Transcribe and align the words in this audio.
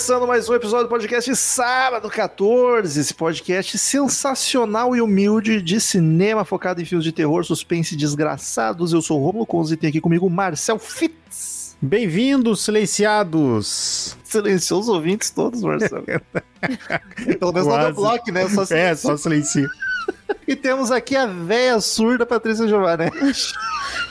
Começando 0.00 0.26
mais 0.26 0.48
um 0.48 0.54
episódio 0.54 0.86
do 0.86 0.88
podcast 0.88 1.36
Sábado 1.36 2.08
14, 2.08 2.98
esse 2.98 3.12
podcast 3.12 3.76
sensacional 3.76 4.96
e 4.96 5.02
humilde 5.02 5.60
de 5.60 5.78
cinema 5.78 6.42
focado 6.42 6.80
em 6.80 6.86
filmes 6.86 7.04
de 7.04 7.12
terror, 7.12 7.44
suspense 7.44 7.94
e 7.94 7.98
desgraçados. 7.98 8.94
Eu 8.94 9.02
sou 9.02 9.20
o 9.20 9.24
Romulo 9.26 9.44
Conze 9.44 9.74
e 9.74 9.76
tem 9.76 9.90
aqui 9.90 10.00
comigo 10.00 10.26
o 10.26 10.30
Marcel 10.30 10.78
Fitz. 10.78 11.76
Bem-vindos, 11.82 12.64
silenciados! 12.64 14.16
Silenciou 14.24 14.80
os 14.80 14.88
ouvintes 14.88 15.28
todos, 15.28 15.62
Marcel. 15.62 16.02
Pelo 17.38 17.52
menos 17.52 17.68
Quase. 17.68 17.88
no 17.88 17.94
bloco, 17.94 18.32
né? 18.32 18.48
Só 18.48 18.74
É, 18.74 18.96
só 18.96 19.18
silencio. 19.18 19.68
E 20.48 20.56
temos 20.56 20.90
aqui 20.90 21.14
a 21.14 21.26
véia 21.26 21.78
surda 21.78 22.24
Patrícia 22.24 22.66
Giovanetti. 22.66 23.52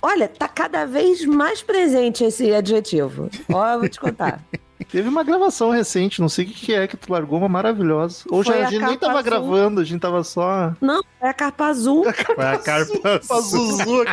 Olha, 0.03 0.27
tá 0.27 0.47
cada 0.47 0.85
vez 0.85 1.25
mais 1.25 1.63
presente 1.63 2.23
esse 2.23 2.53
adjetivo. 2.53 3.27
Ó, 3.51 3.67
eu 3.73 3.79
vou 3.79 3.89
te 3.89 3.99
contar. 3.99 4.39
Teve 4.91 5.07
uma 5.07 5.23
gravação 5.23 5.69
recente, 5.69 6.19
não 6.19 6.27
sei 6.27 6.45
o 6.45 6.47
que 6.47 6.53
que 6.55 6.73
é, 6.73 6.87
que 6.87 6.97
tu 6.97 7.11
largou 7.11 7.37
uma 7.37 7.47
maravilhosa. 7.47 8.23
Ou 8.31 8.43
já 8.43 8.55
a 8.55 8.67
a 8.67 8.71
gente 8.71 8.83
nem 8.83 8.97
tava 8.97 9.19
azul. 9.19 9.23
gravando, 9.23 9.81
a 9.81 9.83
gente 9.83 10.01
tava 10.01 10.23
só. 10.23 10.73
Não, 10.81 10.99
é 11.21 11.29
a 11.29 11.33
carpa 11.33 11.65
azul. 11.67 12.03
Foi 12.03 12.45
a 12.45 12.57
carpa 12.57 13.09
azul. 13.09 13.31
Azul. 13.37 14.03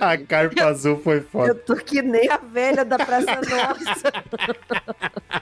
A 0.00 0.18
carpa 0.18 0.64
azul 0.64 1.00
foi 1.02 1.18
Eu 1.18 1.22
foda. 1.22 1.54
tô 1.54 1.76
que 1.76 2.02
nem 2.02 2.28
a 2.30 2.36
velha 2.36 2.84
da 2.84 2.98
Praça 2.98 3.36
Nossa. 3.36 4.12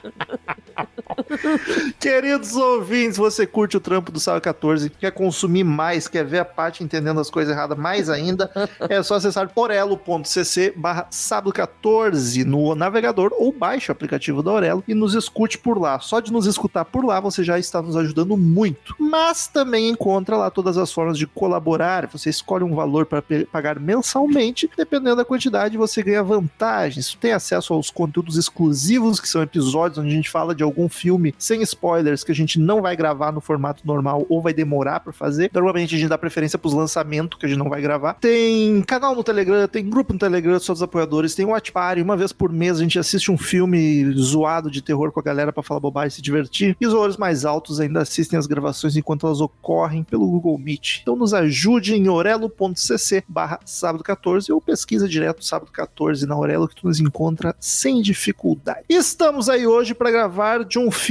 Queridos 1.99 2.55
ouvintes, 2.55 3.17
você 3.17 3.45
curte 3.45 3.77
o 3.77 3.79
trampo 3.79 4.11
do 4.11 4.19
Sábado 4.19 4.41
14, 4.41 4.89
quer 4.89 5.11
consumir 5.11 5.63
mais, 5.63 6.07
quer 6.07 6.25
ver 6.25 6.39
a 6.39 6.45
parte 6.45 6.83
entendendo 6.83 7.19
as 7.19 7.29
coisas 7.29 7.53
erradas 7.53 7.77
mais 7.77 8.09
ainda, 8.09 8.51
é 8.79 9.01
só 9.03 9.15
acessar 9.15 9.49
orelo.cc 9.55 10.73
barra 10.75 11.07
sábado 11.09 11.53
14 11.53 12.43
no 12.43 12.75
navegador 12.75 13.31
ou 13.37 13.51
baixe 13.51 13.91
o 13.91 13.93
aplicativo 13.93 14.41
da 14.41 14.51
Orelo 14.51 14.83
e 14.87 14.93
nos 14.93 15.13
escute 15.13 15.57
por 15.57 15.79
lá. 15.79 15.99
Só 15.99 16.19
de 16.19 16.31
nos 16.31 16.45
escutar 16.45 16.85
por 16.85 17.05
lá 17.05 17.19
você 17.19 17.43
já 17.43 17.59
está 17.59 17.81
nos 17.81 17.95
ajudando 17.95 18.35
muito. 18.35 18.95
Mas 18.99 19.47
também 19.47 19.89
encontra 19.89 20.37
lá 20.37 20.49
todas 20.49 20.77
as 20.77 20.91
formas 20.91 21.17
de 21.17 21.27
colaborar. 21.27 22.07
Você 22.07 22.29
escolhe 22.29 22.63
um 22.63 22.75
valor 22.75 23.05
para 23.05 23.23
pagar 23.51 23.79
mensalmente, 23.79 24.69
dependendo 24.75 25.17
da 25.17 25.25
quantidade 25.25 25.77
você 25.77 26.01
ganha 26.01 26.23
vantagens. 26.23 27.15
Tem 27.19 27.31
acesso 27.31 27.73
aos 27.73 27.89
conteúdos 27.89 28.37
exclusivos, 28.37 29.19
que 29.19 29.29
são 29.29 29.41
episódios 29.41 29.99
onde 29.99 30.09
a 30.09 30.15
gente 30.15 30.29
fala 30.29 30.55
de 30.55 30.63
algum 30.63 30.89
filme 30.89 31.20
sem 31.37 31.61
spoilers 31.61 32.23
que 32.23 32.31
a 32.31 32.35
gente 32.35 32.59
não 32.59 32.81
vai 32.81 32.95
gravar 32.95 33.31
no 33.31 33.41
formato 33.41 33.85
normal 33.85 34.25
ou 34.29 34.41
vai 34.41 34.53
demorar 34.53 34.99
pra 34.99 35.13
fazer. 35.13 35.49
Normalmente 35.53 35.95
a 35.95 35.97
gente 35.97 36.09
dá 36.09 36.17
preferência 36.17 36.57
pros 36.57 36.73
lançamentos 36.73 37.39
que 37.39 37.45
a 37.45 37.49
gente 37.49 37.57
não 37.57 37.69
vai 37.69 37.81
gravar. 37.81 38.13
Tem 38.15 38.81
canal 38.83 39.15
no 39.15 39.23
Telegram, 39.23 39.67
tem 39.67 39.87
grupo 39.87 40.13
no 40.13 40.19
Telegram 40.19 40.59
só 40.59 40.73
dos 40.73 40.83
apoiadores, 40.83 41.35
tem 41.35 41.45
Watch 41.45 41.71
Party. 41.71 42.01
Uma 42.01 42.17
vez 42.17 42.31
por 42.31 42.51
mês 42.51 42.79
a 42.79 42.83
gente 42.83 42.97
assiste 42.97 43.31
um 43.31 43.37
filme 43.37 44.11
zoado 44.13 44.71
de 44.71 44.81
terror 44.81 45.11
com 45.11 45.19
a 45.19 45.23
galera 45.23 45.53
pra 45.53 45.63
falar 45.63 45.79
bobagem 45.79 46.09
e 46.09 46.11
se 46.11 46.21
divertir. 46.21 46.75
E 46.79 46.87
os 46.87 46.93
valores 46.93 47.17
mais 47.17 47.45
altos 47.45 47.79
ainda 47.79 48.01
assistem 48.01 48.37
as 48.37 48.47
gravações 48.47 48.95
enquanto 48.95 49.25
elas 49.25 49.41
ocorrem 49.41 50.03
pelo 50.03 50.27
Google 50.27 50.57
Meet. 50.57 50.99
Então 51.01 51.15
nos 51.15 51.33
ajude 51.33 51.95
em 51.95 52.09
orelo.cc 52.09 53.23
barra 53.27 53.59
sábado 53.65 54.03
14 54.03 54.51
ou 54.51 54.61
pesquisa 54.61 55.07
direto 55.07 55.43
sábado 55.43 55.71
14 55.71 56.25
na 56.25 56.37
Orelo 56.37 56.67
que 56.67 56.75
tu 56.75 56.87
nos 56.87 56.99
encontra 56.99 57.55
sem 57.59 58.01
dificuldade. 58.01 58.85
Estamos 58.89 59.49
aí 59.49 59.67
hoje 59.67 59.93
para 59.93 60.11
gravar 60.11 60.63
de 60.63 60.79
um 60.79 60.89
filme 60.91 61.10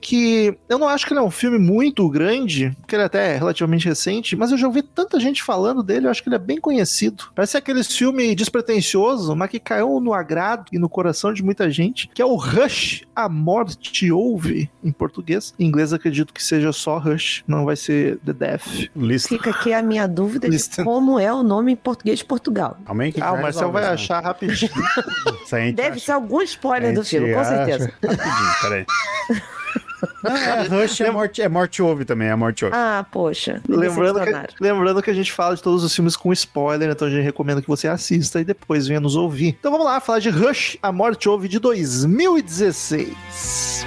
que 0.00 0.56
eu 0.68 0.78
não 0.78 0.88
acho 0.88 1.06
que 1.06 1.12
ele 1.12 1.20
é 1.20 1.22
um 1.22 1.30
filme 1.30 1.58
muito 1.58 2.08
grande, 2.08 2.74
porque 2.80 2.94
ele 2.96 3.02
até 3.04 3.34
é 3.34 3.36
relativamente 3.38 3.86
recente, 3.88 4.36
mas 4.36 4.50
eu 4.50 4.58
já 4.58 4.66
ouvi 4.66 4.82
tanta 4.82 5.18
gente 5.20 5.42
falando 5.42 5.82
dele, 5.82 6.06
eu 6.06 6.10
acho 6.10 6.22
que 6.22 6.28
ele 6.28 6.36
é 6.36 6.38
bem 6.38 6.58
conhecido. 6.60 7.24
Parece 7.34 7.56
aquele 7.56 7.82
filme 7.84 8.34
despretensioso, 8.34 9.34
mas 9.36 9.50
que 9.50 9.58
caiu 9.60 10.00
no 10.00 10.12
agrado 10.14 10.66
e 10.72 10.78
no 10.78 10.88
coração 10.88 11.32
de 11.32 11.42
muita 11.42 11.70
gente, 11.70 12.08
que 12.14 12.20
é 12.22 12.24
o 12.24 12.34
Rush, 12.36 13.02
A 13.14 13.28
Morte 13.28 14.10
Ouve, 14.10 14.70
em 14.82 14.92
português. 14.92 15.54
Em 15.58 15.66
inglês 15.66 15.92
acredito 15.92 16.32
que 16.32 16.42
seja 16.42 16.72
só 16.72 16.98
Rush, 16.98 17.42
não 17.46 17.64
vai 17.64 17.76
ser 17.76 18.18
The 18.24 18.32
Death. 18.32 18.62
Lista. 18.96 19.28
Fica 19.28 19.50
aqui 19.50 19.72
a 19.72 19.82
minha 19.82 20.06
dúvida 20.06 20.48
de 20.48 20.58
como 20.84 21.18
é 21.18 21.32
o 21.32 21.42
nome 21.42 21.72
em 21.72 21.76
português 21.76 22.18
de 22.18 22.24
Portugal. 22.24 22.76
Calma 22.84 23.02
aí 23.04 23.12
que 23.12 23.20
Ah, 23.20 23.32
o 23.32 23.40
Marcel 23.42 23.70
vai 23.72 23.82
isso, 23.84 23.92
achar 23.92 24.22
rapidinho. 24.22 24.70
né? 25.52 25.72
Deve 25.72 25.96
acha- 25.96 26.06
ser 26.06 26.12
algum 26.12 26.40
spoiler 26.42 26.94
do 26.94 27.04
filme, 27.04 27.32
com 27.32 27.44
certeza. 27.44 27.92
Rapidinho, 28.02 28.52
peraí. 28.62 28.86
Não, 30.22 30.36
é 30.36 30.66
Rush 30.66 31.00
é 31.00 31.10
morte, 31.10 31.42
é 31.42 31.48
morte 31.48 31.82
ouve 31.82 32.04
também, 32.04 32.28
é 32.28 32.34
morte 32.34 32.64
ouve. 32.64 32.76
Ah, 32.76 33.04
poxa. 33.10 33.60
me 33.68 33.76
Lembrando 33.76 34.20
que, 34.20 34.32
lembrando 34.60 35.02
que 35.02 35.10
a 35.10 35.14
gente 35.14 35.32
fala 35.32 35.56
de 35.56 35.62
todos 35.62 35.84
os 35.84 35.94
filmes 35.94 36.16
com 36.16 36.32
spoiler, 36.32 36.90
então 36.90 37.08
a 37.08 37.10
gente 37.10 37.22
recomenda 37.22 37.62
que 37.62 37.68
você 37.68 37.88
assista 37.88 38.40
e 38.40 38.44
depois 38.44 38.86
venha 38.86 39.00
nos 39.00 39.16
ouvir. 39.16 39.56
Então 39.58 39.70
vamos 39.70 39.86
lá, 39.86 40.00
falar 40.00 40.18
de 40.18 40.30
Rush, 40.30 40.78
A 40.82 40.92
Morte 40.92 41.28
Ouve 41.28 41.48
de 41.48 41.58
2016. 41.58 43.84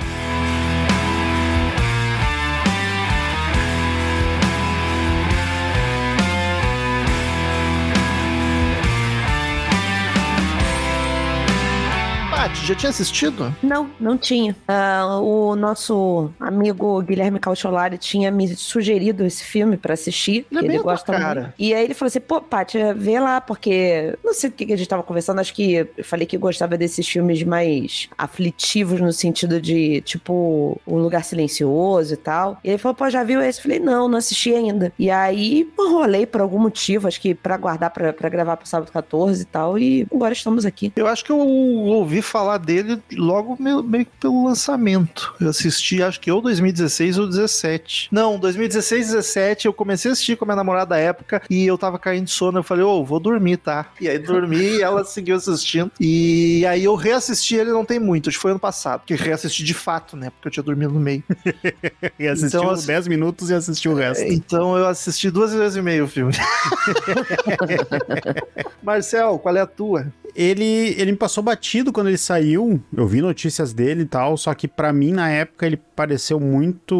Já 12.64 12.74
tinha 12.74 12.90
assistido? 12.90 13.54
Não, 13.62 13.90
não 14.00 14.18
tinha. 14.18 14.56
Ah, 14.68 15.20
o 15.22 15.56
nosso 15.56 16.32
amigo 16.40 17.02
Guilherme 17.02 17.40
Cautiolari 17.40 17.98
tinha 17.98 18.32
me 18.32 18.56
sugerido 18.56 19.26
esse 19.26 19.44
filme 19.44 19.78
pra 19.78 19.94
assistir. 19.94 20.48
Ele 20.52 20.68
é 20.68 20.70
ele 20.72 20.80
gosta 20.80 21.14
cara. 21.14 21.42
muito. 21.42 21.54
E 21.60 21.74
aí 21.74 21.84
ele 21.84 21.94
falou 21.94 22.08
assim: 22.08 22.20
pô, 22.20 22.42
Paty, 22.42 22.78
vê 22.96 23.20
lá, 23.20 23.40
porque. 23.42 24.18
Não 24.24 24.34
sei 24.34 24.50
do 24.50 24.56
que 24.56 24.66
que 24.66 24.74
a 24.74 24.78
gente 24.78 24.88
tava 24.88 25.04
conversando, 25.04 25.40
acho 25.40 25.54
que 25.54 25.74
eu 25.74 26.04
falei 26.04 26.26
que 26.26 26.38
gostava 26.38 26.78
desses 26.78 27.08
filmes 27.08 27.44
mais 27.44 28.10
aflitivos, 28.18 29.00
no 29.00 29.14
sentido 29.14 29.62
de, 29.62 30.02
tipo, 30.02 30.80
O 30.86 30.98
Lugar 30.98 31.24
Silencioso 31.24 32.14
e 32.14 32.18
tal. 32.18 32.58
E 32.64 32.70
ele 32.70 32.78
falou: 32.78 32.96
pô, 32.96 33.10
já 33.10 33.24
viu 33.24 33.42
esse? 33.42 33.60
Eu 33.60 33.64
falei: 33.64 33.80
não, 33.80 34.08
não 34.08 34.18
assisti 34.18 34.54
ainda. 34.54 34.92
E 34.98 35.12
aí 35.12 35.70
rolei 35.78 36.26
por 36.26 36.42
algum 36.42 36.60
motivo, 36.60 37.08
acho 37.08 37.22
que 37.22 37.36
pra 37.36 37.58
guardar 37.58 37.92
pra 37.92 38.30
gravar 38.30 38.58
pro 38.58 38.68
sábado 38.68 38.92
14 38.92 39.42
e 39.42 39.46
tal. 39.46 39.78
E 39.78 40.08
agora 40.12 40.34
estamos 40.34 40.66
aqui. 40.66 40.92
Eu 40.96 41.08
acho 41.08 41.24
que 41.24 41.32
eu 41.32 41.38
ouvi 41.38 42.22
falar 42.22 42.45
dele 42.58 43.02
logo 43.14 43.58
meio, 43.60 43.84
meio 43.84 44.06
que 44.06 44.12
pelo 44.20 44.46
lançamento. 44.46 45.34
Eu 45.40 45.50
assisti, 45.50 46.02
acho 46.02 46.20
que 46.20 46.32
ou 46.32 46.42
2016 46.42 47.18
ou 47.18 47.28
17. 47.28 48.10
Não, 48.12 48.40
2016, 48.40 49.08
17, 49.08 49.66
eu 49.66 49.74
comecei 49.74 50.10
a 50.10 50.14
assistir 50.14 50.38
com 50.38 50.46
a 50.46 50.48
minha 50.48 50.56
namorada 50.56 50.90
da 50.92 50.98
época 50.98 51.42
e 51.50 51.66
eu 51.66 51.78
tava 51.78 52.00
caindo 52.00 52.26
de 52.26 52.32
sono. 52.32 52.60
Eu 52.60 52.64
falei, 52.64 52.84
ô, 52.84 53.04
vou 53.04 53.20
dormir, 53.20 53.58
tá? 53.58 53.88
E 54.00 54.08
aí 54.08 54.20
dormi 54.20 54.78
e 54.78 54.82
ela 54.82 55.04
seguiu 55.06 55.36
assistindo. 55.36 55.92
E 56.00 56.66
aí 56.68 56.84
eu 56.84 56.96
reassisti 56.96 57.56
ele 57.56 57.72
não 57.72 57.84
tem 57.84 58.00
muito, 58.00 58.30
acho 58.30 58.38
que 58.38 58.42
foi 58.42 58.52
ano 58.52 58.60
passado. 58.60 59.04
Que 59.06 59.16
reassisti 59.16 59.64
de 59.64 59.74
fato, 59.74 60.16
né? 60.16 60.30
Porque 60.30 60.48
eu 60.48 60.52
tinha 60.52 60.64
dormido 60.64 60.94
no 60.94 61.00
meio. 61.00 61.24
E 62.20 62.28
assistiu 62.28 62.60
Então, 62.62 62.72
assim- 62.72 62.88
10 62.88 63.08
minutos 63.08 63.50
e 63.50 63.54
assistiu 63.54 63.92
o 63.92 63.96
resto. 63.96 64.24
Então 64.24 64.78
eu 64.78 64.88
assisti 64.88 65.30
duas 65.30 65.54
vezes 65.54 65.76
e 65.78 65.82
meio 65.82 66.06
o 66.06 66.08
filme. 66.08 66.34
Marcel, 68.82 69.38
qual 69.40 69.56
é 69.56 69.62
a 69.62 69.68
tua? 69.68 70.08
Ele, 70.36 70.94
ele 70.98 71.12
me 71.12 71.18
passou 71.18 71.42
batido 71.42 71.94
quando 71.94 72.08
ele 72.08 72.18
saiu. 72.18 72.35
Eu 72.96 73.08
vi 73.08 73.22
notícias 73.22 73.74
dele 73.74 74.04
e 74.04 74.06
tal. 74.06 74.38
Só 74.38 74.54
que 74.54 74.68
pra 74.68 74.92
mim, 74.94 75.12
na 75.12 75.30
época, 75.30 75.66
ele 75.66 75.78
pareceu 75.96 76.40
muito. 76.40 76.96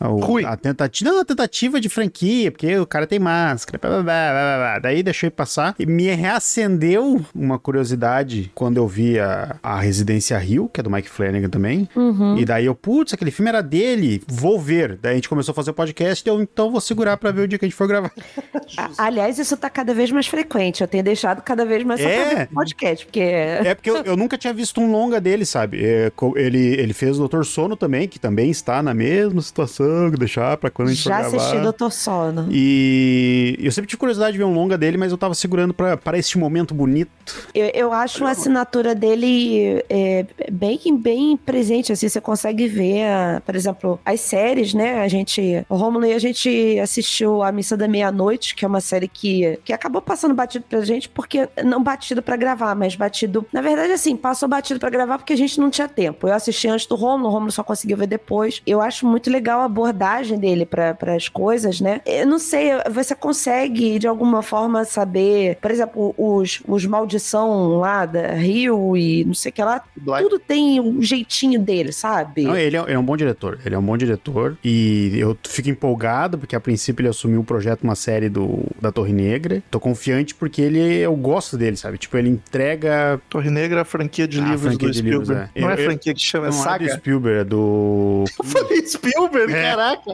o- 0.00 0.06
Ruim. 0.20 0.44
A 0.44 0.56
tentativa. 0.56 1.10
Não, 1.10 1.20
a 1.20 1.24
tentativa 1.24 1.80
de 1.80 1.88
franquia, 1.88 2.50
porque 2.50 2.76
o 2.78 2.86
cara 2.86 3.06
tem 3.06 3.18
máscara. 3.18 3.78
Blá, 3.78 3.90
blá, 3.90 4.02
blá, 4.02 4.30
blá, 4.32 4.56
blá. 4.58 4.78
Daí 4.78 5.02
deixei 5.02 5.30
passar. 5.30 5.74
E 5.78 5.86
me 5.86 6.04
reacendeu 6.14 7.20
uma 7.34 7.58
curiosidade 7.58 8.50
quando 8.54 8.76
eu 8.76 8.86
vi 8.86 9.18
a, 9.18 9.56
a 9.62 9.80
Residência 9.80 10.36
Rio, 10.38 10.68
que 10.72 10.80
é 10.80 10.82
do 10.82 10.90
Mike 10.90 11.08
Flanagan 11.08 11.48
também. 11.48 11.88
Uhum. 11.96 12.36
E 12.38 12.44
daí 12.44 12.66
eu, 12.66 12.74
putz, 12.74 13.12
aquele 13.14 13.30
filme 13.30 13.48
era 13.48 13.62
dele, 13.62 14.22
vou 14.26 14.60
ver. 14.60 14.98
Daí 15.00 15.12
a 15.12 15.14
gente 15.16 15.28
começou 15.28 15.52
a 15.52 15.54
fazer 15.54 15.70
o 15.70 15.74
podcast, 15.74 16.26
eu 16.28 16.40
então 16.40 16.70
vou 16.70 16.80
segurar 16.80 17.16
pra 17.16 17.30
ver 17.30 17.42
o 17.42 17.48
dia 17.48 17.58
que 17.58 17.64
a 17.64 17.68
gente 17.68 17.76
for 17.76 17.86
gravar. 17.88 18.12
Aliás, 18.98 19.38
isso 19.38 19.56
tá 19.56 19.68
cada 19.70 19.94
vez 19.94 20.10
mais 20.10 20.26
frequente. 20.26 20.80
Eu 20.82 20.88
tenho 20.88 21.02
deixado 21.04 21.42
cada 21.42 21.64
vez 21.64 21.82
mais 21.84 22.00
É? 22.00 22.46
podcast, 22.46 23.04
porque 23.06 23.20
É 23.20 23.74
porque 23.74 23.90
eu, 23.90 23.96
eu 24.04 24.16
nunca 24.16 24.36
tinha 24.38 24.52
visto 24.52 24.63
um 24.80 24.90
longa 24.90 25.20
dele, 25.20 25.44
sabe? 25.44 25.84
É, 25.84 26.12
ele, 26.36 26.74
ele 26.80 26.92
fez 26.92 27.16
o 27.16 27.20
Doutor 27.20 27.44
Sono 27.44 27.76
também, 27.76 28.08
que 28.08 28.18
também 28.18 28.50
está 28.50 28.82
na 28.82 28.94
mesma 28.94 29.40
situação, 29.40 30.10
que 30.10 30.16
deixar 30.16 30.56
pra 30.56 30.70
quando 30.70 30.88
a 30.88 30.92
gente 30.92 31.04
Já 31.04 31.18
assisti 31.18 31.58
Doutor 31.58 31.92
Sono. 31.92 32.48
E 32.50 33.58
eu 33.60 33.72
sempre 33.72 33.88
tive 33.88 33.98
curiosidade 33.98 34.32
de 34.32 34.38
ver 34.38 34.44
um 34.44 34.54
longa 34.54 34.76
dele, 34.76 34.96
mas 34.96 35.12
eu 35.12 35.18
tava 35.18 35.34
segurando 35.34 35.74
pra, 35.74 35.96
para 35.96 36.18
este 36.18 36.38
momento 36.38 36.74
bonito. 36.74 37.10
Eu, 37.54 37.70
eu 37.74 37.92
acho 37.92 38.24
a 38.24 38.30
assinatura 38.30 38.94
dele 38.94 39.84
é, 39.88 40.26
bem, 40.50 40.78
bem 40.98 41.36
presente, 41.36 41.92
assim, 41.92 42.08
você 42.08 42.20
consegue 42.20 42.68
ver, 42.68 43.04
ah, 43.04 43.42
por 43.44 43.54
exemplo, 43.54 44.00
as 44.04 44.20
séries, 44.20 44.74
né? 44.74 45.00
A 45.00 45.08
gente, 45.08 45.64
o 45.68 45.76
Romulo 45.76 46.06
e 46.06 46.12
a 46.12 46.18
gente 46.18 46.78
assistiu 46.78 47.42
a 47.42 47.50
Missa 47.52 47.76
da 47.76 47.88
Meia-Noite, 47.88 48.54
que 48.54 48.64
é 48.64 48.68
uma 48.68 48.80
série 48.80 49.08
que, 49.08 49.58
que 49.64 49.72
acabou 49.72 50.02
passando 50.02 50.34
batido 50.34 50.64
pra 50.68 50.80
gente, 50.82 51.08
porque 51.08 51.48
não 51.64 51.82
batido 51.82 52.22
pra 52.22 52.36
gravar, 52.36 52.74
mas 52.74 52.96
batido, 52.96 53.46
na 53.52 53.60
verdade, 53.60 53.92
assim, 53.92 54.16
passou 54.16 54.48
batido 54.54 54.80
pra 54.80 54.90
gravar 54.90 55.18
porque 55.18 55.32
a 55.32 55.36
gente 55.36 55.58
não 55.58 55.70
tinha 55.70 55.88
tempo. 55.88 56.28
Eu 56.28 56.34
assisti 56.34 56.68
antes 56.68 56.86
do 56.86 56.94
Romulo, 56.94 57.28
o 57.28 57.32
Romulo 57.32 57.52
só 57.52 57.62
conseguiu 57.62 57.96
ver 57.96 58.06
depois. 58.06 58.62
Eu 58.66 58.80
acho 58.80 59.06
muito 59.06 59.30
legal 59.30 59.60
a 59.60 59.64
abordagem 59.64 60.38
dele 60.38 60.64
para 60.64 60.96
as 61.14 61.28
coisas, 61.28 61.80
né? 61.80 62.00
Eu 62.06 62.26
não 62.26 62.38
sei, 62.38 62.70
você 62.90 63.14
consegue 63.14 63.98
de 63.98 64.06
alguma 64.06 64.42
forma 64.42 64.84
saber, 64.84 65.56
por 65.60 65.70
exemplo, 65.70 66.14
os, 66.16 66.62
os 66.66 66.86
maldição 66.86 67.78
lá 67.78 68.06
da 68.06 68.32
Rio 68.32 68.96
e 68.96 69.24
não 69.24 69.34
sei 69.34 69.50
o 69.50 69.52
que 69.52 69.62
lá, 69.62 69.82
Black. 69.96 70.22
tudo 70.22 70.38
tem 70.38 70.80
um 70.80 71.02
jeitinho 71.02 71.60
dele, 71.60 71.92
sabe? 71.92 72.42
Não, 72.42 72.56
ele, 72.56 72.76
é, 72.76 72.82
ele 72.82 72.92
é 72.92 72.98
um 72.98 73.04
bom 73.04 73.16
diretor. 73.16 73.58
Ele 73.64 73.74
é 73.74 73.78
um 73.78 73.82
bom 73.82 73.96
diretor. 73.96 74.56
E 74.64 75.12
eu 75.18 75.36
fico 75.42 75.68
empolgado, 75.68 76.38
porque 76.38 76.54
a 76.54 76.60
princípio 76.60 77.02
ele 77.02 77.08
assumiu 77.08 77.40
o 77.40 77.44
projeto, 77.44 77.82
uma 77.82 77.94
série 77.94 78.28
do, 78.28 78.64
da 78.80 78.92
Torre 78.92 79.12
Negra. 79.12 79.62
Tô 79.70 79.80
confiante 79.80 80.34
porque 80.34 80.62
ele, 80.62 80.78
eu 80.78 81.14
gosto 81.16 81.56
dele, 81.56 81.76
sabe? 81.76 81.98
Tipo, 81.98 82.16
ele 82.16 82.28
entrega. 82.28 83.20
Torre 83.28 83.50
Negra 83.50 83.80
é 83.80 83.82
a 83.82 83.84
franquia 83.84 84.26
de 84.26 84.40
livros 84.50 84.78
do 84.78 84.90
de 84.90 85.02
livros, 85.02 85.28
Spielberg. 85.28 85.50
é. 85.54 85.60
Não 85.60 85.70
é 85.70 85.76
franquia 85.76 86.14
que 86.14 86.20
chama, 86.20 86.46
é 86.46 86.50
não 86.50 86.56
é 86.56 86.60
do 86.60 86.64
saga. 86.64 86.96
Spielberg, 86.96 87.40
é 87.40 87.44
do. 87.44 88.24
Eu 88.38 88.44
falei 88.44 88.86
Spielberg, 88.86 89.52
É. 89.52 89.62
caraca. 89.70 90.12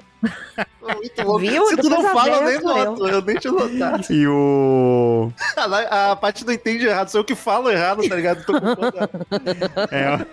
Muito 0.82 1.22
louco. 1.22 1.38
Viu? 1.38 1.66
Se 1.68 1.76
tu 1.76 1.88
não 1.88 2.02
Depois 2.02 2.12
fala, 2.12 2.36
eu 2.36 2.44
nem 2.44 2.60
noto. 2.60 3.08
Eu 3.08 3.22
nem 3.22 3.36
tinha 3.36 3.52
notado. 3.52 4.06
E 4.12 4.26
o. 4.26 5.32
A, 5.56 6.12
a 6.12 6.16
parte 6.16 6.44
não 6.44 6.52
entende 6.52 6.86
errado, 6.86 7.08
sou 7.08 7.20
eu 7.20 7.24
que 7.24 7.34
falo 7.34 7.70
errado, 7.70 8.06
tá 8.08 8.14
ligado? 8.16 8.44
Tô. 8.44 8.52
É, 9.90 10.26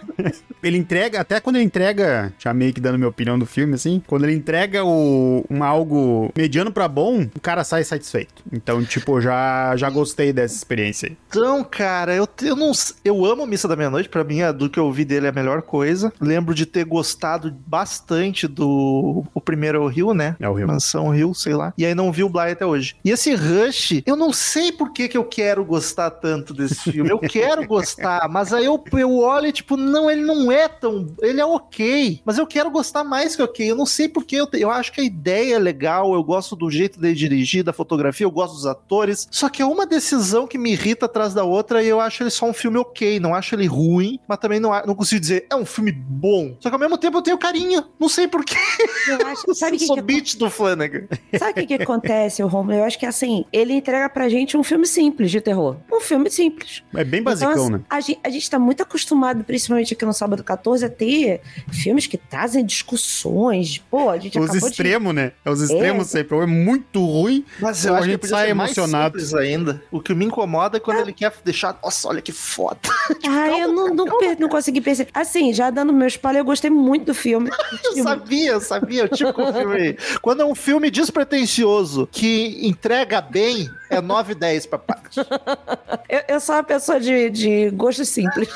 ele 0.63 0.77
entrega, 0.77 1.21
até 1.21 1.39
quando 1.39 1.55
ele 1.57 1.65
entrega, 1.65 2.33
já 2.38 2.53
meio 2.53 2.73
que 2.73 2.81
dando 2.81 2.97
minha 2.97 3.07
opinião 3.07 3.38
do 3.38 3.45
filme, 3.45 3.75
assim, 3.75 4.01
quando 4.05 4.23
ele 4.25 4.33
entrega 4.33 4.83
o, 4.83 5.45
um 5.50 5.63
algo 5.63 6.31
mediano 6.35 6.71
pra 6.71 6.88
bom, 6.88 7.21
o 7.35 7.39
cara 7.39 7.63
sai 7.63 7.83
satisfeito. 7.83 8.43
Então, 8.51 8.83
tipo, 8.83 9.19
já, 9.21 9.75
já 9.75 9.89
gostei 9.89 10.33
dessa 10.33 10.55
experiência 10.55 11.09
aí. 11.09 11.17
Então, 11.29 11.63
cara, 11.63 12.13
eu, 12.15 12.27
eu 12.43 12.55
não 12.55 12.71
eu 13.05 13.25
amo 13.25 13.45
Missa 13.45 13.67
da 13.67 13.75
Meia-Noite, 13.88 14.10
pra 14.10 14.24
mim, 14.24 14.42
a 14.42 14.51
do 14.51 14.69
que 14.69 14.80
eu 14.80 14.92
vi 14.92 15.06
dele 15.06 15.25
é 15.28 15.30
a 15.30 15.34
melhor 15.34 15.62
coisa. 15.62 16.12
Lembro 16.19 16.54
de 16.54 16.66
ter 16.66 16.84
gostado 16.86 17.54
bastante 17.66 18.48
do 18.48 19.24
o 19.34 19.39
primeiro 19.42 19.86
Rio, 19.88 20.13
né? 20.13 20.36
É 20.39 20.50
o 20.50 20.54
Rio. 20.54 20.68
Mansão 20.68 21.10
Rio, 21.10 21.34
sei 21.34 21.54
lá. 21.54 21.74
E 21.78 21.86
aí 21.86 21.95
não 21.95 22.12
vi 22.12 22.24
o 22.24 22.30
Bly 22.30 22.51
até 22.51 22.66
hoje. 22.66 22.95
E 23.04 23.12
esse 23.12 23.34
Rush, 23.34 24.01
eu 24.06 24.16
não 24.16 24.34
sei 24.34 24.72
por 24.72 24.92
que, 24.92 25.07
que 25.07 25.18
eu 25.18 25.24
quero 25.24 25.63
gostar 25.63 26.10
tanto 26.12 26.54
desse 26.54 26.92
filme. 26.92 27.10
Eu 27.10 27.19
quero 27.19 27.66
gostar, 27.68 28.28
mas 28.30 28.51
aí 28.54 28.66
eu, 28.66 28.84
eu 28.94 29.18
olho 29.19 29.48
e 29.48 29.51
tipo, 29.51 29.78
não, 29.78 30.10
ele 30.12 30.22
não 30.22 30.51
é 30.51 30.68
tão. 30.68 31.07
Ele 31.22 31.39
é 31.39 31.45
ok. 31.45 32.22
Mas 32.25 32.38
eu 32.38 32.45
quero 32.48 32.69
gostar 32.69 33.04
mais 33.04 33.36
que 33.36 33.42
ok. 33.42 33.69
Eu 33.72 33.75
não 33.75 33.86
sei 33.86 34.10
por 34.10 34.25
que. 34.25 34.36
Eu, 34.36 34.48
te- 34.48 34.60
eu 34.60 34.69
acho 34.69 34.92
que 34.92 35.01
a 35.01 35.04
ideia 35.04 35.56
é 35.56 35.60
legal. 35.60 36.13
Eu 36.13 36.24
gosto 36.24 36.56
do 36.56 36.69
jeito 36.69 37.00
dele 37.00 37.16
dirigir, 37.16 37.63
da 37.63 37.72
fotografia, 37.74 38.25
eu 38.25 38.31
gosto 38.31 38.54
dos 38.56 38.66
atores. 38.66 39.28
Só 39.31 39.50
que 39.50 39.62
é 39.62 39.66
uma 39.66 39.86
decisão 39.86 40.45
que 40.48 40.57
me 40.57 40.72
irrita 40.72 41.06
atrás 41.06 41.34
da 41.34 41.44
outra 41.44 41.81
e 41.84 41.88
eu 41.88 42.00
acho 42.01 42.24
ele 42.24 42.30
só 42.30 42.45
um 42.50 42.54
filme 42.54 42.78
ok. 42.78 43.19
Não 43.19 43.34
acho 43.36 43.56
ele 43.56 43.68
ruim, 43.77 44.19
mas 44.27 44.38
também 44.39 44.59
não, 44.59 44.74
a- 44.74 44.83
não 44.85 44.95
consigo 44.95 45.19
dizer 45.21 45.45
é 45.50 45.56
um 45.56 45.65
filme 45.65 45.91
bom. 45.91 46.56
Só 46.59 46.69
que 46.69 46.75
ao 46.75 46.79
mesmo 46.79 46.97
tempo 46.97 47.18
eu 47.18 47.21
tenho 47.21 47.38
carinho. 47.38 47.83
Não 48.00 48.09
sei 48.09 48.27
por 48.27 48.44
quê. 48.44 48.56
Eu 49.07 49.27
acho, 49.27 49.53
sabe 49.56 49.77
que, 49.77 49.85
sou 49.85 49.95
que 49.95 50.01
beat 50.01 50.35
do 50.38 50.50
Flanagan. 50.50 51.07
Sabe 51.38 51.51
o 51.51 51.53
que, 51.56 51.65
que 51.77 51.83
acontece, 51.83 52.41
o 52.44 52.47
Romulo? 52.47 52.77
Eu 52.77 52.83
acho 52.83 52.97
que 53.00 53.06
assim, 53.06 53.45
ele 53.53 53.74
entrega 53.74 54.09
pra 54.09 54.27
gente 54.29 54.57
um 54.57 54.63
filme 54.63 54.85
simples 54.88 55.31
de 55.31 55.39
terror. 55.41 55.77
Um 55.91 56.00
filme 56.01 56.29
simples. 56.29 56.83
É 56.95 57.03
bem 57.03 57.21
basicão, 57.21 57.51
Então, 57.51 57.63
assim, 57.65 57.74
né? 57.74 57.81
A 57.89 58.00
gente, 58.01 58.19
a 58.24 58.29
gente 58.29 58.50
tá 58.50 58.59
muito 58.59 58.81
acostumado, 58.83 59.44
principalmente 59.44 59.94
aqui 59.94 60.06
no 60.06 60.13
Sábado 60.13 60.44
14, 60.44 60.85
a 60.85 60.89
ter 60.89 61.41
filmes 61.71 62.07
que 62.07 62.18
trazem 62.18 62.65
discussões. 62.65 63.77
Pô, 63.89 64.09
a 64.09 64.18
gente 64.18 64.38
Os 64.39 64.53
extremos, 64.53 65.13
né? 65.13 65.31
É 65.45 65.50
os 65.50 65.62
extremos 65.62 66.07
É. 66.07 66.09
sempre. 66.19 66.35
Ou 66.35 66.44
é 66.44 66.45
muito 66.45 67.03
ruim, 67.06 67.45
Mas 67.59 67.83
Ou 67.85 67.91
eu 67.91 67.95
a 67.95 67.97
acho 68.00 68.06
que 68.06 68.12
gente 68.12 68.19
podia 68.21 68.35
sai 68.35 68.50
emocionado. 68.50 69.18
ainda. 69.38 69.81
O 69.91 70.00
que 70.01 70.13
me 70.13 70.25
incomoda 70.25 70.77
é 70.77 70.79
quando 70.79 71.00
ele 71.00 71.13
quer 71.13 71.31
deixar. 71.44 71.77
Nossa, 71.83 72.07
olha 72.07 72.21
que 72.21 72.31
foda. 72.31 72.79
de. 73.21 73.27
Ah, 73.38 73.50
eu 73.59 73.66
não, 73.73 73.93
não, 73.93 74.17
per- 74.17 74.39
não 74.39 74.49
consegui 74.49 74.81
perceber. 74.81 75.09
Assim, 75.13 75.53
já 75.53 75.69
dando 75.69 75.91
meu 75.93 76.07
spoiler, 76.07 76.41
eu 76.41 76.45
gostei 76.45 76.69
muito 76.69 77.05
do 77.07 77.13
filme. 77.13 77.49
Eu 77.95 78.03
sabia, 78.03 78.51
eu 78.51 78.61
sabia. 78.61 79.05
O 79.05 79.07
tipo 79.07 79.43
de 79.45 79.53
filme 79.59 79.75
aí. 79.75 79.97
Quando 80.21 80.41
é 80.41 80.45
um 80.45 80.53
filme 80.55 80.91
despretensioso 80.91 82.07
que 82.11 82.59
entrega 82.67 83.19
bem, 83.21 83.69
é 83.89 83.99
9 84.01 84.33
e 84.33 84.35
10 84.35 84.65
pra 84.67 84.77
parte. 84.79 85.19
Eu, 86.09 86.21
eu 86.27 86.39
sou 86.39 86.55
uma 86.55 86.63
pessoa 86.63 86.99
de, 86.99 87.29
de 87.29 87.69
gosto 87.71 88.05
simples. 88.05 88.47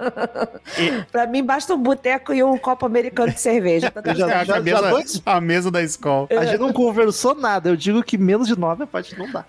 pra 1.12 1.26
mim, 1.26 1.44
basta 1.44 1.74
um 1.74 1.78
boteco 1.78 2.32
e 2.32 2.42
um 2.42 2.56
copo 2.58 2.86
americano 2.86 3.32
de 3.32 3.40
cerveja. 3.40 3.90
Tá 3.90 4.00
Eu 4.10 4.14
já- 4.16 4.28
É 4.30 4.34
a, 4.34 4.44
já 4.44 4.54
cabeça, 4.54 4.90
dois- 4.90 5.22
a 5.24 5.40
mesa 5.40 5.70
da 5.70 5.82
escola. 5.82 6.26
A 6.30 6.44
gente 6.44 6.58
não 6.58 6.72
conversou 6.72 7.34
nada. 7.34 7.68
Eu 7.68 7.76
digo 7.76 8.02
que 8.02 8.18
menos 8.18 8.48
de 8.48 8.58
9 8.58 8.82
a 8.84 8.86
parte 8.86 9.16
não 9.18 9.30
dá. 9.30 9.44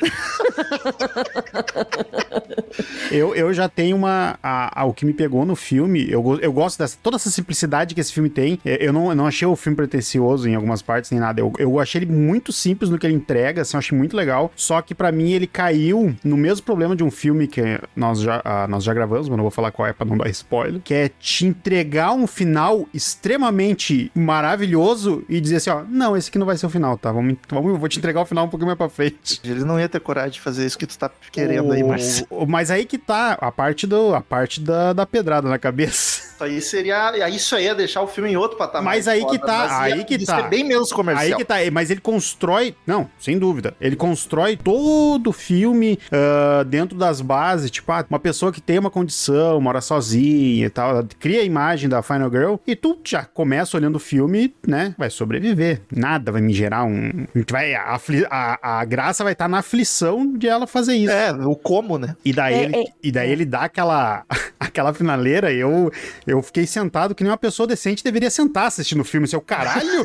Eu, 3.12 3.36
eu 3.36 3.54
já 3.54 3.68
tenho 3.68 3.96
uma. 3.96 4.38
A, 4.44 4.61
a- 4.74 4.86
o 4.86 4.94
que 4.94 5.06
me 5.06 5.14
pegou 5.14 5.46
no 5.46 5.56
filme, 5.56 6.06
eu, 6.10 6.40
eu 6.42 6.52
gosto 6.52 6.78
dessa. 6.78 6.98
Toda 7.02 7.16
essa 7.16 7.30
simplicidade 7.30 7.96
que 7.96 8.02
esse 8.02 8.12
filme 8.14 8.30
tem. 8.30 8.60
É, 8.66 8.86
Eu 8.86 8.92
não, 8.94 9.10
eu 9.10 9.16
não 9.16 9.28
achei 9.28 9.48
o 9.48 9.56
filme 9.56 9.76
pretencioso 9.76 10.48
em 10.50 10.56
algumas 10.56 10.82
partes 10.82 11.12
nem 11.12 11.20
nada. 11.20 11.40
Eu, 11.42 11.52
eu 11.58 11.80
achei 11.80 12.02
ele 12.02 12.12
muito 12.12 12.52
simples 12.52 12.90
no 12.90 12.98
que 12.98 13.06
ele 13.08 13.14
entrega, 13.16 13.62
assim, 13.62 13.76
eu 13.76 13.80
achei 13.80 13.98
muito 13.98 14.16
legal. 14.16 14.52
Só 14.56 14.82
que 14.82 14.94
pra 14.96 15.12
mim 15.12 15.32
ele 15.32 15.48
caiu 15.48 16.16
no 16.24 16.36
mesmo 16.38 16.66
problema 16.66 16.96
de 16.96 17.04
um 17.04 17.12
filme 17.12 17.48
que 17.48 17.62
nós 17.96 18.20
já, 18.20 18.42
ah, 18.44 18.68
nós 18.68 18.84
já 18.84 18.94
gravamos, 18.94 19.28
mas 19.30 19.38
não 19.38 19.44
vou 19.44 19.52
falar 19.52 19.72
qual 19.72 19.88
é 19.88 19.94
pra 19.94 20.06
não 20.06 20.18
dar 20.18 20.30
spoiler. 20.30 20.82
Que 20.84 20.94
é 20.94 21.12
te 21.20 21.46
entregar 21.46 22.12
um 22.14 22.28
final 22.28 22.88
extremamente 22.94 24.12
maravilhoso 24.14 25.24
e 25.30 25.40
dizer 25.40 25.58
assim: 25.58 25.70
ó, 25.70 25.84
não, 25.88 26.18
esse 26.18 26.30
aqui 26.30 26.38
não 26.38 26.46
vai 26.46 26.58
ser 26.58 26.66
o 26.66 26.70
final, 26.70 26.98
tá? 26.98 27.12
Vamos, 27.12 27.36
vamos, 27.50 27.72
eu 27.72 27.78
vou 27.78 27.88
te 27.88 27.98
entregar 28.00 28.22
o 28.22 28.26
final 28.26 28.46
um 28.46 28.50
pouquinho 28.50 28.68
mais 28.68 28.78
pra 28.78 28.90
frente. 28.90 29.40
Ele 29.44 29.64
não 29.64 29.80
ia 29.80 29.88
ter 29.88 30.00
coragem 30.00 30.32
de 30.32 30.42
fazer 30.42 30.66
isso 30.66 30.78
que 30.78 30.86
tu 30.86 30.98
tá 30.98 31.10
querendo 31.32 31.72
aí, 31.72 31.84
O- 31.84 31.88
Marcelo. 31.88 32.28
o- 32.30 32.46
Mas 32.46 32.70
aí 32.72 32.86
que 32.86 32.98
tá 32.98 33.38
a 33.40 33.52
parte, 33.52 33.86
do, 33.88 34.14
a 34.16 34.22
parte 34.22 34.51
da, 34.60 34.94
da 34.94 35.06
pedrada 35.06 35.48
na 35.48 35.58
cabeça. 35.58 36.32
Isso 36.42 36.44
aí 36.44 36.62
seria. 36.62 37.30
Isso 37.30 37.56
aí 37.56 37.66
ia 37.66 37.76
deixar 37.76 38.02
o 38.02 38.08
filme 38.08 38.32
em 38.32 38.36
outro 38.36 38.58
patamar. 38.58 38.96
Mas 38.96 39.08
aí 39.08 39.24
que 39.28 39.38
tá, 39.38 39.68
mas 39.70 39.72
ia- 39.90 39.96
aí 39.96 40.04
que 40.04 40.16
ia 40.16 40.26
tá. 40.26 40.38
ser 40.42 40.50
bem 40.50 40.64
menos 40.64 40.92
comercial. 40.92 41.24
Aí 41.28 41.36
que 41.36 41.46
tá, 41.46 41.56
mas 41.72 41.92
ele 41.92 42.02
constrói. 42.02 42.76
Não, 42.86 43.08
sem 43.20 43.38
dúvida. 43.38 43.76
Ele 43.80 43.96
constrói 43.96 44.58
todo 44.58 45.28
o 45.30 45.34
filme 45.34 46.00
ah, 46.12 46.64
dentro 46.64 46.98
das 46.98 47.22
bases. 47.22 47.70
Tipo, 47.70 47.92
ah, 47.92 48.04
uma 48.10 48.20
pessoa 48.20 48.52
que 48.52 48.60
tem 48.60 48.80
uma 48.80 48.90
condição, 48.90 49.62
mora 49.62 49.82
sozinha 49.82 50.66
e 50.66 50.70
tal. 50.70 51.06
Cria 51.20 51.42
a 51.42 51.44
imagem 51.44 51.88
da 51.88 52.02
Final 52.02 52.32
Girl 52.32 52.56
e 52.66 52.76
tu 52.76 52.98
já 53.04 53.24
começa 53.24 53.78
olhando 53.78 53.98
o 53.98 54.00
filme, 54.00 54.52
né? 54.68 54.96
Vai 54.98 55.12
sobreviver. 55.12 55.82
Nada 55.96 56.32
vai 56.32 56.42
me 56.42 56.54
gerar 56.54 56.86
um. 56.86 57.28
Vai, 57.52 57.76
a, 57.76 58.00
a, 58.32 58.80
a 58.80 58.86
graça 58.86 59.24
vai 59.24 59.34
estar 59.34 59.48
na 59.48 59.60
aflição 59.60 60.34
de 60.36 60.48
ela 60.48 60.66
fazer 60.66 60.96
isso. 60.96 61.12
É, 61.14 61.32
o 61.32 61.56
como, 61.56 62.00
né? 62.00 62.16
E 62.26 62.34
daí, 62.34 62.54
É, 62.56 62.64
ele, 62.64 62.76
é, 62.78 62.84
e 63.04 63.12
daí 63.12 63.30
ele 63.32 63.46
dá 63.46 63.62
aquela, 63.62 64.24
aquela 64.60 64.94
finaleira. 64.94 65.52
Eu, 65.52 65.92
eu 66.26 66.42
fiquei 66.42 66.66
sentado 66.66 67.14
que 67.16 67.24
nem 67.24 67.32
uma 67.32 67.38
pessoa 67.38 67.68
decente 67.68 68.04
deveria 68.04 68.30
sentar 68.30 68.68
assistindo 68.68 69.02
o 69.02 69.06
filme. 69.06 69.28
Seu 69.28 69.42
caralho? 69.42 70.04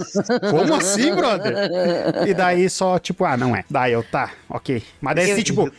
Como 0.51 0.75
assim, 0.75 1.15
brother? 1.15 1.55
E 2.27 2.35
daí 2.35 2.69
só, 2.69 2.99
tipo, 2.99 3.25
ah, 3.25 3.37
não 3.37 3.55
é. 3.55 3.65
Daí 3.71 3.93
eu, 3.93 4.03
tá, 4.03 4.31
ok. 4.49 4.83
Mas 5.01 5.15
daí, 5.17 5.31
assim, 5.33 5.43
tipo, 5.43 5.71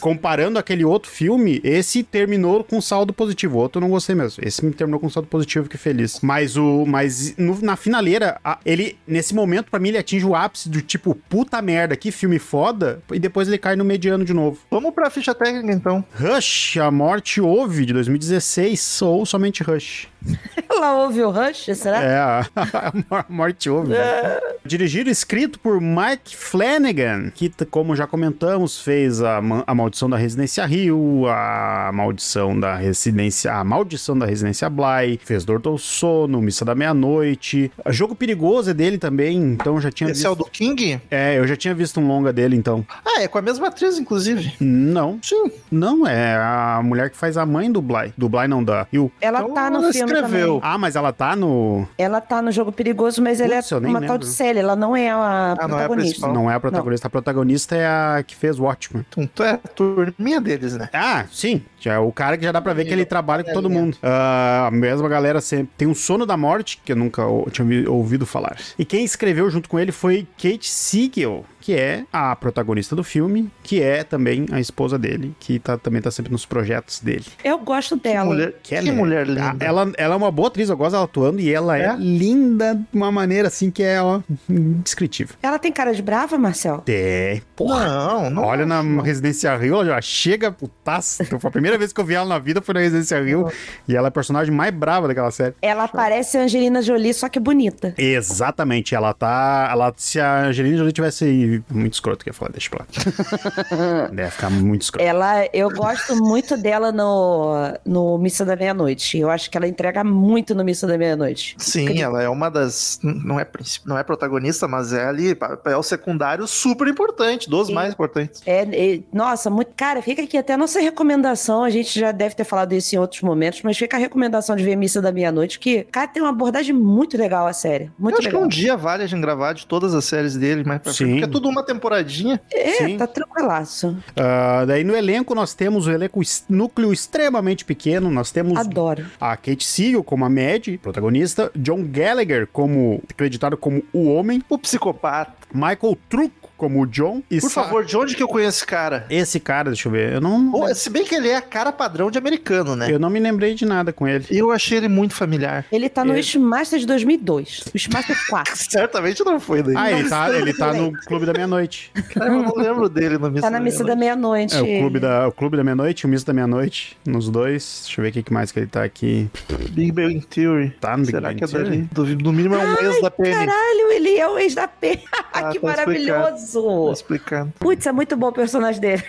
comparando 0.00 0.58
aquele 0.58 0.84
outro 0.84 1.10
filme, 1.10 1.60
esse 1.64 2.02
terminou 2.02 2.62
com 2.64 2.80
saldo 2.80 3.12
positivo. 3.12 3.58
O 3.58 3.60
outro 3.60 3.78
eu 3.78 3.82
não 3.82 3.90
gostei 3.90 4.14
mesmo. 4.14 4.42
Esse 4.44 4.64
me 4.64 4.72
terminou 4.72 5.00
com 5.00 5.08
saldo 5.08 5.28
positivo, 5.28 5.68
que 5.68 5.76
feliz. 5.78 6.20
Mas 6.22 6.56
o. 6.56 6.84
Mas 6.86 7.36
no- 7.36 7.58
na 7.62 7.76
finaleira, 7.76 8.38
a- 8.44 8.58
ele, 8.64 8.98
nesse 9.06 9.34
momento, 9.34 9.70
pra 9.70 9.80
mim, 9.80 9.88
ele 9.90 9.98
atinge 9.98 10.24
o 10.24 10.34
ápice 10.34 10.68
do 10.68 10.80
tipo, 10.80 11.14
puta 11.14 11.60
merda, 11.62 11.96
que 11.96 12.10
filme 12.10 12.38
foda. 12.38 13.02
E 13.12 13.18
depois 13.18 13.48
ele 13.48 13.58
cai 13.58 13.76
no 13.76 13.84
mediano 13.84 14.24
de 14.24 14.32
novo. 14.32 14.58
Vamos 14.70 14.94
pra 14.94 15.10
ficha 15.10 15.34
técnica, 15.34 15.72
então. 15.72 16.04
Rush, 16.14 16.76
A 16.78 16.90
Morte 16.90 17.40
Ouve, 17.40 17.89
de 17.90 17.94
2016, 17.94 19.02
ou 19.02 19.26
somente 19.26 19.62
Rush. 19.62 20.06
Ela 20.68 21.02
ouve 21.02 21.22
o 21.22 21.30
Rush, 21.30 21.70
será? 21.74 22.02
É, 22.02 22.18
a, 22.18 23.24
morte 23.28 23.68
ouve. 23.68 23.88
né? 23.90 24.38
Dirigido 24.64 25.08
e 25.08 25.12
escrito 25.12 25.58
por 25.58 25.80
Mike 25.80 26.36
Flanagan, 26.36 27.30
que, 27.34 27.50
como 27.70 27.96
já 27.96 28.06
comentamos, 28.06 28.80
fez 28.80 29.22
a, 29.22 29.40
a 29.66 29.74
Maldição 29.74 30.08
da 30.08 30.16
Residência 30.16 30.64
Rio, 30.66 31.26
a 31.28 31.90
Maldição 31.92 32.58
da 32.58 32.76
Residência... 32.76 33.52
A 33.52 33.64
Maldição 33.64 34.16
da 34.18 34.26
Residência 34.26 34.68
Bly, 34.70 35.20
fez 35.24 35.44
Doutor 35.44 35.78
Sono, 35.78 36.40
Missa 36.40 36.64
da 36.64 36.74
Meia-Noite. 36.74 37.70
Jogo 37.88 38.14
Perigoso 38.14 38.70
é 38.70 38.74
dele 38.74 38.98
também, 38.98 39.36
então 39.36 39.80
já 39.80 39.90
tinha 39.90 40.10
Esse 40.10 40.20
visto... 40.20 40.26
é 40.26 40.30
o 40.30 40.34
do 40.34 40.44
King? 40.44 41.00
É, 41.10 41.38
eu 41.38 41.46
já 41.46 41.56
tinha 41.56 41.74
visto 41.74 42.00
um 42.00 42.06
longa 42.06 42.32
dele, 42.32 42.56
então. 42.56 42.84
Ah, 43.04 43.22
é 43.22 43.28
com 43.28 43.38
a 43.38 43.42
mesma 43.42 43.68
atriz, 43.68 43.98
inclusive. 43.98 44.54
Não, 44.60 45.18
Sim. 45.22 45.50
não, 45.70 46.06
é 46.06 46.36
a 46.36 46.80
mulher 46.82 47.10
que 47.10 47.16
faz 47.16 47.36
a 47.36 47.44
mãe 47.44 47.70
do 47.70 47.80
Bly. 47.82 48.12
Do 48.16 48.28
Bly 48.28 48.48
não, 48.48 48.62
da 48.62 48.86
Hill. 48.92 49.10
Ela 49.20 49.40
Então 49.40 49.54
tá 49.54 49.70
no 49.70 49.78
ela 49.78 49.92
filme 49.92 50.09
escreveu. 50.12 50.46
também. 50.60 50.60
Ah, 50.62 50.78
mas 50.78 50.96
ela 50.96 51.12
tá 51.12 51.34
no... 51.36 51.86
Ela 51.98 52.20
tá 52.20 52.40
no 52.42 52.50
jogo 52.52 52.72
perigoso, 52.72 53.22
mas 53.22 53.40
ela 53.40 53.56
Putz, 53.56 53.70
eu 53.70 53.78
é 53.78 53.80
uma 53.80 53.92
tal 54.00 54.00
lembro. 54.00 54.18
de 54.18 54.26
Sally. 54.26 54.58
Ela 54.58 54.76
não 54.76 54.96
é 54.96 55.10
a 55.10 55.54
Ah, 55.58 55.68
não 55.68 55.78
é 55.78 55.84
a 55.84 55.88
protagonista. 55.88 56.26
Não 56.28 56.50
é 56.50 56.54
a 56.54 56.60
protagonista. 56.60 57.06
A 57.06 57.10
protagonista 57.10 57.76
é 57.76 57.86
a 57.86 58.22
que 58.26 58.34
fez 58.36 58.58
Watchmen. 58.58 59.04
Então, 59.16 59.44
é 59.46 59.50
a 59.52 59.56
turminha 59.58 60.40
deles, 60.40 60.76
né? 60.76 60.88
Ah, 60.92 61.24
sim. 61.32 61.62
Já 61.78 61.94
é 61.94 61.98
o 61.98 62.12
cara 62.12 62.36
que 62.36 62.44
já 62.44 62.52
dá 62.52 62.60
pra 62.60 62.72
ver 62.74 62.84
que 62.84 62.92
ele 62.92 63.04
trabalha 63.04 63.42
com 63.44 63.52
todo 63.52 63.70
mundo. 63.70 63.96
Ah, 64.02 64.66
a 64.68 64.70
mesma 64.70 65.08
galera 65.08 65.40
sempre. 65.40 65.70
Tem 65.76 65.88
o 65.88 65.94
Sono 65.94 66.26
da 66.26 66.36
Morte, 66.36 66.80
que 66.84 66.92
eu 66.92 66.96
nunca 66.96 67.22
tinha 67.50 67.64
ouvi- 67.64 67.88
ouvido 67.88 68.26
falar. 68.26 68.56
E 68.78 68.84
quem 68.84 69.04
escreveu 69.04 69.48
junto 69.50 69.68
com 69.68 69.78
ele 69.78 69.92
foi 69.92 70.26
Kate 70.36 70.68
Siegel, 70.68 71.44
que 71.60 71.74
é 71.74 72.04
a 72.12 72.34
protagonista 72.34 72.96
do 72.96 73.04
filme, 73.04 73.50
que 73.62 73.82
é 73.82 74.02
também 74.02 74.46
a 74.50 74.58
esposa 74.60 74.98
dele, 74.98 75.34
que 75.38 75.58
tá, 75.58 75.76
também 75.76 76.00
tá 76.00 76.10
sempre 76.10 76.32
nos 76.32 76.44
projetos 76.46 77.00
dele. 77.00 77.24
Eu 77.44 77.58
gosto 77.58 77.96
dela. 77.96 78.24
mulher, 78.24 78.54
que, 78.62 78.90
mulher 78.92 79.26
linda. 79.26 79.56
Ela, 79.64 79.92
ela 79.96 80.14
é 80.14 80.16
uma 80.16 80.30
boa 80.30 80.48
atriz, 80.48 80.68
eu 80.70 80.76
gosto 80.76 80.92
dela 80.92 81.04
atuando, 81.04 81.40
e 81.40 81.52
ela 81.52 81.76
é, 81.78 81.82
É? 81.86 81.96
linda 81.96 82.74
de 82.74 82.84
uma 82.96 83.10
maneira 83.12 83.48
assim 83.48 83.70
que 83.70 83.82
é 83.82 84.00
ó, 84.02 84.20
indescritível. 84.48 85.36
Ela 85.42 85.58
tem 85.58 85.72
cara 85.72 85.92
de 85.94 86.02
brava, 86.02 86.38
Marcel? 86.38 86.82
É, 86.88 87.40
porra. 87.56 87.86
Não, 87.86 88.30
não. 88.30 88.42
Olha 88.44 88.64
na 88.66 88.82
não. 88.82 89.02
Residência 89.02 89.54
Rio, 89.56 89.74
ela 89.74 89.84
já 89.86 90.00
chega 90.00 90.50
putaça. 90.52 91.22
Então, 91.22 91.38
foi 91.38 91.48
a 91.48 91.52
primeira 91.52 91.76
vez 91.78 91.92
que 91.92 92.00
eu 92.00 92.04
vi 92.04 92.14
ela 92.14 92.26
na 92.28 92.38
vida 92.38 92.60
foi 92.62 92.74
na 92.74 92.80
Residência 92.80 93.20
Rio. 93.22 93.50
E 93.86 93.96
ela 93.96 94.08
é 94.08 94.10
a 94.10 94.12
personagem 94.12 94.52
mais 94.54 94.72
brava 94.74 95.08
daquela 95.08 95.30
série. 95.30 95.54
Ela 95.60 95.86
parece 95.88 96.38
a 96.38 96.42
Angelina 96.42 96.82
Jolie, 96.82 97.12
só 97.14 97.28
que 97.28 97.38
bonita. 97.40 97.94
Exatamente, 97.98 98.94
ela 98.94 99.12
tá. 99.12 99.68
Ela, 99.70 99.92
se 99.96 100.20
a 100.20 100.46
Angelina 100.46 100.78
Jolie 100.78 100.92
tivesse. 100.92 101.24
Muito 101.70 101.94
escroto 101.94 102.24
que 102.24 102.30
ia 102.30 102.34
falar, 102.34 102.50
deixa 102.52 102.70
pra 102.70 102.80
lá. 102.80 104.08
Deve 104.12 104.30
ficar 104.30 104.50
muito 104.50 104.82
escroto. 104.82 105.04
Ela, 105.06 105.46
eu 105.52 105.70
gosto 105.70 106.16
muito 106.16 106.56
dela 106.56 106.92
no, 106.92 107.52
no 107.84 108.18
Missa 108.18 108.44
da 108.44 108.56
Meia-Noite. 108.56 109.18
Eu 109.18 109.30
acho 109.30 109.50
que 109.50 109.56
ela 109.56 109.66
entrega 109.66 110.02
muito 110.04 110.54
no 110.54 110.64
Missa 110.64 110.86
da 110.86 110.96
Meia-Noite. 110.98 111.54
Sim, 111.58 112.00
ela 112.00 112.22
é 112.22 112.28
uma 112.28 112.50
das. 112.50 112.98
Não 113.02 113.38
é, 113.40 113.46
não 113.84 113.98
é 113.98 114.02
protagonista, 114.02 114.66
mas 114.68 114.92
é 114.92 115.06
ali. 115.06 115.36
É 115.66 115.76
o 115.76 115.82
secundário 115.82 116.46
super 116.46 116.86
importante, 116.88 117.48
dos 117.48 117.68
Sim. 117.68 117.74
mais 117.74 117.92
importantes. 117.92 118.42
É, 118.46 118.62
é- 118.62 119.00
nossa, 119.12 119.48
muito. 119.50 119.72
Cara, 119.76 120.02
fica 120.02 120.22
aqui 120.22 120.36
até 120.36 120.54
a 120.54 120.56
nossa 120.58 120.80
recomendação. 120.80 121.64
A 121.64 121.70
gente 121.70 121.98
já 121.98 122.12
deve 122.12 122.34
ter 122.34 122.44
falado 122.44 122.72
isso 122.72 122.94
em 122.94 122.98
outros 122.98 123.22
momentos, 123.22 123.62
mas 123.62 123.76
fica 123.78 123.96
a 123.96 124.00
recomendação 124.00 124.56
de 124.56 124.64
ver 124.64 124.76
Missa 124.76 125.00
da 125.00 125.12
Meia-Noite, 125.12 125.58
que, 125.58 125.84
cara, 125.84 126.08
tem 126.08 126.22
uma 126.22 126.30
abordagem 126.30 126.74
muito 126.74 127.16
legal 127.16 127.46
a 127.46 127.52
série. 127.52 127.90
Muito 127.98 128.14
Eu 128.14 128.18
acho 128.18 128.28
legal. 128.28 128.40
que 128.40 128.46
um 128.46 128.48
dia 128.48 128.76
vale 128.76 129.02
a 129.02 129.06
gente 129.06 129.20
gravar 129.20 129.52
de 129.52 129.66
todas 129.66 129.94
as 129.94 130.04
séries 130.04 130.36
dele, 130.36 130.62
mas 130.66 130.80
pra 130.80 130.92
Sim. 130.92 131.10
porque 131.10 131.24
é 131.24 131.28
tudo 131.28 131.39
uma 131.48 131.62
temporadinha. 131.62 132.40
É, 132.52 132.72
Sim. 132.72 132.96
tá 132.96 133.06
tranquilaço. 133.06 133.96
Ah, 134.16 134.64
daí 134.66 134.84
no 134.84 134.94
elenco 134.94 135.34
nós 135.34 135.54
temos 135.54 135.86
o 135.86 135.90
elenco 135.90 136.20
núcleo 136.48 136.92
extremamente 136.92 137.64
pequeno. 137.64 138.10
Nós 138.10 138.30
temos 138.30 138.58
Adoro. 138.58 139.06
a 139.20 139.36
Kate 139.36 139.64
Siegel 139.64 140.02
como 140.02 140.24
a 140.24 140.30
Mad, 140.30 140.78
protagonista. 140.82 141.50
John 141.56 141.84
Gallagher 141.84 142.46
como. 142.46 143.02
acreditado 143.10 143.56
como 143.56 143.82
o 143.92 144.12
Homem. 144.12 144.42
O 144.48 144.58
psicopata. 144.58 145.32
Michael 145.52 145.98
Trucco 146.08 146.39
como 146.60 146.82
o 146.82 146.86
John. 146.86 147.22
E 147.30 147.40
Por 147.40 147.50
favor, 147.50 147.84
de 147.84 147.96
onde 147.96 148.14
que 148.14 148.22
eu 148.22 148.28
conheço 148.28 148.58
esse 148.58 148.66
cara? 148.66 149.06
Esse 149.08 149.40
cara, 149.40 149.70
deixa 149.70 149.88
eu 149.88 149.92
ver. 149.92 150.12
Eu 150.12 150.20
não. 150.20 150.50
Pô, 150.50 150.72
se 150.74 150.90
bem 150.90 151.04
que 151.04 151.14
ele 151.14 151.28
é 151.28 151.36
a 151.36 151.40
cara 151.42 151.72
padrão 151.72 152.10
de 152.10 152.18
americano, 152.18 152.76
né? 152.76 152.92
Eu 152.92 152.98
não 152.98 153.08
me 153.08 153.18
lembrei 153.18 153.54
de 153.54 153.64
nada 153.64 153.92
com 153.92 154.06
ele. 154.06 154.26
Eu 154.30 154.50
achei 154.52 154.76
ele 154.78 154.88
muito 154.88 155.14
familiar. 155.14 155.64
Ele 155.72 155.88
tá 155.88 156.04
no 156.04 156.12
É. 156.12 156.16
Wishmaster 156.16 156.78
de 156.78 156.86
2002. 156.86 157.64
Wishmaster 157.74 158.16
4. 158.28 158.54
Certamente 158.56 159.24
não 159.24 159.40
foi 159.40 159.62
daí. 159.62 159.74
Ah, 159.76 159.90
ele 159.90 160.08
tá, 160.08 160.30
ele 160.36 160.52
tá 160.52 160.74
no 160.74 160.92
Clube 161.06 161.24
da 161.24 161.32
Meia-Noite. 161.32 161.90
Cara, 162.14 162.30
eu 162.30 162.42
não 162.42 162.54
lembro 162.54 162.88
dele 162.88 163.16
no 163.16 163.30
Missa 163.30 163.42
Tá 163.46 163.50
na 163.50 163.60
Missa 163.60 163.82
da 163.82 163.96
Meia-Noite. 163.96 164.54
É, 164.56 164.60
o 164.60 164.80
Clube 164.80 165.00
da, 165.00 165.26
o 165.28 165.32
Clube 165.32 165.56
da 165.56 165.64
Meia-Noite, 165.64 166.04
o 166.04 166.08
Misto 166.08 166.26
da 166.26 166.32
Meia-Noite, 166.34 166.96
nos 167.06 167.30
dois. 167.30 167.82
Deixa 167.84 168.00
eu 168.00 168.04
ver 168.12 168.18
o 168.20 168.22
que 168.22 168.32
mais 168.32 168.52
que 168.52 168.58
ele 168.60 168.66
tá 168.66 168.84
aqui. 168.84 169.30
Big 169.70 169.92
Bang 169.92 170.20
Theory. 170.26 170.70
Tá 170.80 170.90
no 170.96 171.04
Big 171.04 171.10
Será 171.12 171.28
Bang 171.28 171.38
que 171.38 171.44
é 171.44 171.46
Theory? 171.46 171.88
Do- 171.92 172.04
No 172.06 172.32
mínimo 172.32 172.54
é 172.56 172.58
um 172.66 172.72
ex 172.86 173.00
da 173.00 173.10
Penny. 173.10 173.34
Caralho, 173.34 173.92
ele 173.92 174.16
é 174.18 174.28
o 174.28 174.38
ex 174.38 174.54
da 174.54 174.68
P. 174.68 175.00
Ah, 175.32 175.50
que 175.52 175.60
tá 175.60 175.66
maravilhoso. 175.68 176.49
Tá 176.52 176.92
explicando. 176.92 177.52
Putz, 177.58 177.86
é 177.86 177.92
muito 177.92 178.16
bom 178.16 178.28
o 178.28 178.32
personagem 178.32 178.80
dele. 178.80 179.02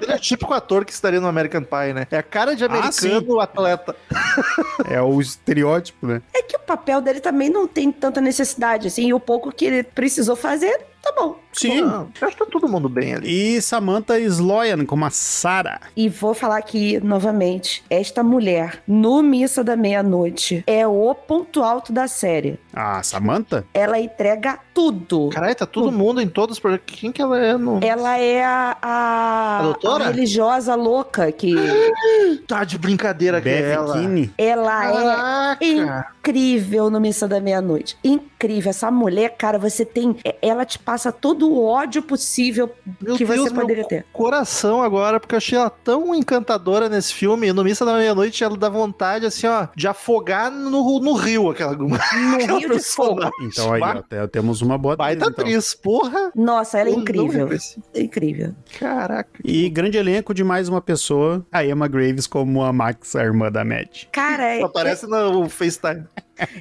Ele 0.00 0.12
é 0.12 0.16
o 0.16 0.20
típico 0.20 0.52
ator 0.52 0.84
que 0.84 0.92
estaria 0.92 1.20
no 1.20 1.26
American 1.26 1.62
Pie, 1.62 1.92
né? 1.92 2.06
É 2.10 2.18
a 2.18 2.22
cara 2.22 2.54
de 2.54 2.64
Ah, 2.64 2.66
americano 2.66 3.40
atleta. 3.40 3.96
É 4.88 5.00
o 5.00 5.20
estereótipo, 5.20 6.06
né? 6.06 6.22
É 6.34 6.42
que 6.42 6.56
o 6.56 6.60
papel 6.60 7.00
dele 7.00 7.20
também 7.20 7.48
não 7.48 7.66
tem 7.66 7.90
tanta 7.92 8.20
necessidade, 8.20 8.88
assim, 8.88 9.06
e 9.08 9.14
o 9.14 9.20
pouco 9.20 9.52
que 9.52 9.64
ele 9.64 9.82
precisou 9.82 10.34
fazer, 10.36 10.80
tá 11.02 11.12
bom. 11.16 11.36
Sim. 11.52 11.80
Eu 11.80 12.08
acho 12.22 12.36
que 12.36 12.44
tá 12.44 12.50
todo 12.50 12.66
mundo 12.66 12.88
bem 12.88 13.14
ali. 13.14 13.56
E 13.56 13.60
Samantha 13.60 14.18
Sloyan 14.18 14.86
como 14.86 15.04
a 15.04 15.10
Sarah. 15.10 15.80
E 15.94 16.08
vou 16.08 16.32
falar 16.32 16.56
aqui 16.56 16.98
novamente: 17.04 17.84
esta 17.90 18.22
mulher, 18.22 18.82
no 18.86 19.22
Missa 19.22 19.62
da 19.62 19.76
Meia-Noite, 19.76 20.64
é 20.66 20.86
o 20.86 21.14
ponto 21.14 21.62
alto 21.62 21.92
da 21.92 22.08
série. 22.08 22.58
A 22.72 23.02
Samantha? 23.02 23.66
Ela 23.74 24.00
entrega 24.00 24.58
tudo. 24.72 25.28
Caralho, 25.28 25.54
tá 25.54 25.66
todo 25.66 25.92
mundo 25.92 26.22
em 26.22 26.28
todos 26.28 26.56
os 26.56 26.60
projetos. 26.60 26.94
Quem 26.94 27.12
que 27.12 27.20
ela 27.20 27.38
é 27.38 27.56
no. 27.58 27.80
Ela 27.82 28.18
é 28.18 28.42
a, 28.42 28.76
a, 28.80 29.58
A 29.58 29.62
doutora? 29.62 30.04
a 30.04 30.08
religiosa 30.08 30.74
louca 30.74 31.30
que 31.30 31.54
Tá 32.48 32.64
de 32.64 32.78
brincadeira 32.78 33.40
Beth 33.40 33.62
ela. 33.62 34.02
Ela 34.38 35.58
é 35.60 35.66
incrível 35.66 36.88
no 36.88 37.00
Missa 37.00 37.28
da 37.28 37.40
Meia-Noite. 37.40 37.96
Incrível. 38.02 38.70
Essa 38.70 38.90
mulher, 38.90 39.36
cara, 39.36 39.58
você 39.58 39.84
tem. 39.84 40.16
Ela 40.40 40.64
te 40.64 40.78
passa 40.78 40.91
todo 41.12 41.48
o 41.50 41.64
ódio 41.64 42.02
possível 42.02 42.70
Meu 43.00 43.16
que 43.16 43.24
Deus, 43.24 43.40
você 43.48 43.50
meu 43.52 43.60
poderia 43.62 43.84
ter. 43.86 44.04
coração 44.12 44.82
agora, 44.82 45.18
porque 45.18 45.34
eu 45.34 45.38
achei 45.38 45.56
ela 45.58 45.70
tão 45.70 46.14
encantadora 46.14 46.88
nesse 46.88 47.14
filme. 47.14 47.48
E 47.48 47.52
no 47.52 47.64
Missa 47.64 47.84
da 47.84 47.94
Meia-Noite, 47.96 48.42
ela 48.44 48.56
dá 48.56 48.68
vontade, 48.68 49.26
assim, 49.26 49.46
ó, 49.46 49.68
de 49.74 49.86
afogar 49.88 50.50
no, 50.50 51.00
no 51.00 51.12
rio 51.14 51.50
aquela, 51.50 51.72
No 51.76 51.94
aquela 51.94 52.58
Rio 52.58 52.70
de 52.70 52.78
Fogo. 52.82 53.16
personagem. 53.20 53.32
Então 53.42 53.72
aí, 53.72 53.82
te- 54.02 54.28
temos 54.28 54.60
uma 54.62 54.76
boa 54.76 54.96
Baita 54.96 55.24
atriz, 55.28 55.32
então. 55.34 55.44
atriz, 55.46 55.74
porra! 55.74 56.32
Nossa, 56.34 56.78
ela 56.78 56.90
é 56.90 56.92
incrível. 56.92 57.48
É 57.94 58.02
incrível. 58.02 58.54
Caraca. 58.78 59.30
E 59.44 59.68
grande 59.70 59.96
elenco 59.98 60.34
de 60.34 60.42
mais 60.44 60.68
uma 60.68 60.80
pessoa, 60.80 61.44
a 61.50 61.64
Emma 61.64 61.88
Graves 61.88 62.26
como 62.26 62.62
a 62.62 62.72
Max, 62.72 63.14
a 63.16 63.22
irmã 63.22 63.50
da 63.50 63.64
Mad. 63.64 64.04
Cara, 64.12 64.44
é- 64.56 64.62
Aparece 64.62 65.06
no 65.06 65.48
FaceTime. 65.48 66.04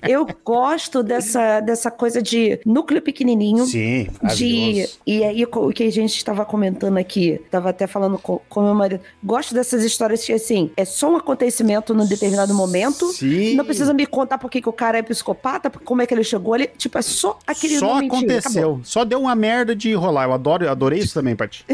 Eu 0.07 0.27
gosto 0.43 1.03
dessa, 1.03 1.59
dessa 1.59 1.89
coisa 1.91 2.21
de 2.21 2.59
núcleo 2.65 3.01
pequenininho. 3.01 3.65
Sim, 3.65 4.07
De, 4.35 4.87
e 5.05 5.23
aí, 5.23 5.45
o 5.45 5.69
que 5.71 5.83
a 5.83 5.91
gente 5.91 6.15
estava 6.15 6.45
comentando 6.45 6.97
aqui, 6.97 7.39
estava 7.43 7.69
até 7.69 7.87
falando 7.87 8.17
com, 8.17 8.39
com 8.49 8.61
meu 8.61 8.73
marido. 8.73 9.01
Gosto 9.23 9.53
dessas 9.53 9.83
histórias 9.83 10.23
que, 10.25 10.33
assim, 10.33 10.71
é 10.75 10.85
só 10.85 11.11
um 11.11 11.17
acontecimento 11.17 11.93
num 11.93 12.05
determinado 12.05 12.53
momento. 12.53 13.11
Sim. 13.11 13.55
Não 13.55 13.65
precisa 13.65 13.93
me 13.93 14.05
contar 14.05 14.37
por 14.37 14.49
que 14.49 14.61
o 14.67 14.73
cara 14.73 14.97
é 14.97 15.01
psicopata, 15.01 15.69
como 15.69 16.01
é 16.01 16.05
que 16.05 16.13
ele 16.13 16.23
chegou 16.23 16.53
ali. 16.53 16.67
Tipo, 16.77 16.97
é 16.97 17.01
só 17.01 17.37
aquele 17.45 17.77
Só 17.77 17.87
momentinho, 17.95 18.15
acabou. 18.15 18.37
aconteceu. 18.37 18.81
Só 18.83 19.03
deu 19.05 19.19
uma 19.21 19.35
merda 19.35 19.75
de 19.75 19.93
rolar. 19.93 20.25
Eu 20.25 20.33
adoro, 20.33 20.65
eu 20.65 20.71
adorei 20.71 20.99
isso 20.99 21.13
também, 21.13 21.35
Paty. 21.35 21.65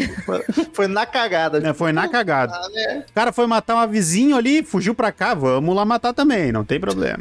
Foi 0.74 0.88
na 0.88 1.06
cagada. 1.06 1.68
É, 1.68 1.74
foi 1.74 1.92
na 1.92 2.08
cagada. 2.08 2.54
Ah, 2.54 2.70
né? 2.70 3.06
O 3.10 3.14
cara 3.14 3.32
foi 3.32 3.48
matar 3.48 3.76
uma 3.76 3.88
vizinho 3.88 4.36
ali, 4.36 4.64
fugiu 4.64 4.94
pra 4.94 5.12
cá, 5.12 5.34
vamos 5.34 5.76
lá 5.76 5.86
matar 5.86 6.14
também, 6.14 6.52
não 6.52 6.64
tem 6.64 6.80
problema. 6.80 7.20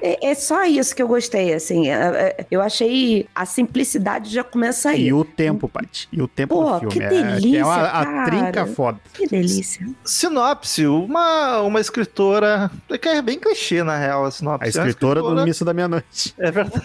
É, 0.00 0.21
é 0.22 0.34
só 0.34 0.64
isso 0.64 0.94
que 0.94 1.02
eu 1.02 1.08
gostei, 1.08 1.52
assim. 1.54 1.88
é- 1.88 2.36
é- 2.38 2.46
eu 2.50 2.60
achei 2.62 3.26
a 3.34 3.44
simplicidade 3.44 4.30
já 4.32 4.44
começa 4.44 4.90
aí. 4.90 5.06
E 5.08 5.12
o 5.12 5.24
tempo, 5.24 5.68
Paty. 5.68 6.08
E 6.12 6.20
o 6.22 6.28
tempo 6.28 6.54
Pô, 6.54 6.64
do 6.78 6.78
filme. 6.90 6.94
que 6.94 7.02
é, 7.02 7.08
delícia, 7.08 7.58
é 7.58 7.64
uma, 7.64 7.82
a 7.86 8.04
cara. 8.04 8.24
trinca 8.26 8.66
foda. 8.66 8.98
Que 9.14 9.26
delícia. 9.26 9.86
Sinopse, 10.04 10.86
uma, 10.86 11.60
uma 11.62 11.80
escritora. 11.80 12.70
Que 13.00 13.08
é 13.08 13.22
bem 13.22 13.38
clichê, 13.38 13.82
na 13.82 13.96
real, 13.96 14.24
a 14.24 14.30
sinopse. 14.30 14.64
A 14.64 14.66
É 14.66 14.84
uma 14.84 14.88
escritora 14.88 15.20
do 15.22 15.42
Missa 15.44 15.64
da 15.64 15.72
Meia-Noite. 15.74 16.34
É 16.38 16.50
verdade. 16.50 16.82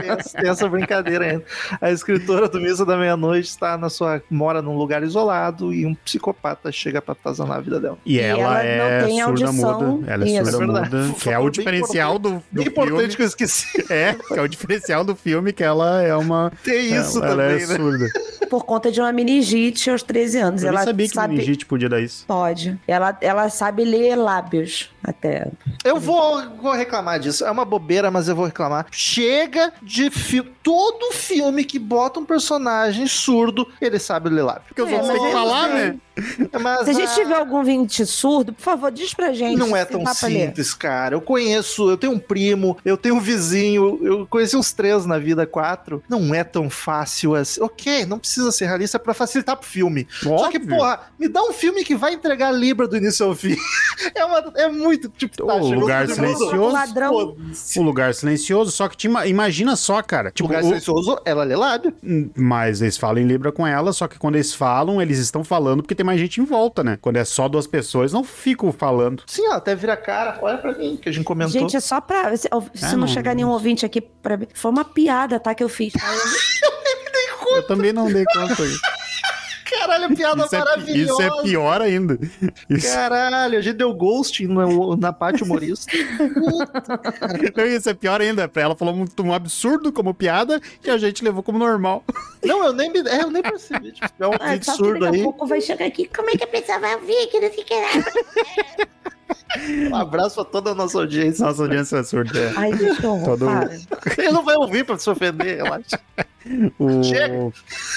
Tem 0.00 0.10
essa- 0.10 0.38
Tem 0.38 0.50
essa 0.50 0.68
brincadeira 0.68 1.24
ainda. 1.24 1.44
A 1.80 1.90
escritora 1.90 2.48
do 2.48 2.60
Missa 2.60 2.84
da 2.84 2.96
Meia-Noite 2.96 3.48
está 3.48 3.78
na 3.78 3.88
sua. 3.88 4.22
mora 4.30 4.60
num 4.60 4.76
lugar 4.76 5.02
isolado 5.02 5.72
e 5.72 5.86
um 5.86 5.94
psicopata 5.94 6.70
chega 6.72 7.00
pra 7.00 7.12
atazanar 7.12 7.58
a 7.58 7.60
vida 7.60 7.80
dela. 7.80 7.98
E, 8.04 8.16
E 8.16 8.20
ela, 8.20 8.62
ela 8.62 8.62
é 8.62 9.00
não 9.00 9.06
tem 9.06 9.16
surda 9.22 9.46
audição. 9.46 9.80
muda. 9.92 10.12
Ela 10.12 10.24
é 10.24 10.28
Isso. 10.28 10.50
surda 10.50 10.56
É 10.56 10.66
verdade. 10.66 10.96
muda, 10.96 11.14
que 11.20 11.30
é 11.30 11.38
o 11.38 11.50
diferencial 11.50 12.18
do, 12.18 12.42
do 12.50 12.62
É 12.62 12.63
importante 12.68 12.98
filme. 12.98 13.16
que 13.16 13.22
eu 13.22 13.26
esqueci. 13.26 13.84
É, 13.90 14.14
que 14.14 14.34
é 14.34 14.40
o 14.40 14.48
diferencial 14.48 15.04
do 15.04 15.14
filme, 15.14 15.52
que 15.52 15.62
ela 15.62 16.02
é 16.02 16.16
uma. 16.16 16.50
Tem 16.64 16.94
isso 16.94 17.18
ela, 17.22 17.42
ela 17.42 17.42
também, 17.42 17.62
é 17.62 17.66
né? 17.66 17.76
surda. 17.76 18.06
Por 18.48 18.64
conta 18.64 18.90
de 18.90 19.00
uma 19.00 19.12
meningite 19.12 19.90
aos 19.90 20.02
13 20.02 20.38
anos. 20.38 20.62
Eu 20.62 20.70
nem 20.70 20.76
ela 20.76 20.84
sabia 20.86 21.06
que 21.08 21.14
sabe... 21.14 21.34
meningite 21.34 21.66
podia 21.66 21.88
dar 21.88 22.00
isso. 22.00 22.24
Pode. 22.26 22.78
Ela, 22.88 23.16
ela 23.20 23.48
sabe 23.50 23.84
ler 23.84 24.16
lábios 24.16 24.90
até. 25.02 25.48
Eu 25.84 25.98
vou, 26.00 26.42
vou 26.62 26.72
reclamar 26.72 27.18
disso. 27.20 27.44
É 27.44 27.50
uma 27.50 27.64
bobeira, 27.64 28.10
mas 28.10 28.28
eu 28.28 28.34
vou 28.36 28.46
reclamar. 28.46 28.86
Chega 28.90 29.72
de 29.82 30.10
filme. 30.10 30.50
Todo 30.62 31.12
filme 31.12 31.62
que 31.62 31.78
bota 31.78 32.18
um 32.18 32.24
personagem 32.24 33.06
surdo, 33.06 33.68
ele 33.80 33.98
sabe 33.98 34.30
ler 34.30 34.42
lábio. 34.42 34.62
Porque 34.68 34.80
os 34.80 34.90
É, 34.90 34.98
têm 34.98 35.22
que 35.26 35.32
falar, 35.32 35.68
né? 35.68 35.96
Mas, 36.60 36.84
Se 36.84 36.90
a 36.90 36.92
gente 36.92 37.08
ah, 37.10 37.14
tiver 37.14 37.34
algum 37.36 37.62
vinte 37.64 38.06
surdo, 38.06 38.52
por 38.52 38.62
favor, 38.62 38.90
diz 38.90 39.12
pra 39.14 39.32
gente. 39.32 39.56
Não 39.58 39.76
é 39.76 39.84
tão 39.84 40.04
simples, 40.06 40.72
cara. 40.74 41.14
Eu 41.16 41.20
conheço, 41.20 41.90
eu 41.90 41.96
tenho 41.96 42.12
um 42.12 42.18
primo, 42.18 42.76
eu 42.84 42.96
tenho 42.96 43.16
um 43.16 43.20
vizinho, 43.20 43.98
eu 44.02 44.26
conheci 44.26 44.56
uns 44.56 44.72
três 44.72 45.04
na 45.06 45.18
vida, 45.18 45.46
quatro. 45.46 46.02
Não 46.08 46.34
é 46.34 46.44
tão 46.44 46.70
fácil 46.70 47.34
assim. 47.34 47.60
Ok, 47.62 48.06
não 48.06 48.18
precisa 48.18 48.52
ser 48.52 48.66
realista 48.66 48.98
pra 48.98 49.12
facilitar 49.14 49.56
pro 49.56 49.66
filme. 49.68 50.06
Só 50.22 50.48
que, 50.50 50.58
Óbvio. 50.58 50.76
porra, 50.76 51.00
me 51.18 51.28
dá 51.28 51.42
um 51.42 51.52
filme 51.52 51.84
que 51.84 51.94
vai 51.96 52.14
entregar 52.14 52.48
a 52.48 52.52
Libra 52.52 52.86
do 52.86 52.96
início 52.96 53.26
ao 53.26 53.34
fim. 53.34 53.56
é, 54.14 54.24
uma, 54.24 54.52
é 54.56 54.68
muito, 54.68 55.08
tipo, 55.08 55.44
O 55.44 55.62
chegou 55.64 55.80
Lugar 55.80 56.08
Silencioso. 56.08 56.56
Ladrão. 56.72 57.36
O 57.76 57.82
lugar 57.82 58.14
silencioso, 58.14 58.70
só 58.70 58.88
que 58.88 58.96
te 58.96 59.06
ima- 59.06 59.26
imagina 59.26 59.76
só, 59.76 60.02
cara. 60.02 60.30
Tipo, 60.30 60.48
Lugar 60.48 60.62
o- 60.62 60.66
silencioso, 60.66 61.18
ela 61.24 61.44
lê 61.44 61.56
lábio. 61.56 61.92
Mas 62.36 62.80
eles 62.82 62.96
falam 62.96 63.22
em 63.22 63.26
Libra 63.26 63.50
com 63.52 63.66
ela, 63.66 63.92
só 63.92 64.06
que 64.06 64.18
quando 64.18 64.36
eles 64.36 64.54
falam, 64.54 65.00
eles 65.00 65.18
estão 65.18 65.42
falando 65.42 65.82
porque 65.82 65.94
tem 65.94 66.03
mais 66.04 66.20
gente 66.20 66.40
em 66.40 66.44
volta, 66.44 66.84
né? 66.84 66.98
Quando 67.00 67.16
é 67.16 67.24
só 67.24 67.48
duas 67.48 67.66
pessoas, 67.66 68.12
não 68.12 68.22
ficam 68.22 68.70
falando. 68.72 69.22
Sim, 69.26 69.46
ela 69.46 69.56
até 69.56 69.74
vira 69.74 69.94
a 69.94 69.96
cara. 69.96 70.38
Olha 70.42 70.58
pra 70.58 70.72
mim, 70.72 70.96
que 71.00 71.08
a 71.08 71.12
gente 71.12 71.24
comentou. 71.24 71.52
Gente, 71.60 71.76
é 71.76 71.80
só 71.80 72.00
pra. 72.00 72.36
Se, 72.36 72.42
se 72.74 72.84
Ah, 72.84 72.92
não 72.92 72.98
não. 72.98 73.06
chegar 73.08 73.34
nenhum 73.34 73.50
ouvinte 73.50 73.84
aqui 73.86 74.00
pra 74.00 74.36
mim. 74.36 74.46
Foi 74.54 74.70
uma 74.70 74.84
piada, 74.84 75.40
tá? 75.40 75.54
Que 75.54 75.64
eu 75.64 75.68
fiz. 75.68 75.92
Eu- 77.46 77.58
Eu 77.58 77.66
também 77.66 77.92
não 77.92 78.10
dei 78.10 78.24
conta. 78.24 78.54
Caralho, 79.78 80.16
piada 80.16 80.44
Isso 80.44 80.54
é, 80.54 80.58
maravilhosa. 80.58 81.22
isso 81.22 81.22
é 81.22 81.42
pior 81.42 81.82
ainda. 81.82 82.18
Isso, 82.70 82.92
Caralho, 82.94 83.58
a 83.58 83.60
gente 83.60 83.76
deu 83.76 83.92
ghosting 83.94 84.46
na, 84.46 84.64
na 84.98 85.12
parte 85.12 85.42
humorista. 85.42 85.92
não, 87.56 87.66
isso 87.66 87.88
é 87.90 87.94
pior 87.94 88.20
ainda. 88.20 88.48
Pra 88.48 88.62
ela 88.62 88.76
falou 88.76 88.94
um, 88.94 89.04
um 89.22 89.32
absurdo 89.32 89.92
como 89.92 90.14
piada 90.14 90.60
e 90.84 90.90
a 90.90 90.96
gente 90.98 91.22
levou 91.24 91.42
como 91.42 91.58
normal. 91.58 92.04
não, 92.42 92.64
eu 92.66 92.72
nem, 92.72 92.90
me, 92.90 93.00
é, 93.00 93.22
eu 93.22 93.30
nem 93.30 93.42
percebi. 93.42 93.92
Tipo, 93.92 94.08
é 94.20 94.28
um 94.28 94.32
Ah, 94.40 94.52
vídeo 94.52 94.64
só 94.64 94.72
que 94.72 94.78
surdo 94.78 95.00
daqui 95.00 95.16
a 95.16 95.18
aí. 95.18 95.22
pouco 95.22 95.46
vai 95.46 95.60
chegar 95.60 95.86
aqui. 95.86 96.08
Como 96.14 96.30
é 96.30 96.32
que 96.36 96.44
a 96.44 96.48
pessoa 96.48 96.78
vai 96.78 96.94
ouvir? 96.94 97.26
Que 97.28 97.40
não 97.40 97.50
sei 97.52 97.62
o 97.62 97.66
que 97.66 97.74
lá. 97.74 97.88
Um 99.90 99.96
abraço 99.96 100.34
pra 100.36 100.44
toda 100.44 100.70
a 100.70 100.74
nossa 100.74 100.98
audiência. 100.98 101.44
Nossa 101.46 101.62
audiência 101.62 101.96
é 101.98 102.02
surda. 102.02 102.38
é. 102.38 102.52
Ai, 102.56 102.72
gente, 102.76 102.96
que. 102.96 103.02
Todo- 103.02 103.46
para. 103.46 103.70
Ele 104.18 104.30
não 104.32 104.42
vai 104.44 104.56
ouvir 104.56 104.84
pra 104.84 104.98
se 104.98 105.08
ofender, 105.08 105.62
relaxa. 105.62 105.98
O-. 106.78 107.52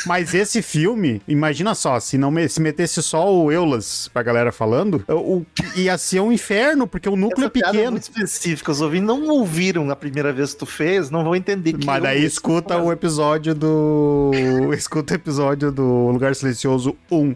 Mas 0.05 0.33
esse 0.33 0.61
filme, 0.61 1.21
imagina 1.27 1.75
só, 1.75 1.99
se 1.99 2.17
não 2.17 2.31
me- 2.31 2.47
se 2.47 2.61
metesse 2.61 3.01
só 3.03 3.31
o 3.33 3.51
Eulas 3.51 4.09
pra 4.13 4.23
galera 4.23 4.51
falando, 4.51 5.03
o, 5.09 5.43
ia 5.75 5.97
ser 5.97 6.19
um 6.21 6.31
inferno, 6.31 6.87
porque 6.87 7.09
o 7.09 7.15
núcleo 7.15 7.45
Essa 7.45 7.47
é 7.47 7.49
piada 7.49 7.69
é 7.69 7.71
pequeno. 7.73 7.91
muito 7.91 8.03
específica. 8.03 8.71
Os 8.71 8.81
ouvintes 8.81 9.07
não 9.07 9.27
ouviram 9.29 9.83
na 9.85 9.95
primeira 9.95 10.31
vez 10.31 10.53
que 10.53 10.59
tu 10.59 10.65
fez, 10.65 11.09
não 11.09 11.23
vão 11.23 11.35
entender 11.35 11.73
que 11.73 11.85
Mas 11.85 12.01
daí 12.01 12.23
escuta 12.23 12.77
o 12.77 12.91
episódio 12.91 13.53
do. 13.53 14.31
Escuta 14.77 15.13
o 15.13 15.15
episódio 15.17 15.71
do 15.71 16.09
Lugar 16.09 16.35
Silencioso 16.35 16.95
1. 17.11 17.35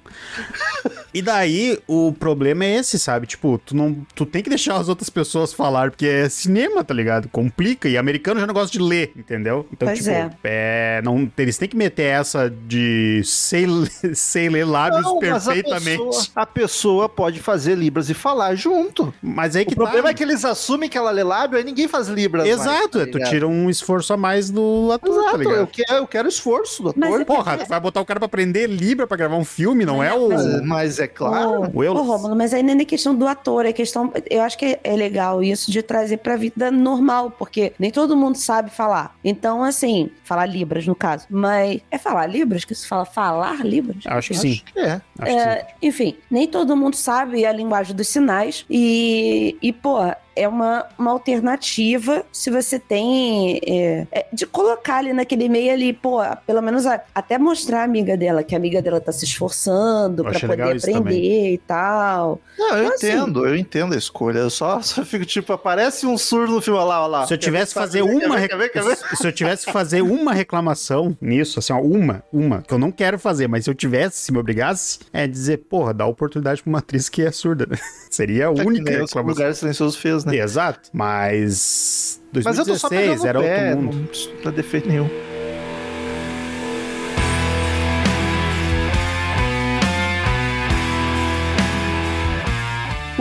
E 1.14 1.22
daí 1.22 1.78
o 1.88 2.14
problema 2.14 2.64
é 2.66 2.76
esse, 2.78 2.98
sabe? 2.98 3.28
Tipo, 3.28 3.60
tu 3.66 3.76
não. 3.76 3.96
Tu 4.16 4.26
tem 4.26 4.42
que 4.42 4.50
deixar 4.50 4.78
as 4.78 4.88
outras 4.88 5.10
pessoas 5.10 5.52
falar, 5.54 5.92
porque 5.92 6.06
é 6.06 6.30
cinema, 6.30 6.84
tá 6.84 6.94
ligado? 6.94 7.28
Complica. 7.30 7.90
E 7.90 7.98
americano 7.98 8.40
já 8.40 8.48
não 8.48 8.54
gosta 8.54 8.72
de 8.72 8.84
ler, 8.84 9.12
entendeu? 9.16 9.68
Então, 9.74 9.88
Pois 9.88 10.00
tipo, 10.00 10.10
é. 10.10 10.30
é, 10.44 11.02
não, 11.04 11.30
eles 11.38 11.58
têm 11.58 11.68
que 11.68 11.76
meter 11.76 12.04
essa 12.04 12.50
de 12.50 13.22
sei, 13.26 13.66
sei 14.14 14.50
ler 14.50 14.66
lábios 14.66 15.02
Não, 15.04 15.20
mas 15.20 15.48
a 15.48 15.54
perfeitamente. 15.54 15.98
pessoa, 16.06 16.26
a 16.36 16.46
pessoa 16.46 17.10
pode 17.10 17.40
fazer 17.40 17.76
Libras 17.76 18.10
e 18.10 18.14
falar 18.14 18.56
junto. 18.56 19.14
Mas 19.22 19.56
aí 19.56 19.64
O 19.64 19.68
que 19.68 19.76
problema 19.76 20.04
tá. 20.04 20.10
é 20.12 20.14
que 20.14 20.24
eles 20.24 20.46
assumem 20.46 20.90
que 20.90 20.98
ela 20.98 21.12
lê 21.12 21.24
lábio, 21.24 21.58
aí 21.58 21.64
ninguém 21.64 21.88
faz 21.88 22.08
Libras. 22.08 22.48
mais, 22.48 22.60
Exato, 22.62 23.00
tá 23.00 23.04
é, 23.04 23.06
tu 23.06 23.20
tira 23.30 23.48
um 23.48 23.70
esforço 23.70 24.14
a 24.14 24.18
mais 24.18 24.50
do 24.50 24.90
ator, 24.94 25.14
tá 25.16 25.22
Exato, 25.22 25.38
ligado? 25.40 25.56
eu 25.58 25.68
quero, 25.68 25.94
eu 25.94 26.08
quero 26.08 26.28
esforço 26.28 26.84
do 26.84 26.94
Mas 26.96 27.10
ator. 27.10 27.22
é- 27.22 27.26
Porra, 27.26 27.58
tu 27.58 27.68
vai 27.68 27.80
botar 27.80 28.02
o 28.02 28.06
cara 28.06 28.20
pra 28.20 28.26
aprender 28.28 28.68
Libra 28.68 29.06
pra 29.08 29.18
gravar 29.18 29.36
um 29.36 29.46
filme, 29.46 29.86
não 29.86 30.02
é 30.04 30.14
o. 30.14 30.30
Mas, 30.30 30.62
mas 30.66 31.01
é 31.02 31.08
claro. 31.08 31.72
O. 31.74 31.82
Ô, 31.82 32.02
Rômulo, 32.04 32.36
mas 32.36 32.54
aí 32.54 32.64
nem 32.64 32.80
é 32.80 32.86
questão 32.86 33.16
do 33.16 33.28
ator, 33.28 33.66
é 33.66 33.74
questão. 33.74 34.12
Eu 34.30 34.42
acho 34.42 34.58
que 34.58 34.66
é, 34.66 34.80
é 34.84 34.96
legal 34.96 35.44
isso 35.44 35.72
de 35.72 35.82
trazer 35.82 36.18
pra 36.18 36.36
vida 36.36 36.72
normal, 36.72 37.32
porque 37.32 37.74
nem 37.78 37.92
todo 37.92 38.16
mundo 38.16 38.36
sabe 38.36 38.70
falar. 38.70 39.16
Então, 39.24 39.64
assim, 39.64 40.10
falar 40.24 40.46
Libras, 40.46 40.86
no 40.88 40.96
caso. 40.96 41.26
Mas 41.30 41.82
é 41.92 41.98
falar 41.98 42.28
Libras 42.28 42.66
que 42.66 42.74
se 42.74 42.88
fala 42.88 43.06
falar 43.06 43.66
Libras? 43.66 44.04
Acho 44.06 44.30
que 44.30 44.34
Acho 44.34 44.42
sim. 44.42 44.62
que 44.74 44.80
é. 44.80 44.92
Acho 44.94 45.02
que 45.20 45.30
sim. 45.32 45.38
É, 45.38 45.68
enfim, 45.82 46.18
nem 46.30 46.48
todo 46.48 46.76
mundo 46.76 46.96
sabe 46.96 47.46
a 47.46 47.52
linguagem 47.52 47.96
dos 47.96 48.08
sinais 48.08 48.66
e, 48.70 49.58
e 49.62 49.74
pô, 49.74 49.98
é 50.36 50.48
uma, 50.48 50.86
uma 50.98 51.12
alternativa 51.12 52.24
se 52.32 52.50
você 52.50 52.80
tem 52.80 53.60
é, 53.66 54.08
é, 54.12 54.26
de 54.32 54.46
colocar 54.46 54.98
ali 54.98 55.14
naquele 55.14 55.50
meio 55.50 55.74
ali, 55.74 55.94
pô, 55.94 56.20
pelo 56.46 56.62
menos 56.62 56.86
a- 56.86 57.02
até 57.14 57.38
mostrar 57.38 57.82
a 57.82 57.84
amiga 57.84 58.16
dela, 58.16 58.44
que 58.44 58.56
a 58.56 58.58
amiga 58.58 58.82
dela 58.82 59.00
tá 59.02 59.12
se 59.12 59.26
esforçando 59.26 60.26
achei 60.28 60.48
poder 60.48 60.78
aprender 60.78 61.54
e 61.54 61.58
tal. 61.60 62.40
Não, 62.58 62.70
eu 62.78 62.84
Então, 62.84 62.94
assim- 62.96 63.08
entendo, 63.08 63.48
eu 63.48 63.56
entendo 63.56 63.94
a 63.94 63.98
escolha. 63.98 64.40
Eu 64.40 64.50
só, 64.50 64.80
só 64.82 65.04
fico 65.04 65.26
tipo, 65.26 65.52
aparece 65.54 66.06
um 66.06 66.18
surdo 66.18 66.54
no 66.54 66.62
filme, 66.62 66.80
olha 66.80 66.88
lá, 66.88 67.02
olha 67.04 67.08
lá. 67.12 67.28
Se 67.28 67.34
eu 67.34 67.38
Quer 67.38 67.46
tivesse 67.46 67.74
ver, 67.74 67.80
fazer 67.82 68.04
quer 68.04 68.10
ver, 68.20 68.26
uma 68.26 68.36
quer 68.36 68.42
ver, 68.42 68.48
quer 68.48 68.58
ver, 68.58 68.70
quer 68.70 68.84
ver? 68.84 68.90
rec- 68.90 69.16
se 69.18 69.28
eu 69.28 69.32
tivesse 69.32 69.66
que 69.66 69.72
fazer 69.72 70.02
uma 70.02 70.34
reclamação 70.34 71.16
nisso, 71.22 71.60
assim, 71.60 71.74
ó, 71.74 71.80
uma, 71.82 72.24
uma, 72.32 72.62
que 72.62 72.74
eu 72.74 72.78
não 72.80 72.92
quero 72.92 73.18
fazer, 73.20 73.48
mas 73.48 73.64
se 73.66 73.70
eu 73.70 73.76
tivesse, 73.76 74.18
se 74.18 74.32
me 74.32 74.38
obrigasse, 74.40 75.00
é 75.12 75.28
dizer, 75.28 75.58
porra, 75.70 75.94
dá 75.94 76.06
oportunidade 76.06 76.62
pra 76.64 76.70
uma 76.70 76.80
atriz 76.80 77.10
que 77.10 77.22
é 77.22 77.32
surda. 77.32 77.66
né? 77.70 77.78
Seria 78.10 78.48
a 78.48 78.52
É 78.52 78.54
que 78.56 78.62
única 78.62 78.90
o 78.90 78.94
reclamação. 78.94 79.24
Lugar 79.24 79.54
Silencioso 79.56 79.98
fez, 79.98 80.21
né? 80.26 80.38
Exato. 80.38 80.90
Mas 80.94 82.22
Mas 82.44 82.58
eu 82.58 82.66
tô 82.66 82.76
só 82.76 82.90
2016 82.90 83.26
era 83.26 83.40
pé, 83.40 83.70
outro 83.70 83.82
mundo. 83.84 83.96
não, 83.96 84.34
não 84.36 84.42
dá 84.44 84.52
defeito 84.52 84.88
nenhum. 84.88 85.10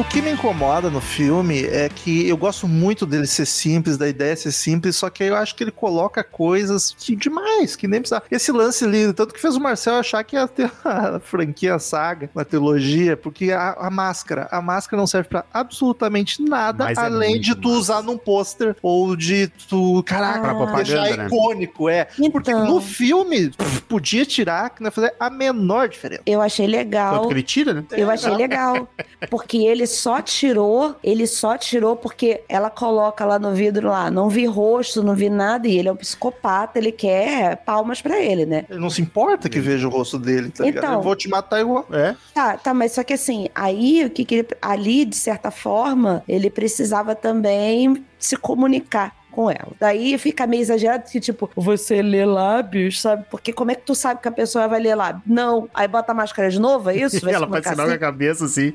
O 0.01 0.05
que 0.05 0.23
me 0.23 0.31
incomoda 0.31 0.89
no 0.89 0.99
filme 1.01 1.63
é 1.67 1.87
que 1.91 2.27
eu 2.27 2.35
gosto 2.35 2.67
muito 2.67 3.05
dele 3.05 3.27
ser 3.27 3.45
simples, 3.45 3.99
da 3.99 4.09
ideia 4.09 4.35
ser 4.35 4.51
simples, 4.51 4.97
só 4.97 5.11
que 5.11 5.23
eu 5.23 5.37
acho 5.37 5.55
que 5.55 5.63
ele 5.63 5.71
coloca 5.71 6.25
coisas 6.25 6.95
que 6.99 7.15
demais, 7.15 7.77
que 7.77 7.87
nem 7.87 8.01
precisa. 8.01 8.23
Esse 8.31 8.51
lance 8.51 8.87
lindo, 8.87 9.13
tanto 9.13 9.35
que 9.35 9.41
fez 9.41 9.57
o 9.57 9.61
Marcel 9.61 9.97
achar 9.97 10.25
que 10.25 10.37
ia 10.37 10.49
ter 10.49 10.73
a 10.83 11.21
franquia 11.21 11.75
a 11.75 11.79
saga, 11.79 12.31
uma 12.35 12.47
trilogia, 12.47 13.15
porque 13.15 13.53
a, 13.53 13.73
a 13.73 13.91
máscara, 13.91 14.49
a 14.51 14.63
máscara 14.63 14.99
não 14.99 15.07
serve 15.07 15.29
pra 15.29 15.45
absolutamente 15.53 16.43
nada, 16.43 16.85
Mas 16.85 16.97
é 16.97 17.01
além 17.03 17.31
muito 17.33 17.45
de 17.45 17.55
tu 17.55 17.69
massa. 17.69 17.81
usar 17.81 18.03
num 18.03 18.17
pôster 18.17 18.75
ou 18.83 19.15
de 19.15 19.49
tu, 19.69 20.03
caraca, 20.05 20.41
Pra 20.41 20.55
propaganda, 20.55 21.03
deixar 21.03 21.17
né? 21.19 21.27
icônico, 21.27 21.89
é. 21.91 22.07
Porque 22.33 22.51
Então. 22.51 22.65
no 22.67 22.81
filme 22.81 23.51
pff, 23.51 23.83
podia 23.83 24.25
tirar, 24.25 24.71
que 24.71 24.81
não 24.81 24.87
ia 24.89 24.93
fazer 24.93 25.15
a 25.21 25.29
menor 25.29 25.89
diferença. 25.91 26.23
Eu 26.25 26.41
achei 26.41 26.65
Tanto 26.67 26.77
legal. 26.77 27.27
que 27.29 27.35
ele 27.35 27.43
tira, 27.43 27.75
né? 27.75 27.85
Eu 27.93 28.11
achei 28.11 28.35
legal. 28.35 28.89
Porque 29.29 29.59
ele 29.59 29.90
só 29.91 30.23
tirou, 30.23 30.97
ele 31.03 31.27
só 31.27 31.59
tirou 31.59 31.97
porque 31.97 32.43
ela 32.49 32.71
coloca 32.71 33.25
lá 33.25 33.39
no 33.39 33.53
vidro 33.53 33.89
lá, 33.89 34.11
não 34.11 34.29
vi 34.29 34.47
rosto, 34.47 35.03
não 35.03 35.15
vi 35.15 35.29
nada, 35.29 35.69
e 35.69 35.79
ele 35.79 35.89
é 35.89 35.93
um 35.93 35.97
psicopata, 35.97 36.79
ele 36.79 36.93
quer 36.93 37.57
palmas 37.65 38.01
pra 38.01 38.19
ele, 38.19 38.47
né? 38.47 38.65
Ele 38.71 38.81
não 38.81 38.91
se 38.91 39.03
importa 39.03 39.49
que 39.49 39.61
veja 39.61 39.87
o 39.87 39.91
rosto 39.91 40.19
dele, 40.19 40.51
tá 40.51 40.65
ligado? 40.65 40.85
Então. 40.85 40.95
Eu 40.97 41.03
vou 41.03 41.17
te 41.17 41.29
matar 41.29 41.61
igual. 41.61 41.87
É. 41.93 42.15
Tá, 42.35 42.57
tá, 42.57 42.73
mas 42.73 42.93
só 42.93 43.05
que 43.05 43.13
assim, 43.13 43.49
aí 43.55 44.05
o 44.05 44.11
que, 44.11 44.25
que 44.25 44.35
ele. 44.37 44.49
Ali, 44.63 45.05
de 45.05 45.17
certa 45.17 45.51
forma, 45.51 46.23
ele 46.29 46.49
precisava 46.49 47.15
também 47.15 48.05
se 48.19 48.37
comunicar 48.37 49.20
com 49.31 49.51
ela. 49.51 49.73
Daí 49.79 50.17
fica 50.19 50.47
meio 50.47 50.61
exagerado 50.61 51.11
que, 51.11 51.21
tipo, 51.21 51.51
você 51.57 52.03
lê 52.03 52.25
lábios, 52.25 53.01
sabe? 53.01 53.25
Porque 53.31 53.53
como 53.53 53.71
é 53.71 53.75
que 53.75 53.83
tu 53.83 53.95
sabe 53.95 54.21
que 54.21 54.29
a 54.29 54.33
pessoa 54.33 54.69
vai 54.69 54.81
ler 54.81 54.95
lábios? 54.95 55.23
Não. 55.27 55.69
Aí 55.73 55.89
bota 55.89 56.13
a 56.13 56.15
máscara 56.15 56.51
de 56.51 56.61
novo, 56.61 56.91
é 56.91 56.97
isso? 56.97 57.21
Vai 57.25 57.35
ela 57.35 57.49
faz 57.49 57.65
sinal 57.65 57.77
com 57.77 57.83
a 57.83 57.95
assim? 57.95 58.01
cabeça 58.01 58.45
assim. 58.45 58.73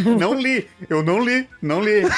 não 0.18 0.34
li, 0.34 0.66
eu 0.88 1.02
não 1.02 1.20
li, 1.20 1.48
não 1.62 1.82
li. 1.82 2.02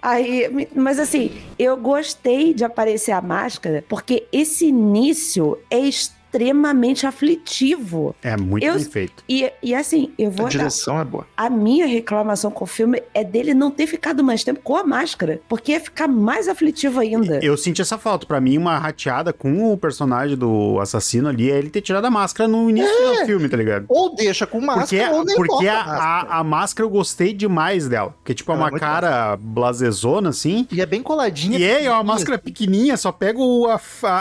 Aí, 0.00 0.68
mas 0.74 0.98
assim, 0.98 1.32
eu 1.58 1.76
gostei 1.76 2.54
de 2.54 2.64
aparecer 2.64 3.12
a 3.12 3.20
máscara, 3.20 3.84
porque 3.88 4.26
esse 4.32 4.66
início 4.66 5.58
é 5.70 5.78
extremamente 5.80 6.17
extremamente 6.32 7.06
aflitivo. 7.06 8.14
É 8.22 8.36
muito 8.36 8.64
Eu- 8.64 8.74
bem 8.74 8.84
feito. 8.84 9.24
E, 9.28 9.50
e 9.62 9.74
assim, 9.74 10.12
eu 10.18 10.28
A 10.28 10.30
vou 10.30 10.44
dar 10.44 10.50
direção 10.50 11.00
é 11.00 11.04
boa. 11.04 11.26
a 11.36 11.48
minha 11.48 11.86
reclamação 11.86 12.50
com 12.50 12.64
o 12.64 12.66
filme 12.66 13.02
é 13.14 13.24
dele 13.24 13.54
não 13.54 13.70
ter 13.70 13.86
ficado 13.86 14.22
mais 14.22 14.44
tempo 14.44 14.60
com 14.62 14.76
a 14.76 14.84
máscara, 14.84 15.40
porque 15.48 15.72
ia 15.72 15.80
ficar 15.80 16.06
mais 16.08 16.48
aflitivo 16.48 17.00
ainda. 17.00 17.40
Eu 17.42 17.56
senti 17.56 17.80
essa 17.82 17.96
falta. 17.98 18.26
Pra 18.26 18.40
mim, 18.40 18.58
uma 18.58 18.78
rateada 18.78 19.32
com 19.32 19.72
o 19.72 19.76
personagem 19.76 20.36
do 20.36 20.78
assassino 20.80 21.28
ali 21.28 21.50
é 21.50 21.58
ele 21.58 21.70
ter 21.70 21.80
tirado 21.80 22.04
a 22.04 22.10
máscara 22.10 22.48
no 22.48 22.68
início 22.68 22.90
do 23.06 23.26
filme, 23.26 23.48
tá 23.48 23.56
ligado? 23.56 23.86
Ou 23.88 24.14
deixa 24.14 24.46
com 24.46 24.60
máscara, 24.60 24.86
Porque, 24.86 25.16
ou 25.18 25.24
nem 25.24 25.36
porque 25.36 25.66
bota 25.66 25.70
a, 25.72 25.84
máscara. 25.86 26.02
a, 26.34 26.38
a 26.40 26.44
máscara 26.44 26.84
eu 26.86 26.90
gostei 26.90 27.32
demais 27.32 27.88
dela. 27.88 28.14
Porque, 28.18 28.34
tipo, 28.34 28.52
é 28.52 28.54
é 28.54 28.58
uma 28.58 28.70
cara 28.72 29.36
blasezona, 29.36 30.30
assim. 30.30 30.66
E 30.72 30.80
é 30.80 30.86
bem 30.86 31.02
coladinha. 31.02 31.58
E 31.58 31.62
é, 31.64 31.84
é 31.84 31.90
uma 31.90 32.02
máscara 32.02 32.38
pequenininha, 32.38 32.96
só 32.96 33.12
pega 33.12 33.38
o, 33.38 33.66
a 33.68 33.78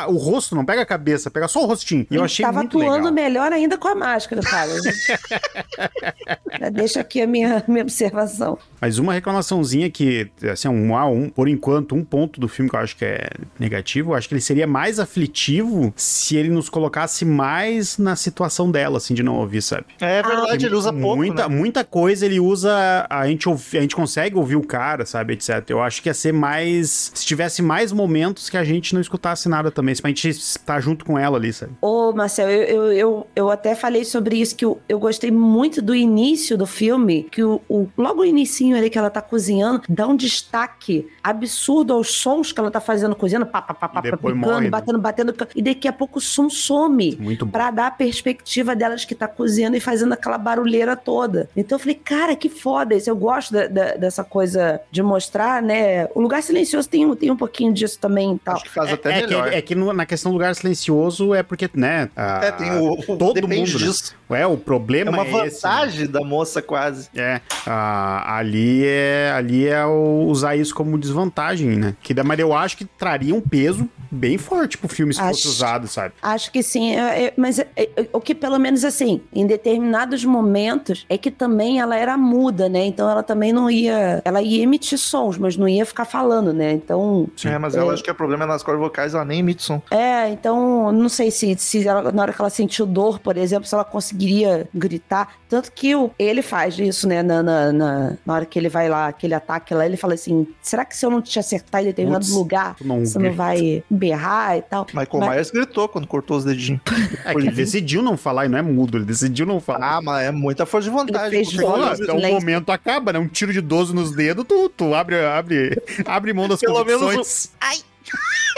o 0.07 0.15
rosto, 0.17 0.55
não 0.55 0.63
pega 0.63 0.81
a 0.81 0.85
cabeça, 0.85 1.29
pega 1.31 1.47
só 1.47 1.63
o 1.63 1.65
rostinho. 1.65 1.96
E 2.09 2.15
eu 2.15 2.19
Ele 2.19 2.25
achei 2.25 2.45
tava 2.45 2.59
muito 2.59 2.77
atuando 2.77 2.95
legal. 3.09 3.13
melhor 3.13 3.51
ainda 3.51 3.77
com 3.77 3.87
a 3.87 3.95
máscara, 3.95 4.41
cara. 4.41 4.71
Já 6.59 6.69
Deixa 6.69 7.01
aqui 7.01 7.21
a 7.21 7.27
minha, 7.27 7.63
minha 7.67 7.83
observação. 7.83 8.57
Mas 8.79 8.97
uma 8.97 9.13
reclamaçãozinha 9.13 9.89
que, 9.89 10.29
assim, 10.51 10.67
um, 10.67 10.95
ah, 10.95 11.07
um, 11.07 11.29
por 11.29 11.47
enquanto, 11.47 11.95
um 11.95 12.03
ponto 12.03 12.39
do 12.39 12.47
filme 12.47 12.69
que 12.69 12.75
eu 12.75 12.79
acho 12.79 12.95
que 12.95 13.05
é 13.05 13.29
negativo, 13.59 14.11
eu 14.11 14.15
acho 14.15 14.27
que 14.27 14.33
ele 14.33 14.41
seria 14.41 14.67
mais 14.67 14.99
aflitivo 14.99 15.93
se 15.95 16.35
ele 16.35 16.49
nos 16.49 16.69
colocasse 16.69 17.25
mais 17.25 17.97
na 17.97 18.15
situação 18.15 18.69
dela, 18.69 18.97
assim, 18.97 19.13
de 19.13 19.23
não 19.23 19.35
ouvir, 19.35 19.61
sabe? 19.61 19.85
É 19.99 20.21
verdade, 20.21 20.65
ele 20.65 20.75
usa 20.75 20.91
pouco, 20.91 21.17
muita, 21.17 21.47
né? 21.47 21.55
muita 21.55 21.83
coisa 21.83 22.25
ele 22.25 22.39
usa. 22.39 23.05
A 23.09 23.27
gente, 23.27 23.49
a 23.49 23.81
gente 23.81 23.95
consegue 23.95 24.35
ouvir 24.35 24.55
o 24.55 24.63
cara, 24.65 25.05
sabe? 25.05 25.33
Etc. 25.33 25.49
Eu 25.69 25.81
acho 25.81 26.01
que 26.01 26.09
ia 26.09 26.13
ser 26.13 26.31
mais. 26.33 27.11
Se 27.13 27.25
tivesse 27.25 27.61
mais 27.61 27.91
momentos 27.91 28.49
que 28.49 28.57
a 28.57 28.63
gente 28.63 28.93
não 28.93 29.01
escutasse 29.01 29.47
nada 29.49 29.71
também. 29.71 29.95
Se 29.95 30.01
a 30.03 30.07
gente 30.07 30.29
estar 30.29 30.79
junto 30.79 31.05
com 31.05 31.17
ela 31.17 31.37
ali, 31.37 31.51
sabe? 31.53 31.73
Ô, 31.87 32.11
Marcel, 32.11 32.49
eu, 32.49 32.63
eu, 32.63 32.91
eu, 32.91 33.27
eu 33.35 33.49
até 33.49 33.73
falei 33.73 34.03
sobre 34.03 34.35
isso, 34.35 34.55
que 34.57 34.65
eu, 34.65 34.77
eu 34.89 34.99
gostei 34.99 35.31
muito 35.31 35.81
do 35.81 35.95
início 35.95 36.57
do 36.57 36.65
filme, 36.65 37.23
que 37.31 37.41
o, 37.41 37.61
o- 37.69 37.87
logo 37.97 38.21
o 38.21 38.25
inicinho 38.25 38.75
ali 38.75 38.89
que 38.89 38.97
ela 38.97 39.09
tá 39.09 39.21
cozinhando, 39.21 39.81
dá 39.87 40.05
um 40.05 40.15
destaque 40.15 41.07
absurdo 41.23 41.93
aos 41.93 42.11
sons 42.11 42.51
que 42.51 42.59
ela 42.59 42.69
tá 42.69 42.81
fazendo 42.81 43.15
cozinhando, 43.15 43.45
pá, 43.45 43.61
pá, 43.61 43.73
pá, 43.73 43.87
pá, 43.87 44.01
picando, 44.01 44.35
morre, 44.35 44.65
né? 44.65 44.69
batendo, 44.69 44.99
batendo, 44.99 45.33
e 45.55 45.61
daqui 45.61 45.87
a 45.87 45.93
pouco 45.93 46.19
o 46.19 46.21
som 46.21 46.49
some. 46.49 47.15
Muito 47.19 47.45
bom. 47.45 47.51
Pra 47.51 47.71
dar 47.71 47.87
a 47.87 47.91
perspectiva 47.91 48.75
delas 48.75 49.05
que 49.05 49.15
tá 49.15 49.27
cozinhando 49.27 49.77
e 49.77 49.79
fazendo 49.79 50.11
aquela 50.13 50.37
barulheira 50.37 50.95
toda. 50.95 51.49
Então 51.55 51.75
eu 51.77 51.79
falei, 51.79 51.95
cara, 51.95 52.35
que 52.35 52.49
foda 52.49 52.95
isso. 52.95 53.09
Eu 53.09 53.15
gosto 53.15 53.53
da- 53.53 53.67
da- 53.67 53.95
dessa 53.95 54.23
coisa 54.23 54.81
de 54.91 55.01
mostrar, 55.01 55.61
né? 55.61 56.05
O 56.15 56.19
lugar 56.21 56.43
silencioso 56.43 56.89
tem, 56.89 57.05
um- 57.05 57.15
tem 57.15 57.31
um 57.31 57.37
pouquinho 57.37 57.71
disso 57.73 57.97
também 57.99 58.33
e 58.35 58.39
tal. 58.39 58.55
Acho 58.55 58.63
que 58.65 58.69
faz 58.71 58.91
até 58.91 59.09
é, 59.19 59.21
que, 59.21 59.27
melhor. 59.27 59.53
é 59.53 59.61
que 59.61 59.75
no- 59.75 59.93
na 59.93 60.05
questão 60.05 60.31
do 60.31 60.33
lugar 60.35 60.53
silencioso 60.55 61.33
é 61.33 61.43
porque, 61.43 61.69
né? 61.77 62.09
a- 62.15 62.39
É, 62.43 62.51
tem 62.51 62.71
o, 62.71 62.93
o 62.93 63.17
todo 63.17 63.33
depende 63.35 63.71
mundo, 63.73 63.79
né? 63.79 63.85
disso. 63.87 64.15
É, 64.29 64.45
o 64.45 64.53
É 64.53 64.57
problema 64.57 65.11
uma 65.11 65.23
é, 65.23 65.47
esse. 65.47 65.63
né? 65.65 65.71
vantagem 65.71 66.07
da 66.07 66.21
moça 66.21 66.61
quase. 66.61 67.09
É, 67.15 67.41
ah, 67.65 68.37
ali 68.37 68.83
é 68.85 69.31
ali 69.35 69.67
é 69.67 69.85
usar 69.85 70.55
isso 70.55 70.73
como 70.75 70.97
desvantagem, 70.97 71.69
né? 71.77 71.95
Que 72.01 72.13
da- 72.13 72.23
mas 72.23 72.39
eu 72.39 72.53
acho 72.53 72.77
que 72.77 72.85
traria 72.85 73.33
um 73.33 73.41
peso 73.41 73.87
bem 74.09 74.37
forte 74.37 74.77
pro 74.77 74.87
filme 74.87 75.13
se 75.13 75.19
fosse 75.19 75.41
Acho- 75.41 75.49
usado, 75.49 75.87
sabe? 75.87 76.13
Acho 76.21 76.51
que 76.51 76.63
sim, 76.63 76.95
é- 76.95 77.25
é- 77.25 77.33
mas 77.37 77.59
é- 77.59 77.67
é- 77.75 78.07
o 78.13 78.21
que 78.21 78.33
pelo 78.33 78.57
menos 78.57 78.83
assim, 78.85 79.21
em 79.33 79.45
determinados 79.45 80.23
momentos, 80.23 81.05
é 81.09 81.17
que 81.17 81.29
também 81.29 81.79
ela 81.79 81.95
era 81.97 82.17
muda, 82.17 82.69
né? 82.69 82.85
Então 82.85 83.09
ela 83.09 83.21
também 83.23 83.51
não 83.51 83.69
ia. 83.69 84.21
Ela 84.23 84.41
ia 84.41 84.63
emitir 84.63 84.97
sons, 84.97 85.37
mas 85.37 85.57
não 85.57 85.67
ia 85.67 85.85
ficar 85.85 86.05
falando, 86.05 86.53
né? 86.53 86.71
Então. 86.71 87.27
Sim. 87.35 87.49
É, 87.49 87.57
mas 87.57 87.75
ela 87.75 87.93
acho 87.93 88.03
que 88.03 88.11
o 88.11 88.15
problema 88.15 88.43
é 88.45 88.47
nas 88.47 88.63
cordas 88.63 88.81
vocais, 88.81 89.13
ela 89.13 89.25
nem 89.25 89.39
emite 89.39 89.63
som. 89.63 89.81
É, 89.91 90.29
então 90.29 90.91
não 90.91 91.09
sei 91.09 91.29
se, 91.31 91.55
se 91.57 91.87
ela- 91.87 92.11
na 92.11 92.21
hora 92.21 92.33
que 92.33 92.41
ela 92.41 92.49
sentiu 92.49 92.85
dor, 92.85 93.19
por 93.19 93.35
exemplo, 93.37 93.67
se 93.67 93.73
ela 93.73 93.83
conseguiria 94.17 94.67
gritar. 94.73 95.35
Tanto 95.47 95.71
que 95.71 95.95
o- 95.95 96.11
ele 96.19 96.41
faz 96.41 96.77
isso, 96.77 97.07
né? 97.07 97.21
Na, 97.23 97.41
na, 97.41 97.71
na, 97.71 98.17
na 98.25 98.33
hora 98.33 98.45
que 98.45 98.57
ele 98.59 98.67
vai 98.69 98.89
lá, 98.89 99.07
aquele 99.07 99.33
ataque 99.33 99.73
lá, 99.73 99.85
ele 99.85 99.95
fala 99.95 100.15
assim: 100.15 100.47
será 100.61 100.83
que 100.83 100.95
se 100.97 101.05
eu 101.05 101.09
não 101.09 101.21
te 101.21 101.37
acertar 101.39 101.81
em 101.81 101.85
determinado 101.85 102.25
Putz, 102.25 102.35
lugar, 102.35 102.75
não 102.81 103.05
você 103.05 103.17
não 103.17 103.25
grita. 103.27 103.37
vai 103.37 103.83
berrar 103.89 104.57
e 104.57 104.61
tal? 104.63 104.85
Michael 104.93 105.07
Mas- 105.19 105.29
Myers 105.29 105.51
gritou 105.51 105.87
quando 105.87 106.07
cortou 106.07 106.37
os 106.37 106.43
dedinhos. 106.43 106.81
É 107.25 107.33
que 107.33 107.39
ele 107.39 107.51
decidiu 107.51 108.01
não 108.01 108.15
falar 108.15 108.45
e 108.45 108.49
não 108.49 108.57
é 108.57 108.61
mudo, 108.61 108.97
ele 108.97 109.05
decidiu 109.05 109.45
não 109.45 109.59
falar. 109.59 109.97
Ah, 109.97 110.01
mas 110.01 110.25
é 110.27 110.31
muita 110.31 110.65
força 110.65 110.89
de 110.89 110.95
vontade. 110.95 111.35
Ele 111.35 111.45
fez 111.45 111.53
então 111.59 111.91
o 111.91 111.95
silêncio. 111.95 112.31
momento 112.33 112.71
acaba, 112.71 113.11
né? 113.13 113.19
Um 113.19 113.27
tiro 113.27 113.51
de 113.51 113.59
12 113.61 113.93
nos 113.93 114.11
dedos, 114.11 114.45
tu, 114.47 114.69
tu 114.69 114.93
abre, 114.93 115.19
abre, 115.25 115.81
abre 116.05 116.33
mão 116.33 116.47
das 116.47 116.59
Pelo 116.59 116.83
menos 116.85 117.51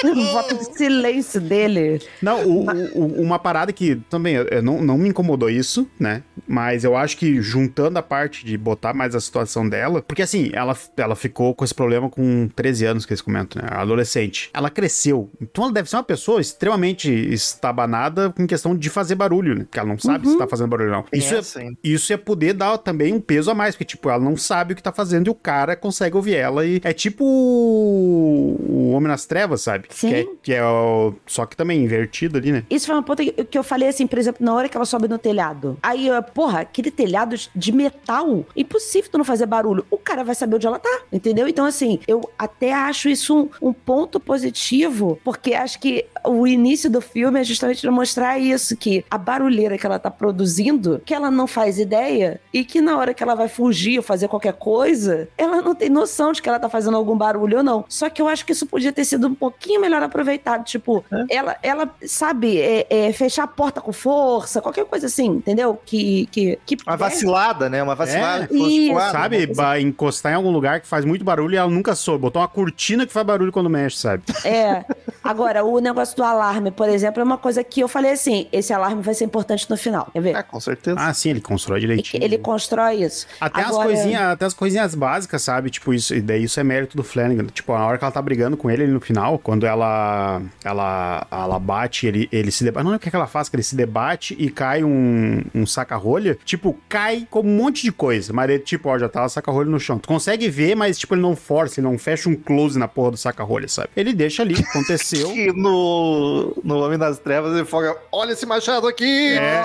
convicções. 0.02 0.32
Bota 0.34 0.56
o 0.56 0.64
silêncio 0.78 1.42
dele. 1.42 2.02
Não, 2.22 2.46
o- 2.46 2.66
o- 2.96 3.22
uma 3.22 3.40
parada 3.40 3.72
que 3.74 3.96
também 4.10 4.36
não, 4.64 4.82
não 4.82 4.98
me 4.98 5.10
incomodou 5.10 5.50
isso, 5.50 5.88
né? 6.00 6.24
Mas 6.48 6.84
eu 6.84 6.96
acho 6.96 7.18
que 7.18 7.42
juntando 7.42 8.00
a 8.00 8.04
parte 8.04 8.46
de 8.46 8.58
botar 8.58 8.94
mais 8.94 9.16
a 9.16 9.20
situação 9.20 9.68
dela, 9.68 10.02
porque 10.02 10.22
assim, 10.22 10.50
ela, 10.54 10.76
ela 10.98 11.16
ficou 11.16 11.54
com 11.54 11.64
esse 11.66 11.74
problema 11.76 12.10
com 12.10 12.48
13 12.56 12.86
anos, 12.86 13.06
que 13.06 13.14
eles 13.14 13.22
comentam, 13.22 13.62
né? 13.62 13.68
Adolescente. 13.72 14.50
Ela 14.54 14.70
cresceu. 14.70 15.30
Então 15.42 15.66
ela 15.66 15.74
deve 15.74 15.90
ser 15.90 15.96
uma 15.98 16.04
pessoa 16.04 16.42
extremamente 16.42 17.10
estabanada 17.12 18.30
com 18.32 18.48
questão 18.48 18.76
de 18.76 18.90
fazer 18.90 19.16
barulho, 19.16 19.56
né? 19.56 19.62
Porque 19.64 19.80
ela 19.80 19.88
não 19.90 19.98
sabe 20.00 20.28
se 20.28 20.38
tá 20.38 20.48
fazendo 20.48 20.70
barulho 20.70 20.90
ou 20.92 20.96
não. 20.98 21.06
Isso 21.14 21.34
é, 21.36 21.38
assim. 21.40 21.78
isso 21.84 22.12
é 22.14 22.18
poder 22.18 22.54
dar 22.54 22.78
também 22.78 23.14
um 23.14 23.20
peso 23.20 23.52
a 23.52 23.56
mais, 23.56 23.76
porque, 23.76 23.86
tipo, 23.86 24.10
ela 24.10 24.20
não 24.24 24.36
sabe 24.38 24.74
o 24.74 24.76
que 24.76 24.84
tá 24.84 24.92
fazendo 24.92 25.28
e 25.28 25.30
o 25.30 25.36
cara 25.36 25.76
consegue 25.76 26.16
ouvir 26.16 26.36
ela. 26.36 26.66
E 26.66 26.80
é 26.84 26.94
tipo 26.94 27.24
o 27.24 28.92
Homem 28.92 29.08
nas 29.08 29.26
Trevas, 29.26 29.62
sabe? 29.62 29.79
Sim. 29.90 30.10
Que 30.10 30.16
é, 30.16 30.26
que 30.44 30.54
é 30.54 30.64
o... 30.64 31.14
Só 31.26 31.46
que 31.46 31.56
também 31.56 31.84
invertido 31.84 32.38
ali, 32.38 32.52
né? 32.52 32.64
Isso 32.70 32.86
foi 32.86 32.96
uma 32.96 33.04
ponta 33.04 33.24
que 33.24 33.50
que 33.50 33.58
eu 33.58 33.64
falei 33.64 33.90
assim, 33.90 34.08
por 34.08 34.18
exemplo, 34.18 34.46
na 34.46 34.54
hora 34.54 34.70
que 34.70 34.78
ela 34.78 34.86
sobe 34.86 35.08
no 35.08 35.18
telhado. 35.18 35.78
Aí, 35.82 36.08
eu, 36.08 36.22
porra, 36.24 36.62
aquele 36.62 36.92
telhado 36.92 37.36
de 37.56 37.72
metal, 37.72 38.46
impossível 38.56 39.12
tu 39.12 39.18
não 39.18 39.26
fazer 39.26 39.46
barulho. 39.46 39.86
O 39.90 39.98
cara 39.98 40.24
vai 40.24 40.36
saber 40.36 40.56
onde 40.56 40.68
ela 40.68 40.80
tá, 40.80 41.02
entendeu? 41.12 41.48
Então, 41.48 41.66
assim, 41.66 42.00
eu 42.08 42.30
até 42.38 42.74
acho 42.74 43.10
isso 43.10 43.36
um, 43.62 43.70
um 43.70 43.74
ponto 43.74 44.20
positivo, 44.20 45.20
porque 45.24 45.54
acho 45.54 45.80
que 45.80 46.06
o 46.26 46.48
início 46.48 46.90
do 46.90 47.02
filme 47.02 47.40
é 47.40 47.44
justamente 47.44 47.82
pra 47.82 47.92
mostrar 47.92 48.40
isso, 48.40 48.76
que 48.76 49.06
a 49.10 49.18
barulheira 49.18 49.78
que 49.78 49.86
ela 49.86 50.00
tá 50.00 50.12
produzindo, 50.12 51.02
que 51.06 51.14
ela 51.14 51.32
não 51.32 51.48
faz 51.48 51.80
ideia, 51.80 52.40
e 52.54 52.64
que 52.64 52.82
na 52.82 52.98
hora 52.98 53.14
que 53.14 53.24
ela 53.24 53.36
vai 53.36 53.48
fugir 53.48 53.98
ou 53.98 54.04
fazer 54.04 54.28
qualquer 54.28 54.54
coisa, 54.54 55.28
ela 55.38 55.62
não 55.62 55.74
tem 55.74 55.90
noção 55.90 56.32
de 56.32 56.42
que 56.42 56.50
ela 56.50 56.60
tá 56.60 56.70
fazendo 56.70 56.98
algum 56.98 57.18
barulho 57.18 57.58
ou 57.58 57.64
não. 57.64 57.86
Só 57.88 58.10
que 58.10 58.22
eu 58.22 58.28
acho 58.28 58.46
que 58.46 58.52
isso 58.52 58.66
podia 58.66 58.92
ter 58.92 59.06
sido 59.06 59.28
um 59.28 59.36
pouquinho 59.36 59.69
melhor 59.78 60.02
aproveitado. 60.02 60.64
Tipo, 60.64 61.04
ela, 61.30 61.58
ela 61.62 61.90
sabe, 62.06 62.60
é, 62.60 62.88
é, 62.90 63.14
fechar 63.14 63.44
a 63.44 63.48
porta 63.48 63.82
com 63.82 63.92
força, 63.92 64.62
qualquer 64.62 64.86
coisa 64.86 65.08
assim, 65.08 65.28
entendeu? 65.28 65.80
Que. 65.86 66.28
que, 66.32 66.58
que 66.66 66.78
Uma 66.88 66.98
vacilada, 66.98 67.70
né? 67.70 67.84
Uma 67.84 67.96
vacilada. 67.96 68.48
fosse, 68.48 68.88
Isso. 68.88 68.98
ah, 68.98 69.12
Sabe, 69.12 69.50
encostar 69.82 70.32
em 70.32 70.36
algum 70.36 70.52
lugar 70.52 70.80
que 70.80 70.88
faz 70.88 71.04
muito 71.06 71.24
barulho 71.24 71.54
e 71.54 71.58
ela 71.58 71.70
nunca 71.70 71.94
soube. 71.96 72.22
Botar 72.22 72.40
uma 72.40 72.48
cortina 72.48 73.06
que 73.06 73.14
faz 73.14 73.26
barulho 73.26 73.52
quando 73.52 73.70
mexe, 73.70 73.98
sabe? 73.98 74.24
É. 74.46 74.84
Agora, 75.24 75.64
o 75.64 75.80
negócio 75.80 76.16
do 76.16 76.24
alarme, 76.24 76.72
por 76.72 76.88
exemplo, 76.90 77.22
é 77.22 77.24
uma 77.24 77.38
coisa 77.38 77.64
que 77.64 77.82
eu 77.82 77.88
falei 77.88 78.12
assim: 78.14 78.48
esse 78.52 78.74
alarme 78.74 79.02
vai 79.02 79.14
ser 79.14 79.26
importante 79.26 79.70
no 79.70 79.78
final. 79.78 80.08
Quer 80.14 80.22
ver? 80.22 80.36
É, 80.36 80.44
com 80.44 80.60
certeza. 80.60 80.98
Ah, 81.00 81.14
sim, 81.14 81.30
ele 81.32 81.42
constrói 81.42 81.80
direitinho. 81.80 82.24
Ele 82.24 82.38
constrói 82.38 83.04
isso. 83.04 83.28
Até, 83.40 83.62
Agora- 83.62 83.90
as 83.90 83.94
coisinhas, 83.94 84.22
até 84.22 84.46
as 84.46 84.54
coisinhas 84.54 84.96
básicas, 84.96 85.42
sabe? 85.42 85.70
Tipo, 85.70 85.94
isso, 85.94 86.16
e 86.16 86.22
daí 86.22 86.44
isso 86.44 86.60
é 86.60 86.64
mérito 86.64 86.96
do 86.96 87.04
Flanagan. 87.04 87.46
Tipo, 87.48 87.74
na 87.74 87.86
hora 87.86 87.98
que 87.98 88.04
ela 88.04 88.12
tá 88.12 88.22
brigando 88.22 88.56
com 88.58 88.70
ele, 88.72 88.84
ele 88.84 88.92
no 88.92 89.02
final, 89.02 89.38
quando 89.40 89.59
ela 89.66 90.42
ela, 90.64 91.28
ela 91.32 91.60
bate, 91.60 92.08
ele, 92.08 92.30
ele 92.32 92.52
se 92.52 92.64
debate. 92.64 92.84
Não 92.84 92.92
lembro 92.92 93.00
o 93.00 93.02
que, 93.02 93.10
é 93.10 93.12
que 93.12 93.16
ela 93.16 93.28
faz, 93.28 93.50
que 93.50 93.56
ele 93.56 93.64
se 93.64 93.76
debate 93.76 94.36
e 94.38 94.50
cai 94.50 94.84
um, 94.84 95.42
um 95.54 95.66
saca-rolha. 95.66 96.38
Tipo, 96.46 96.78
cai 96.88 97.28
com 97.30 97.42
um 97.42 97.58
monte 97.58 97.84
de 97.84 97.92
coisa. 97.92 98.34
Mas 98.34 98.50
ele, 98.50 98.60
tipo, 98.60 98.90
ó, 98.90 98.98
já 98.98 99.10
tá 99.10 99.26
o 99.26 99.30
saca-rolha 99.30 99.70
no 99.70 99.80
chão. 99.80 99.98
Tu 99.98 100.08
consegue 100.08 100.50
ver, 100.50 100.76
mas, 100.76 100.98
tipo, 100.98 101.14
ele 101.14 101.22
não 101.22 101.36
força, 101.36 101.80
ele 101.80 101.88
não 101.88 101.98
fecha 101.98 102.30
um 102.30 102.36
close 102.36 102.78
na 102.78 102.88
porra 102.88 103.12
do 103.12 103.18
saca-rolha, 103.18 103.68
sabe? 103.68 103.90
Ele 103.96 104.14
deixa 104.14 104.42
ali, 104.44 104.56
aconteceu. 104.56 105.30
Que 105.40 105.54
no, 105.54 106.54
no 106.64 106.80
Homem 106.80 106.98
das 106.98 107.20
Trevas 107.20 107.56
ele 107.56 107.66
foga, 107.66 107.96
olha 108.12 108.34
esse 108.34 108.46
machado 108.46 108.88
aqui! 108.88 109.38
É. 109.38 109.62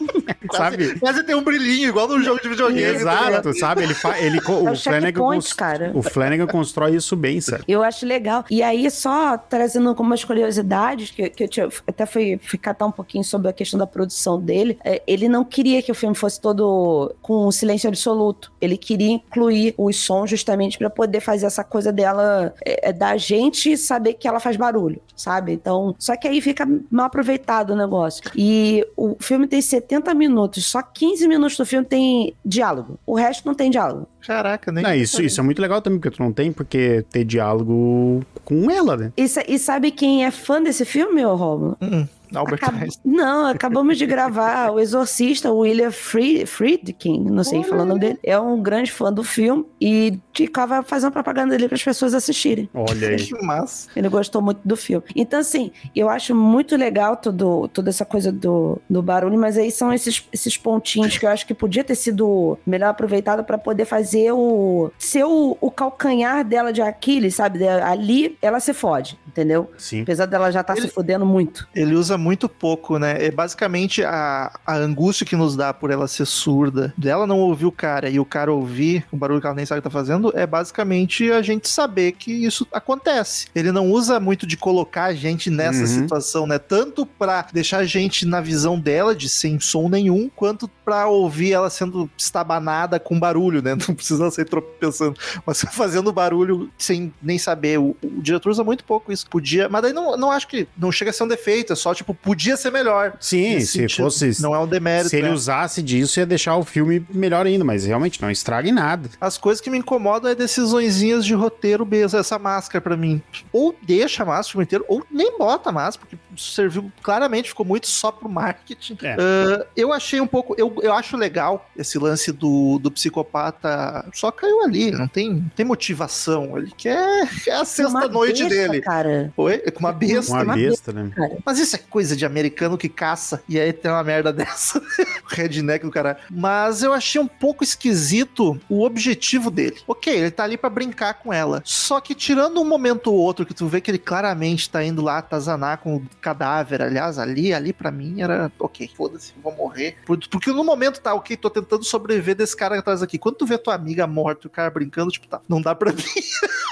Sabe? 0.52 0.98
Quase 0.98 1.22
tem 1.24 1.34
um 1.34 1.42
brilhinho, 1.42 1.88
igual 1.88 2.08
no 2.08 2.20
jogo 2.22 2.40
de 2.42 2.48
videogame. 2.48 3.04
tá? 3.04 3.30
Exato, 3.30 3.54
sabe? 3.58 3.82
Ele, 3.82 3.94
fa... 3.94 4.18
ele 4.18 4.38
É 4.38 4.50
o 4.50 4.70
o, 4.72 4.76
Flanagan 4.76 5.20
cons- 5.20 5.52
cara. 5.52 5.92
o 5.94 6.02
Flanagan 6.02 6.46
constrói 6.46 6.96
isso 6.96 7.14
bem, 7.16 7.40
sabe? 7.40 7.62
Eu 7.68 7.82
acho 7.82 8.04
legal. 8.06 8.44
E 8.50 8.62
aí, 8.62 8.90
só 8.90 9.36
trazendo 9.38 9.88
algumas 9.88 10.24
curiosidades, 10.24 11.10
que, 11.10 11.28
que 11.30 11.44
eu 11.44 11.48
tinha- 11.48 11.68
até 11.86 12.04
fui, 12.06 12.40
fui 12.42 12.58
catar 12.58 12.86
um 12.86 12.90
pouquinho 12.92 13.22
sobre 13.24 13.48
a 13.48 13.52
questão 13.52 13.78
da 13.78 13.86
produção 13.86 14.40
dele. 14.40 14.78
É, 14.84 15.02
ele 15.06 15.28
não 15.28 15.44
queria 15.44 15.82
que 15.82 15.92
o 15.92 15.94
filme 15.94 16.14
fosse 16.16 16.40
todo 16.40 17.14
com 17.22 17.46
um 17.46 17.52
silêncio 17.52 17.88
absoluto. 17.88 18.50
Ele 18.60 18.76
queria 18.76 19.10
incluir 19.12 19.74
os 19.78 19.96
sons 19.98 20.30
justamente 20.30 20.78
para 20.78 20.90
poder 20.90 21.20
fazer 21.20 21.46
essa 21.46 21.62
coisa 21.62 21.92
dela, 21.92 22.52
é, 22.64 22.88
é, 22.88 22.92
da 22.92 23.16
gente 23.16 23.76
saber 23.76 24.14
que 24.14 24.26
ela 24.26 24.40
faz 24.40 24.56
barulho, 24.56 25.00
sabe? 25.14 25.52
Então, 25.52 25.94
só 25.98 26.16
que 26.16 26.26
aí 26.26 26.40
fica 26.40 26.66
mal 26.90 27.06
aproveitado 27.06 27.70
o 27.70 27.76
negócio. 27.76 28.22
E 28.34 28.84
o 28.96 29.16
filme 29.20 29.46
tem 29.46 29.60
70 29.60 29.89
minutos, 30.14 30.66
só 30.66 30.82
15 30.82 31.26
minutos 31.26 31.56
do 31.56 31.66
filme 31.66 31.86
tem 31.86 32.34
diálogo. 32.44 32.98
O 33.06 33.14
resto 33.14 33.46
não 33.46 33.54
tem 33.54 33.70
diálogo. 33.70 34.06
Caraca, 34.26 34.70
nem. 34.70 34.82
Não, 34.82 34.94
isso, 34.94 35.22
isso 35.22 35.40
é 35.40 35.42
muito 35.42 35.60
legal 35.60 35.80
também, 35.82 35.98
porque 35.98 36.16
tu 36.16 36.22
não 36.22 36.32
tem 36.32 36.52
porque 36.52 37.04
ter 37.10 37.24
diálogo 37.24 38.24
com 38.44 38.70
ela, 38.70 38.96
né? 38.96 39.12
E, 39.16 39.24
e 39.24 39.58
sabe 39.58 39.90
quem 39.90 40.24
é 40.24 40.30
fã 40.30 40.62
desse 40.62 40.84
filme, 40.84 41.24
ô 41.24 41.34
Romulo? 41.34 41.76
Hum, 41.80 42.06
Albert 42.34 42.58
Acab- 42.62 42.82
Einstein. 42.82 43.12
Não, 43.14 43.46
acabamos 43.46 43.98
de 43.98 44.06
gravar 44.06 44.70
o 44.72 44.80
Exorcista, 44.80 45.50
o 45.50 45.58
William 45.58 45.90
Fried- 45.90 46.46
Friedkin, 46.46 47.20
não 47.30 47.42
sei 47.44 47.58
Olha 47.60 47.68
falar 47.68 47.82
o 47.82 47.86
nome 47.86 48.00
dele, 48.00 48.18
é 48.22 48.38
um 48.38 48.60
grande 48.62 48.90
fã 48.92 49.12
do 49.12 49.22
filme 49.24 49.64
e 49.80 50.18
ficava 50.32 50.82
fazendo 50.82 51.12
propaganda 51.12 51.50
dele 51.56 51.68
para 51.68 51.74
as 51.76 51.82
pessoas 51.82 52.14
assistirem. 52.14 52.68
Olha 52.74 53.08
aí. 53.08 53.16
Que 53.16 53.44
massa. 53.44 53.88
Ele 53.96 54.08
gostou 54.08 54.40
muito 54.42 54.60
do 54.64 54.76
filme. 54.76 55.04
Então, 55.14 55.40
assim, 55.40 55.70
eu 55.94 56.08
acho 56.08 56.34
muito 56.34 56.76
legal 56.76 57.16
todo, 57.16 57.68
toda 57.68 57.90
essa 57.90 58.04
coisa 58.04 58.30
do, 58.32 58.80
do 58.88 59.02
barulho, 59.02 59.38
mas 59.38 59.56
aí 59.58 59.70
são 59.70 59.92
esses, 59.92 60.26
esses 60.32 60.56
pontinhos 60.56 61.16
que 61.18 61.26
eu 61.26 61.30
acho 61.30 61.46
que 61.46 61.54
podia 61.54 61.84
ter 61.84 61.94
sido 61.94 62.58
melhor 62.66 62.88
aproveitado 62.90 63.44
para 63.44 63.58
poder 63.58 63.84
fazer 63.84 64.32
o. 64.32 64.90
ser 64.98 65.24
o, 65.24 65.56
o 65.60 65.70
calcanhar 65.70 66.44
dela 66.44 66.72
de 66.72 66.80
Aquiles, 66.82 67.34
sabe? 67.34 67.66
Ali 67.66 68.36
ela 68.40 68.60
se 68.60 68.72
fode, 68.72 69.18
entendeu? 69.26 69.70
Sim. 69.76 70.02
Apesar 70.02 70.26
dela 70.26 70.50
já 70.50 70.60
estar 70.60 70.76
Ele- 70.76 70.88
se 70.88 70.94
fodendo 70.94 71.24
muito. 71.26 71.68
Ele 71.74 71.94
usa 71.94 72.16
muito 72.20 72.48
pouco, 72.48 72.98
né? 72.98 73.16
É 73.24 73.30
basicamente 73.30 74.04
a, 74.04 74.52
a 74.66 74.76
angústia 74.76 75.26
que 75.26 75.34
nos 75.34 75.56
dá 75.56 75.74
por 75.74 75.90
ela 75.90 76.06
ser 76.06 76.26
surda, 76.26 76.94
dela 76.96 77.26
não 77.26 77.38
ouvir 77.40 77.66
o 77.66 77.72
cara 77.72 78.08
e 78.08 78.20
o 78.20 78.24
cara 78.24 78.52
ouvir 78.52 79.04
o 79.10 79.16
barulho 79.16 79.40
que 79.40 79.46
ela 79.46 79.56
nem 79.56 79.66
sabe 79.66 79.78
o 79.78 79.82
que 79.82 79.88
tá 79.88 79.90
fazendo, 79.90 80.32
é 80.36 80.46
basicamente 80.46 81.30
a 81.32 81.42
gente 81.42 81.68
saber 81.68 82.12
que 82.12 82.30
isso 82.32 82.66
acontece. 82.72 83.46
Ele 83.54 83.72
não 83.72 83.90
usa 83.90 84.20
muito 84.20 84.46
de 84.46 84.56
colocar 84.56 85.04
a 85.06 85.14
gente 85.14 85.50
nessa 85.50 85.80
Uhum. 85.80 85.86
situação, 85.86 86.46
né? 86.46 86.58
Tanto 86.58 87.06
pra 87.06 87.46
deixar 87.52 87.78
a 87.78 87.84
gente 87.84 88.26
na 88.26 88.40
visão 88.40 88.78
dela 88.78 89.14
de 89.16 89.28
sem 89.28 89.58
som 89.58 89.88
nenhum, 89.88 90.28
quanto 90.36 90.68
pra 90.84 91.06
ouvir 91.08 91.52
ela 91.52 91.70
sendo 91.70 92.10
estabanada 92.16 92.98
com 93.00 93.18
barulho, 93.18 93.62
né? 93.62 93.74
Não 93.88 93.94
precisa 93.94 94.30
ser 94.30 94.44
tropeçando, 94.46 95.16
mas 95.46 95.60
fazendo 95.72 96.12
barulho 96.12 96.70
sem 96.78 97.12
nem 97.22 97.38
saber. 97.38 97.78
O, 97.78 97.96
o 98.02 98.20
diretor 98.22 98.50
usa 98.50 98.62
muito 98.64 98.84
pouco 98.84 99.12
isso. 99.12 99.28
Podia, 99.28 99.68
mas 99.68 99.82
daí 99.82 99.92
não, 99.92 100.16
não 100.16 100.30
acho 100.30 100.46
que 100.48 100.66
não 100.76 100.90
chega 100.92 101.10
a 101.10 101.14
ser 101.14 101.24
um 101.24 101.28
defeito, 101.28 101.72
é 101.72 101.76
só 101.76 101.94
tipo, 101.94 102.09
podia 102.14 102.56
ser 102.56 102.70
melhor. 102.70 103.16
Sim, 103.20 103.54
Nesse 103.54 103.66
se 103.66 103.72
sentido, 103.80 104.04
fosse. 104.04 104.42
Não 104.42 104.54
é 104.54 104.58
um 104.58 104.66
demérito. 104.66 105.10
Se 105.10 105.16
ele 105.16 105.28
né? 105.28 105.34
usasse 105.34 105.82
disso, 105.82 106.18
ia 106.20 106.26
deixar 106.26 106.56
o 106.56 106.64
filme 106.64 107.04
melhor 107.10 107.46
ainda, 107.46 107.64
mas 107.64 107.84
realmente 107.84 108.20
não 108.20 108.30
estraga 108.30 108.68
em 108.68 108.72
nada. 108.72 109.08
As 109.20 109.38
coisas 109.38 109.60
que 109.60 109.70
me 109.70 109.78
incomodam 109.78 110.30
é 110.30 110.34
decisõezinhas 110.34 111.24
de 111.24 111.34
roteiro 111.34 111.86
mesmo, 111.86 112.18
essa 112.18 112.38
máscara 112.38 112.80
pra 112.80 112.96
mim. 112.96 113.22
Ou 113.52 113.74
deixa 113.82 114.22
a 114.22 114.26
máscara 114.26 114.48
o 114.48 114.50
filme 114.52 114.64
inteiro, 114.64 114.84
ou 114.88 115.04
nem 115.10 115.36
bota 115.38 115.70
a 115.70 115.72
máscara, 115.72 116.06
porque 116.08 116.18
serviu 116.36 116.90
claramente, 117.02 117.48
ficou 117.48 117.66
muito 117.66 117.86
só 117.86 118.10
pro 118.10 118.28
marketing. 118.28 118.98
É. 119.02 119.16
Ah, 119.18 119.66
eu 119.76 119.92
achei 119.92 120.20
um 120.20 120.26
pouco. 120.26 120.54
Eu, 120.58 120.74
eu 120.82 120.92
acho 120.92 121.16
legal 121.16 121.68
esse 121.76 121.98
lance 121.98 122.32
do, 122.32 122.78
do 122.78 122.90
psicopata. 122.90 124.04
Só 124.12 124.30
caiu 124.30 124.62
ali, 124.62 124.90
não 124.90 125.08
tem, 125.08 125.34
não 125.34 125.50
tem 125.54 125.64
motivação. 125.64 126.56
Ele 126.56 126.72
quer. 126.76 127.28
É 127.50 127.52
a 127.52 127.64
sexta 127.64 128.06
noite 128.06 128.44
besta, 128.44 128.68
dele. 128.68 128.80
Cara. 128.80 129.32
Foi? 129.34 129.58
Com 129.58 129.80
uma 129.80 129.92
besta. 129.92 130.32
Uma 130.32 130.42
uma 130.42 130.54
besta, 130.54 130.92
né? 130.92 131.10
Mas 131.44 131.58
isso 131.58 131.74
é 131.74 131.78
coisa 131.78 131.99
de 132.08 132.24
americano 132.26 132.76
que 132.78 132.88
caça 132.88 133.42
e 133.48 133.58
aí 133.58 133.72
tem 133.72 133.90
uma 133.90 134.02
merda 134.02 134.32
dessa. 134.32 134.80
Redneck 135.28 135.84
do 135.84 135.90
cara. 135.90 136.18
Mas 136.30 136.82
eu 136.82 136.92
achei 136.92 137.20
um 137.20 137.26
pouco 137.26 137.62
esquisito 137.64 138.60
o 138.68 138.84
objetivo 138.84 139.50
dele. 139.50 139.76
Ok, 139.86 140.12
ele 140.14 140.30
tá 140.30 140.44
ali 140.44 140.56
pra 140.56 140.70
brincar 140.70 141.14
com 141.14 141.32
ela. 141.32 141.62
Só 141.64 142.00
que 142.00 142.14
tirando 142.14 142.60
um 142.60 142.64
momento 142.64 143.12
ou 143.12 143.18
outro 143.18 143.44
que 143.46 143.54
tu 143.54 143.66
vê 143.66 143.80
que 143.80 143.90
ele 143.90 143.98
claramente 143.98 144.68
tá 144.70 144.82
indo 144.84 145.02
lá 145.02 145.18
atazanar 145.18 145.78
com 145.78 145.96
o 145.96 146.02
cadáver. 146.20 146.82
Aliás, 146.82 147.18
ali, 147.18 147.52
ali 147.52 147.72
pra 147.72 147.90
mim 147.90 148.20
era 148.22 148.50
ok, 148.58 148.90
foda-se, 148.96 149.32
vou 149.42 149.54
morrer. 149.54 149.96
Por- 150.06 150.18
Porque 150.28 150.50
no 150.50 150.64
momento 150.64 151.00
tá, 151.00 151.14
ok, 151.14 151.36
tô 151.36 151.50
tentando 151.50 151.84
sobreviver 151.84 152.34
desse 152.34 152.56
cara 152.56 152.78
atrás 152.78 153.02
aqui. 153.02 153.18
Quando 153.18 153.36
tu 153.36 153.46
vê 153.46 153.58
tua 153.58 153.74
amiga 153.74 154.06
morta 154.06 154.42
e 154.44 154.48
o 154.48 154.50
cara 154.50 154.70
brincando, 154.70 155.10
tipo, 155.10 155.26
tá, 155.28 155.40
não 155.48 155.60
dá 155.60 155.74
pra 155.74 155.92
mim. 155.92 156.02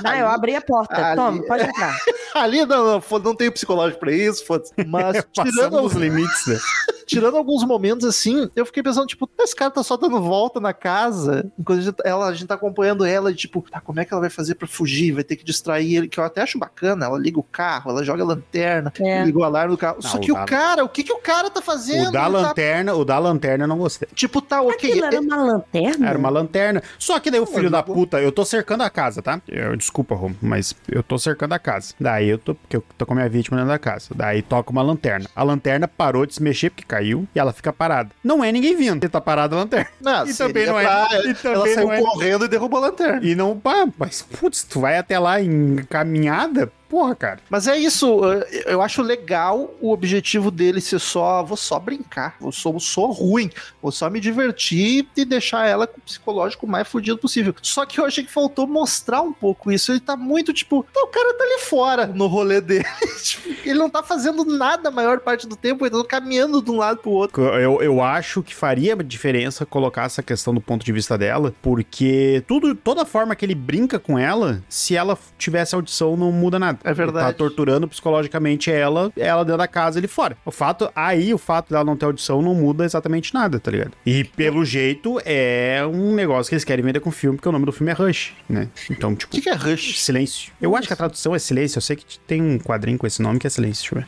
Não, 0.03 0.13
eu 0.15 0.29
abri 0.29 0.55
a 0.55 0.61
porta. 0.61 0.95
ali- 1.07 1.17
Toma, 1.17 1.43
pode 1.45 1.65
entrar. 1.65 1.97
ali 2.35 2.65
não, 2.65 3.01
não, 3.01 3.19
não 3.19 3.35
tenho 3.35 3.53
psicológico 3.53 4.01
pra 4.01 4.13
isso, 4.13 4.45
foda-se. 4.47 4.73
Mas 4.87 5.18
tirando 5.23 5.81
os 5.83 5.93
limites, 5.95 6.47
né? 6.47 6.59
tirando 7.07 7.37
alguns 7.39 7.65
momentos 7.65 8.05
assim, 8.07 8.51
eu 8.55 8.67
fiquei 8.67 8.83
pensando, 8.83 9.07
tipo, 9.07 9.29
esse 9.41 9.57
cara 9.57 9.71
tá 9.71 9.83
só 9.83 9.97
dando 9.97 10.21
volta 10.21 10.61
na 10.61 10.75
casa, 10.75 11.51
enquanto 11.59 11.79
a 11.79 11.83
gente, 11.83 11.97
ela, 12.05 12.27
a 12.29 12.33
gente 12.35 12.47
tá 12.47 12.55
acompanhando 12.55 13.05
ela, 13.05 13.31
e 13.31 13.35
tipo, 13.35 13.65
tá, 13.71 13.81
como 13.81 13.99
é 13.99 14.05
que 14.05 14.13
ela 14.13 14.21
vai 14.21 14.29
fazer 14.31 14.55
pra 14.57 14.69
fugir? 14.69 15.13
Vai 15.13 15.25
ter 15.25 15.37
que 15.37 15.45
distrair 15.45 15.95
ele, 15.97 16.09
que 16.09 16.21
eu 16.21 16.25
até 16.25 16.43
acho 16.43 16.59
bacana, 16.59 17.07
ela 17.07 17.19
liga 17.19 17.39
o 17.39 17.43
carro, 17.43 17.91
ela 17.91 18.05
joga 18.05 18.23
a 18.23 18.27
lanterna, 18.27 18.93
É. 19.01 19.25
liga 19.25 19.39
o 19.39 19.45
alarme 19.45 19.71
do 19.75 19.79
carro. 19.79 19.99
Não, 20.03 20.11
Só 20.11 20.19
que 20.19 20.31
o 20.31 20.39
o 20.39 20.45
cara, 20.47 20.85
o 20.85 20.89
que 20.89 21.03
que 21.03 21.13
o 21.13 21.19
cara 21.19 21.49
tá 21.51 21.63
fazendo? 21.63 22.09
O 22.09 22.13
da 22.13 22.25
Ele 22.27 22.33
tá- 22.33 22.39
lanterna, 22.49 22.95
o 22.95 23.05
da 23.05 23.19
lanterna 23.19 23.65
eu 23.65 23.69
não 23.69 23.79
gostei. 23.79 24.07
tipo, 24.15 24.43
tá, 24.43 24.61
ok. 24.61 24.75
Aquilo 24.91 25.05
era 25.07 25.21
uma 25.21 25.37
lanterna? 25.37 26.09
Era 26.09 26.19
uma 26.19 26.29
lanterna. 26.29 26.83
Só 26.99 27.19
que 27.19 27.31
daí 27.31 27.41
o 27.41 27.47
filho 27.47 27.61
Olha, 27.61 27.71
da 27.71 27.79
eu- 27.79 27.85
puta, 27.85 28.21
eu 28.21 28.31
tô 28.31 28.45
cercando 28.45 28.83
a 28.83 28.91
casa, 28.91 29.23
tá? 29.23 29.41
Eu, 29.49 29.75
desculpa, 29.77 30.15
Romo, 30.15 30.37
mas 30.43 30.75
eu 30.89 31.03
tô 31.03 31.19
cercando 31.19 31.55
a 31.55 31.59
casa. 31.59 31.95
Daí 31.99 32.29
eu 32.29 32.39
tô, 32.39 32.55
porque 32.55 32.77
eu 32.77 32.85
tô 32.97 33.07
com 33.07 33.15
a 33.15 33.17
minha 33.17 33.29
vítima 33.29 33.57
dentro 33.57 33.73
da 33.73 33.79
casa. 33.79 34.09
Daí 34.15 34.43
toca 34.43 34.71
uma 34.71 34.83
lanterna. 34.83 35.08
A 35.35 35.43
lanterna 35.43 35.87
parou 35.89 36.27
de 36.27 36.35
se 36.35 36.43
mexer 36.43 36.71
porque 36.71 36.85
caiu 36.85 37.27
e 37.35 37.39
ela 37.39 37.53
fica 37.53 37.73
parada. 37.73 38.11
Não 38.23 38.43
é 38.45 38.51
ninguém 38.53 38.77
vindo. 38.77 39.03
Ele 39.05 39.11
tá 39.11 39.21
parada 39.21 39.55
a 39.57 39.59
lanterna. 39.61 39.91
Não, 40.01 40.27
E 40.29 40.35
também 40.35 40.67
não 40.67 40.79
é- 40.79 40.85
pra- 40.85 41.09
e 41.13 41.27
Ela 41.27 41.35
também 41.35 41.75
saiu 41.75 41.87
não 41.87 41.93
é- 41.93 42.01
correndo 42.01 42.45
e 42.45 42.49
derrubou 42.49 42.79
a 42.79 42.83
lanterna. 42.83 43.21
E 43.27 43.35
não, 43.35 43.59
pá, 43.59 43.87
mas 43.99 44.23
putz, 44.23 44.63
tu 44.65 44.81
vai 44.81 44.99
até 44.99 45.19
lá 45.19 45.41
em 45.41 45.77
caminhada? 45.89 46.73
Porra, 46.89 47.15
cara. 47.15 47.39
Mas 47.51 47.69
é 47.69 47.77
isso, 47.77 48.19
eu 48.65 48.81
acho 48.81 49.03
legal 49.03 49.75
o 49.79 49.93
objetivo 49.93 50.51
dele 50.51 50.81
ser 50.81 50.99
só, 50.99 51.43
vou 51.43 51.55
só 51.57 51.79
brincar, 51.79 52.37
vou 52.41 52.51
sou, 52.51 52.81
sou 52.81 53.11
ruim, 53.13 53.51
vou 53.83 53.93
só 53.93 54.09
me 54.09 54.19
divertir 54.19 55.07
e 55.15 55.25
deixar 55.27 55.67
ela 55.69 55.87
com 55.87 55.99
o 55.99 56.01
psicológico 56.01 56.67
mais 56.67 56.89
fudido 56.89 57.19
possível. 57.19 57.55
Só 57.61 57.85
que 57.85 58.01
eu 58.01 58.07
achei 58.07 58.25
que 58.25 58.33
faltou 58.33 58.67
mostrar 58.67 59.21
um 59.21 59.35
pouco 59.35 59.71
isso. 59.71 59.93
Ele 59.93 60.01
tá 60.01 60.17
muito 60.17 60.51
tipo, 60.51 60.83
tá, 60.91 61.03
o 61.03 61.09
cara 61.09 61.35
tá 61.35 61.45
ali 61.45 61.59
fora 61.61 62.07
no 62.07 62.27
rolê 62.27 62.59
dele. 62.63 62.87
Tipo, 63.23 63.49
ele 63.71 63.79
não 63.79 63.91
tá 63.91 64.03
fazendo 64.03 64.45
nada 64.45 64.89
a 64.89 64.93
maior 64.93 65.21
parte 65.21 65.47
do 65.47 65.57
tempo, 65.57 65.85
ele 65.87 65.97
tá 65.97 66.05
caminhando 66.09 66.63
de 66.63 66.71
um 66.71 66.77
lado 66.77 66.99
pro 66.99 67.11
outro. 67.11 67.43
Eu, 67.45 67.81
eu 67.83 68.03
acho 68.03 68.43
que 68.43 68.55
faria 68.55 68.97
diferença 68.97 69.65
colocar 69.67 70.05
essa 70.05 70.23
questão 70.23 70.55
do 70.55 70.61
ponto 70.61 70.85
de 70.85 70.93
vista 70.93 71.17
dela, 71.19 71.55
porque 71.63 72.43
tudo, 72.47 72.75
toda 72.75 73.05
forma 73.05 73.35
que 73.35 73.45
ele 73.45 73.55
brinca 73.55 73.99
com 73.99 74.19
ela, 74.19 74.63
se 74.69 74.97
ela 74.97 75.17
tivesse 75.37 75.75
audição, 75.75 76.17
não 76.17 76.33
muda 76.33 76.59
nada. 76.59 76.79
É 76.85 76.93
verdade. 76.93 77.27
Ele 77.27 77.33
tá 77.33 77.39
torturando 77.39 77.89
psicologicamente 77.89 78.71
ela, 78.71 79.13
ela 79.17 79.45
dentro 79.45 79.59
da 79.59 79.69
casa, 79.69 79.99
ele 79.99 80.09
fora. 80.09 80.37
O 80.45 80.51
fato, 80.51 80.91
aí 80.95 81.33
o 81.35 81.39
fato 81.39 81.71
dela 81.71 81.85
não 81.85 81.97
ter 81.97 82.07
audição 82.07 82.43
não 82.43 82.55
muda 82.55 82.85
exatamente 82.85 83.35
nada, 83.35 83.59
tá 83.61 83.71
ligado? 83.71 83.93
E 84.05 84.25
pelo 84.25 84.65
jeito 84.65 85.21
é 85.25 85.83
um 85.87 86.15
negócio 86.15 86.49
que 86.49 86.55
eles 86.55 86.65
querem 86.65 86.85
vender 86.85 87.01
com 87.01 87.11
o 87.11 87.13
filme, 87.13 87.37
porque 87.37 87.49
o 87.49 87.53
nome 87.53 87.67
do 87.67 87.73
filme 87.73 87.91
é 87.93 87.95
Rush, 87.95 88.33
né? 88.49 88.69
Então, 88.91 89.13
O 89.13 89.17
tipo, 89.17 89.33
que, 89.33 89.41
que 89.43 89.49
é 89.49 89.55
Rush? 89.55 90.01
silêncio. 90.01 90.53
Eu 90.61 90.77
acho 90.77 90.87
que 90.87 90.93
a 90.93 90.97
tradução 90.97 91.35
é 91.35 91.39
silêncio, 91.39 91.79
eu 91.79 91.83
sei 91.83 91.97
que 91.97 92.19
tem 92.21 92.41
um 92.41 92.59
quadrinho 92.59 92.99
com 92.99 93.07
esse 93.07 93.21
nome 93.23 93.39
que 93.39 93.47
é 93.47 93.51
silêncio, 93.59 93.95
deixa 93.95 93.95
eu 93.95 94.01
ver. 94.01 94.07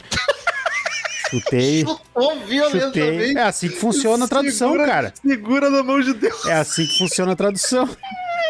Chutei. 1.31 1.81
Chutou 1.85 2.81
Chutei. 2.81 3.37
É 3.37 3.43
assim 3.43 3.69
que 3.69 3.77
funciona 3.77 4.25
a 4.25 4.29
tradução, 4.29 4.73
Segura- 4.73 4.89
cara. 4.91 5.15
Segura 5.25 5.71
na 5.71 5.83
mão 5.83 6.01
de 6.01 6.13
Deus, 6.15 6.45
É 6.47 6.55
assim 6.55 6.85
que 6.87 6.99
funciona 6.99 7.33
a 7.33 7.37
tradução. 7.37 7.89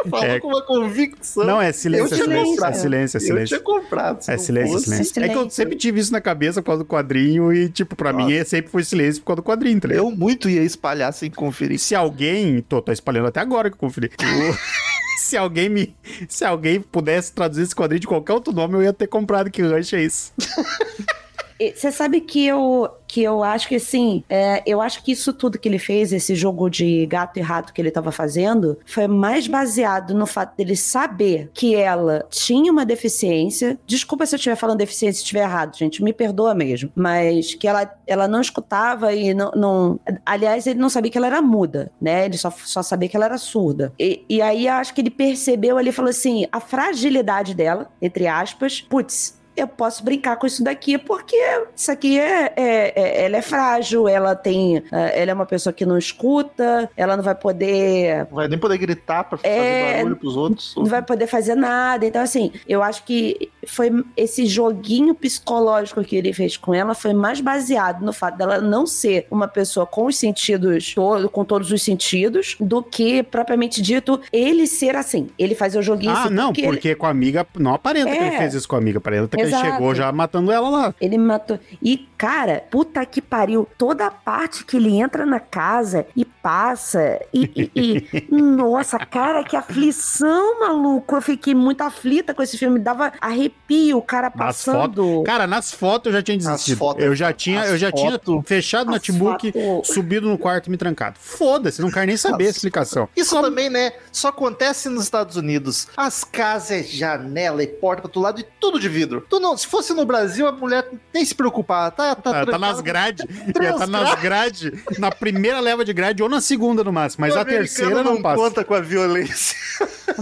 falou 0.08 0.24
É. 0.24 0.40
com 0.40 0.48
uma 0.48 0.62
convicção. 0.62 1.44
Não, 1.44 1.60
é 1.60 1.72
silêncio, 1.72 2.04
é 2.04 2.06
Eu 2.06 2.08
tinha 2.24 2.24
silêncio. 2.24 2.64
É 2.64 2.72
silêncio, 2.72 3.16
é 3.16 3.20
Eu 3.20 3.26
silêncio. 3.26 3.46
tinha 3.48 3.60
comprado. 3.60 4.18
É 4.26 4.38
silêncio, 4.38 4.70
é 4.70 4.72
fosse. 4.72 4.84
silêncio. 4.86 5.22
É 5.24 5.28
que 5.28 5.36
eu 5.36 5.50
sempre 5.50 5.76
tive 5.76 6.00
isso 6.00 6.10
na 6.10 6.22
cabeça 6.22 6.62
por 6.62 6.68
causa 6.68 6.82
do 6.82 6.86
quadrinho 6.88 7.52
e, 7.52 7.68
tipo, 7.68 7.94
pra 7.94 8.14
mim 8.14 8.32
é- 8.32 8.42
sempre 8.44 8.70
foi 8.70 8.82
silêncio 8.82 9.20
por 9.20 9.26
causa 9.26 9.42
do 9.42 9.44
quadrinho, 9.44 9.78
tá 9.78 9.88
ligado? 9.88 10.06
Eu 10.06 10.10
muito 10.10 10.48
ia 10.48 10.62
espalhar 10.62 11.12
sem 11.12 11.30
conferir. 11.30 11.78
Se 11.78 11.94
alguém. 11.94 12.62
Tô, 12.66 12.80
tô 12.80 12.90
espalhando 12.92 13.26
até 13.28 13.40
agora 13.40 13.68
que 13.68 13.74
eu 13.74 13.78
conferi. 13.78 14.10
Se 15.30 15.36
alguém 15.36 15.68
me. 15.68 15.94
Se 16.28 16.44
alguém 16.44 16.80
pudesse 16.80 17.32
traduzir 17.32 17.62
esse 17.62 17.72
quadrinho 17.74 18.00
de 18.00 18.06
qualquer 18.08 18.32
outro 18.32 18.52
nome, 18.52 18.74
eu 18.74 18.82
ia 18.82 18.92
ter 18.92 19.06
comprado 19.06 19.48
que 19.48 19.62
Rush 19.62 19.92
é 19.92 20.02
isso. 20.02 20.32
Você 21.74 21.92
sabe 21.92 22.20
que 22.20 22.46
eu, 22.46 22.88
que 23.06 23.22
eu 23.22 23.42
acho 23.42 23.68
que 23.68 23.74
assim, 23.74 24.24
é, 24.28 24.62
eu 24.64 24.80
acho 24.80 25.02
que 25.02 25.12
isso 25.12 25.32
tudo 25.32 25.58
que 25.58 25.68
ele 25.68 25.78
fez, 25.78 26.12
esse 26.12 26.34
jogo 26.34 26.70
de 26.70 27.04
gato 27.06 27.38
e 27.38 27.42
rato 27.42 27.72
que 27.72 27.80
ele 27.80 27.90
tava 27.90 28.10
fazendo, 28.12 28.78
foi 28.86 29.06
mais 29.06 29.46
baseado 29.46 30.14
no 30.14 30.26
fato 30.26 30.56
dele 30.56 30.76
saber 30.76 31.50
que 31.52 31.74
ela 31.74 32.26
tinha 32.30 32.70
uma 32.72 32.86
deficiência. 32.86 33.78
Desculpa 33.86 34.24
se 34.26 34.34
eu 34.34 34.38
estiver 34.38 34.56
falando 34.56 34.78
deficiência, 34.78 35.18
se 35.18 35.24
estiver 35.24 35.42
errado, 35.42 35.76
gente, 35.76 36.02
me 36.02 36.12
perdoa 36.12 36.54
mesmo. 36.54 36.90
Mas 36.94 37.54
que 37.54 37.66
ela, 37.66 37.92
ela 38.06 38.26
não 38.26 38.40
escutava 38.40 39.12
e 39.12 39.34
não, 39.34 39.50
não. 39.52 40.00
Aliás, 40.24 40.66
ele 40.66 40.78
não 40.78 40.88
sabia 40.88 41.10
que 41.10 41.18
ela 41.18 41.26
era 41.26 41.42
muda, 41.42 41.90
né? 42.00 42.24
Ele 42.26 42.38
só, 42.38 42.50
só 42.50 42.82
sabia 42.82 43.08
que 43.08 43.16
ela 43.16 43.26
era 43.26 43.38
surda. 43.38 43.92
E, 43.98 44.24
e 44.28 44.40
aí 44.40 44.68
acho 44.68 44.94
que 44.94 45.00
ele 45.00 45.10
percebeu 45.10 45.76
ali 45.76 45.92
falou 45.92 46.10
assim: 46.10 46.46
a 46.50 46.60
fragilidade 46.60 47.54
dela, 47.54 47.90
entre 48.00 48.26
aspas, 48.26 48.80
putz, 48.80 49.39
eu 49.56 49.66
posso 49.68 50.02
brincar 50.04 50.36
com 50.36 50.46
isso 50.46 50.62
daqui 50.64 50.96
porque 50.98 51.36
isso 51.76 51.90
aqui 51.90 52.18
é, 52.18 52.52
é- 52.56 52.92
é- 52.96 53.24
ela 53.24 53.36
é 53.36 53.42
frágil, 53.42 54.08
ela 54.08 54.34
tem, 54.34 54.78
eh, 54.92 55.22
ela 55.22 55.30
é 55.30 55.34
uma 55.34 55.46
pessoa 55.46 55.72
que 55.72 55.84
não 55.84 55.98
escuta, 55.98 56.88
ela 56.96 57.16
não 57.16 57.22
vai 57.24 57.34
poder 57.34 58.26
Não 58.30 58.36
vai 58.36 58.48
nem 58.48 58.58
poder 58.58 58.78
gritar 58.78 59.24
pra 59.24 59.38
É, 59.42 59.58
fazer 59.58 59.96
barulho 59.98 60.16
pros 60.16 60.36
outros. 60.36 60.74
não 60.76 60.84
vai 60.86 61.02
poder 61.02 61.26
fazer 61.26 61.54
nada. 61.54 62.06
Então, 62.06 62.22
assim, 62.22 62.52
eu 62.68 62.82
acho 62.82 63.04
que 63.04 63.50
foi 63.66 63.90
esse 64.16 64.46
joguinho 64.46 65.14
psicológico 65.14 66.02
que 66.04 66.16
ele 66.16 66.32
fez 66.32 66.56
com 66.56 66.72
ela 66.74 66.94
foi 66.94 67.12
mais 67.12 67.40
baseado 67.40 68.02
no 68.04 68.12
fato 68.12 68.36
dela 68.38 68.60
não 68.60 68.86
ser 68.86 69.26
uma 69.30 69.48
pessoa 69.48 69.86
com 69.86 70.06
os 70.06 70.16
sentidos 70.16 70.94
todo, 70.94 71.28
com 71.28 71.44
todos 71.44 71.70
os 71.72 71.82
sentidos, 71.82 72.56
do 72.60 72.82
que 72.82 73.22
propriamente 73.22 73.82
dito 73.82 74.20
ele 74.32 74.66
ser 74.66 74.94
assim. 74.96 75.28
Ele 75.38 75.54
fazer 75.54 75.78
o 75.78 75.82
joguinho 75.82 76.12
Ah, 76.12 76.24
assim. 76.24 76.34
não, 76.34 76.52
porque 76.52 76.66
porque, 76.66 76.88
ele- 76.88 76.94
com 76.96 77.06
a 77.06 77.10
amiga 77.10 77.46
não 77.58 77.74
aparenta 77.74 78.10
que 78.10 78.16
É. 78.18 78.28
ele 78.28 78.36
fez 78.38 78.54
isso 78.54 78.68
com 78.68 78.76
a 78.76 78.78
amiga, 78.78 78.98
aparenta 78.98 79.36
que 79.42 79.46
ele 79.48 79.56
Exato. 79.56 79.72
chegou 79.72 79.94
já 79.94 80.10
matando 80.12 80.50
ela 80.52 80.68
lá. 80.68 80.94
Ele 81.00 81.18
matou. 81.18 81.58
E, 81.82 82.08
cara, 82.18 82.64
puta 82.70 83.04
que 83.06 83.20
pariu. 83.22 83.66
Toda 83.78 84.06
a 84.06 84.10
parte 84.10 84.64
que 84.64 84.76
ele 84.76 84.96
entra 84.98 85.24
na 85.26 85.40
casa 85.40 86.06
e 86.16 86.24
passa. 86.24 87.20
E. 87.32 87.50
e- 87.56 87.70
e- 87.74 88.26
nossa, 88.30 88.98
cara, 88.98 89.42
que 89.44 89.56
aflição, 89.56 90.60
maluco. 90.60 91.16
Eu 91.16 91.22
fiquei 91.22 91.54
muito 91.54 91.80
aflita 91.82 92.34
com 92.34 92.42
esse 92.42 92.56
filme. 92.58 92.78
Dava 92.78 93.12
arrepio, 93.20 93.98
o 93.98 94.02
cara 94.02 94.28
Nas 94.34 94.34
passando. 94.36 95.22
Cara, 95.24 95.46
nas 95.46 95.72
fotos 95.72 96.06
eu 96.12 96.18
já 96.18 96.22
tinha 96.22 96.36
desistido. 96.38 96.76
fotos- 96.78 97.04
eu 97.04 97.14
já 97.14 97.32
tinha, 97.32 97.64
eu 97.66 97.76
já 97.78 97.88
as 97.88 97.94
tinha 97.94 98.12
fotos- 98.12 98.42
fechado 98.46 98.88
o 98.88 98.90
notebook, 98.92 99.52
fotos- 99.52 99.88
subido 99.94 100.28
no 100.28 100.38
quarto 100.38 100.66
e 100.66 100.70
me 100.70 100.76
trancado. 100.76 101.16
Foda-se, 101.18 101.80
não 101.80 101.90
quero 101.90 102.06
nem 102.06 102.16
saber 102.16 102.46
a 102.46 102.50
explicação. 102.50 103.08
Isso 103.16 103.40
também, 103.40 103.68
né? 103.70 103.92
Só 104.12 104.28
acontece 104.28 104.88
nos 104.88 105.04
Estados 105.04 105.36
Unidos. 105.36 105.88
As 105.96 106.24
casas, 106.24 106.70
é 106.70 106.82
janela 106.82 107.62
e 107.62 107.66
porta 107.66 108.02
pra 108.02 108.10
todo 108.10 108.22
lado 108.22 108.40
e 108.40 108.46
tudo 108.60 108.78
de 108.78 108.88
vidro. 108.88 109.24
Tu 109.30 109.38
não, 109.38 109.56
se 109.56 109.64
fosse 109.66 109.94
no 109.94 110.04
Brasil, 110.04 110.46
a 110.48 110.50
mulher 110.52 110.86
nem 111.14 111.24
se 111.24 111.32
preocupar. 111.34 111.92
Tá, 111.92 112.16
tá, 112.16 112.20
Tá, 112.20 112.22
tá 112.22 112.42
trancada. 112.46 112.58
nas 112.58 112.80
grades. 112.80 113.24
Ia 113.62 113.74
tá 113.74 113.86
nas 113.86 114.20
grades. 114.20 114.72
Na 114.98 115.10
primeira 115.12 115.60
leva 115.60 115.84
de 115.84 115.92
grade 115.92 116.20
ou 116.20 116.28
na 116.28 116.40
segunda 116.40 116.82
no 116.82 116.92
máximo. 116.92 117.20
Mas 117.22 117.36
O 117.36 117.38
a 117.38 117.44
terceira 117.44 118.02
não, 118.02 118.20
passa. 118.20 118.36
conta 118.42 118.64
com 118.64 118.74
a 118.74 118.80
violência. 118.80 119.56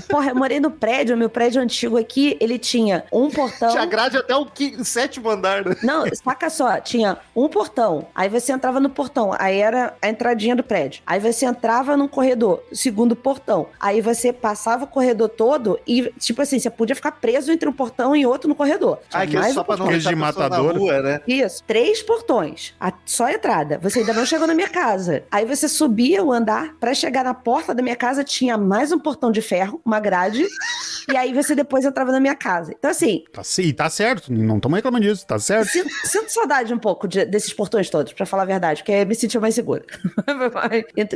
Porra, 0.09 0.31
eu 0.31 0.35
morei 0.35 0.61
no 0.61 0.71
prédio, 0.71 1.17
meu 1.17 1.29
prédio 1.31 1.61
antigo 1.61 1.97
aqui, 1.97 2.37
ele 2.41 2.59
tinha 2.59 3.05
um 3.13 3.31
portão. 3.31 3.71
Tinha 3.71 3.87
grade 3.87 4.17
até 4.17 4.35
o 4.35 4.47
qui- 4.47 4.85
sétimo 4.85 5.29
andar, 5.31 5.65
né? 5.65 5.77
Não, 5.83 6.05
saca 6.15 6.51
só, 6.51 6.81
tinha 6.81 7.19
um 7.35 7.49
portão. 7.49 8.07
Aí 8.15 8.29
você 8.29 8.53
entrava 8.53 8.81
no 8.81 8.91
portão, 8.91 9.35
aí 9.39 9.59
era 9.59 9.95
a 10.01 10.09
entradinha 10.09 10.55
do 10.57 10.63
prédio. 10.63 11.03
Aí 11.07 11.19
você 11.21 11.47
entrava 11.47 11.97
num 11.97 12.09
corredor, 12.09 12.63
segundo 12.73 13.15
portão. 13.17 13.67
Aí 13.81 14.01
você 14.01 14.33
passava 14.33 14.85
o 14.85 14.87
corredor 14.87 15.29
todo 15.29 15.79
e, 15.87 16.13
tipo 16.19 16.43
assim, 16.43 16.59
você 16.59 16.71
podia 16.71 16.95
ficar 16.97 17.13
preso 17.13 17.51
entre 17.53 17.69
um 17.69 17.73
portão 17.73 18.15
e 18.15 18.27
outro 18.27 18.49
no 18.49 18.55
corredor. 18.55 18.99
Ah, 19.13 19.27
que 19.27 19.37
é 19.37 19.41
mais 19.41 19.55
só 19.55 19.63
um 19.63 19.65
pra 19.65 19.77
não 19.77 19.89
de 19.99 20.15
matador. 20.15 20.77
rua, 20.77 21.01
né? 21.03 21.21
Isso, 21.27 21.63
três 21.67 22.03
portões. 22.03 22.75
A- 22.81 22.93
só 23.05 23.25
a 23.27 23.33
entrada. 23.33 23.79
Você 23.83 24.01
ainda 24.01 24.13
não 24.13 24.25
chegou 24.27 24.47
na 24.47 24.55
minha 24.55 24.69
casa. 24.69 25.25
Aí 25.31 25.45
você 25.45 25.69
subia 25.69 26.23
o 26.23 26.33
andar, 26.33 26.75
pra 26.81 26.95
chegar 26.95 27.25
na 27.25 27.35
porta 27.35 27.75
da 27.75 27.83
minha 27.83 27.97
casa 27.97 28.23
tinha 28.25 28.57
mais 28.59 28.93
um 28.93 28.99
portão 28.99 29.31
de 29.31 29.41
ferro, 29.43 29.81
uma 29.89 30.01
grade, 30.01 30.47
e 31.13 31.17
aí 31.17 31.33
você 31.33 31.55
depois 31.55 31.85
entrava 31.85 32.13
na 32.13 32.21
minha 32.21 32.35
casa. 32.35 32.73
Então, 32.79 32.91
assim, 32.91 33.25
Tá, 33.33 33.43
e 33.59 33.73
tá 33.73 33.89
certo, 33.91 34.33
não 34.33 34.57
estamos 34.57 34.77
reclamando 34.77 35.05
disso, 35.07 35.27
tá 35.27 35.39
certo. 35.39 35.69
Sinto, 35.71 35.89
sinto 36.05 36.29
saudade 36.33 36.73
um 36.73 36.79
pouco 36.79 37.09
de- 37.09 37.25
desses 37.25 37.53
portões 37.53 37.89
todos, 37.91 38.13
pra 38.13 38.27
falar 38.27 38.43
a 38.43 38.47
verdade, 38.47 38.83
porque 38.83 39.05
me 39.05 39.15
sentia 39.15 39.41
mais 39.41 39.55
segura. 39.55 39.85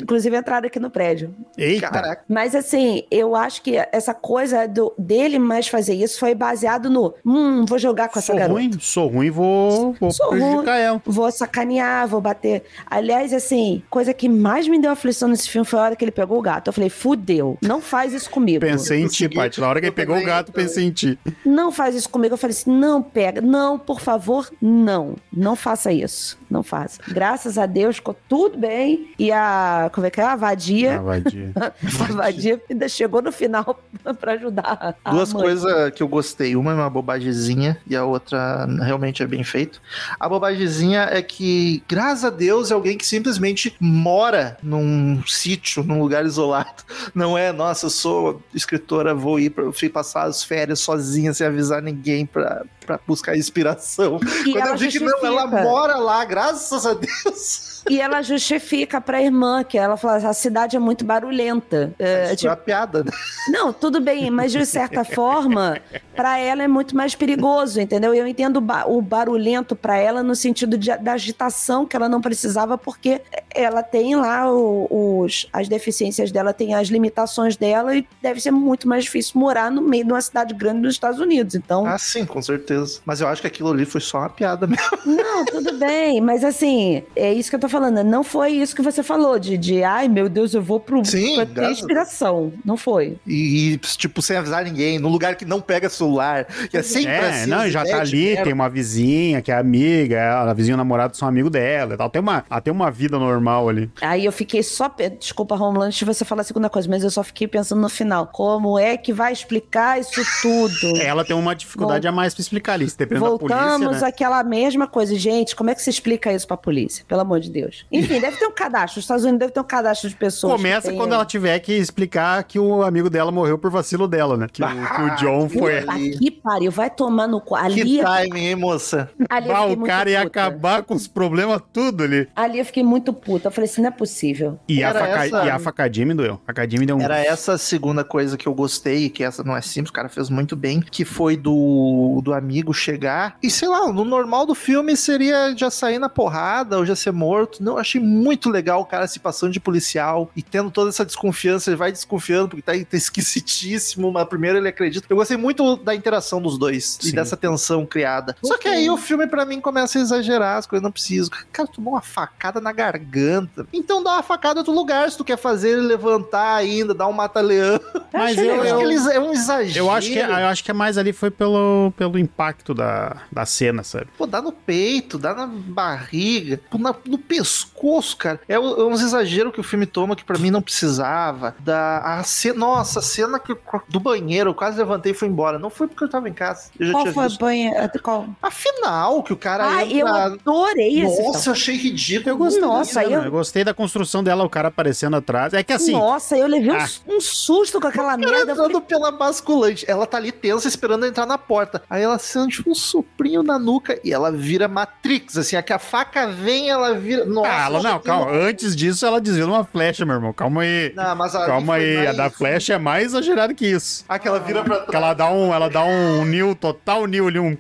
Inclusive 0.01 0.37
a 0.37 0.39
entrada 0.39 0.67
aqui 0.67 0.79
no 0.81 0.91
prédio. 0.91 1.35
Eita. 1.57 1.89
Caraca. 1.91 2.25
Mas 2.29 2.55
assim, 2.55 3.05
eu 3.11 3.35
acho 3.37 3.63
que 3.63 3.77
essa 3.93 4.15
coisa 4.15 4.67
do, 4.67 4.93
dele 4.99 5.39
mais 5.39 5.69
fazer 5.69 5.95
isso 5.95 6.19
foi 6.19 6.35
baseado 6.35 6.89
no 6.91 7.15
hum, 7.25 7.65
vou 7.67 7.79
jogar 7.79 8.09
com 8.09 8.19
essa 8.19 8.27
Sou 8.33 8.37
garota. 8.37 8.59
ruim, 8.61 8.71
sou 8.81 9.09
ruim, 9.09 9.31
vou, 9.31 9.95
vou 10.01 10.11
Sou 10.11 10.29
prejudicar 10.31 10.77
ela. 10.79 11.03
Vou 11.05 11.31
sacanear, 11.31 12.07
vou 12.09 12.21
bater. 12.21 12.63
Aliás, 12.87 13.33
assim, 13.33 13.83
coisa 13.91 14.13
que 14.15 14.29
mais 14.29 14.67
me 14.69 14.79
deu 14.81 14.91
aflição 14.91 15.29
nesse 15.29 15.49
filme 15.49 15.67
foi 15.67 15.79
a 15.79 15.83
hora 15.83 15.97
que 15.97 16.05
ele 16.05 16.11
pegou 16.13 16.39
o 16.39 16.43
gato. 16.43 16.69
Eu 16.69 16.73
falei, 16.73 16.89
fudeu, 16.91 17.59
não 17.63 17.81
faz 17.81 18.13
isso 18.13 18.31
comigo. 18.31 18.62
Pensei 18.63 19.03
em 19.03 19.09
ti, 19.09 19.29
Paty. 19.29 19.61
Na 19.61 19.69
hora 19.69 19.81
que 19.81 19.87
ele 19.87 19.93
pegou 19.95 20.17
o 20.17 20.25
gato, 20.25 20.53
pensei 20.53 20.85
em 20.85 20.91
ti. 20.91 21.19
Não 21.45 21.73
faz 21.73 21.97
isso 21.97 22.09
comigo. 22.09 22.35
Eu 22.35 22.39
falei 22.39 22.55
assim: 22.55 22.71
não 22.71 23.03
pega, 23.03 23.41
não, 23.41 23.77
por 23.79 24.01
favor, 24.01 24.49
não. 24.61 25.17
Não 25.33 25.57
faça 25.57 25.93
isso. 25.93 26.39
Não 26.49 26.63
faça. 26.63 27.01
Graças 27.09 27.57
a 27.57 27.67
Deus 27.67 27.97
ficou 27.97 28.17
tudo 28.29 28.59
bem. 28.59 29.11
E 29.19 29.33
a. 29.33 29.91
Como 29.93 30.07
é 30.07 30.11
que 30.11 30.21
é? 30.21 30.25
A 30.25 30.37
vadia. 30.37 30.99
Ah, 30.99 31.03
vadia. 31.03 31.53
a 31.57 32.13
vadia 32.13 32.63
ainda 32.71 32.89
chegou 32.89 33.21
no 33.21 33.33
final 33.33 33.81
pra 34.21 34.33
ajudar. 34.33 34.97
a 35.05 35.11
Duas 35.11 35.33
coisas 35.33 35.91
que 35.95 36.03
eu 36.03 36.09
gostei. 36.09 36.55
Uma 36.55 36.73
é 36.73 36.75
uma 36.75 36.91
bobagemzinha 36.91 37.79
e 37.87 37.97
a 37.97 38.05
outra 38.05 38.67
realmente 38.83 39.23
é 39.23 39.27
bem 39.27 39.43
feito. 39.43 39.81
A 40.21 40.29
bobagemzinha 40.29 41.09
é 41.11 41.23
que, 41.23 41.83
graças 41.89 42.25
a 42.25 42.31
Deus, 42.31 42.71
é 42.71 42.75
alguém 42.75 42.97
que 42.97 43.07
simplesmente 43.07 43.75
mora 43.81 44.57
num 44.63 45.23
sítio, 45.27 45.83
num 45.83 45.99
lugar 45.99 46.25
isolado. 46.25 46.85
Não 47.15 47.37
é, 47.37 47.51
nossa, 47.51 47.87
eu 47.87 47.91
sou 47.91 48.43
escritora, 48.55 49.15
vou 49.15 49.39
ir 49.39 49.51
pra, 49.51 49.73
fui 49.73 49.89
passar 49.89 50.25
as 50.25 50.45
férias 50.45 50.81
sozinha, 50.81 51.33
sem 51.33 51.47
avisar 51.47 51.83
ninguém 51.83 52.27
pra, 52.27 52.65
pra 52.85 52.99
buscar 53.07 53.37
inspiração. 53.37 54.19
E 54.47 54.53
Quando 54.53 54.67
eu 54.69 54.77
vi 54.77 54.89
que 54.89 55.01
não, 55.01 55.19
ela 55.25 55.43
justifica. 55.43 55.63
mora 55.63 55.97
lá, 55.97 56.25
graças 56.25 56.85
a 56.87 56.95
Deus. 56.95 57.73
E 57.91 58.01
ela 58.01 58.23
justifica 58.23 59.01
pra 59.01 59.21
irmã, 59.21 59.65
que 59.65 59.77
ela 59.77 59.97
fala: 59.97 60.29
a 60.29 60.33
cidade 60.33 60.77
é 60.77 60.79
muito 60.79 61.05
barulhenta. 61.05 61.93
É, 61.99 62.27
Isso 62.27 62.37
tipo, 62.37 62.47
é 62.49 62.51
uma 62.51 62.57
piada, 62.57 63.03
né? 63.03 63.11
Não, 63.49 63.73
tudo 63.73 64.01
bem, 64.01 64.31
mas 64.31 64.53
de 64.53 64.65
certa 64.65 65.05
forma, 65.05 65.81
pra 66.15 66.39
ela 66.39 66.63
é 66.63 66.69
muito 66.69 66.95
mais 66.97 67.15
perigoso, 67.17 67.81
entendeu? 67.81 68.15
Eu 68.15 68.25
entendo 68.27 68.59
o 68.59 68.61
ba- 68.61 68.85
o 68.87 69.03
barulhento 69.03 69.75
pra 69.75 69.97
ela 69.99 70.23
no 70.23 70.37
sentido 70.37 70.79
de- 70.79 70.97
da 70.97 71.15
agitação 71.15 71.85
que 71.85 71.97
ela 71.97 72.09
não 72.09 72.21
precisava, 72.21 72.79
porque 72.79 73.21
ela 73.53 73.83
tem 73.83 74.15
lá 74.15 74.49
os, 74.53 75.49
as 75.53 75.69
deficiências 75.69 76.31
dela, 76.31 76.53
tem 76.53 76.75
as 76.75 76.87
limitações 76.89 77.57
dela 77.57 77.97
e 77.97 78.07
deve 78.23 78.41
ser 78.41 78.51
muito 78.53 78.87
mais 78.89 79.05
difícil 79.05 79.41
morar 79.41 79.71
no 79.73 79.83
meio 79.83 80.05
de 80.05 80.13
uma 80.13 80.21
cidade 80.21 80.55
grande 80.55 80.81
nos 80.83 80.95
Estados 80.95 81.19
Unidos. 81.19 81.55
Então, 81.57 81.85
Ah, 81.85 81.99
sim, 81.99 82.25
com 82.25 82.41
certeza. 82.41 82.72
Mas 83.05 83.21
eu 83.21 83.29
acho 83.29 83.41
que 83.41 83.47
aquilo 83.47 83.71
ali 83.71 83.85
foi 83.85 84.01
só 84.01 84.19
uma 84.19 84.29
piada 84.29 84.67
mesmo. 84.67 84.83
não, 85.05 85.45
tudo 85.45 85.79
bem, 85.79 86.21
mas 86.21 86.45
assim, 86.45 87.03
é 87.15 87.33
isso 87.33 87.51
que 87.51 87.57
eu 87.57 87.61
tô 87.61 87.69
falando. 87.69 88.03
Não 88.03 88.23
foi 88.25 88.53
isso 88.53 88.75
que 88.75 88.83
você 88.83 89.03
falou, 89.03 89.39
de, 89.39 89.57
de 89.57 89.83
ai 89.83 90.09
meu 90.09 90.29
Deus, 90.29 90.55
eu 90.55 90.63
vou 90.63 90.81
pro, 90.81 91.05
Sim, 91.05 91.37
pra 91.37 91.47
ter 91.47 91.71
inspiração. 91.71 92.53
Não 92.65 92.77
foi. 92.77 93.17
E, 93.27 93.73
e, 93.75 93.79
tipo, 93.79 94.21
sem 94.23 94.37
avisar 94.37 94.65
ninguém, 94.65 94.99
num 94.99 95.09
lugar 95.09 95.35
que 95.37 95.45
não 95.45 95.61
pega 95.61 95.89
celular, 95.89 96.45
que 96.71 96.77
é 96.77 96.83
sempre 96.83 97.11
É, 97.11 97.29
assim. 97.29 97.51
não, 97.51 97.69
já 97.69 97.85
tá 97.85 98.01
ali, 98.01 98.37
tem 98.43 98.53
uma 98.53 98.69
vizinha 98.69 99.41
que 99.43 99.51
é 99.51 99.57
amiga, 99.57 100.17
ela, 100.17 100.51
a 100.51 100.55
vizinha 100.55 100.73
e 100.73 100.75
o 100.75 100.79
namorado 100.79 101.17
são 101.17 101.29
amigo 101.29 101.51
dela 101.51 101.95
e 101.95 101.97
tal. 101.97 102.09
Tem 102.09 102.21
uma, 102.21 102.45
ela 102.51 102.61
tem 102.61 102.73
uma 102.73 102.91
vida 102.91 103.19
normal 103.19 103.69
ali. 103.69 103.91
Aí 104.01 104.25
eu 104.25 104.33
fiquei 104.33 104.63
só. 104.63 104.91
Desculpa, 105.19 105.57
Romulo, 105.57 105.83
antes 105.83 105.99
de 105.99 106.05
você 106.05 106.25
falar 106.25 106.43
a 106.43 106.45
segunda 106.45 106.69
coisa, 106.69 106.89
mas 106.89 107.03
eu 107.03 107.11
só 107.11 107.23
fiquei 107.23 107.49
pensando 107.49 107.81
no 107.81 107.89
final. 107.89 108.27
Como 108.27 108.79
é 108.79 108.97
que 108.97 109.13
vai 109.13 109.33
explicar 109.33 109.99
isso 110.01 110.23
tudo? 110.41 110.97
Ela 111.01 111.25
tem 111.25 111.35
uma 111.37 111.55
dificuldade 111.55 112.07
a 112.07 112.13
mais 112.13 112.35
pra 112.35 112.41
explicar 112.41 112.62
ali. 112.71 112.89
Se 112.89 112.97
dependendo 112.97 113.25
da 113.25 113.31
Voltamos 113.31 113.87
polícia, 113.87 114.01
né? 114.03 114.09
àquela 114.09 114.43
mesma 114.45 114.87
coisa. 114.87 115.15
Gente, 115.19 115.57
como 115.57 115.71
é 115.71 115.75
que 115.75 115.83
se 115.83 115.91
explica 115.91 116.33
isso 116.33 116.47
pra 116.47 116.57
polícia? 116.57 117.05
Pelo 117.09 117.21
amor 117.23 117.41
de 117.41 117.51
Deus. 117.51 117.85
Enfim, 117.91 118.21
deve 118.21 118.37
ter 118.37 118.47
um 118.47 118.53
cadastro. 118.53 118.99
Os 118.99 119.05
Estados 119.05 119.25
Unidos 119.25 119.41
deve 119.41 119.53
ter 119.53 119.61
um 119.61 119.65
cadastro 119.65 120.09
de 120.09 120.15
pessoas. 120.17 120.55
Começa 120.55 120.89
tenham- 120.89 120.97
quando 121.03 121.15
ela 121.15 121.25
tiver 121.25 121.59
que 121.61 121.73
explicar 121.73 122.43
que 122.45 122.59
o 122.59 122.83
amigo 122.83 123.09
dela 123.11 123.33
morreu 123.33 123.59
por 123.59 123.71
vacilo 123.71 124.07
dela, 124.07 124.37
né? 124.37 124.47
Que, 124.53 124.63
o, 124.63 124.67
que 124.67 125.03
o 125.03 125.17
John 125.17 125.49
foi. 125.49 125.81
Puta 125.81 125.99
que 126.19 126.31
pariu, 126.31 126.71
vai 126.71 126.91
tomar 126.91 127.27
no 127.27 127.41
cu. 127.41 127.55
Ali, 127.57 127.83
Que 127.83 128.03
timing, 128.03 128.47
hein, 128.47 128.57
moça? 128.57 129.11
ali 129.29 129.49
Bah, 129.49 129.65
o 129.67 129.83
cara 129.83 130.11
ia 130.11 130.23
puta. 130.25 130.29
acabar 130.41 130.83
com 130.83 130.95
os 130.95 131.09
problemas 131.09 131.61
tudo 131.73 132.05
ali. 132.05 132.29
Ali 132.37 132.59
eu 132.59 132.65
fiquei 132.65 132.83
muito 132.83 133.13
puta. 133.13 133.49
Eu 133.49 133.53
falei 133.53 133.69
assim, 133.71 133.81
não 133.83 133.89
é 133.89 133.93
possível. 133.93 134.59
E 134.69 134.83
a, 134.85 134.89
Era 134.89 135.01
faca, 135.01 135.25
essa- 135.27 135.45
e 135.47 135.51
a 135.51 135.59
facadinha 135.59 136.07
me 136.07 136.15
doeu. 136.15 136.35
A 136.43 136.47
facadinha 136.47 136.81
me 136.81 136.87
deu 136.87 136.97
um. 136.97 137.01
Era 137.01 137.19
essa 137.19 137.53
a 137.55 137.59
segunda 137.59 138.05
coisa 138.05 138.37
que 138.37 138.47
eu 138.47 138.55
gostei, 138.55 139.09
que 139.09 139.23
essa 139.25 139.43
não 139.43 139.57
é 139.57 139.61
simples, 139.61 139.91
o 139.91 139.93
cara 139.93 140.09
fez 140.09 140.29
muito 140.31 140.55
bem, 140.57 140.81
que 140.81 141.05
foi 141.05 141.37
do, 141.37 142.21
do 142.23 142.33
amigo 142.33 142.52
chegar. 142.73 143.37
E 143.43 143.49
sei 143.51 143.69
lá, 143.69 143.93
no 143.93 144.05
normal 144.05 144.45
do 144.47 144.55
filme 144.55 144.97
seria 144.97 145.55
já 145.57 145.71
sair 145.71 145.99
na 145.99 146.09
porrada 146.09 146.79
ou 146.79 146.85
já 146.87 146.95
ser 146.97 147.13
morto. 147.13 147.63
Não, 147.63 147.73
eu 147.75 147.79
achei 147.79 148.01
muito 148.01 148.51
legal 148.51 148.81
o 148.81 148.85
cara 148.85 149.07
se 149.07 149.19
passando 149.21 149.53
de 149.53 149.61
policial 149.61 150.31
e 150.37 150.43
tendo 150.43 150.71
toda 150.71 150.91
essa 150.91 151.05
desconfiança. 151.05 151.71
Ele 151.71 151.77
vai 151.77 151.93
desconfiando 151.93 152.49
porque 152.49 152.63
tá, 152.63 152.73
tá 152.73 152.97
esquisitíssimo, 152.97 154.11
mas 154.13 154.27
primeiro 154.29 154.59
ele 154.59 154.69
acredita. 154.69 155.07
Eu 155.09 155.17
gostei 155.17 155.37
muito 155.37 155.77
da 155.77 155.95
interação 155.95 156.41
dos 156.41 156.59
dois 156.59 156.99
Sim. 157.01 157.09
e 157.09 157.13
dessa 157.13 157.37
tensão 157.37 157.87
criada. 157.87 158.37
Só 158.43 158.59
que 158.59 158.69
aí 158.69 158.89
o 158.91 158.97
filme, 158.97 159.27
pra 159.27 159.45
mim, 159.45 159.61
começa 159.61 159.99
a 159.99 160.03
exagerar 160.03 160.59
as 160.59 160.67
coisas, 160.67 160.83
não 160.83 160.93
preciso. 160.93 161.31
Cara, 161.53 161.69
tomou 161.69 161.95
uma 161.95 162.03
facada 162.03 162.61
na 162.61 162.73
garganta. 162.73 163.67
Então 163.73 164.03
dá 164.03 164.13
uma 164.15 164.23
facada 164.23 164.59
em 164.59 164.61
outro 164.61 164.75
lugar 164.75 165.11
se 165.11 165.17
tu 165.17 165.25
quer 165.25 165.37
fazer 165.39 165.71
ele 165.71 165.83
levantar 165.83 166.57
ainda, 166.57 166.93
dar 166.95 167.07
um 167.09 167.13
mata-leão. 167.13 167.81
Mas 168.13 168.37
eu, 168.39 168.45
Eu 168.45 168.63
acho 168.63 168.77
que 168.77 168.83
eles 168.85 169.07
é 169.07 169.21
um 169.21 169.33
exagero. 169.33 169.79
eu 169.79 169.91
acho 169.91 170.11
que, 170.11 170.19
eu 170.19 170.47
acho 170.47 170.65
que 170.65 170.71
é 170.71 170.75
mais 170.75 170.99
ali 170.99 171.13
foi 171.13 171.31
pelo, 171.31 171.93
pelo 171.97 172.19
impacto 172.19 172.42
da, 172.75 173.17
da 173.31 173.47
cena, 173.47 173.83
sabe? 173.85 174.07
Pô, 174.19 174.27
dá 174.27 174.43
no 174.43 174.51
peito, 174.53 175.19
dá 175.19 175.35
na 175.35 175.47
barriga, 175.47 176.61
na- 176.79 176.95
no 177.07 177.19
pescoço, 177.19 178.17
cara. 178.17 178.41
É, 178.49 178.55
é 178.55 178.59
uns 178.61 179.01
exageros 179.01 179.53
que 179.53 179.61
o 179.61 179.65
filme 179.65 179.87
toma 179.87 180.17
que 180.17 180.25
pra 180.25 180.39
mim 180.39 180.51
não 180.51 180.63
precisava. 180.63 181.55
Da, 181.61 181.99
a 181.99 182.23
cena, 182.25 182.59
nossa, 182.59 182.99
a 182.99 183.03
cena 183.03 183.39
que, 183.39 183.57
do 183.89 184.01
banheiro, 184.01 184.51
eu 184.51 184.55
quase 184.55 184.79
levantei 184.79 185.13
e 185.13 185.15
fui 185.15 185.29
embora. 185.29 185.59
Não 185.59 185.71
foi 185.71 185.87
porque 185.89 186.05
eu 186.05 186.09
tava 186.09 186.29
em 186.29 186.33
casa. 186.33 186.71
Eu 186.79 186.87
já 186.87 186.93
Qual 186.93 187.03
tinha 187.05 187.15
foi 187.15 187.25
a 187.25 187.29
visto. 187.29 187.41
banha? 187.41 187.91
Qual? 188.03 188.27
Afinal, 188.43 189.23
que 189.23 189.33
o 189.33 189.37
cara 189.37 189.65
Ah, 189.79 189.85
eu 189.85 190.07
entra... 190.07 190.25
adorei 190.25 191.01
esse 191.03 191.23
Nossa, 191.23 191.33
filme. 191.33 191.47
eu 191.47 191.53
achei 191.53 191.77
ridículo. 191.77 192.31
Eu 192.31 192.37
gostei. 192.37 192.61
Nossa, 192.63 193.05
eu- 193.05 193.23
eu 193.25 193.31
gostei 193.31 193.65
da 193.65 193.75
construção 193.75 194.23
dela, 194.23 194.45
o 194.45 194.51
cara 194.51 194.69
aparecendo 194.69 195.17
atrás. 195.17 195.53
É 195.55 195.63
que 195.63 195.73
assim, 195.73 195.93
Nossa, 195.93 196.37
eu 196.37 196.47
levei 196.47 196.71
um- 196.71 196.77
Ah. 196.77 196.89
um, 197.09 197.21
susto 197.21 197.81
com 197.81 197.89
aquela 197.89 198.13
Ela 198.15 198.17
merda. 198.17 198.53
Eu 198.53 198.57
falei, 198.57 198.71
entrando 198.77 198.81
pela 198.83 199.11
basculante. 199.11 199.85
Ela 199.89 200.07
tá 200.07 200.17
ali 200.17 200.33
tensa, 200.33 200.69
esperando 200.69 201.07
entrar 201.07 201.27
na 201.27 201.39
porta. 201.39 201.83
Aí 201.89 202.03
ela 202.03 202.19
sente 202.33 202.63
um 202.69 202.75
soprinho 202.75 203.43
na 203.43 203.59
nuca 203.59 203.99
e 204.05 204.13
ela 204.13 204.31
vira 204.33 204.67
Matrix. 204.69 205.37
Assim, 205.37 205.57
a 205.57 205.63
que 205.63 205.73
a 205.73 205.79
faca 205.79 206.27
vem, 206.29 206.71
ela 206.71 206.95
vira. 206.95 207.25
Nossa, 207.25 207.51
ah, 207.51 207.65
ela, 207.67 207.83
não, 207.83 207.99
calma. 208.01 208.31
uma- 208.31 208.43
Antes 208.43 208.75
disso, 208.75 209.05
ela 209.07 209.21
desviou 209.21 209.49
numa 209.49 209.65
flecha, 209.65 210.05
meu 210.05 210.15
irmão. 210.17 210.33
Calma 210.33 210.63
aí. 210.63 210.93
Não, 210.95 211.15
mas 211.17 211.35
a 211.35 211.47
Calma 211.47 211.75
aí. 211.77 211.97
A 211.99 212.05
mais- 212.05 212.17
da 212.17 212.31
flecha 212.31 212.75
é 212.75 212.79
mais 212.79 213.05
exagerada 213.07 213.53
que 213.55 213.67
isso. 213.67 214.05
Ah, 214.09 214.19
que 214.19 214.27
ela 214.29 214.41
vira 214.41 214.63
pra 214.65 214.81
Que 214.81 214.87
trás. 214.87 215.05
ela 215.05 215.15
dá 215.15 215.31
um, 215.31 215.53
ela 215.53 215.69
dá 215.69 215.85
um 215.85 216.25
new, 216.25 216.55
total 216.55 217.07
new 217.07 217.29
ali, 217.29 217.39
um. 217.39 217.57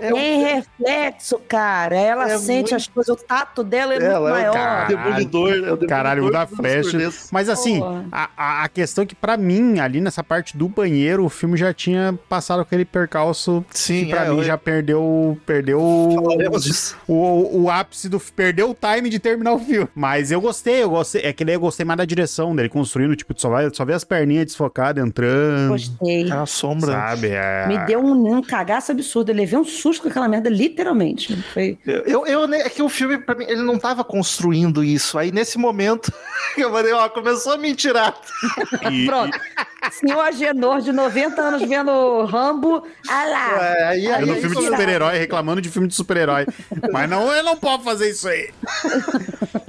É 0.00 0.12
um- 0.12 0.16
Tem 0.16 0.42
reflexo, 0.42 1.38
cara. 1.48 1.96
Ela 1.96 2.30
É 2.30 2.38
sente 2.38 2.72
muito- 2.72 2.74
as 2.76 2.86
coisas, 2.86 3.14
o 3.20 3.24
tato 3.24 3.62
dela 3.64 3.94
é 3.94 3.96
Ela 4.02 4.20
muito 4.20 4.26
é 4.28 4.30
o 4.30 4.34
maior. 4.34 4.52
cara. 4.52 4.86
demolidor. 4.86 5.48
É 5.50 5.52
o 5.54 5.60
demolidor 5.62 5.88
Caralho, 5.88 6.24
o 6.26 6.30
da 6.30 6.44
dos 6.44 6.56
flecha. 6.56 7.10
Mas 7.32 7.48
assim, 7.48 7.80
a, 8.12 8.30
a, 8.36 8.64
a 8.64 8.68
questão 8.68 9.02
é 9.02 9.06
que 9.06 9.14
pra 9.14 9.36
mim, 9.36 9.78
ali 9.80 10.00
nessa 10.00 10.22
parte 10.22 10.56
do 10.56 10.68
banheiro, 10.68 11.24
o 11.24 11.28
filme 11.28 11.56
já 11.56 11.72
tinha 11.72 12.18
passado 12.28 12.60
aquele 12.60 12.84
percalço 12.84 13.64
Sim, 13.70 14.03
que 14.06 14.10
pra 14.12 14.24
é, 14.24 14.30
mim 14.30 14.38
eu- 14.38 14.44
já 14.44 14.56
perdeu, 14.58 15.38
perdeu 15.46 15.80
o, 15.80 16.16
o, 17.06 17.62
o 17.64 17.70
ápice 17.70 18.08
do. 18.08 18.18
Perdeu 18.20 18.70
o 18.70 18.74
time 18.74 19.08
de 19.10 19.18
terminar 19.18 19.52
o 19.52 19.58
filme. 19.58 19.88
Mas 19.94 20.30
eu 20.30 20.40
gostei, 20.40 20.82
eu 20.82 20.90
gostei. 20.90 21.22
É 21.22 21.32
que 21.32 21.44
daí 21.44 21.54
eu 21.54 21.60
gostei 21.60 21.84
mais 21.84 21.98
da 21.98 22.04
direção 22.04 22.54
dele, 22.54 22.68
construindo, 22.68 23.14
tipo, 23.16 23.34
só, 23.36 23.48
vai, 23.48 23.68
só 23.72 23.84
vê 23.84 23.92
as 23.94 24.04
perninhas 24.04 24.46
desfocadas 24.46 25.04
entrando. 25.04 25.68
Gostei. 25.70 26.28
É 26.28 26.32
a 26.32 26.46
sombra. 26.46 26.92
Sabe? 26.92 27.28
É... 27.30 27.66
Me 27.66 27.78
deu 27.86 28.00
um, 28.00 28.36
um 28.36 28.42
cagaço 28.42 28.92
absurdo. 28.92 29.30
Eu 29.30 29.36
levei 29.36 29.58
um 29.58 29.64
susto 29.64 30.02
com 30.02 30.08
aquela 30.08 30.28
merda, 30.28 30.48
literalmente. 30.50 31.36
Foi. 31.52 31.78
Eu, 31.86 32.02
eu, 32.04 32.26
eu- 32.26 32.54
é 32.54 32.68
que 32.68 32.82
o 32.82 32.88
filme, 32.88 33.18
pra 33.18 33.34
mim, 33.34 33.44
ele 33.48 33.62
não 33.62 33.78
tava 33.78 34.04
construindo 34.04 34.82
isso. 34.84 35.18
Aí, 35.18 35.32
nesse 35.32 35.58
momento, 35.58 36.12
eu 36.56 36.70
falei, 36.70 36.92
ó, 36.92 37.08
começou 37.08 37.52
a 37.54 37.58
me 37.58 37.74
tirar. 37.74 38.14
E- 38.90 39.06
Pronto. 39.06 39.38
Senhor 39.90 40.20
Agenor, 40.20 40.80
de 40.80 40.92
90 40.92 41.40
anos, 41.42 41.62
vendo 41.68 42.24
Rambo. 42.24 42.86
Ah 43.06 43.24
lá. 43.26 43.64
É, 43.92 43.93
aí, 43.94 44.06
aí, 44.06 44.26
no 44.26 44.32
aí 44.32 44.40
filme 44.40 44.48
de 44.50 44.54
começou- 44.54 44.72
super-herói, 44.78 45.18
reclamando 45.18 45.60
de 45.60 45.68
filme 45.70 45.88
de 45.88 45.94
super-herói. 45.94 46.46
Mas 46.92 47.08
não, 47.08 47.32
ele 47.32 47.42
não 47.42 47.56
pode 47.56 47.82
fazer 47.84 48.10
isso 48.10 48.28
aí. 48.28 48.50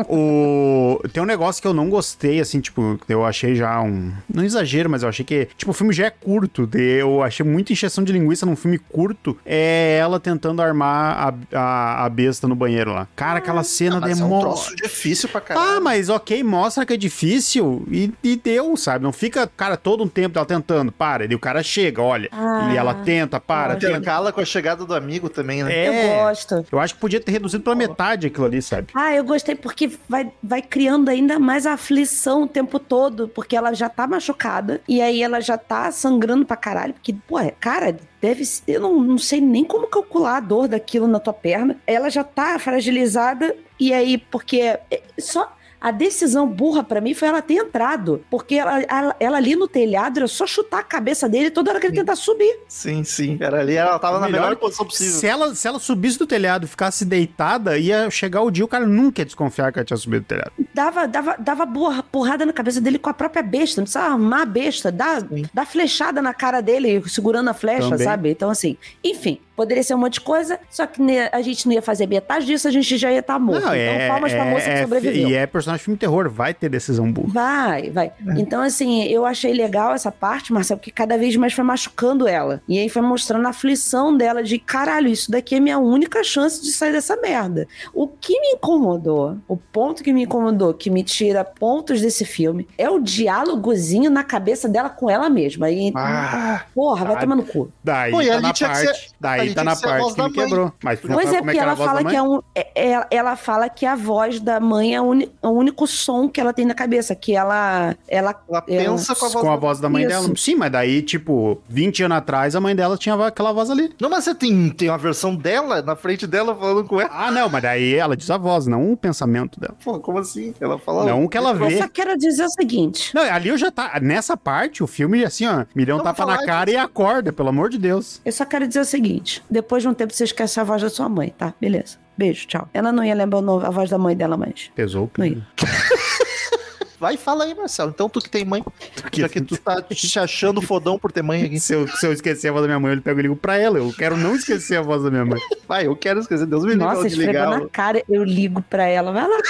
o... 0.07 1.01
Tem 1.13 1.21
um 1.21 1.26
negócio 1.26 1.61
que 1.61 1.67
eu 1.67 1.73
não 1.73 1.89
gostei, 1.89 2.39
assim, 2.39 2.59
tipo, 2.59 2.99
eu 3.07 3.26
achei 3.26 3.55
já 3.55 3.82
um. 3.82 4.11
Não 4.34 4.43
exagero, 4.43 4.89
mas 4.89 5.03
eu 5.03 5.09
achei 5.09 5.26
que. 5.26 5.47
Tipo, 5.57 5.71
o 5.71 5.73
filme 5.73 5.93
já 5.93 6.05
é 6.05 6.09
curto. 6.09 6.69
Eu 6.73 7.23
achei 7.23 7.45
muita 7.45 7.71
encheção 7.73 8.03
de 8.03 8.11
linguiça 8.11 8.45
num 8.45 8.55
filme 8.55 8.78
curto. 8.78 9.38
É 9.45 9.97
ela 9.99 10.19
tentando 10.19 10.61
armar 10.61 11.36
a, 11.53 11.57
a, 11.59 12.05
a 12.05 12.09
besta 12.09 12.47
no 12.47 12.55
banheiro 12.55 12.91
lá. 12.93 13.07
Cara, 13.15 13.39
aquela 13.39 13.63
cena 13.63 13.99
Mas 13.99 14.11
é 14.11 14.23
um 14.23 14.28
demora. 14.28 14.41
troço 14.47 14.76
difícil 14.76 15.30
pra 15.30 15.41
caralho. 15.41 15.78
Ah, 15.78 15.82
mas 15.82 16.09
ok, 16.09 16.43
mostra 16.43 16.86
que 16.86 16.93
é 16.93 16.97
difícil 16.97 17.86
e, 17.91 18.11
e 18.23 18.36
deu, 18.36 18.76
sabe? 18.78 19.03
Não 19.03 19.11
fica, 19.13 19.47
cara, 19.55 19.78
todo 19.78 20.03
um 20.03 20.07
tempo 20.07 20.38
ela 20.38 20.45
tentando, 20.45 20.91
para, 20.91 21.26
e 21.26 21.36
o 21.36 21.39
cara 21.39 21.63
chega, 21.63 22.01
olha, 22.01 22.30
Ah. 22.32 22.69
e 22.73 22.78
ela 22.78 22.93
tenta, 22.93 23.39
para, 23.39 23.76
tenta. 23.76 23.93
Intercala 24.16 24.32
com 24.32 24.41
a 24.41 24.45
chegada 24.45 24.86
do 24.86 24.93
amigo 24.95 25.30
também, 25.30 25.63
né? 25.63 25.74
É, 25.74 25.88
Eu 25.88 26.20
gosto. 26.26 26.66
eu 26.72 26.80
acho 26.80 26.93
que 26.95 26.99
podia 27.01 27.20
ter 27.20 27.32
reduzido 27.34 27.63
pela 27.63 27.76
metade 27.76 28.28
aquilo 28.28 28.45
ali, 28.45 28.61
sabe? 28.61 28.88
Ah, 28.93 29.13
eu 29.13 29.24
gostei 29.24 29.55
porque 29.55 29.91
vai, 30.07 30.32
vai 30.41 30.61
criando 30.61 31.09
ainda 31.09 31.38
mais 31.38 31.66
aflição 31.66 32.43
o 32.43 32.47
tempo 32.47 32.80
todo, 32.80 33.28
porque 33.28 33.55
ela 33.55 33.74
já 33.74 33.89
tá 33.89 34.07
machucada 34.07 34.82
e 34.88 35.01
aí 35.01 35.22
ela 35.22 35.41
já 35.41 35.57
tá 35.57 35.91
sangrando 35.91 36.45
pra 36.45 36.55
caralho, 36.55 36.93
porque, 36.93 37.13
pô, 37.28 37.38
é- 37.39 37.51
cara, 37.51 37.97
deve 38.22 38.45
ser, 38.45 38.63
eu 38.68 38.80
não, 38.82 38.99
não 39.01 39.18
sei 39.18 39.41
nem 39.41 39.63
como 39.66 39.88
calcular 39.88 40.38
a 40.38 40.39
dor 40.39 40.68
daquilo 40.68 41.07
na 41.07 41.20
tua 41.20 41.34
perna. 41.34 41.78
Ela 41.86 42.09
já 42.09 42.24
tá 42.24 42.57
fragilizada 42.57 43.55
e 43.80 43.93
aí, 43.93 44.18
porque 44.18 44.59
é, 44.61 44.80
só 45.20 45.51
a 45.80 45.91
decisão 45.91 46.47
burra 46.47 46.84
pra 46.84 46.99
mim 47.01 47.13
foi 47.13 47.28
ela 47.28 47.41
ter 47.41 47.55
entrado, 47.55 48.23
porque 48.30 48.55
ela, 48.55 48.82
ela, 48.82 49.15
ela 49.19 49.38
ali 49.38 49.55
no 49.55 49.67
telhado 49.67 50.17
era 50.17 50.28
só 50.28 50.45
chutar 50.47 50.80
a 50.80 50.84
cabeça 50.84 51.28
dele 51.30 51.49
toda 51.51 51.71
hora 51.71 51.80
que 51.80 51.88
ele 51.88 51.95
tentar 51.95 52.15
subir. 52.15 52.59
Sim, 52.67 53.03
sim. 53.03 53.38
Era 53.39 53.59
ali, 53.59 53.76
ela 53.76 53.99
tava 53.99 54.19
na 54.19 54.26
Melhor- 54.28 54.41
melhor 54.43 54.55
posição 54.57 54.86
possível. 54.86 55.13
Se 55.19 55.28
ela, 55.28 55.53
se 55.55 55.67
ela 55.67 55.80
subisse 55.80 56.17
do 56.17 56.26
telhado 56.28 56.65
e 56.65 56.67
ficasse 56.67 57.05
deitada, 57.05 57.78
ia 57.78 58.09
chegar 58.09 58.41
o 58.41 58.49
dia 58.51 58.65
o 58.65 58.67
cara 58.67 58.86
nunca 58.86 59.21
ia 59.21 59.26
desconfiar 59.26 59.71
que 59.71 59.80
ela 59.80 59.86
tinha 59.86 59.97
subido 59.97 60.23
do 60.23 60.28
telhado. 60.28 60.51
dava, 60.73 61.07
dava, 61.07 61.36
dava 61.38 61.65
borra- 61.65 62.03
porrada 62.03 62.45
na 62.45 62.53
cabeça 62.53 62.82
dele 62.82 62.97
com 62.97 63.09
a 63.09 63.13
própria 63.13 63.43
besta. 63.43 63.82
Não 63.82 63.86
precisa 63.86 64.03
armar 64.05 64.41
a 64.41 64.45
besta. 64.45 64.91
Dá, 64.91 65.19
Sim. 65.19 65.45
dá 65.53 65.65
flechada 65.65 66.21
na 66.21 66.34
cara 66.34 66.61
dele, 66.61 67.03
segurando 67.07 67.49
a 67.49 67.53
flecha, 67.53 67.89
Também. 67.89 68.05
sabe? 68.05 68.30
Então, 68.32 68.49
assim, 68.49 68.78
enfim, 69.03 69.39
poderia 69.55 69.83
ser 69.83 69.95
um 69.95 69.99
monte 69.99 70.15
de 70.15 70.21
coisa, 70.21 70.59
só 70.69 70.85
que 70.85 71.01
a 71.31 71.41
gente 71.41 71.65
não 71.65 71.73
ia 71.73 71.81
fazer 71.81 72.07
metade 72.07 72.45
disso, 72.45 72.67
a 72.67 72.71
gente 72.71 72.97
já 72.97 73.11
ia 73.11 73.19
estar 73.19 73.39
morto. 73.39 73.63
Não, 73.65 73.75
então, 73.75 74.07
palmas 74.07 74.33
pra 74.33 74.45
moça 74.45 74.65
que 74.65 74.69
é, 74.71 74.81
sobreviveu. 74.83 75.27
E 75.29 75.33
é 75.35 75.45
personagem 75.47 75.79
de 75.79 75.83
filme 75.85 75.97
terror, 75.97 76.29
vai 76.29 76.53
ter 76.53 76.69
decisão 76.69 77.11
burra. 77.11 77.29
Vai, 77.33 77.89
vai. 77.89 78.11
Então, 78.37 78.61
assim, 78.61 79.03
eu 79.05 79.25
achei 79.25 79.53
legal 79.53 79.93
essa 79.93 80.11
parte, 80.11 80.51
Marcelo, 80.53 80.79
porque 80.79 80.91
cada 80.91 81.17
vez 81.17 81.35
mais 81.35 81.53
foi 81.53 81.63
machucando 81.63 82.27
ela. 82.27 82.61
E 82.67 82.77
aí 82.79 82.89
foi 82.89 83.01
mostrando 83.01 83.45
a 83.45 83.49
aflição 83.49 84.15
dela 84.15 84.43
de 84.43 84.57
caralho, 84.59 85.07
isso 85.07 85.31
daqui 85.31 85.55
é 85.55 85.59
minha 85.59 85.77
única 85.79 86.23
chance 86.23 86.61
de 86.61 86.71
sair 86.71 86.91
dessa 86.91 87.15
merda. 87.17 87.67
O 87.93 88.07
que 88.07 88.39
me 88.39 88.47
incomodou, 88.53 89.37
o 89.47 89.55
ponto 89.57 90.03
que 90.03 90.11
me 90.13 90.23
incomodou, 90.23 90.73
que 90.73 90.89
me 90.89 91.03
tira 91.03 91.43
pontos 91.43 92.01
desse 92.01 92.25
filme, 92.25 92.67
é 92.77 92.89
o 92.89 92.99
diálogozinho 92.99 94.09
na 94.09 94.23
cabeça 94.23 94.67
dela 94.67 94.89
com 94.89 95.09
ela 95.09 95.29
mesma. 95.29 95.67
Aí, 95.67 95.91
Ah, 95.95 96.63
porra, 96.73 97.05
vai 97.05 97.15
Ah, 97.15 97.19
tomar 97.19 97.35
no 97.35 97.43
cu. 97.43 97.71
Daí 97.83 98.11
Pô, 98.11 98.21
e 98.21 98.27
tá 98.27 98.41
na 98.41 98.53
que 98.53 98.65
parte, 98.65 98.79
ser- 98.87 98.95
daí 99.19 99.44
ali 99.45 99.55
tá 99.55 99.63
na 99.63 99.75
parte 99.75 100.01
voz 100.01 100.13
que 100.15 100.21
mãe. 100.21 100.31
quebrou. 100.31 100.73
Mas 100.83 100.99
tu 100.99 101.07
não 101.07 101.15
Pois 101.15 101.25
sabe 101.25 101.35
é, 101.37 101.39
como 101.39 101.45
porque 101.51 101.57
que 101.57 101.63
era 101.63 101.71
ela 101.71 101.85
fala 101.87 102.01
mãe? 102.01 102.11
que 102.11 102.15
é 102.17 102.21
um. 102.21 102.41
é- 102.55 102.93
é- 102.93 103.07
ela 103.11 103.35
fala 103.35 103.69
que 103.69 103.85
a 103.85 103.95
voz 103.95 104.39
da 104.39 104.59
mãe 104.59 104.95
é 104.95 105.01
o, 105.01 105.05
uni- 105.05 105.31
o 105.41 105.49
único 105.49 105.87
som 105.87 106.27
que 106.29 106.39
ela 106.41 106.53
tem 106.53 106.65
na 106.65 106.73
cabeça, 106.73 107.15
que 107.15 107.35
ela. 107.35 107.95
ela 108.07 108.35
ela 108.49 108.61
pensa 108.61 109.15
com 109.15 109.25
a 109.25 109.29
voz 109.29 109.41
com 109.43 109.49
a 109.51 109.53
da- 109.55 109.59
voz 109.59 109.79
da 109.79 109.89
mãe 109.89 110.03
Isso. 110.03 110.09
dela. 110.23 110.33
Sim, 110.35 110.55
mas 110.55 110.71
daí, 110.71 111.01
tipo, 111.01 111.61
20 111.69 112.03
anos 112.03 112.17
atrás, 112.17 112.55
a 112.55 112.61
mãe 112.61 112.75
dela 112.75 112.97
tinha 112.97 113.15
aquela 113.15 113.51
voz 113.51 113.69
ali. 113.69 113.93
Não, 113.99 114.09
mas 114.09 114.23
você 114.23 114.33
tem, 114.35 114.69
tem 114.69 114.89
uma 114.89 114.97
versão 114.97 115.35
dela 115.35 115.81
na 115.81 115.95
frente 115.95 116.25
dela 116.27 116.55
falando 116.55 116.83
com 116.85 116.99
ela. 116.99 117.09
Ah, 117.13 117.31
não, 117.31 117.49
mas 117.49 117.61
daí 117.61 117.95
ela 117.95 118.15
diz 118.15 118.29
a 118.29 118.37
voz, 118.37 118.67
não 118.67 118.91
o 118.91 118.97
pensamento 118.97 119.59
dela. 119.59 119.75
Pô, 119.83 119.99
como 119.99 120.19
assim? 120.19 120.53
Ela 120.59 120.77
fala. 120.79 121.05
Não 121.05 121.23
o 121.25 121.29
que 121.29 121.37
ela 121.37 121.51
Eu 121.51 121.55
vê. 121.67 121.77
só 121.77 121.87
quero 121.87 122.17
dizer 122.17 122.43
o 122.45 122.49
seguinte. 122.49 123.13
Não, 123.13 123.21
ali 123.21 123.49
eu 123.49 123.57
já 123.57 123.71
tá. 123.71 123.99
Nessa 124.01 124.35
parte, 124.37 124.83
o 124.83 124.87
filme, 124.87 125.23
assim, 125.23 125.45
ó, 125.45 125.61
um 125.61 125.65
Vamos 125.85 126.03
tapa 126.03 126.25
na 126.25 126.45
cara 126.45 126.69
e 126.71 126.75
acorda, 126.77 127.31
pelo 127.31 127.49
amor 127.49 127.69
de 127.69 127.77
Deus. 127.77 128.19
Eu 128.25 128.31
só 128.31 128.43
quero 128.45 128.67
dizer 128.67 128.79
o 128.81 128.85
seguinte: 128.85 129.34
depois 129.49 129.83
de 129.83 129.89
um 129.89 129.93
tempo 129.93 130.13
você 130.13 130.23
esquece 130.23 130.59
a 130.59 130.63
voz 130.63 130.81
da 130.81 130.89
sua 130.89 131.07
mãe, 131.09 131.33
tá? 131.38 131.53
Beleza. 131.59 131.97
Beijo, 132.17 132.47
tchau. 132.47 132.69
Ela 132.73 132.91
não 132.91 133.03
ia 133.03 133.13
lembrar 133.13 133.39
a 133.39 133.69
voz 133.69 133.89
da 133.89 133.97
mãe 133.97 134.15
dela 134.15 134.38
mais. 134.38 134.71
Pesou. 134.75 135.11
Não 135.17 135.25
ia. 135.25 135.45
Vai, 136.97 137.17
fala 137.17 137.43
aí, 137.43 137.53
Marcelo. 137.53 137.91
Então 137.93 138.07
tu 138.07 138.21
que 138.21 138.29
tem 138.29 138.45
mãe. 138.45 138.63
que- 139.11 139.19
Já 139.21 139.27
que 139.29 139.41
tu 139.41 139.57
tá 139.57 139.81
te 139.81 140.17
achando 140.17 140.61
fodão 140.61 140.97
por 140.97 141.11
ter 141.11 141.21
mãe 141.21 141.43
aqui. 141.43 141.59
Se 141.59 141.73
eu, 141.73 141.86
se 141.88 142.07
eu 142.07 142.13
esquecer 142.13 142.47
a 142.47 142.51
voz 142.53 142.61
da 142.63 142.67
minha 142.67 142.79
mãe, 142.79 142.95
eu 142.95 143.01
pego 143.01 143.19
e 143.19 143.23
ligo 143.23 143.36
pra 143.36 143.57
ela. 143.57 143.77
Eu 143.77 143.91
quero 143.93 144.15
não 144.15 144.33
esquecer 144.33 144.77
a 144.77 144.81
voz 144.81 145.03
da 145.03 145.11
minha 145.11 145.25
mãe. 145.25 145.39
Vai, 145.67 145.88
eu 145.88 145.95
quero 145.95 146.21
esquecer. 146.21 146.45
Deus 146.45 146.63
me 146.63 146.69
livre 146.71 146.86
Nossa, 146.86 147.05
esfregou 147.07 147.49
na 147.49 147.67
cara, 147.69 148.01
eu 148.09 148.23
ligo 148.23 148.61
pra 148.61 148.86
ela. 148.88 149.11
Vai 149.11 149.27
lá. 149.27 149.38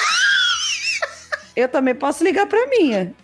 Eu 1.55 1.69
também 1.69 1.95
posso 1.95 2.21
ligar 2.21 2.47
pra 2.47 2.67
minha. 2.67 3.13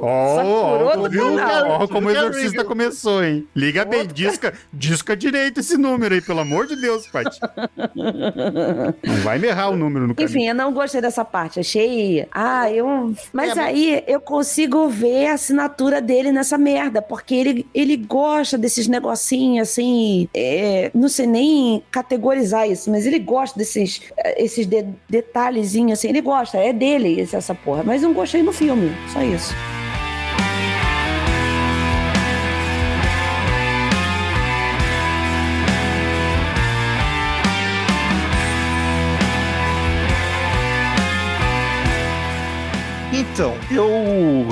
Ó, 0.00 0.36
Saturou 0.36 0.88
ó, 0.88 0.96
do 0.96 1.10
viu? 1.10 1.24
canal. 1.36 1.70
Ó, 1.82 1.88
como 1.88 2.08
o 2.08 2.10
exorcista 2.10 2.64
começou, 2.64 3.22
hein? 3.24 3.46
Liga 3.54 3.84
bem, 3.84 4.06
disca, 4.06 4.52
disca 4.72 5.16
direito 5.16 5.60
esse 5.60 5.76
número 5.76 6.14
aí, 6.14 6.20
pelo 6.20 6.40
amor 6.40 6.66
de 6.66 6.76
Deus, 6.76 7.06
Paty. 7.06 7.38
Não 9.04 9.16
vai 9.22 9.38
me 9.38 9.48
errar 9.48 9.68
o 9.70 9.76
número 9.76 10.06
no 10.06 10.14
caminho. 10.14 10.30
Enfim, 10.30 10.48
eu 10.48 10.54
não 10.54 10.72
gostei 10.72 11.00
dessa 11.00 11.24
parte. 11.24 11.60
Achei. 11.60 12.26
Ah, 12.32 12.70
eu. 12.70 13.14
Mas 13.32 13.50
É, 13.50 13.54
mas- 13.54 13.66
aí 13.66 14.02
eu 14.06 14.20
consigo 14.20 14.88
ver 14.88 15.26
a 15.28 15.34
assinatura 15.34 16.00
dele 16.00 16.32
nessa 16.32 16.56
merda. 16.58 17.00
Porque 17.02 17.34
ele, 17.34 17.66
ele 17.74 17.96
gosta 17.96 18.56
desses 18.58 18.86
negocinhos 18.88 19.68
assim. 19.68 20.28
é, 20.34 20.90
não 20.94 21.08
sei 21.08 21.26
nem 21.26 21.82
categorizar 21.90 22.68
isso, 22.68 22.90
mas 22.90 23.06
ele 23.06 23.18
gosta 23.18 23.58
desses 23.58 24.00
eh, 24.16 24.42
esses 24.44 24.66
de- 24.66 24.86
detalhezinhos 25.08 25.98
assim. 25.98 26.08
Ele 26.08 26.20
gosta, 26.20 26.58
é 26.58 26.72
dele 26.72 27.20
essa 27.32 27.54
porra. 27.54 27.82
Mas 27.84 28.02
eu 28.02 28.08
não 28.08 28.14
gostei 28.14 28.42
no 28.42 28.52
filme. 28.52 28.90
Só 29.12 29.22
isso. 29.22 29.52
Então, 43.38 43.54
eu. 43.70 44.48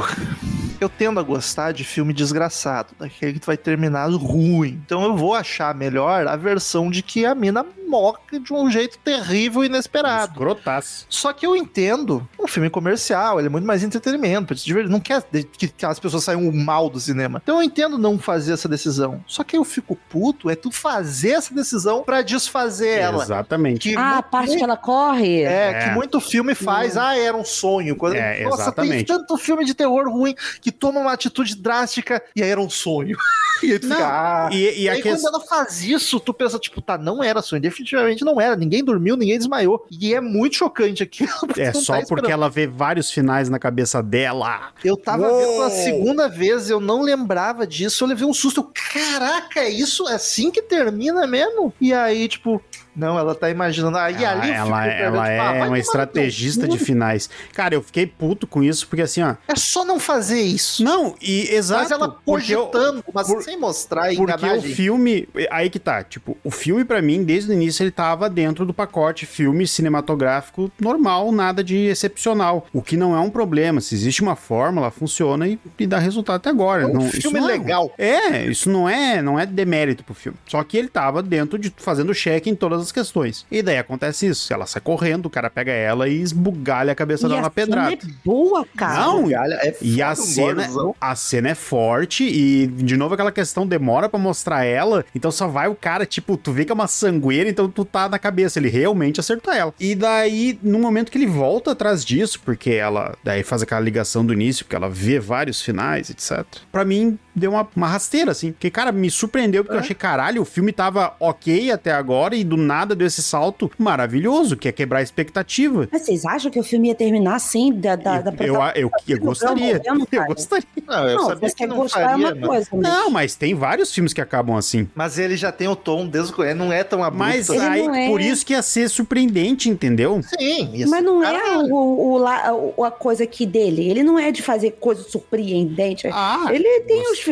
Eu 0.80 0.88
tendo 0.88 1.18
a 1.18 1.22
gostar 1.24 1.72
de 1.72 1.82
filme 1.82 2.12
desgraçado, 2.12 2.94
daquele 2.96 3.40
que 3.40 3.46
vai 3.46 3.56
terminar 3.56 4.08
ruim. 4.10 4.80
Então 4.86 5.02
eu 5.02 5.16
vou 5.16 5.34
achar 5.34 5.74
melhor 5.74 6.28
a 6.28 6.36
versão 6.36 6.88
de 6.88 7.02
que 7.02 7.26
a 7.26 7.34
mina 7.34 7.66
morre 7.86 8.18
de 8.40 8.52
um 8.52 8.70
jeito 8.70 8.98
terrível 8.98 9.62
e 9.62 9.66
inesperado. 9.66 10.32
Escrotaço. 10.32 11.06
Só 11.08 11.32
que 11.32 11.46
eu 11.46 11.54
entendo, 11.56 12.26
um 12.38 12.46
filme 12.46 12.68
comercial, 12.70 13.38
ele 13.38 13.46
é 13.48 13.50
muito 13.50 13.66
mais 13.66 13.82
entretenimento, 13.82 14.46
pra 14.48 14.56
te 14.56 14.64
divertir. 14.64 14.90
não 14.90 15.00
quer 15.00 15.22
de- 15.32 15.44
que, 15.44 15.72
as 15.86 15.98
pessoas 15.98 16.24
saiam 16.24 16.50
mal 16.52 16.88
do 16.90 16.98
cinema. 17.00 17.40
Então 17.42 17.56
eu 17.56 17.62
entendo 17.62 17.98
não 17.98 18.18
fazer 18.18 18.52
essa 18.52 18.68
decisão. 18.68 19.22
Só 19.26 19.42
que 19.44 19.56
eu 19.56 19.64
fico 19.64 19.96
puto 20.08 20.48
é 20.50 20.54
tu 20.56 20.70
fazer 20.70 21.30
essa 21.30 21.54
decisão 21.54 22.02
pra 22.02 22.22
desfazer 22.22 22.98
ela. 22.98 23.22
Exatamente. 23.22 23.80
Que 23.90 23.96
Ah, 23.96 24.00
a 24.10 24.12
muito- 24.14 24.24
parte 24.30 24.56
que 24.56 24.62
ela 24.62 24.76
corre. 24.76 25.42
É, 25.42 25.70
É. 25.70 25.84
que 25.84 25.90
muito 25.94 26.20
filme 26.20 26.54
faz, 26.54 26.96
ah, 26.96 27.16
era 27.16 27.36
um 27.36 27.44
sonho. 27.44 27.96
Quando, 27.96 28.16
É, 28.16 28.42
Nossa, 28.44 28.62
exatamente. 28.62 29.04
tem 29.06 29.16
tanto 29.16 29.36
filme 29.36 29.64
de 29.64 29.74
terror 29.74 30.08
ruim 30.10 30.34
que 30.60 30.70
toma 30.72 31.00
uma 31.00 31.12
atitude 31.12 31.56
drástica 31.56 32.22
e 32.34 32.42
aí 32.42 32.48
era 32.50 32.60
um 32.60 32.70
sonho. 32.70 33.16
e 33.62 33.72
aí 33.72 33.78
tu 33.78 33.86
Não, 33.88 33.96
fica, 33.96 34.08
ah. 34.08 34.48
E, 34.52 34.56
e 34.56 34.82
E 34.84 34.88
a 34.88 34.92
aí, 34.92 35.02
quando 35.02 35.26
ela 35.26 35.40
faz 35.40 35.82
isso, 35.82 36.18
tu 36.20 36.32
pensa, 36.32 36.58
tipo, 36.58 36.80
tá, 36.80 36.96
não 36.98 37.22
era 37.22 37.42
sonho. 37.42 37.60
Definitivamente 37.76 38.24
não 38.24 38.40
era. 38.40 38.56
Ninguém 38.56 38.82
dormiu, 38.82 39.16
ninguém 39.16 39.36
desmaiou. 39.36 39.86
E 39.90 40.14
é 40.14 40.20
muito 40.20 40.56
chocante 40.56 41.02
aquilo. 41.02 41.26
É 41.56 41.72
só 41.72 42.00
tá 42.00 42.06
porque 42.06 42.30
ela 42.30 42.48
vê 42.48 42.66
vários 42.66 43.10
finais 43.10 43.48
na 43.48 43.58
cabeça 43.58 44.02
dela. 44.02 44.72
Eu 44.84 44.96
tava 44.96 45.26
Uou! 45.26 45.38
vendo 45.38 45.52
pela 45.52 45.70
segunda 45.70 46.28
vez, 46.28 46.68
eu 46.68 46.78
não 46.78 47.02
lembrava 47.02 47.66
disso. 47.66 48.04
Eu 48.04 48.08
levei 48.08 48.26
um 48.26 48.34
susto. 48.34 48.60
Eu, 48.60 48.70
Caraca, 48.92 49.60
é 49.60 49.70
isso? 49.70 50.08
É 50.08 50.14
assim 50.14 50.50
que 50.50 50.62
termina 50.62 51.26
mesmo? 51.26 51.72
E 51.80 51.92
aí, 51.92 52.28
tipo, 52.28 52.62
não, 52.96 53.18
ela 53.18 53.34
tá 53.34 53.50
imaginando. 53.50 53.96
Aí 53.98 54.14
ela 54.24 54.30
ali 54.42 54.50
o 54.50 54.54
filme 54.54 54.58
ela, 54.70 54.86
ela 54.86 55.10
tipo, 55.10 55.20
ah, 55.20 55.28
é 55.28 55.52
tomar 55.52 55.66
uma 55.68 55.78
estrategista 55.78 56.66
de 56.68 56.78
finais. 56.78 57.28
Cara, 57.52 57.74
eu 57.74 57.82
fiquei 57.82 58.06
puto 58.06 58.46
com 58.46 58.62
isso, 58.62 58.88
porque 58.88 59.02
assim, 59.02 59.22
ó. 59.22 59.34
É 59.48 59.54
só 59.56 59.84
não 59.84 59.98
fazer 60.00 60.40
isso. 60.40 60.82
Não, 60.82 61.14
e 61.20 61.48
exato. 61.54 61.82
Mas 61.82 61.90
ela 61.90 62.08
porque 62.24 62.54
eu- 62.54 62.70
mas 63.12 63.26
por- 63.28 63.42
sem 63.42 63.58
mostrar 63.58 64.06
Porque 64.06 64.20
o 64.20 64.24
enganagem. 64.24 64.74
filme. 64.74 65.28
Aí 65.50 65.68
que 65.70 65.78
tá, 65.78 66.02
tipo, 66.02 66.36
o 66.42 66.50
filme 66.50 66.84
pra 66.84 67.00
mim, 67.02 67.22
desde 67.24 67.50
o 67.50 67.54
início, 67.54 67.82
ele 67.82 67.90
tava 67.90 68.28
dentro 68.30 68.64
do 68.64 68.72
pacote 68.74 69.26
filme 69.26 69.66
cinematográfico 69.66 70.70
normal, 70.80 71.32
nada 71.32 71.62
de 71.62 71.76
excepcional. 71.86 72.66
O 72.72 72.80
que 72.82 72.96
não 72.96 73.14
é 73.14 73.20
um 73.20 73.30
problema. 73.30 73.80
Se 73.80 73.94
existe 73.94 74.22
uma 74.22 74.36
fórmula, 74.36 74.90
funciona 74.90 75.46
e, 75.48 75.58
e 75.78 75.86
dá 75.86 75.98
resultado 75.98 76.36
até 76.36 76.50
agora. 76.50 76.82
É 76.82 76.86
um 76.86 76.92
não, 76.94 77.10
filme 77.10 77.40
não 77.40 77.48
é- 77.48 77.52
legal. 77.52 77.92
É, 77.98 78.44
isso 78.46 78.70
não 78.70 78.88
é, 78.88 79.20
não 79.22 79.38
é 79.38 79.44
demérito 79.46 80.04
pro 80.04 80.14
filme. 80.14 80.38
Só 80.46 80.62
que 80.62 80.76
ele 80.76 80.88
tava 80.88 81.22
dentro 81.22 81.58
de 81.58 81.72
fazendo 81.76 82.14
cheque 82.14 82.48
em 82.50 82.54
todas 82.54 82.85
as 82.86 82.92
questões. 82.92 83.44
E 83.50 83.62
daí 83.62 83.78
acontece 83.78 84.26
isso. 84.26 84.52
Ela 84.52 84.66
sai 84.66 84.80
correndo, 84.80 85.26
o 85.26 85.30
cara 85.30 85.50
pega 85.50 85.72
ela 85.72 86.08
e 86.08 86.20
esbugalha 86.20 86.92
a 86.92 86.94
cabeça 86.94 87.26
E 87.26 87.28
dela 87.28 87.40
a 87.40 87.42
na 87.44 87.50
pedrada. 87.50 87.90
cena 87.90 88.02
é 88.02 88.14
boa, 88.24 88.66
cara. 88.76 89.00
Não, 89.00 89.30
é 89.30 89.74
E 89.82 90.00
a 90.02 90.14
cena, 90.14 90.66
gordzão. 90.66 90.94
a 91.00 91.14
cena 91.14 91.48
é 91.50 91.54
forte 91.54 92.24
e, 92.24 92.66
de 92.66 92.96
novo, 92.96 93.14
aquela 93.14 93.32
questão 93.32 93.66
demora 93.66 94.08
pra 94.08 94.18
mostrar 94.18 94.64
ela, 94.64 95.04
então 95.14 95.30
só 95.30 95.46
vai 95.48 95.68
o 95.68 95.74
cara, 95.74 96.06
tipo, 96.06 96.36
tu 96.36 96.52
vê 96.52 96.64
que 96.64 96.72
é 96.72 96.74
uma 96.74 96.86
sangueira, 96.86 97.48
então 97.48 97.68
tu 97.68 97.84
tá 97.84 98.08
na 98.08 98.18
cabeça, 98.18 98.58
ele 98.58 98.68
realmente 98.68 99.20
acertou 99.20 99.52
ela. 99.52 99.74
E 99.80 99.94
daí, 99.94 100.58
no 100.62 100.78
momento 100.78 101.10
que 101.10 101.18
ele 101.18 101.26
volta 101.26 101.72
atrás 101.72 102.04
disso, 102.04 102.40
porque 102.44 102.70
ela 102.70 103.16
daí 103.24 103.42
faz 103.42 103.62
aquela 103.62 103.80
ligação 103.80 104.24
do 104.24 104.32
início, 104.32 104.64
porque 104.64 104.76
ela 104.76 104.88
vê 104.88 105.18
vários 105.18 105.60
finais, 105.60 106.10
etc. 106.10 106.44
Pra 106.70 106.84
mim, 106.84 107.18
deu 107.34 107.50
uma, 107.52 107.66
uma 107.74 107.88
rasteira, 107.88 108.30
assim. 108.32 108.52
Porque, 108.52 108.70
cara, 108.70 108.92
me 108.92 109.10
surpreendeu, 109.10 109.64
porque 109.64 109.76
eu 109.76 109.80
achei, 109.80 109.94
caralho, 109.94 110.42
o 110.42 110.44
filme 110.44 110.72
tava 110.72 111.14
ok 111.18 111.70
até 111.70 111.92
agora 111.92 112.34
e 112.36 112.44
do 112.44 112.56
nada 112.56 112.75
deu 112.84 113.06
esse 113.06 113.22
salto 113.22 113.70
maravilhoso, 113.78 114.56
que 114.56 114.68
é 114.68 114.72
quebrar 114.72 114.98
a 114.98 115.02
expectativa. 115.02 115.88
Mas 115.90 116.02
vocês 116.02 116.24
acham 116.24 116.50
que 116.50 116.58
o 116.58 116.62
filme 116.62 116.88
ia 116.88 116.94
terminar 116.94 117.36
assim, 117.36 117.72
da, 117.72 117.96
da, 117.96 118.20
da 118.20 118.44
eu, 118.44 118.54
eu, 118.54 118.62
eu, 118.74 118.90
eu 119.08 119.18
gostaria. 119.20 119.80
Eu 119.84 120.26
gostaria. 120.26 120.66
Não, 120.86 121.08
eu 121.08 121.16
Não, 121.18 121.26
sabia 121.28 121.50
que 121.50 121.64
é 121.64 121.68
faria, 121.88 122.16
uma 122.16 122.34
mas... 122.34 122.46
coisa. 122.46 122.68
mas- 122.72 122.82
Não, 122.82 123.10
mas 123.10 123.34
tem 123.34 123.54
vários 123.54 123.92
filmes 123.92 124.12
que 124.12 124.20
acabam 124.20 124.56
assim. 124.56 124.88
mas 124.94 125.18
ele 125.18 125.36
já 125.36 125.50
tem 125.50 125.68
o 125.68 125.76
tom 125.76 126.06
desde 126.06 126.32
o... 126.32 126.54
Não 126.54 126.72
é 126.72 126.84
tão 126.84 127.02
abrupto. 127.02 127.26
Mas 127.26 127.48
Ele 127.48 127.60
aí, 127.60 127.86
não 127.86 127.94
é- 127.94 128.08
por 128.08 128.20
isso 128.20 128.44
que 128.44 128.52
ia 128.52 128.62
ser 128.62 128.88
surpreendente, 128.88 129.68
entendeu? 129.68 130.20
Sim, 130.38 130.70
isso. 130.74 130.90
Mas 130.90 131.04
não 131.04 131.22
é 131.22 131.32
Caralho. 131.32 131.74
o, 131.74 132.12
o, 132.12 132.18
la- 132.18 132.52
o- 132.54 132.84
a 132.84 132.90
coisa 132.90 133.24
aqui 133.24 133.46
dele. 133.46 133.88
Ele 133.88 134.02
não 134.02 134.18
é 134.18 134.30
de 134.30 134.42
fazer 134.42 134.72
coisa 134.72 135.02
surpreendente. 135.02 136.08
Ah, 136.12 136.46
ele 136.50 136.80
tem 136.80 137.02
os. 137.12 137.24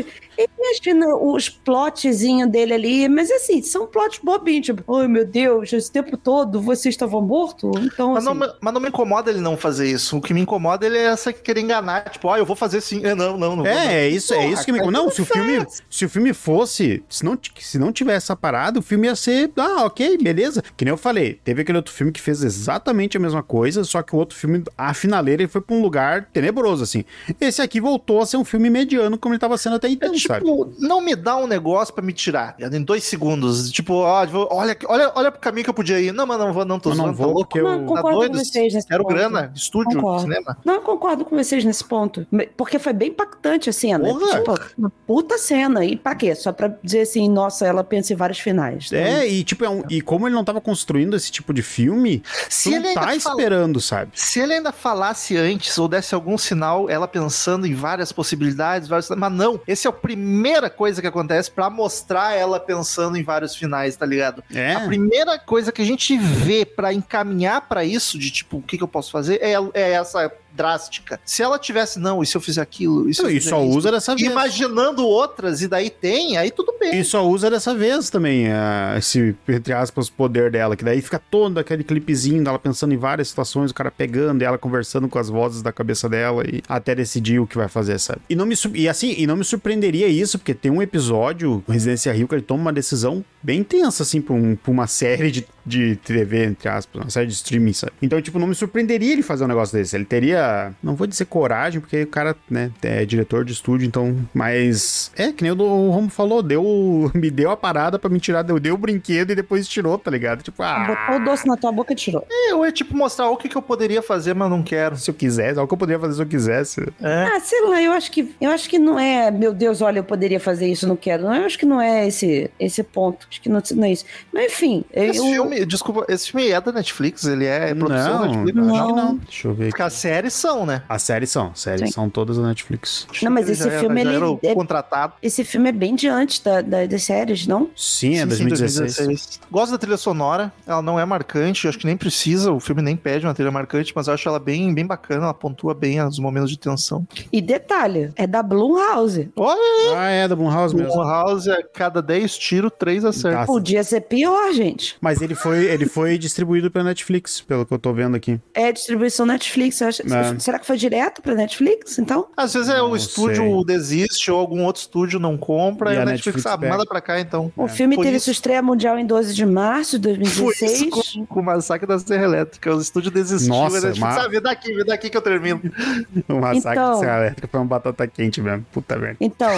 Fina- 0.82 1.14
os 1.16 1.49
plotzinhos 1.49 2.51
dele 2.51 2.74
ali, 2.74 3.09
mas 3.09 3.30
assim, 3.30 3.62
são 3.62 3.87
plots 3.87 4.20
bobinhos. 4.22 4.66
Tipo, 4.66 4.97
ai 4.97 5.09
meu 5.09 5.24
Deus, 5.26 5.72
esse 5.72 5.91
tempo 5.91 6.16
todo 6.16 6.61
você 6.61 6.89
estava 6.89 7.20
morto? 7.20 7.70
Então, 7.82 8.14
Mas, 8.14 8.26
assim, 8.26 8.39
não, 8.39 8.47
me- 8.47 8.53
mas 8.61 8.74
não 8.74 8.80
me 8.80 8.89
incomoda 8.89 9.30
ele 9.30 9.41
não 9.41 9.57
fazer 9.57 9.91
isso. 9.91 10.16
O 10.16 10.20
que 10.20 10.32
me 10.35 10.41
incomoda 10.41 10.87
ele 10.87 10.99
é 10.99 11.05
essa 11.05 11.32
que 11.32 11.41
querer 11.43 11.61
enganar. 11.61 12.09
Tipo, 12.11 12.28
ah, 12.30 12.39
eu 12.39 12.47
vou 12.47 12.57
fazer 12.57 12.80
sim. 12.80 13.05
É, 13.05 13.14
não, 13.14 13.37
não, 13.39 13.57
não. 13.57 13.64
vou, 13.64 13.74
não. 13.74 13.80
É, 13.80 14.05
é 14.05 14.09
isso, 14.09 14.32
é 14.35 14.47
isso 14.49 14.64
que 14.64 14.72
me 14.72 14.78
cara, 14.78 14.91
Não, 14.91 15.11
se 15.11 15.22
o 15.22 15.24
filme, 15.24 15.66
se 15.91 16.05
o 16.05 16.09
filme 16.09 16.32
fosse, 16.32 17.03
se 17.09 17.24
não, 17.24 17.39
se 17.59 17.78
não 17.78 17.93
tivesse 17.93 18.24
essa 18.24 18.37
parada, 18.37 18.78
o 18.78 18.82
filme 18.82 19.07
ia 19.07 19.16
ser, 19.16 19.51
ah, 19.57 19.85
ok, 19.85 20.18
beleza. 20.18 20.62
Que 20.76 20.85
nem 20.85 20.91
eu 20.93 20.97
falei, 20.99 21.39
teve 21.45 21.62
aquele 21.62 21.78
outro 21.78 21.93
filme 21.93 22.12
que 22.12 22.20
fez 22.20 22.43
exatamente 22.43 23.16
a 23.16 23.20
mesma 23.20 23.43
coisa, 23.43 23.85
só 23.85 24.03
que 24.03 24.14
o 24.14 24.18
outro 24.18 24.37
filme, 24.37 24.62
a 24.76 24.95
finaleira, 24.95 25.43
ele 25.43 25.49
foi 25.51 25.61
pra 25.61 25.74
um 25.76 25.82
lugar 25.82 26.28
tenebroso, 26.32 26.82
assim. 26.82 27.05
Esse 27.41 27.61
aqui 27.62 27.80
voltou 27.80 28.20
a 28.20 28.26
ser 28.26 28.37
um 28.37 28.45
filme 28.45 28.70
mediano, 28.70 29.18
como 29.18 29.35
ele 29.35 29.39
tava 29.41 29.57
sendo 29.59 29.76
até 29.76 29.89
É 29.89 30.09
então, 30.25 30.37
sabe? 30.37 30.47
tipo, 30.47 30.72
não 30.79 31.01
me 31.01 31.14
dá 31.16 31.37
um 31.37 31.47
negócio 31.47 31.93
pra 31.95 32.03
me 32.05 32.12
tirar. 32.12 32.57
Em 32.59 32.83
dois 32.83 33.05
segundos. 33.05 33.70
Tipo, 33.70 33.95
ó, 33.95 34.27
olha, 34.51 34.77
olha, 34.87 35.12
olha 35.14 35.31
pro 35.31 35.41
caminho 35.41 35.64
que 35.64 35.70
eu 35.70 35.75
podia 35.75 36.01
ir. 36.01 36.12
Não, 36.12 36.27
mas 36.27 36.39
não 36.39 36.53
vou, 36.53 36.64
não 36.64 36.79
tô 36.79 36.91
Eu 36.91 36.95
não 36.97 37.05
zoando, 37.05 37.18
tá 37.18 37.25
vou 37.25 37.33
louco? 37.35 37.59
Não, 37.59 37.72
eu... 37.72 37.81
Tá 37.81 37.87
concordo 37.87 38.18
doido? 38.18 38.33
com 38.39 38.45
vocês 38.45 38.75
nesse 38.75 38.87
Quero 38.89 39.03
ponto. 39.05 39.14
grana, 39.14 39.53
estúdio, 39.55 39.97
Concordo. 40.01 40.22
cinema. 40.22 40.57
Não, 40.64 40.75
eu 40.75 40.81
concordo 40.83 41.25
com 41.25 41.37
vocês 41.37 41.64
nesse 41.64 41.85
ponto. 41.85 42.27
Porque 42.57 42.79
foi 42.79 42.93
bem 42.93 43.09
impactante 43.11 43.68
a 43.70 43.72
cena. 43.72 44.09
Porra! 44.09 44.39
Tipo, 44.39 44.55
uma 44.79 44.93
puta 45.07 45.39
cena. 45.39 45.85
E 45.85 45.97
pra 45.97 46.14
quê? 46.14 46.35
Só 46.35 46.53
pra 46.53 46.68
dizer 46.83 47.03
assim, 47.03 47.29
nossa, 47.29 47.66
ela 47.66 47.85
pensa 47.85 48.12
em 48.12 48.16
vários 48.16 48.39
finais. 48.39 48.91
É, 48.93 49.27
e 49.27 49.45
tipo, 49.45 49.64
é 49.64 49.68
um- 49.68 49.83
e 49.91 50.01
como 50.01 50.27
ele 50.27 50.35
não 50.35 50.45
tava 50.45 50.61
construindo 50.61 51.16
esse 51.16 51.31
tipo 51.31 51.53
de 51.53 51.62
filme, 51.62 52.22
Se 52.49 52.70
tu 52.70 52.77
ele 52.77 52.87
não 52.89 52.95
tá 52.95 53.01
fala- 53.03 53.14
esperando, 53.16 53.81
sabe? 53.81 54.11
Se 54.14 54.41
ele 54.41 54.55
ainda 54.55 54.72
falasse 54.72 55.37
antes 55.37 55.77
ou 55.79 55.89
desse 55.89 56.14
algum 56.14 56.37
sinal, 56.39 56.89
ela 56.89 57.07
pensando 57.09 57.66
em 57.66 57.75
várias 57.75 58.12
possibilidades, 58.12 58.89
vários... 58.89 59.09
mas 59.11 59.33
não, 59.33 59.61
esse 59.66 59.87
é 59.87 59.91
a 59.91 59.93
primeira 60.14 60.70
coisa 60.70 61.00
que 61.00 61.06
acontece 61.06 61.50
pra 61.50 61.68
mostrar 61.68 62.34
ela 62.34 62.60
pensando 62.60 63.16
em 63.16 63.22
vários 63.22 63.56
finais, 63.56 63.96
tá 63.96 64.06
ligado? 64.06 64.44
É. 64.54 64.74
A 64.74 64.80
primeira 64.86 65.38
coisa 65.38 65.72
que 65.72 65.82
a 65.82 65.84
gente 65.84 66.16
vê 66.16 66.64
pra 66.64 66.92
encaminhar 66.92 67.62
pra 67.68 67.84
isso, 67.84 68.18
de 68.18 68.30
tipo, 68.30 68.58
o 68.58 68.62
que, 68.62 68.78
que 68.78 68.84
eu 68.84 68.88
posso 68.88 69.10
fazer, 69.10 69.40
é, 69.42 69.54
é 69.74 69.92
essa 69.92 70.32
drástica. 70.55 71.20
Se 71.24 71.42
ela 71.42 71.59
tivesse, 71.59 71.98
não, 71.98 72.22
e 72.22 72.26
se 72.26 72.36
eu 72.36 72.40
fizer 72.40 72.61
aquilo? 72.62 73.09
E, 73.09 73.14
se 73.14 73.22
eu 73.22 73.30
E 73.30 73.40
só 73.40 73.62
isso? 73.62 73.76
usa 73.78 73.90
dessa 73.90 74.14
vez. 74.14 74.30
Imaginando 74.30 75.07
outras, 75.07 75.62
e 75.62 75.68
daí 75.68 75.90
tem, 75.90 76.36
aí 76.36 76.50
tudo 76.50 76.74
bem. 76.78 76.98
E 77.00 77.05
só 77.05 77.26
usa 77.26 77.50
dessa 77.50 77.74
vez 77.74 78.09
também, 78.11 78.48
ah, 78.52 78.94
esse, 78.96 79.34
entre 79.48 79.72
aspas, 79.72 80.09
poder 80.09 80.50
dela, 80.50 80.76
que 80.76 80.84
daí 80.84 81.00
fica 81.02 81.18
todo 81.18 81.59
aquele 81.59 81.82
clipezinho 81.82 82.42
dela 82.44 82.59
pensando 82.59 82.94
em 82.94 82.96
várias 82.96 83.28
situações, 83.28 83.70
o 83.70 83.74
cara 83.74 83.90
pegando 83.90 84.42
e 84.42 84.44
ela 84.44 84.57
conversando 84.59 85.09
com 85.09 85.18
as 85.18 85.28
vozes 85.28 85.62
da 85.62 85.72
cabeça 85.72 86.09
dela 86.09 86.44
e 86.46 86.62
até 86.68 86.94
decidir 86.94 87.38
o 87.40 87.46
que 87.46 87.57
vai 87.57 87.68
fazer, 87.68 87.98
sabe? 87.98 88.20
E 88.28 88.36
não 88.36 88.46
me 88.46 88.55
e 88.74 88.88
assim, 88.88 89.14
e 89.18 89.26
não 89.26 89.36
me 89.36 89.44
surpreenderia 89.44 90.07
isso, 90.09 90.38
porque 90.38 90.55
tem 90.55 90.70
um 90.70 90.80
episódio, 90.80 91.62
Residência 91.68 92.12
Rio, 92.12 92.28
que 92.28 92.34
ele 92.34 92.42
toma 92.42 92.62
uma 92.62 92.72
decisão 92.72 93.24
bem 93.42 93.62
tensa, 93.64 94.02
assim, 94.02 94.20
pra, 94.20 94.34
um- 94.34 94.55
pra 94.57 94.70
uma 94.72 94.86
série 94.86 95.30
de, 95.30 95.46
de 95.64 95.96
TV, 95.96 96.44
entre 96.44 96.68
aspas, 96.68 97.02
uma 97.02 97.10
série 97.10 97.26
de 97.26 97.34
streaming, 97.34 97.72
sabe? 97.72 97.92
Então, 98.02 98.20
tipo, 98.20 98.38
não 98.38 98.46
me 98.46 98.54
surpreenderia 98.54 99.12
ele 99.12 99.22
fazer 99.22 99.44
um 99.44 99.48
negócio 99.48 99.76
desse. 99.76 99.96
Ele 99.96 100.04
teria, 100.04 100.72
não 100.82 100.94
vou 100.94 101.06
dizer 101.06 101.24
coragem, 101.26 101.80
porque 101.80 102.02
o 102.02 102.06
cara, 102.06 102.36
né, 102.50 102.70
é 102.82 103.04
diretor 103.04 103.44
de 103.44 103.52
estúdio, 103.52 103.86
então, 103.86 104.16
mas 104.32 105.10
é 105.16 105.32
que 105.32 105.42
nem 105.42 105.52
o, 105.52 105.90
Romo 105.90 106.10
falou, 106.10 106.42
deu, 106.42 107.10
me 107.14 107.30
deu 107.30 107.50
a 107.50 107.56
parada 107.56 107.98
pra 107.98 108.10
me 108.10 108.20
tirar, 108.20 108.42
deu, 108.42 108.58
deu 108.58 108.74
o 108.74 108.78
brinquedo 108.78 109.30
e 109.30 109.34
depois 109.34 109.66
tirou, 109.68 109.98
tá 109.98 110.10
ligado? 110.10 110.42
Tipo, 110.42 110.62
ah, 110.62 110.84
Botou 110.86 111.20
o 111.20 111.24
doce 111.24 111.46
na 111.46 111.56
tua 111.56 111.72
boca 111.72 111.92
e 111.92 111.96
tirou. 111.96 112.26
Eu 112.48 112.64
é 112.64 112.70
tipo 112.70 112.96
mostrar 112.96 113.28
o 113.30 113.36
que, 113.36 113.48
que 113.48 113.56
eu 113.56 113.62
poderia 113.62 114.02
fazer, 114.02 114.34
mas 114.34 114.50
não 114.50 114.62
quero. 114.62 114.96
se 114.96 115.10
eu 115.10 115.14
quisesse, 115.14 115.58
é 115.58 115.62
o 115.62 115.66
que 115.66 115.74
eu 115.74 115.78
poderia 115.78 116.00
fazer 116.00 116.14
se 116.14 116.22
eu 116.22 116.26
quisesse. 116.26 116.80
É. 117.00 117.24
Ah, 117.34 117.40
sei 117.40 117.60
lá, 117.62 117.82
eu 117.82 117.92
acho 117.92 118.10
que 118.10 118.34
eu 118.40 118.50
acho 118.50 118.68
que 118.68 118.78
não 118.78 118.98
é, 118.98 119.30
meu 119.30 119.52
Deus, 119.52 119.80
olha, 119.80 119.98
eu 119.98 120.04
poderia 120.04 120.40
fazer 120.40 120.66
isso, 120.66 120.86
não 120.86 120.96
quero. 120.96 121.24
Não, 121.24 121.34
eu 121.34 121.46
acho 121.46 121.58
que 121.58 121.66
não 121.66 121.80
é 121.80 122.06
esse 122.06 122.50
esse 122.58 122.82
ponto. 122.82 123.26
Acho 123.30 123.40
que 123.40 123.48
não, 123.48 123.62
não 123.74 123.84
é 123.84 123.92
isso. 123.92 124.04
Mas 124.32 124.46
enfim, 124.46 124.84
Esse 124.92 125.18
eu, 125.18 125.24
filme, 125.24 125.53
desculpa, 125.64 126.05
esse 126.09 126.30
filme 126.30 126.48
é 126.48 126.61
da 126.61 126.72
Netflix, 126.72 127.24
ele 127.24 127.44
é 127.46 127.74
produção 127.74 128.20
da 128.20 128.26
Não, 128.26 128.44
Netflix. 128.44 128.59
acho 128.59 128.66
Não. 128.78 128.86
que 128.86 128.92
não. 128.94 129.16
Deixa 129.18 129.48
eu 129.48 129.55
ver 129.55 129.68
Porque 129.68 129.82
aqui. 129.82 129.86
as 129.88 129.92
séries 129.94 130.32
são, 130.34 130.64
né? 130.66 130.82
As 130.88 131.02
séries 131.02 131.30
são, 131.30 131.55
séries 131.55 131.88
Sim. 131.88 131.92
são 131.94 132.09
todas 132.11 132.36
da 132.38 132.42
Netflix. 132.44 133.07
Não, 133.22 133.30
mas 133.30 133.48
esse 133.48 133.64
já 133.68 133.78
filme, 133.80 134.02
já 134.02 134.11
ele 134.11 134.16
era 134.16 134.26
é- 134.52 134.55
contratado. 134.55 135.14
esse 135.22 135.44
filme 135.44 135.68
é 135.68 135.72
bem 135.72 135.94
diante 135.94 136.42
da, 136.42 136.61
da- 136.61 136.86
das 136.86 137.02
séries, 137.05 137.46
não? 137.46 137.70
Sim, 137.76 138.16
é 138.18 138.26
Sim, 138.26 138.30
sim, 138.36 138.48
2016. 138.48 139.40
Gosto 139.50 139.72
da 139.72 139.78
trilha 139.78 139.96
sonora, 139.96 140.52
ela 140.66 140.82
não 140.82 140.98
é 140.98 141.05
marcante, 141.05 141.68
acho 141.68 141.78
que 141.78 141.86
nem 141.86 141.96
precisa, 141.96 142.52
o 142.52 142.61
filme 142.61 142.82
nem 142.82 142.96
pede 142.96 143.26
uma 143.26 143.34
trilha 143.34 143.50
marcante, 143.50 143.92
mas 143.94 144.07
eu 144.09 144.14
acho 144.14 144.28
ela 144.28 144.38
bem, 144.38 144.72
bem 144.74 144.86
bacana, 144.86 145.24
ela 145.24 145.34
pontua 145.34 145.74
bem 145.74 146.00
os 146.02 146.18
momentos 146.18 146.50
de 146.50 146.59
tensão. 146.59 147.07
E 147.32 147.40
detalhe, 147.40 148.11
é 148.16 148.26
da 148.26 148.42
Blumhouse. 148.42 149.30
Olha, 149.36 149.96
Ah, 149.96 150.09
é 150.11 150.26
da 150.28 150.34
Blumhouse 150.36 150.74
mesmo. 150.74 151.00
o 151.00 151.05
House, 151.05 151.48
a 151.48 151.62
cada 151.62 152.00
10 152.02 152.36
tiros, 152.38 152.70
3 152.78 153.05
acertos. 153.05 153.46
Podia 153.46 153.82
ser 153.84 154.00
pior, 154.02 154.52
gente. 154.52 154.96
Mas 155.00 155.20
ele 155.20 155.34
foi, 155.45 155.64
ele 155.66 155.86
foi 155.86 156.18
distribuído 156.18 156.70
pela 156.70 156.84
Netflix, 156.86 157.40
pelo 157.40 157.64
que 157.64 157.72
eu 157.72 157.78
tô 157.78 157.92
vendo 157.92 158.16
aqui. 158.16 158.40
É 158.53 158.72
distribuição 158.72 159.24
Netflix. 159.24 159.80
eu 159.80 159.88
acho- 159.88 160.03
É. 160.03 160.38
Será 160.40 160.59
que 160.59 160.66
foi 160.66 160.76
direto 160.76 161.22
pra 161.22 161.34
Netflix, 161.34 161.99
então? 161.99 162.26
Às 162.36 162.53
vezes 162.55 162.68
é 162.68 162.82
o 162.82 162.88
Não 162.88 162.97
estúdio 162.97 163.45
sei. 163.45 163.64
desiste 163.64 164.30
ou 164.30 164.38
algum 164.40 164.64
outro 164.64 164.80
estúdio 164.82 165.20
não 165.20 165.36
compra 165.36 165.92
E 165.92 165.97
e, 165.97 165.99
a 165.99 166.05
Netflix, 166.05 166.45
Netflix 166.45 166.47
ah, 166.47 166.68
manda 166.70 166.84
pra 166.86 167.01
cá 167.01 167.20
então. 167.20 167.53
O 167.57 167.68
filme 167.68 167.95
Foi 167.95 168.05
teve 168.05 168.16
isso. 168.16 168.24
sua 168.24 168.32
estreia 168.32 168.62
mundial 168.62 168.99
em 168.99 169.07
12 169.07 169.34
de 169.34 169.47
março 169.47 169.99
de 169.99 170.09
Foi 170.09 170.16
2016. 170.18 170.80
isso 170.80 170.90
com, 171.18 171.26
com 171.26 171.40
o 171.40 171.42
massacre 171.45 171.86
da 171.86 171.99
Serra 171.99 172.24
Elétrica. 172.24 172.74
O 172.74 172.80
estúdio 172.80 173.11
desistiu. 173.11 173.49
Nossa, 173.55 173.74
Netflix, 173.76 173.99
mas- 173.99 174.18
ah, 174.18 174.28
vem 174.28 174.40
daqui, 174.40 174.72
vem 174.72 174.84
daqui 174.84 175.11
que 175.11 175.16
eu 175.16 175.22
termino. 175.22 175.61
O 176.28 176.40
massacre 176.40 176.78
Então- 176.80 176.95
de 176.95 176.99
Serra 177.01 177.20
Elétrica 177.20 177.49
foi 177.51 177.61
uma 177.61 177.66
batata 177.66 178.07
quente 178.07 178.40
mesmo. 178.40 178.64
Puta 178.72 178.97
merda. 178.97 179.16
Então. 179.20 179.51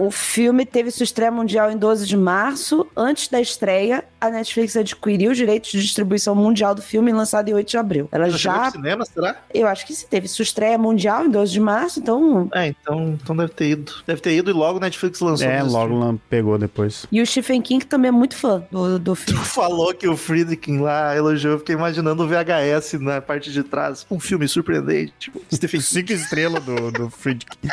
O 0.00 0.10
filme 0.10 0.64
teve 0.64 0.90
sua 0.90 1.04
estreia 1.04 1.30
mundial 1.30 1.70
em 1.70 1.76
12 1.76 2.06
de 2.06 2.16
março. 2.16 2.86
Antes 2.96 3.28
da 3.28 3.38
estreia, 3.38 4.02
a 4.18 4.30
Netflix 4.30 4.74
adquiriu 4.74 5.30
os 5.30 5.36
direitos 5.36 5.70
de 5.70 5.82
distribuição 5.82 6.34
mundial 6.34 6.74
do 6.74 6.80
filme 6.80 7.12
lançado 7.12 7.50
em 7.50 7.52
8 7.52 7.68
de 7.68 7.76
abril. 7.76 8.08
Ela 8.10 8.30
Já 8.30 8.38
chegou 8.38 8.64
já. 8.64 8.70
cinema, 8.70 9.04
será? 9.04 9.36
Eu 9.52 9.68
acho 9.68 9.86
que 9.86 9.94
se 9.94 10.06
teve 10.06 10.26
sua 10.26 10.42
estreia 10.42 10.78
mundial 10.78 11.26
em 11.26 11.30
12 11.30 11.52
de 11.52 11.60
março, 11.60 12.00
então. 12.00 12.48
É, 12.54 12.68
então, 12.68 13.18
então 13.22 13.36
deve 13.36 13.52
ter 13.52 13.68
ido. 13.72 13.92
Deve 14.06 14.22
ter 14.22 14.32
ido 14.32 14.48
e 14.48 14.54
logo 14.54 14.78
a 14.78 14.80
Netflix 14.80 15.20
lançou. 15.20 15.46
É, 15.46 15.62
logo 15.62 15.94
lá 15.98 16.14
pegou 16.30 16.56
depois. 16.56 17.04
E 17.12 17.20
o 17.20 17.26
Stephen 17.26 17.60
King 17.60 17.84
também 17.84 18.08
é 18.08 18.12
muito 18.12 18.36
fã 18.36 18.64
do, 18.70 18.98
do 18.98 19.14
filme. 19.14 19.38
Tu 19.38 19.46
falou 19.46 19.92
que 19.92 20.08
o 20.08 20.16
Friedkin 20.16 20.78
lá 20.78 21.14
elogiou, 21.14 21.52
eu 21.52 21.58
fiquei 21.58 21.74
imaginando 21.74 22.22
o 22.22 22.26
VHS 22.26 22.94
na 23.00 23.20
parte 23.20 23.52
de 23.52 23.62
trás. 23.62 24.06
Um 24.10 24.18
filme 24.18 24.48
surpreendente. 24.48 25.12
Tipo, 25.18 25.42
Stephen 25.52 25.80
King. 25.80 25.92
Cinco 25.92 26.12
estrelas 26.14 26.64
do, 26.64 26.90
do 26.90 27.10
Friedkin. 27.10 27.68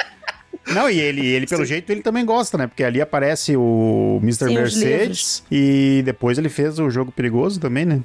Não, 0.70 0.90
e 0.90 1.00
ele, 1.00 1.26
ele 1.26 1.48
pelo 1.48 1.62
Sim. 1.62 1.70
jeito, 1.70 1.90
ele 1.92 2.02
também 2.02 2.26
gosta, 2.26 2.58
né? 2.58 2.68
Porque 2.68 2.84
ali 2.84 3.00
aparece 3.00 3.56
o 3.56 4.20
Mr. 4.22 4.48
Sim, 4.50 4.54
Mercedes 4.56 5.44
e 5.50 6.02
depois 6.04 6.38
ele 6.38 6.50
fez 6.50 6.78
o 6.78 6.90
Jogo 6.90 7.10
Perigoso 7.10 7.58
também, 7.58 7.86
né? 7.86 8.02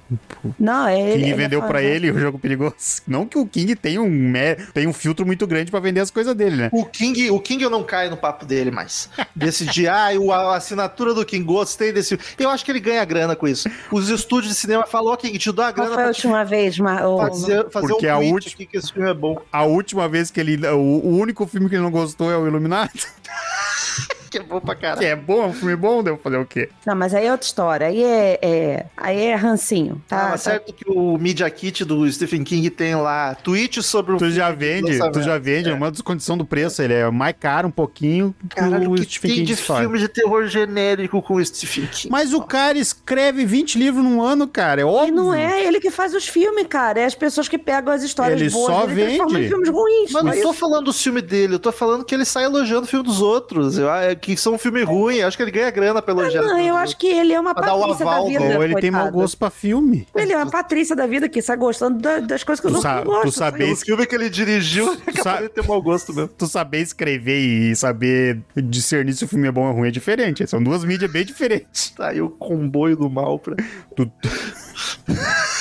Não, 0.61 0.86
é. 0.86 0.95
King 0.95 1.12
ele 1.24 1.30
é 1.30 1.34
vendeu 1.34 1.61
pra 1.62 1.80
né? 1.80 1.86
ele 1.86 2.11
o 2.12 2.18
Jogo 2.20 2.38
Perigoso. 2.38 2.74
Não 3.07 3.26
que 3.26 3.36
o 3.36 3.45
King 3.47 3.74
tenha 3.74 4.01
um, 4.01 4.32
tenha 4.72 4.88
um 4.88 4.93
filtro 4.93 5.26
muito 5.26 5.45
grande 5.45 5.72
pra 5.72 5.80
vender 5.80 5.99
as 6.01 6.11
coisas 6.11 6.36
dele, 6.36 6.55
né? 6.55 6.70
O 6.72 6.84
King, 6.84 7.30
o 7.32 7.40
King 7.40 7.64
eu 7.64 7.70
não 7.70 7.82
caio 7.82 8.11
no 8.11 8.16
papo 8.16 8.47
dele 8.47 8.70
mais. 8.70 9.11
Desse 9.34 9.64
de, 9.66 9.86
ah, 9.88 10.11
o- 10.16 10.30
a 10.32 10.55
assinatura 10.57 11.12
do 11.14 11.24
King, 11.24 11.45
gostei 11.45 11.90
desse. 11.90 12.16
Eu 12.38 12.49
acho 12.49 12.64
que 12.64 12.70
ele 12.70 12.80
ganha 12.80 13.05
grana 13.05 13.34
com 13.34 13.49
isso. 13.49 13.68
Os 13.90 14.09
estúdios 14.09 14.53
de 14.55 14.59
cinema 14.61 14.86
falam, 14.86 15.12
ó, 15.12 15.16
King, 15.16 15.36
te 15.36 15.51
dou 15.51 15.64
a 15.64 15.72
Qual 15.72 15.84
grana 15.88 15.95
foi 16.01 16.11
a 16.11 16.12
te 16.14 16.18
última 16.26 16.45
vez, 16.45 16.78
Mar... 16.78 17.03
fazer, 17.18 17.68
fazer 17.70 17.88
Porque 17.88 18.07
um 18.07 18.12
a 18.14 18.18
última- 18.18 18.66
que 18.70 18.76
esse 18.78 18.93
filme 18.93 19.11
é 19.11 19.14
bom. 19.14 19.36
A 19.53 19.64
última 19.64 20.09
vez 20.09 20.30
que 20.30 20.38
ele. 20.38 20.64
O, 20.68 20.78
o 20.78 21.18
único 21.18 21.45
filme 21.49 21.68
que 21.68 21.74
ele 21.74 21.82
não 21.82 21.90
gostou 21.90 22.30
é 22.30 22.36
o 22.36 22.41
Iluminado. 22.49 22.90
Que 24.32 24.38
é 24.38 24.42
bom 24.42 24.60
pra 24.60 24.74
Que 24.74 24.80
caralho. 24.80 25.06
é 25.06 25.14
bom, 25.14 25.42
é 25.42 25.46
um 25.48 25.52
filme 25.52 25.76
bom, 25.76 26.02
deu 26.02 26.16
fazer 26.16 26.38
o 26.38 26.46
quê? 26.46 26.70
Não, 26.86 26.96
mas 26.96 27.12
aí 27.12 27.26
é 27.26 27.32
outra 27.32 27.44
história. 27.46 27.86
Aí 27.88 28.02
é. 28.02 28.38
é- 28.40 28.86
Aí 28.96 29.20
é 29.26 29.34
rancinho, 29.34 30.00
Ah, 30.06 30.08
tá? 30.08 30.28
mas 30.30 30.42
Tá- 30.42 30.52
certo 30.52 30.72
que 30.72 30.88
o 30.90 31.18
Media 31.18 31.50
Kit 31.50 31.84
do 31.84 32.10
Stephen 32.10 32.42
King 32.42 32.70
tem 32.70 32.94
lá 32.94 33.34
tweet 33.34 33.82
sobre 33.82 34.14
o 34.14 34.16
Tu 34.16 34.30
já 34.30 34.50
vende, 34.50 34.98
tu 35.12 35.20
já 35.20 35.36
vende, 35.36 35.68
é 35.68 35.74
uma 35.74 35.90
descondição 35.90 36.38
do 36.38 36.46
preço. 36.46 36.80
Ele 36.80 36.94
é 36.94 37.10
mais 37.10 37.34
caro 37.38 37.68
um 37.68 37.70
pouquinho 37.70 38.34
que 38.48 38.56
Caralho, 38.56 38.88
o 38.88 38.94
o 38.94 38.96
que 38.96 39.02
Stephen 39.04 39.30
tem 39.32 39.40
King 39.40 39.54
de 39.54 39.62
faz. 39.62 39.80
filme 39.80 39.98
de 39.98 40.08
terror 40.08 40.46
genérico 40.46 41.20
com 41.20 41.34
o 41.34 41.44
Stephen 41.44 41.86
King? 41.92 42.08
Mas 42.10 42.32
o 42.32 42.40
cara 42.40 42.78
escreve 42.78 43.44
20 43.44 43.76
livros 43.78 44.02
num 44.02 44.22
ano, 44.22 44.48
cara. 44.48 44.80
É 44.80 44.84
óbvio. 44.84 45.08
E 45.08 45.10
não 45.14 45.34
é 45.34 45.62
ele 45.66 45.78
que 45.78 45.90
faz 45.90 46.14
os 46.14 46.26
filmes, 46.26 46.66
cara. 46.68 47.00
É 47.00 47.04
as 47.04 47.14
pessoas 47.14 47.48
que 47.48 47.58
pegam 47.58 47.92
as 47.92 48.02
histórias 48.02 48.40
Ele 48.40 48.48
boas 48.48 48.66
só 48.74 48.84
e 48.88 48.94
vende. 48.94 49.20
em 49.20 49.48
filmes 49.48 49.68
ruins. 49.68 50.10
Mas 50.10 50.22
não 50.22 50.30
Mas 50.30 50.40
tô 50.40 50.54
falando 50.54 50.86
do 50.86 50.92
filme 50.94 51.20
dele, 51.20 51.56
eu 51.56 51.58
tô 51.58 51.70
falando 51.70 52.02
que 52.02 52.14
ele 52.14 52.24
sai 52.24 52.44
elogiando 52.44 52.84
o 52.84 52.88
filme 52.88 53.04
dos 53.04 53.20
outros. 53.22 53.78
Eu, 53.78 53.90
é, 53.90 54.14
que 54.14 54.36
são 54.36 54.54
um 54.54 54.58
filme 54.58 54.82
ruim. 54.82 55.22
Acho 55.22 55.36
que 55.36 55.42
ele 55.42 55.50
ganha 55.50 55.70
grana 55.70 56.02
pelo 56.02 56.20
elogiar. 56.20 56.42
Não, 56.42 56.58
eu 56.58 56.76
acho 56.76 56.96
que 56.98 57.06
ele 57.06 57.32
é 57.32 57.40
uma 57.40 57.54
Pra 57.54 57.66
dar 57.66 57.74
o 57.74 57.80
patrícia 57.80 58.04
da 58.04 58.24
vida. 58.24 58.56
Ou 58.58 58.64
ele 58.64 58.74
tem 58.80 58.90
mau 58.90 59.02
coitado. 59.02 59.18
gosto 59.22 59.36
pra 59.38 59.48
filme. 59.50 60.06
Ele 60.14 60.32
é 60.32 60.36
uma 60.36 60.50
patrícia 60.50 60.94
da 60.96 61.06
vida 61.06 61.28
que 61.28 61.40
sai 61.40 61.56
gostando 61.56 61.98
da- 62.00 62.18
das 62.20 62.42
coisas 62.44 62.60
que 62.60 62.68
Tu 62.68 62.74
eu 62.76 62.80
sa- 62.82 62.96
não 62.96 63.04
gosto. 63.04 63.22
tu 63.24 63.32
sabe- 63.32 63.64
O 63.72 63.76
filme 63.76 64.06
que 64.06 64.14
ele 64.14 64.28
dirigiu 64.28 64.94
sabe- 65.22 65.44
de 65.44 65.48
ter 65.50 65.66
mau 65.66 65.80
gosto 65.80 66.12
mesmo. 66.12 66.28
Tu 66.36 66.46
saber 66.46 66.80
escrever 66.80 67.38
e 67.38 67.76
saber 67.76 68.40
discernir 68.56 69.12
se 69.14 69.24
o 69.24 69.28
filme 69.28 69.46
é 69.48 69.52
bom 69.52 69.66
ou 69.68 69.72
ruim 69.74 69.88
é 69.88 69.90
diferente. 69.90 70.46
São 70.46 70.62
duas 70.62 70.84
mídias 70.84 71.10
bem 71.10 71.24
diferentes. 71.24 71.90
Tá 71.90 72.08
aí 72.08 72.20
o 72.20 72.28
comboio 72.30 72.96
do 72.96 73.08
mal 73.08 73.38
pra, 73.38 73.54
Tu... 73.94 74.10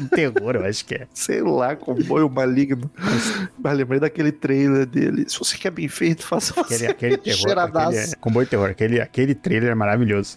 Um 0.00 0.06
terror, 0.08 0.56
eu 0.56 0.64
acho 0.64 0.84
que 0.84 0.94
é. 0.94 1.06
sei 1.12 1.40
lá, 1.42 1.74
comboio 1.76 2.28
maligno. 2.28 2.90
Mas 3.58 3.76
lembrei 3.76 4.00
daquele 4.00 4.32
trailer 4.32 4.86
dele. 4.86 5.24
Se 5.28 5.38
você 5.38 5.56
quer 5.56 5.70
bem 5.70 5.88
feito, 5.88 6.24
faça 6.26 6.58
Aquele, 6.60 6.78
você. 6.78 6.86
aquele 6.86 7.16
terror. 7.18 7.38
Cheiradaço. 7.38 7.88
Aquele, 7.98 8.12
é, 8.12 8.16
comboio 8.16 8.46
terror. 8.46 8.70
Aquele, 8.70 9.00
aquele 9.00 9.34
trailer 9.34 9.70
é 9.70 9.74
maravilhoso. 9.74 10.36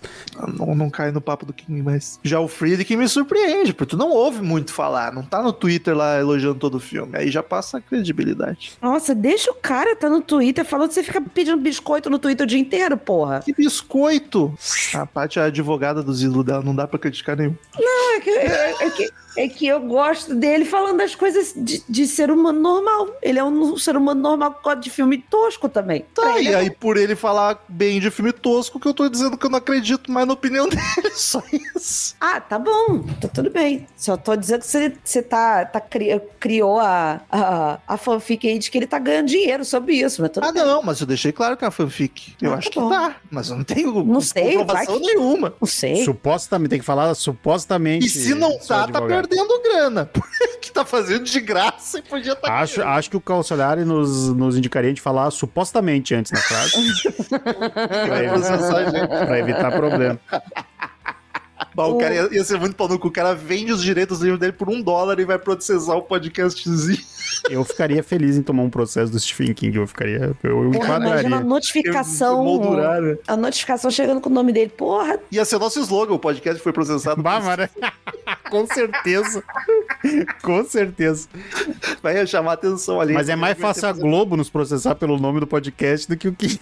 Não, 0.58 0.76
não 0.76 0.90
cai 0.90 1.12
no 1.12 1.22
papo 1.22 1.46
do 1.46 1.54
King, 1.54 1.82
mas. 1.82 2.20
Já 2.24 2.40
o 2.40 2.48
Friedkin 2.48 2.98
me 2.98 3.08
surpreende, 3.08 3.74
porque 3.74 3.92
tu 3.92 3.98
não 3.98 4.10
ouve 4.12 4.42
muito 4.42 4.74
falar. 4.74 5.14
Não 5.14 5.24
tá 5.24 5.42
no 5.42 5.54
Twitter 5.54 5.96
lá 5.96 6.20
elogiando 6.20 6.56
todo 6.56 6.76
o 6.76 6.80
filme. 6.80 7.18
Aí 7.18 7.30
já 7.32 7.42
passa 7.44 7.78
a 7.78 7.82
credibilidade. 7.82 8.74
Nossa, 8.82 9.14
deixa 9.16 9.52
o 9.52 9.56
cara 9.56 9.96
tá 9.96 10.10
no 10.10 10.22
Twitter 10.22 10.64
falando 10.66 10.90
que 10.90 10.96
você 10.96 11.04
fica 11.04 11.22
pedindo 11.22 11.58
biscoito 11.58 12.10
no 12.10 12.20
Twitter 12.20 12.44
o 12.46 12.48
dia 12.48 12.60
inteiro, 12.60 12.98
porra. 12.98 13.42
Que 13.42 13.54
biscoito! 13.54 14.54
A 14.94 15.06
Paty 15.06 15.40
é 15.40 15.44
a 15.44 15.46
advogada 15.46 16.02
do 16.04 16.14
Zilo 16.14 16.44
dela, 16.44 16.64
não 16.64 16.76
dá 16.76 16.88
pra 16.88 17.00
criticar 17.00 17.36
nenhum. 17.38 17.56
É 17.78 18.20
que, 18.20 18.30
é- 18.30 18.76
é 18.86 18.90
que- 18.90 19.10
é 19.38 19.48
que 19.48 19.68
eu 19.68 19.80
gosto 19.82 20.34
dele 20.36 20.66
falando 20.66 20.98
das 20.98 21.14
coisas 21.16 21.54
de, 21.56 21.84
de 21.88 22.08
ser 22.08 22.32
humano 22.32 22.60
normal. 22.60 23.10
Ele 23.22 23.40
é 23.40 23.44
um 23.44 23.78
ser 23.78 23.96
humano 23.98 24.22
normal 24.22 24.54
que 24.54 24.64
gosta 24.64 24.80
de 24.82 24.90
filme 24.90 25.18
tosco 25.18 25.68
também. 25.70 26.06
Tá, 26.14 26.40
e 26.40 26.48
é 26.48 26.56
aí 26.56 26.70
por 26.70 26.98
ele 26.98 27.16
falar 27.16 27.64
bem 27.68 28.00
de 28.00 28.10
filme 28.12 28.32
tosco, 28.32 28.80
que 28.80 28.88
eu 28.88 28.94
tô 28.94 29.08
dizendo 29.10 29.38
que 29.38 29.46
eu 29.46 29.50
não 29.50 29.58
acredito 29.58 30.12
mais 30.12 30.26
na 30.28 30.34
opinião 30.34 30.68
dele. 30.70 30.82
Só 31.14 31.42
isso. 31.76 32.16
Ah, 32.20 32.40
tá 32.40 32.58
bom, 32.60 33.04
tá 33.22 33.28
tudo 33.28 33.50
bem. 33.50 33.88
Só 33.98 34.16
tô 34.18 34.36
dizendo 34.36 34.62
que 34.62 34.68
você, 34.68 34.94
você 35.04 35.22
tá, 35.22 35.66
tá 35.66 35.80
cri- 35.82 36.22
criou 36.40 36.80
a, 36.80 37.22
a, 37.32 37.80
a 37.88 37.98
fanfic 37.98 38.48
aí 38.48 38.58
de 38.60 38.70
que 38.72 38.78
ele 38.78 38.88
tá 38.88 39.00
ganhando 39.00 39.28
dinheiro 39.28 39.64
sobre 39.66 39.96
isso, 39.96 40.22
mas 40.22 40.32
tudo 40.32 40.46
Ah, 40.46 40.52
bem. 40.52 40.64
não, 40.64 40.82
mas 40.84 41.00
eu 41.02 41.08
deixei 41.08 41.32
claro 41.32 41.58
que 41.58 41.64
é 41.64 41.68
uma 41.68 41.72
fanfic. 41.72 42.36
Eu 42.42 42.54
Ah, 42.54 42.58
acho 42.58 42.70
tá 42.70 42.74
que 42.74 42.80
bom. 42.80 42.90
tá, 42.90 43.16
mas 43.30 43.50
eu 43.50 43.58
não 43.58 43.64
tenho 43.64 44.04
Não 44.04 44.22
sei, 44.22 44.58
comprovação 44.58 44.94
vai 44.96 45.04
que- 45.04 45.14
nenhuma. 45.14 45.54
Não 45.60 45.68
sei. 45.68 46.04
Supostamente, 46.06 46.70
tem 46.70 46.80
que 46.80 46.86
falar 46.86 47.14
supostamente. 47.16 48.06
E 48.06 48.10
se 48.10 48.34
não 48.34 48.58
tá, 48.60 48.66
tá 48.68 48.84
advogado. 48.84 49.25
Perdendo 49.28 49.62
grana. 49.62 50.10
que 50.62 50.72
tá 50.72 50.86
fazendo 50.86 51.24
de 51.24 51.40
graça 51.40 52.00
e 52.00 52.02
podia 52.02 52.34
estar. 52.34 52.48
Tá 52.48 52.60
Acho, 52.60 52.82
acho 52.82 53.10
que 53.10 53.18
o 53.18 53.22
Calçolari 53.22 53.84
nos, 53.84 54.34
nos 54.34 54.58
indicaria 54.58 54.94
de 54.94 55.02
falar 55.02 55.32
supostamente 55.32 56.14
antes 56.14 56.32
na 56.32 56.40
frase, 56.40 56.94
vai 58.08 58.30
processar 58.30 58.78
a 58.78 58.90
gente. 58.90 59.08
pra 59.08 59.40
evitar 59.40 59.72
problema. 59.72 60.20
Bah, 61.74 61.88
o 61.88 61.98
cara 61.98 62.14
ia, 62.14 62.30
ia 62.32 62.44
ser 62.44 62.60
muito 62.60 62.76
pau 62.76 62.88
no 62.88 62.98
cu. 62.98 63.08
O 63.08 63.12
cara 63.12 63.34
vende 63.34 63.72
os 63.72 63.82
direitos 63.82 64.20
do 64.20 64.26
livro 64.26 64.40
dele 64.40 64.54
por 64.54 64.70
um 64.70 64.82
dólar 64.82 65.20
e 65.20 65.26
vai 65.26 65.38
processar 65.38 65.96
o 65.96 66.04
podcastzinho. 66.04 67.15
Eu 67.50 67.64
ficaria 67.64 68.02
feliz 68.02 68.38
em 68.38 68.42
tomar 68.42 68.64
um 68.64 68.70
processo 68.70 69.12
do 69.12 69.20
Stephen 69.20 69.54
King. 69.54 69.78
Eu 69.78 69.88
ficaria. 69.88 70.36
Eu 70.44 70.72
Porra, 70.72 70.96
imagina 70.96 70.96
a 70.96 70.98
enquadraria. 70.98 71.40
notificação. 71.42 72.76
Né? 72.76 73.18
A 73.28 73.38
notificação 73.38 73.92
chegando 73.92 74.20
com 74.22 74.30
o 74.30 74.34
nome 74.34 74.52
dele. 74.52 74.72
Porra, 74.76 75.20
Ia 75.32 75.46
ser 75.46 75.60
nosso 75.60 75.80
slogan, 75.80 76.14
o 76.14 76.20
podcast 76.20 76.62
foi 76.62 76.74
processado. 76.74 77.22
Bah. 77.22 77.40
Com 78.50 78.66
certeza. 78.68 79.44
Com 80.42 80.64
certeza. 80.64 81.28
Vai 82.02 82.26
chamar 82.26 82.54
atenção 82.54 83.00
ali. 83.02 83.14
Mas 83.14 83.30
é 83.30 83.36
mais 83.36 83.58
fácil 83.58 83.88
a 83.88 83.92
Globo 83.92 84.36
nos 84.38 84.50
processar 84.50 84.96
pelo 84.96 85.18
nome 85.18 85.40
do 85.40 85.48
podcast 85.48 86.08
do 86.08 86.18
que 86.18 86.28
o 86.28 86.34
King. 86.34 86.60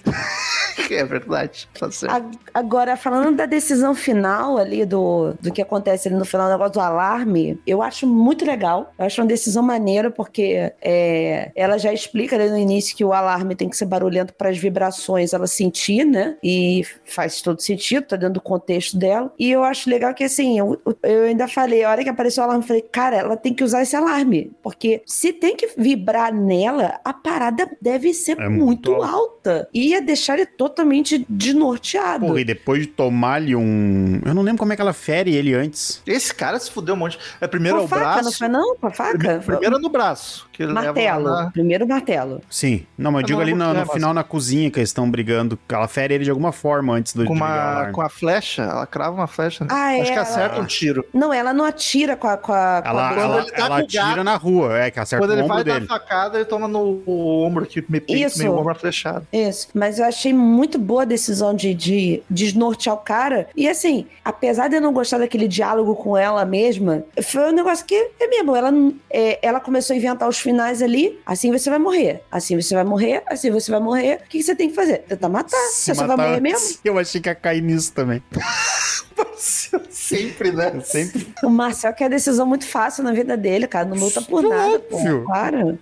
É 0.93 1.03
verdade. 1.05 1.67
Tá 1.77 1.89
certo. 1.91 2.13
A- 2.13 2.59
Agora, 2.59 2.95
falando 2.95 3.35
da 3.35 3.45
decisão 3.45 3.95
final 3.95 4.57
ali, 4.57 4.85
do, 4.85 5.33
do 5.41 5.51
que 5.51 5.61
acontece 5.61 6.07
ali 6.07 6.15
no 6.17 6.25
final 6.25 6.47
do 6.47 6.51
negócio 6.51 6.73
do 6.73 6.79
alarme, 6.79 7.59
eu 7.65 7.81
acho 7.81 8.05
muito 8.05 8.45
legal. 8.45 8.93
Eu 8.97 9.05
acho 9.05 9.21
uma 9.21 9.27
decisão 9.27 9.63
maneira, 9.63 10.11
porque 10.11 10.71
é, 10.81 11.51
ela 11.55 11.77
já 11.77 11.91
explica 11.91 12.35
ali 12.35 12.49
no 12.49 12.57
início 12.57 12.95
que 12.95 13.03
o 13.03 13.11
alarme 13.13 13.55
tem 13.55 13.67
que 13.69 13.75
ser 13.77 13.85
barulhento 13.85 14.33
para 14.33 14.49
as 14.49 14.57
vibrações 14.57 15.33
ela 15.33 15.47
sentir, 15.47 16.05
né? 16.05 16.37
E 16.43 16.83
faz 17.05 17.41
todo 17.41 17.59
sentido, 17.61 18.05
tá 18.05 18.15
dentro 18.15 18.35
do 18.35 18.41
contexto 18.41 18.97
dela. 18.97 19.33
E 19.39 19.49
eu 19.51 19.63
acho 19.63 19.89
legal 19.89 20.13
que, 20.13 20.23
assim, 20.23 20.59
eu, 20.59 20.79
eu 21.01 21.23
ainda 21.23 21.47
falei, 21.47 21.83
a 21.83 21.89
hora 21.89 22.03
que 22.03 22.09
apareceu 22.09 22.41
o 22.43 22.45
alarme, 22.45 22.63
eu 22.63 22.67
falei, 22.67 22.81
cara, 22.83 23.15
ela 23.17 23.35
tem 23.37 23.53
que 23.53 23.63
usar 23.63 23.81
esse 23.81 23.95
alarme. 23.95 24.51
Porque 24.61 25.01
se 25.05 25.33
tem 25.33 25.55
que 25.55 25.69
vibrar 25.77 26.31
nela, 26.33 26.99
a 27.03 27.13
parada 27.13 27.67
deve 27.81 28.13
ser 28.13 28.39
É 28.39 28.47
muito 28.49 28.63
muito 28.91 29.03
alta. 29.03 29.67
E 29.73 29.89
ia 29.89 30.01
deixar 30.01 30.35
ele 30.37 30.45
totalmente 30.45 30.82
desnorteado. 31.29 32.25
Porra, 32.27 32.41
e 32.41 32.43
depois 32.43 32.81
de 32.81 32.87
tomar-lhe 32.87 33.55
um. 33.55 34.19
Eu 34.25 34.33
não 34.33 34.41
lembro 34.41 34.59
como 34.59 34.73
é 34.73 34.75
que 34.75 34.81
ela 34.81 34.93
fere 34.93 35.35
ele 35.35 35.53
antes. 35.53 36.01
Esse 36.05 36.33
cara 36.33 36.59
se 36.59 36.69
fudeu 36.71 36.95
um 36.95 36.97
monte. 36.97 37.17
É 37.41 37.47
primeiro 37.47 37.77
Com 37.77 37.83
é 37.83 37.85
o 37.85 37.89
faca, 37.89 38.01
braço. 38.03 38.23
não 38.23 38.31
foi 38.31 38.47
não? 38.47 38.75
Com 38.75 38.87
a 38.87 38.91
faca? 38.91 39.39
Primeiro 39.45 39.75
é 39.75 39.79
no 39.79 39.89
braço. 39.89 40.47
Que 40.51 40.63
ele 40.63 40.73
martelo. 40.73 41.23
na- 41.23 41.49
Primeiro 41.51 41.87
martelo. 41.87 42.41
Sim. 42.49 42.85
Não, 42.97 43.11
mas 43.11 43.21
eu 43.21 43.23
Eu 43.23 43.27
digo 43.27 43.37
não 43.37 43.43
ali 43.69 43.73
no, 43.73 43.73
no 43.85 43.89
é, 43.89 43.93
final 43.93 44.13
na 44.13 44.23
cozinha 44.23 44.69
que 44.69 44.79
eles 44.79 44.89
estão 44.89 45.09
brigando. 45.09 45.57
Ela 45.69 45.87
fere 45.87 46.13
ele 46.13 46.23
de 46.23 46.29
alguma 46.29 46.51
forma 46.51 46.93
antes 46.93 47.13
do 47.13 47.25
com, 47.25 47.33
uma, 47.33 47.89
com 47.91 48.01
a 48.01 48.09
flecha. 48.09 48.61
Ela 48.63 48.85
crava 48.85 49.15
uma 49.15 49.27
flecha. 49.27 49.63
né? 49.63 49.69
Ah, 49.71 49.89
Acho 50.01 50.11
é, 50.11 50.13
que 50.13 50.19
acerta 50.19 50.55
ela- 50.55 50.63
um 50.63 50.67
tiro. 50.67 51.03
Não, 51.13 51.33
ela 51.33 51.53
não 51.53 51.65
atira 51.65 52.15
com 52.15 52.27
a. 52.27 52.37
Com 52.37 52.53
a, 52.53 52.81
com 52.81 52.87
a 52.87 52.91
Ela, 52.91 53.09
Quando 53.09 53.19
ela, 53.21 53.41
ele 53.41 53.51
tá 53.51 53.65
ela 53.65 53.77
atira 53.79 54.03
gato- 54.03 54.23
na 54.23 54.35
rua, 54.35 54.77
é, 54.77 54.91
que 54.91 54.99
acerta 54.99 55.23
Quando 55.23 55.31
o 55.31 55.33
ele 55.33 55.41
ombro 55.43 55.55
vai 55.55 55.63
dele. 55.63 55.79
dar 55.81 55.87
facada, 55.87 56.37
ele 56.37 56.45
toma 56.45 56.67
no 56.67 57.01
ombro 57.07 57.63
aqui, 57.63 57.83
meio, 57.89 58.03
Isso. 58.07 58.37
meio 58.37 58.53
ombro 58.55 58.75
flechado. 58.75 59.25
Isso, 59.33 59.67
mas 59.73 59.97
eu 59.99 60.05
achei 60.05 60.33
muito 60.33 60.62
muito 60.63 60.79
boa 60.79 61.01
a 61.01 61.05
decisão 61.05 61.53
de, 61.53 61.73
de 61.73 62.23
desnortear 62.29 62.95
o 62.95 62.99
cara. 62.99 63.49
E 63.53 63.67
assim, 63.67 64.07
apesar 64.23 64.69
de 64.69 64.77
eu 64.77 64.81
não 64.81 64.93
gostar 64.93 65.17
daquele 65.17 65.45
diálogo 65.45 65.93
com 65.93 66.15
ela 66.17 66.45
mesma, 66.45 67.03
foi 67.21 67.49
um 67.49 67.51
negócio 67.51 67.85
que 67.85 67.93
é 68.17 68.27
mesmo. 68.27 68.55
Ela, 68.55 68.71
é, 69.09 69.39
ela 69.41 69.59
começou 69.59 69.93
a 69.93 69.97
inventar 69.97 70.29
os 70.29 70.39
finais 70.39 70.81
ali. 70.81 71.19
Assim 71.25 71.51
você 71.51 71.69
vai 71.69 71.79
morrer. 71.79 72.23
Assim 72.31 72.55
você 72.55 72.73
vai 72.73 72.85
morrer. 72.85 73.23
Assim 73.27 73.51
você 73.51 73.69
vai 73.69 73.81
morrer. 73.81 74.21
O 74.25 74.29
que, 74.29 74.37
que 74.37 74.43
você 74.43 74.55
tem 74.55 74.69
que 74.69 74.75
fazer? 74.75 74.99
Tentar 74.99 75.27
matar. 75.27 75.57
Se 75.67 75.93
você 75.93 75.93
vai 75.93 76.07
matar 76.07 76.23
morrer 76.23 76.39
antes. 76.39 76.41
mesmo. 76.41 76.79
Eu 76.85 76.97
achei 76.97 77.19
que 77.19 77.27
ia 77.27 77.35
cair 77.35 77.61
nisso 77.61 77.91
também. 77.91 78.23
Sempre, 79.89 80.51
né? 80.51 80.79
Sempre. 80.83 81.33
O 81.43 81.49
Marcel 81.49 81.93
quer 81.93 82.09
decisão 82.09 82.45
muito 82.45 82.67
fácil 82.67 83.03
na 83.03 83.11
vida 83.11 83.35
dele, 83.37 83.67
cara. 83.67 83.85
Não 83.85 83.97
luta 83.97 84.21
por 84.21 84.43
nada, 84.43 84.79
pô. 84.79 84.97
Para. 85.27 85.75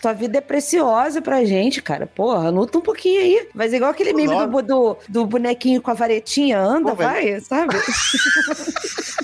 Tua 0.00 0.12
vida 0.12 0.38
é 0.38 0.40
preciosa 0.40 1.20
pra 1.20 1.44
gente, 1.44 1.82
cara. 1.82 2.06
Porra, 2.06 2.50
luta 2.50 2.78
um 2.78 2.80
pouquinho 2.80 3.20
aí. 3.20 3.48
Mas 3.54 3.72
igual 3.72 3.90
aquele 3.90 4.12
meme 4.12 4.34
do, 4.46 4.62
do, 4.62 4.96
do 5.08 5.26
bonequinho 5.26 5.82
com 5.82 5.90
a 5.90 5.94
varetinha, 5.94 6.60
anda, 6.60 6.90
Pô, 6.90 6.96
vai, 6.96 7.40
sabe? 7.40 7.74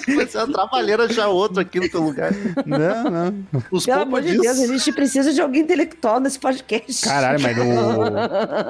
Você 0.07 0.37
é 0.37 0.45
uma 0.45 0.53
trabalheira 0.53 1.11
já 1.11 1.29
outro 1.29 1.61
aqui 1.61 1.81
no 1.81 1.89
teu 1.89 2.03
lugar. 2.03 2.31
Não, 2.67 3.11
não. 3.11 3.45
Os 3.71 3.87
Pelo 3.87 3.99
poucos 3.99 4.19
amor 4.19 4.23
de. 4.23 4.39
Deus, 4.39 4.61
a 4.61 4.67
gente 4.67 4.93
precisa 4.93 5.33
de 5.33 5.41
alguém 5.41 5.63
intelectual 5.63 6.21
nesse 6.21 6.39
podcast. 6.39 7.05
Caralho, 7.05 7.41
mas, 7.41 7.57
do, 7.57 7.63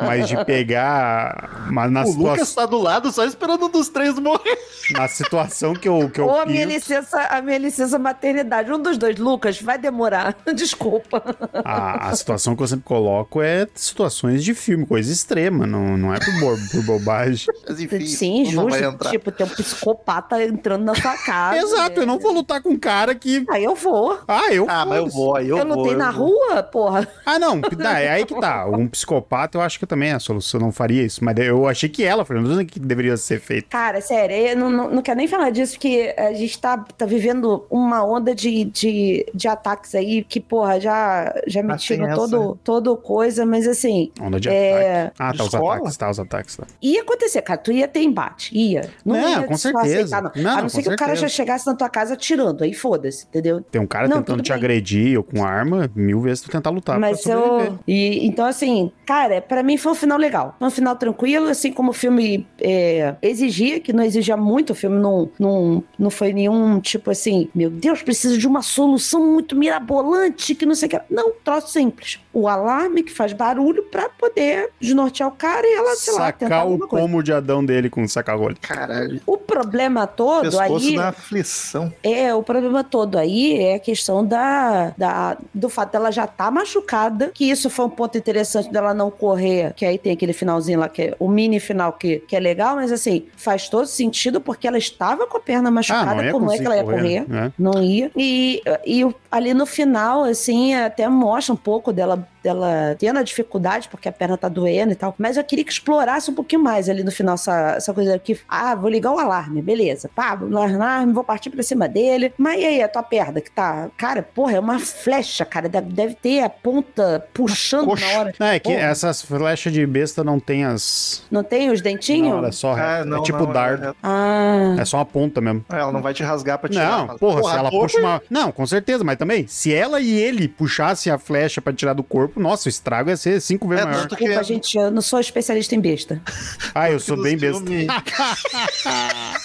mas 0.07 0.29
de 0.29 0.45
pegar. 0.45 1.67
Mas 1.73 1.91
na, 1.91 2.05
O 2.05 2.07
situa- 2.07 2.33
Lucas 2.33 2.55
tá 2.55 2.67
do 2.67 2.79
lado 2.79 3.11
só 3.11 3.25
esperando 3.25 3.67
um 3.67 3.71
dos 3.71 3.89
três 3.89 4.17
morrer. 4.19 4.59
Na 4.91 5.09
situação 5.09 5.75
que 5.75 5.89
eu, 5.89 6.09
que 6.11 6.21
eu 6.21 6.27
Ou 6.27 6.41
a 6.41 6.47
minha, 6.47 6.65
licença, 6.65 7.21
a 7.31 7.41
minha 7.41 7.59
licença 7.59 7.99
maternidade. 7.99 8.71
Um 8.73 8.81
dos 8.81 8.99
dois, 8.99 9.17
Lucas, 9.19 9.61
vai 9.61 9.79
demorar. 9.79 10.37
Desculpa. 10.55 11.23
a, 11.65 12.09
a 12.11 12.17
situação 12.17 12.55
que 12.55 12.63
eu 12.63 12.67
sempre 12.69 12.85
coloco 12.85 13.41
é 13.43 13.67
situações 13.75 14.45
de 14.45 14.55
filme, 14.55 14.87
coisa 14.87 15.13
extrema, 15.13 15.67
não, 15.67 15.97
não 15.97 16.15
é 16.15 16.19
por, 16.19 16.41
bo- 16.41 16.69
por 16.71 16.83
bobagem. 16.85 17.47
Mas 17.69 17.81
enfim, 17.81 18.07
Sim, 18.07 18.45
justo. 18.45 19.11
Tipo, 19.11 19.31
tem 19.33 19.47
um 19.47 19.51
psicopata 19.51 20.43
entrando 20.43 20.85
na 20.85 20.95
sua 20.95 21.17
casa. 21.25 21.59
Exato, 21.59 22.01
eu 22.01 22.07
não 22.07 22.19
vou 22.19 22.33
lutar 22.33 22.61
com 22.63 22.71
um 22.71 22.79
cara 22.79 23.15
que. 23.15 23.45
Aí 23.51 23.65
eu 23.65 23.75
vou. 23.75 24.19
Ah, 24.29 24.53
eu. 24.53 24.67
Ah, 24.69 24.85
mas 24.85 24.99
eu 24.99 25.09
vou, 25.09 25.37
aí 25.37 25.49
eu, 25.49 25.59
Eu, 25.59 25.67
vou. 25.67 25.77
lutei 25.79 25.97
na 25.97 26.11
vou. 26.11 26.29
rua, 26.29 26.63
porra. 26.63 27.09
Ah, 27.25 27.39
não, 27.39 27.61
é 27.99 28.11
aí 28.11 28.25
que 28.25 28.39
tá. 28.39 28.67
Um 28.67 28.87
psicopata, 28.89 29.59
eu 29.59 29.63
acho 29.63 29.79
que 29.79 29.87
também 29.87 30.11
é 30.11 30.15
a 30.15 30.21
solução, 30.21 30.61
não 30.61 30.73
faria 30.73 31.03
isso. 31.03 31.25
Mas 31.25 31.37
eu 31.39 31.67
achei 31.67 31.89
que 31.89 32.05
ela, 32.05 32.25
foi 32.25 32.41
não 32.41 32.65
que 32.65 32.79
deveria 32.79 33.17
ser 33.17 33.41
feito. 33.41 33.69
Cara, 33.69 34.01
sério, 34.01 34.54
não, 34.55 34.71
não, 34.71 34.91
não 34.91 35.03
quero 35.03 35.17
nem 35.19 35.29
falar 35.29 35.51
disso, 35.51 35.73
porque 35.75 36.15
a 36.17 36.33
gente 36.33 36.59
tá, 36.59 36.79
tá 36.97 37.07
vivendo 37.07 37.65
uma 37.71 38.05
onda 38.05 38.35
de, 38.35 38.65
de, 38.65 39.27
de 39.35 39.49
ataques 39.49 39.95
aí 39.95 40.23
que, 40.25 40.41
porra, 40.41 40.81
já, 40.81 41.33
já 41.47 41.63
me 41.63 41.69
Mas 41.69 41.87
tem 41.87 41.99
tirou 41.99 42.15
todo, 42.15 42.59
todo 42.65 42.97
coisa, 42.97 43.45
mas 43.47 43.67
assim, 43.67 44.11
Onda 44.21 44.39
de 44.41 44.49
É, 44.49 45.03
ataque. 45.07 45.17
Ah, 45.19 45.33
tá, 45.37 45.45
os 45.45 45.55
ataques, 45.55 45.97
tá, 45.97 46.11
os 46.11 46.19
ataques. 46.21 46.57
Tá. 46.57 46.65
ia 46.83 47.03
acontecer, 47.03 47.43
cara, 47.43 47.59
tu 47.59 47.73
ia 47.73 47.89
ter 47.89 48.01
embate, 48.03 48.57
ia. 48.57 48.91
Não, 49.05 49.15
Não, 49.17 49.29
ia 49.31 49.43
com 49.45 49.57
certeza. 49.57 50.17
aceitar, 50.17 50.23
não. 50.23 50.31
Não, 50.43 50.59
a 50.59 50.63
não 50.63 50.69
ser 50.69 50.83
que 50.83 50.89
o 50.89 50.97
cara 50.97 51.13
já 51.15 51.21
certeza. 51.23 51.35
chegasse 51.35 51.67
na 51.67 51.75
tua 51.75 51.89
casa 51.89 52.15
atirando, 52.15 52.65
aí 52.65 52.73
foda-se, 52.73 53.27
entendeu? 53.27 53.61
Tem 53.61 53.81
um 53.81 53.87
cara 53.87 54.09
Não, 54.09 54.19
tentando 54.19 54.43
te 54.43 54.49
bem. 54.51 54.57
agredir 54.59 55.17
ou 55.19 55.25
com 55.25 55.45
arma, 55.45 55.91
mil 55.95 56.21
vezes 56.21 56.43
tu 56.43 56.51
tentar 56.51 56.71
lutar 56.71 56.99
Mas 56.99 57.25
eu. 57.27 57.79
E, 57.87 58.27
então, 58.27 58.47
assim, 58.47 58.91
cara, 59.07 59.41
pra 59.41 59.63
mim 59.63 59.77
foi 59.77 59.93
um 59.93 59.95
final 59.95 60.19
legal. 60.19 60.55
Foi 60.59 60.69
um 60.69 60.71
final 60.71 60.97
tranquilo, 60.97 61.49
assim 61.49 61.73
como 61.73 61.91
o 61.91 61.95
filme 61.95 62.47
é, 62.61 63.15
exigia, 63.23 63.81
que 63.81 63.93
não 63.93 64.03
exigia 64.05 64.37
muito, 64.45 64.71
o 64.71 64.75
filme 64.75 65.01
não, 65.01 65.31
não, 65.39 65.83
não 65.99 66.11
foi 66.11 66.33
nenhum 66.33 66.81
tipo 66.81 67.11
assim, 67.11 67.49
meu 67.55 67.71
Deus, 67.71 68.03
precisa 68.03 68.37
de 68.37 68.47
uma 68.47 68.63
solução 68.63 69.33
muito 69.33 69.57
mirabolante, 69.57 70.55
que 70.55 70.67
não 70.67 70.75
sei 70.75 70.89
o 70.89 70.91
que. 70.91 71.01
Não, 71.11 71.33
troço 71.43 71.73
simples. 71.73 72.21
O 72.35 72.49
alarme 72.49 73.03
que 73.03 73.13
faz 73.13 73.33
barulho 73.33 73.83
pra 73.85 74.09
poder 74.09 74.71
desnortear 74.81 75.29
o 75.29 75.33
cara 75.33 75.67
e 75.67 75.75
ela, 75.75 75.95
sei 75.97 76.15
lá, 76.15 76.33
tentar 76.33 76.47
Sacar 76.57 76.59
o 76.67 76.71
alguma 76.73 76.89
coisa. 76.89 77.07
pomo 77.07 77.23
de 77.23 77.33
Adão 77.33 77.65
dele 77.65 77.89
com 77.89 78.03
o 78.03 78.09
saca-rolho. 78.09 78.57
Caralho. 78.61 79.21
O 79.27 79.37
problema 79.39 80.07
todo 80.07 80.43
Pescoço 80.43 80.89
aí. 80.89 80.97
na 80.97 81.09
aflição. 81.09 81.93
É, 82.03 82.35
o 82.35 82.43
problema 82.43 82.83
todo 82.83 83.17
aí 83.17 83.57
é 83.63 83.75
a 83.77 83.79
questão 83.79 84.25
da, 84.27 84.93
da, 84.99 85.39
do 85.55 85.69
fato 85.69 85.93
dela 85.93 86.11
já 86.11 86.27
tá 86.27 86.51
machucada, 86.51 87.31
que 87.33 87.49
isso 87.49 87.71
foi 87.71 87.85
um 87.87 87.91
ponto 87.91 88.19
interessante 88.19 88.71
dela 88.71 88.93
não 88.93 89.11
correr, 89.11 89.73
que 89.75 89.85
aí 89.87 89.97
tem 89.97 90.13
aquele 90.13 90.33
finalzinho 90.33 90.81
lá, 90.81 90.89
que 90.89 91.03
é 91.03 91.17
o 91.19 91.29
mini 91.29 91.61
final 91.61 91.93
que, 91.93 92.19
que 92.21 92.35
é 92.35 92.41
legal, 92.41 92.77
mas 92.77 92.91
assim, 92.91 93.27
faz 93.37 93.69
todo 93.69 93.87
sentido 93.87 94.41
porque 94.41 94.67
ela 94.67 94.79
estava 94.79 95.27
com 95.27 95.37
a 95.37 95.41
perna 95.41 95.69
Ah, 95.69 95.73
machucada, 95.73 96.25
ia 96.25 96.33
como 96.33 96.51
é 96.53 96.59
que 96.59 96.65
ela 96.67 96.77
ia 96.77 96.85
correr? 96.85 97.25
né? 97.29 97.53
Não 97.59 97.83
ia. 97.83 98.11
E, 98.17 98.61
e 98.85 99.05
o- 99.05 99.15
ali 99.31 99.55
no 99.55 99.67
final, 99.67 100.25
assim, 100.25 100.75
até 100.75 101.09
mostra 101.09 101.53
um 101.55 101.57
pouco 101.57 101.93
dela, 101.93 102.24
dela 102.43 102.95
tendo 102.99 103.19
a 103.19 103.23
dificuldade, 103.23 103.89
porque 103.89 104.09
a 104.09 104.13
perna 104.13 104.37
tá 104.37 104.49
doendo 104.49 104.93
e 104.93 104.97
tal. 104.97 105.15
Mas 105.19 105.37
eu 105.37 105.45
queria 105.45 105.65
que 105.65 105.73
explorasse 105.73 106.31
um 106.31 106.35
pouquinho 106.35 106.63
mais 106.63 106.89
ali 106.89 107.03
no 107.03 107.11
final 107.11 107.35
essa, 107.35 107.75
essa 107.77 107.93
coisa 107.95 108.19
que, 108.19 108.39
ah, 108.49 108.75
vou 108.75 108.91
ligar 108.91 109.13
o 109.13 109.19
alarme, 109.19 109.63
beleza. 109.63 110.11
Pá, 110.15 110.35
vou 110.35 110.49
ligar 110.49 110.61
o 110.61 110.75
alarme, 110.75 111.13
vou 111.13 111.25
partir 111.25 111.51
pra 111.51 111.63
cima 111.63 111.89
dele. 111.89 112.33
Mas 112.37 112.61
e 112.61 112.65
aí, 112.67 112.83
a 112.83 112.89
tua 112.89 113.03
perna 113.03 113.41
que 113.41 113.51
tá. 113.51 113.89
Cara, 113.97 114.23
porra, 114.23 114.53
é 114.57 114.61
uma 114.61 114.79
flecha, 114.79 115.45
cara. 115.45 115.69
Deve, 115.69 115.91
deve 115.93 116.15
ter 116.15 116.41
a 116.43 116.49
ponta 116.51 117.27
puxando 117.33 117.87
coxa. 117.87 118.07
na 118.13 118.19
hora. 118.21 118.35
Não, 118.39 118.47
é 118.47 118.59
que 118.59 118.71
Porra. 118.71 118.85
essas 118.85 119.23
flechas 119.23 119.73
de 119.73 119.87
besta 119.87 120.23
não 120.23 120.39
tem 120.39 120.65
as. 120.65 121.23
Não 121.31 121.43
tem 121.43 121.71
os 121.71 121.81
Não, 121.81 121.85
dentinhos? 121.85 122.37
ela 122.39 122.49
é 122.49 122.53
só 122.53 122.75
reta. 122.75 122.85
Ah, 123.01 123.05
não, 123.05 123.19
é 123.19 123.23
tipo 123.23 123.39
não, 123.39 123.53
dardo. 123.53 123.87
é- 123.89 123.95
Ah. 124.03 124.77
É 124.79 124.85
só 124.85 124.99
uma 124.99 125.05
ponta 125.07 125.41
mesmo. 125.41 125.65
Ela 125.71 125.91
não 125.93 126.03
vai 126.03 126.13
te 126.15 126.23
rasgar 126.23 126.59
pra 126.59 126.69
tirar. 126.69 127.07
Não, 127.07 127.17
porra, 127.19 127.43
se 127.43 127.57
ela 127.59 127.71
porra, 127.71 127.83
puxa 127.83 127.99
uma. 127.99 128.23
Não, 128.31 128.53
com 128.53 128.67
certeza, 128.67 129.03
mas 129.05 129.17
também, 129.17 129.47
se 129.47 129.73
ela 129.75 130.01
e 130.01 130.11
ele 130.13 130.49
puxassem 130.49 131.13
a 131.13 131.19
flecha 131.19 131.61
pra 131.61 131.73
tirar 131.73 131.93
do 131.95 132.03
corpo, 132.15 132.39
nossa, 132.39 132.69
o 132.69 132.71
estrago 132.71 133.11
ia 133.11 133.17
ser 133.17 133.41
cinco 133.41 133.67
vezes 133.67 133.85
É, 133.85 133.89
maior. 133.89 134.07
Desculpa, 134.07 134.45
gente, 134.45 134.79
eu 134.79 134.89
não 134.89 135.03
sou 135.03 135.19
especialista 135.19 135.75
em 135.75 135.81
besta. 135.81 136.23
Ah, 136.73 136.91
eu 136.91 137.01
sou 137.01 137.21
bem 137.21 137.37
besta. 137.37 137.65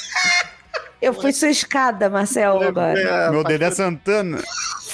Eu 1.01 1.13
fui 1.13 1.31
sua 1.31 1.47
escada, 1.49 2.09
Marcel, 2.09 2.61
agora. 2.61 2.99
É, 2.99 3.29
Meu 3.31 3.41
dedo 3.41 3.63
é 3.63 3.71
Santana. 3.71 4.43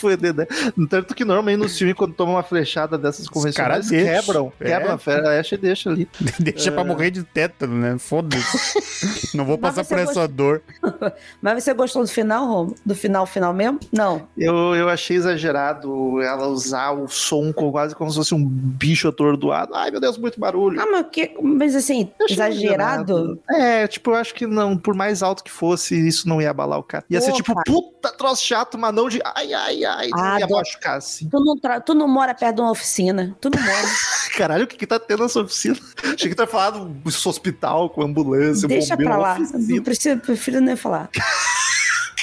Foi 0.06 0.18
Dedé. 0.18 0.48
Tanto 0.90 1.16
que 1.16 1.26
normalmente 1.26 1.58
nos 1.58 1.78
filmes, 1.78 1.96
quando 1.96 2.14
toma 2.14 2.34
uma 2.34 2.44
flechada 2.44 2.98
dessas 2.98 3.28
convencionais, 3.28 3.90
caras 3.90 3.90
quebram. 3.90 4.52
É. 4.60 4.66
Quebram 4.66 4.94
a 4.94 4.98
flecha 4.98 5.56
e 5.56 5.58
deixa 5.58 5.90
ali. 5.90 6.08
Deixa 6.40 6.72
pra 6.72 6.84
morrer 6.84 7.10
de 7.12 7.24
tétano, 7.24 7.76
né? 7.76 7.98
Foda-se. 7.98 9.36
Não 9.36 9.46
vou 9.46 9.58
passar 9.58 9.84
por 9.84 9.98
essa 9.98 10.14
gosta- 10.14 10.28
dor. 10.28 10.62
Mas 11.42 11.64
você 11.64 11.74
gostou 11.74 12.04
do 12.04 12.08
final, 12.08 12.46
Romo? 12.46 12.76
Do 12.86 12.96
final, 12.96 13.26
final 13.26 13.54
mesmo? 13.54 13.80
Não. 13.92 14.28
Eu, 14.38 14.76
eu 14.76 14.90
achei 14.90 15.18
exagerado 15.18 16.22
ela 16.22 16.48
usar 16.48 16.92
o 16.92 17.08
som 17.08 17.52
quase 17.52 17.96
como 17.96 18.10
se 18.12 18.18
fosse 18.18 18.36
um 18.36 18.46
bicho 18.46 19.08
atordoado. 19.08 19.74
Ai, 19.76 19.92
meu 19.92 20.00
Deus, 20.00 20.18
muito 20.18 20.40
barulho. 20.40 20.80
Ah, 20.80 20.86
mas, 20.92 21.06
que, 21.12 21.36
mas 21.42 21.76
assim, 21.76 22.12
achei 22.22 22.36
exagerado? 22.36 23.40
É, 23.50 23.88
tipo, 23.88 24.12
eu 24.12 24.16
acho 24.16 24.34
que 24.34 24.46
não, 24.46 24.78
por 24.78 24.94
mais 24.94 25.24
alto 25.24 25.44
que 25.44 25.52
fosse, 25.52 25.96
isso 26.08 26.28
não 26.28 26.42
ia 26.42 26.50
abalar 26.52 26.80
o 26.80 26.84
cara. 26.84 27.04
Ia 27.10 27.22
ser 27.22 27.32
Pô, 27.32 27.38
tipo, 27.38 27.54
cara. 27.54 27.64
puta 27.66 28.12
troço 28.12 28.44
chato, 28.44 28.78
mas 28.78 28.94
não 28.94 29.10
de 29.10 29.20
ai, 29.24 29.54
ai, 29.54 29.84
ai, 29.86 29.86
não 30.10 30.24
Ah, 30.24 30.40
ia 30.40 30.48
machucar 30.48 30.98
assim. 30.98 31.30
Tu 31.30 31.40
não, 31.40 31.80
tu 31.82 31.94
não 31.94 32.08
mora 32.08 32.34
perto 32.34 32.56
de 32.56 32.62
uma 32.62 32.72
oficina. 32.72 33.36
Tu 33.40 33.50
não 33.50 33.62
mora. 33.62 33.88
Caralho, 34.36 34.66
o 34.66 34.68
que 34.68 34.78
que 34.78 34.88
tá 34.88 35.00
tendo 35.00 35.24
nessa 35.24 35.40
oficina? 35.40 35.78
Achei 36.04 36.30
que 36.30 36.36
tá 36.36 36.46
falando 36.48 36.86
do 36.90 37.30
hospital 37.30 37.90
com 37.90 38.02
ambulância, 38.02 38.68
Deixa 38.68 38.96
bombeiro, 38.96 39.12
pra 39.12 39.22
lá. 39.22 39.40
Não 39.40 39.84
precisa, 39.84 40.18
prefiro 40.18 40.60
nem 40.62 40.76
falar. 40.76 41.10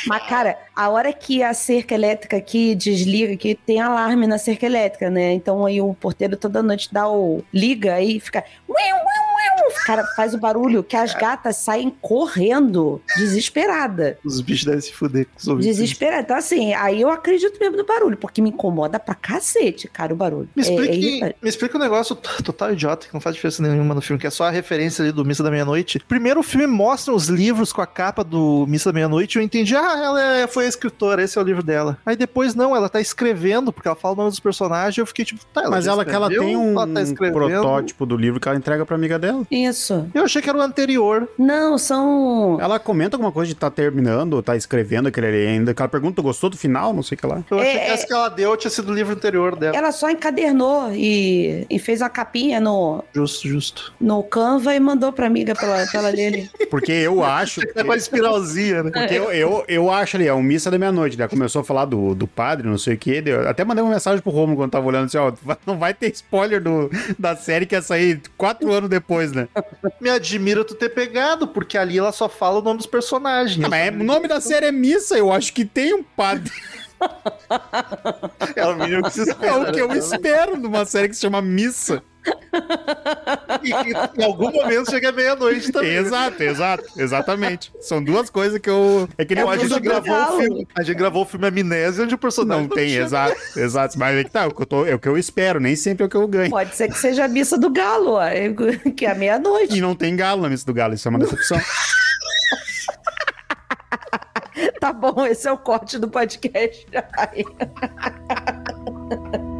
Mas, 0.07 0.27
cara, 0.27 0.59
a 0.75 0.89
hora 0.89 1.12
que 1.12 1.43
a 1.43 1.55
cerca 1.55 1.95
elétrica 1.95 2.37
aqui 2.37 2.75
desliga, 2.75 3.37
que 3.37 3.55
tem 3.55 3.81
alarme 3.81 4.27
na 4.27 4.37
cerca 4.37 4.66
elétrica, 4.66 5.09
né? 5.09 5.33
Então 5.33 5.64
aí 5.64 5.81
o 5.81 5.95
porteiro 5.95 6.37
toda 6.37 6.62
noite 6.62 6.89
dá 6.93 7.09
o. 7.09 7.43
liga 7.53 7.95
aí 7.95 8.18
fica. 8.18 8.45
Uiu, 8.68 8.77
uiu. 8.97 9.22
Cara, 9.87 10.05
faz 10.16 10.35
o 10.35 10.39
barulho 10.39 10.83
que 10.83 10.97
as 10.97 11.14
gatas 11.14 11.57
saem 11.57 11.91
correndo, 12.01 13.01
desesperada. 13.16 14.18
Os 14.25 14.41
bichos 14.41 14.64
devem 14.64 14.81
se 14.81 14.93
fuder 14.93 15.27
com 15.27 15.39
os 15.39 15.49
ouvidos. 15.49 15.77
Desesperada. 15.77 16.23
Então, 16.23 16.37
assim, 16.37 16.73
aí 16.75 17.01
eu 17.01 17.11
acredito 17.11 17.59
mesmo 17.61 17.77
no 17.77 17.85
barulho, 17.85 18.16
porque 18.16 18.41
me 18.43 18.51
incomoda 18.51 18.99
pra 18.99 19.14
cacete, 19.14 19.89
cara, 19.89 20.12
o 20.12 20.16
barulho. 20.16 20.49
Me 20.55 20.62
É- 20.62 20.66
é 20.66 20.70
explique, 20.70 21.07
irritante. 21.07 21.37
me 21.43 21.49
explica 21.49 21.77
um 21.77 21.81
negócio 21.81 22.14
total 22.16 22.73
idiota, 22.73 23.07
que 23.07 23.14
não 23.14 23.20
faz 23.20 23.35
diferença 23.35 23.62
nenhuma 23.62 23.95
no 23.95 24.01
filme, 24.01 24.20
que 24.20 24.27
é 24.27 24.31
só 24.31 24.45
a 24.45 24.51
referência 24.51 25.03
ali 25.03 25.12
do 25.12 25.25
Missa 25.25 25.43
da 25.43 25.51
Meia-Noite. 25.51 26.01
Primeiro 26.09 26.41
o 26.41 26.43
filme 26.43 26.66
mostra 26.66 27.12
os 27.14 27.29
livros 27.29 27.73
com 27.73 27.81
a 27.83 27.87
capa 27.87 28.23
do 28.25 28.66
Missa 28.68 28.91
da 28.91 28.95
Meia-Noite 28.95 29.37
e 29.37 29.41
eu 29.41 29.43
entendi, 29.45 29.75
ah, 29.77 30.01
ela 30.03 30.23
é- 30.39 30.47
foi 30.47 30.66
a 30.66 30.68
escritora, 30.68 31.23
esse 31.23 31.39
é 31.39 31.41
o 31.41 31.45
livro 31.45 31.62
dela. 31.62 31.99
Aí 32.05 32.16
depois 32.16 32.55
não, 32.55 32.75
ela 32.77 32.89
tá 32.89 33.01
escrevendo, 33.01 33.73
porque 33.73 33.89
ela 33.89 33.97
fala 33.97 34.14
o 34.14 34.16
nome 34.16 34.31
dos 34.31 34.41
personagens, 34.41 34.97
eu 34.99 35.07
fiquei 35.07 35.25
tipo, 35.25 35.41
tá, 35.53 35.62
ela 35.62 35.70
Mas 35.70 35.87
ela 35.87 36.05
que 36.05 36.11
ela 36.14 36.29
tem 36.29 36.57
um 36.57 36.73
Ela 36.73 36.87
tá 36.87 37.31
protótipo 37.33 38.07
do 38.07 38.16
livro 38.16 38.41
que 38.41 38.49
ela 38.49 38.57
entrega 38.57 38.85
pra 38.87 38.97
amiga 38.97 39.18
dela. 39.18 39.45
Isso. 39.66 40.06
Eu 40.14 40.24
achei 40.24 40.40
que 40.42 40.48
era 40.48 40.58
o 40.58 40.62
anterior. 40.62 41.28
Não, 41.38 41.78
são. 41.78 42.58
Ela 42.60 42.78
comenta 42.78 43.16
alguma 43.16 43.32
coisa 43.32 43.48
de 43.48 43.54
tá 43.54 43.70
terminando, 43.70 44.42
tá 44.42 44.56
escrevendo 44.56 45.08
aquele 45.08 45.26
ali 45.26 45.46
ainda. 45.46 45.74
Que 45.74 45.82
ela 45.82 45.88
pergunta, 45.88 46.20
gostou 46.22 46.50
do 46.50 46.56
final? 46.56 46.92
Não 46.92 47.02
sei 47.02 47.16
o 47.16 47.18
que 47.18 47.26
lá. 47.26 47.42
Eu 47.50 47.58
achei 47.58 47.72
É, 47.76 47.78
que 47.86 47.90
essa 47.92 48.06
que 48.06 48.12
ela 48.12 48.28
deu 48.28 48.56
tinha 48.56 48.70
sido 48.70 48.90
o 48.90 48.94
livro 48.94 49.12
anterior 49.14 49.56
dela. 49.56 49.76
Ela 49.76 49.92
só 49.92 50.10
encadernou 50.10 50.90
e, 50.92 51.66
e 51.68 51.78
fez 51.78 52.00
uma 52.00 52.08
capinha 52.08 52.60
no, 52.60 53.02
Justo, 53.14 53.48
justo. 53.48 53.92
no 54.00 54.22
Canva 54.22 54.74
e 54.74 54.80
mandou 54.80 55.12
pra 55.12 55.26
amiga 55.26 55.54
pela, 55.54 55.86
pela 55.86 56.08
ler. 56.10 56.50
Porque 56.70 56.92
eu 56.92 57.22
acho. 57.24 57.60
É 57.74 57.82
com 57.82 57.92
a 57.92 57.96
espiralzinha, 57.96 58.82
né? 58.82 58.90
Porque 58.90 59.14
eu, 59.14 59.32
eu, 59.32 59.64
eu 59.66 59.90
acho 59.90 60.16
ali, 60.16 60.26
é 60.26 60.34
um 60.34 60.42
missa 60.42 60.70
da 60.70 60.78
meia-noite, 60.78 61.16
né? 61.18 61.26
Começou 61.26 61.62
a 61.62 61.64
falar 61.64 61.84
do, 61.86 62.14
do 62.14 62.26
padre, 62.26 62.68
não 62.68 62.76
sei 62.76 62.94
o 62.94 62.98
quê. 62.98 63.22
Eu 63.24 63.48
até 63.48 63.64
mandei 63.64 63.82
uma 63.82 63.92
mensagem 63.92 64.20
pro 64.20 64.30
Romulo 64.30 64.56
quando 64.58 64.70
tava 64.70 64.86
olhando 64.86 65.06
assim, 65.06 65.16
ó, 65.16 65.32
não 65.66 65.78
vai 65.78 65.94
ter 65.94 66.12
spoiler 66.12 66.62
do, 66.62 66.90
da 67.18 67.34
série 67.34 67.64
que 67.66 67.74
ia 67.74 67.80
sair 67.82 68.20
quatro 68.36 68.70
anos 68.72 68.90
depois, 68.90 69.32
né? 69.32 69.48
Me 70.00 70.11
admira 70.11 70.64
tu 70.64 70.74
ter 70.74 70.88
pegado, 70.90 71.46
porque 71.48 71.76
ali 71.78 71.98
ela 71.98 72.12
só 72.12 72.28
fala 72.28 72.59
o 72.59 72.62
nome 72.62 72.78
dos 72.78 72.86
personagens. 72.86 73.57
Mas 73.68 73.86
é- 73.86 73.90
o 73.90 74.03
nome 74.05 74.26
da 74.28 74.40
série 74.40 74.66
é 74.66 74.72
Missa, 74.72 75.16
eu 75.16 75.32
acho 75.32 75.53
que 75.53 75.64
tem 75.64 75.94
um 75.94 76.03
padre. 76.03 76.50
É 78.57 78.66
o 78.66 78.76
mínimo 78.76 79.03
que 79.05 79.11
se 79.11 79.20
É 79.20 79.24
espera. 79.24 79.59
o 79.61 79.72
que 79.72 79.80
eu 79.80 79.92
espero 79.92 80.57
numa 80.57 80.84
série 80.84 81.09
que 81.09 81.14
se 81.14 81.20
chama 81.22 81.40
Missa. 81.42 82.03
E 83.62 83.72
que 83.72 84.20
em 84.20 84.24
algum 84.24 84.53
momento 84.53 84.90
chega 84.90 85.11
meia-noite 85.11 85.72
também. 85.72 85.90
né? 85.92 85.96
Exato, 85.98 86.42
exato, 86.42 86.84
exatamente. 86.96 87.72
São 87.80 88.03
duas 88.03 88.30
coisas 88.30 88.61
que 88.61 88.70
eu. 88.70 89.09
É 89.18 89.24
que 89.24 89.34
nem 89.34 89.42
Não, 89.42 89.50
o 89.50 89.53
a, 89.55 89.59
gente 89.59 89.80
gravou 89.80 90.14
o 90.14 90.40
filme, 90.40 90.68
a 90.74 90.82
gente 90.82 90.96
gravou 90.96 91.22
o 91.22 91.26
filme 91.26 91.46
Amnésia, 91.48 92.05
onde 92.05 92.14
o 92.14 92.18
personagem 92.18 92.68
Não 92.68 92.74
tem, 92.74 92.88
tinha- 92.88 93.03
exato, 93.03 93.36
exato. 93.57 93.98
Mas 93.98 94.16
é 94.18 94.24
que 94.24 94.30
tá, 94.30 94.42
é 94.42 94.46
o 94.46 94.55
que 94.55 94.62
eu, 94.62 94.66
tô- 94.66 94.86
é 94.86 94.94
o 94.94 94.98
que 94.98 95.09
eu 95.09 95.18
espero, 95.18 95.59
nem 95.59 95.74
sempre 95.74 96.05
é 96.05 96.07
o 96.07 96.09
que 96.09 96.16
eu 96.16 96.28
ganho. 96.28 96.50
Pode 96.50 96.74
ser 96.76 96.88
que 96.88 96.98
seja 96.98 97.24
a 97.24 97.28
missa 97.28 97.59
do 97.59 97.70
galo, 97.70 98.12
ó, 98.14 98.20
que 98.96 99.05
é 99.07 99.11
a 99.11 99.14
meia-noite. 99.14 99.76
E 99.76 99.80
não 99.80 99.94
tem 99.96 100.14
galo 100.14 100.42
na 100.42 100.48
missa 100.48 100.64
do 100.66 100.74
galo, 100.74 100.94
isso 100.94 101.09
é 101.09 101.11
uma 101.11 101.18
decepção. 101.18 101.59
Tá 104.83 104.93
bom, 104.93 105.24
esse 105.24 105.47
é 105.47 105.53
o 105.53 105.57
corte 105.57 105.97
do 105.97 106.11
podcast. 106.11 106.89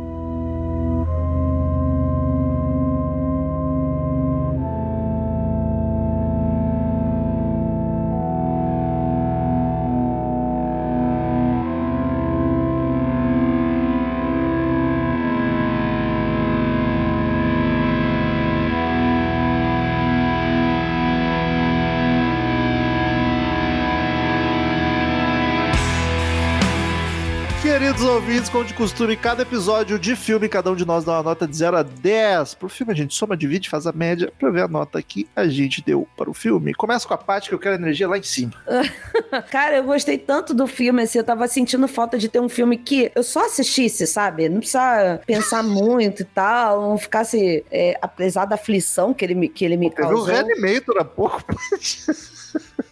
Queridos 27.93 28.11
ouvintes, 28.11 28.49
como 28.49 28.65
de 28.65 28.73
costume, 28.73 29.15
cada 29.19 29.43
episódio 29.43 29.99
de 29.99 30.17
filme, 30.17 30.49
cada 30.49 30.73
um 30.73 30.75
de 30.75 30.83
nós 30.83 31.05
dá 31.05 31.13
uma 31.13 31.23
nota 31.25 31.47
de 31.47 31.55
0 31.55 31.77
a 31.77 31.83
10. 31.83 32.55
Pro 32.55 32.67
filme 32.67 32.91
a 32.91 32.97
gente 32.97 33.15
soma, 33.15 33.37
divide, 33.37 33.69
faz 33.69 33.87
a 33.87 33.93
média 33.93 34.33
pra 34.39 34.49
ver 34.49 34.63
a 34.63 34.69
nota 34.69 35.03
que 35.03 35.29
a 35.37 35.47
gente 35.47 35.85
deu 35.85 36.09
para 36.17 36.31
o 36.31 36.33
filme. 36.33 36.73
Começa 36.73 37.07
com 37.07 37.13
a 37.13 37.19
parte 37.19 37.51
que 37.51 37.55
eu 37.55 37.59
quero 37.59 37.75
energia 37.75 38.09
lá 38.09 38.17
em 38.17 38.23
cima. 38.23 38.53
Cara, 39.51 39.77
eu 39.77 39.85
gostei 39.85 40.17
tanto 40.17 40.55
do 40.55 40.67
filme, 40.67 41.03
assim, 41.03 41.19
eu 41.19 41.25
tava 41.25 41.47
sentindo 41.47 41.87
falta 41.87 42.17
de 42.17 42.31
ter 42.31 42.41
um 42.41 42.49
filme 42.49 42.79
que 42.79 43.13
eu 43.15 43.23
só 43.23 43.45
assistisse, 43.45 44.07
sabe? 44.07 44.49
Não 44.49 44.61
precisa 44.61 45.21
pensar 45.27 45.61
muito 45.63 46.23
e 46.23 46.25
tal, 46.25 46.81
não 46.81 46.97
ficasse, 46.97 47.63
é, 47.71 47.99
apesar 48.01 48.47
da 48.47 48.55
aflição 48.55 49.13
que 49.13 49.23
ele 49.23 49.35
me, 49.35 49.51
que 49.51 49.67
ele 49.67 49.77
me 49.77 49.91
Teve 49.91 50.03
o 50.03 50.09
causou. 50.09 50.25
Reanimator 50.25 50.97
há 50.99 51.05
pouco. 51.05 51.45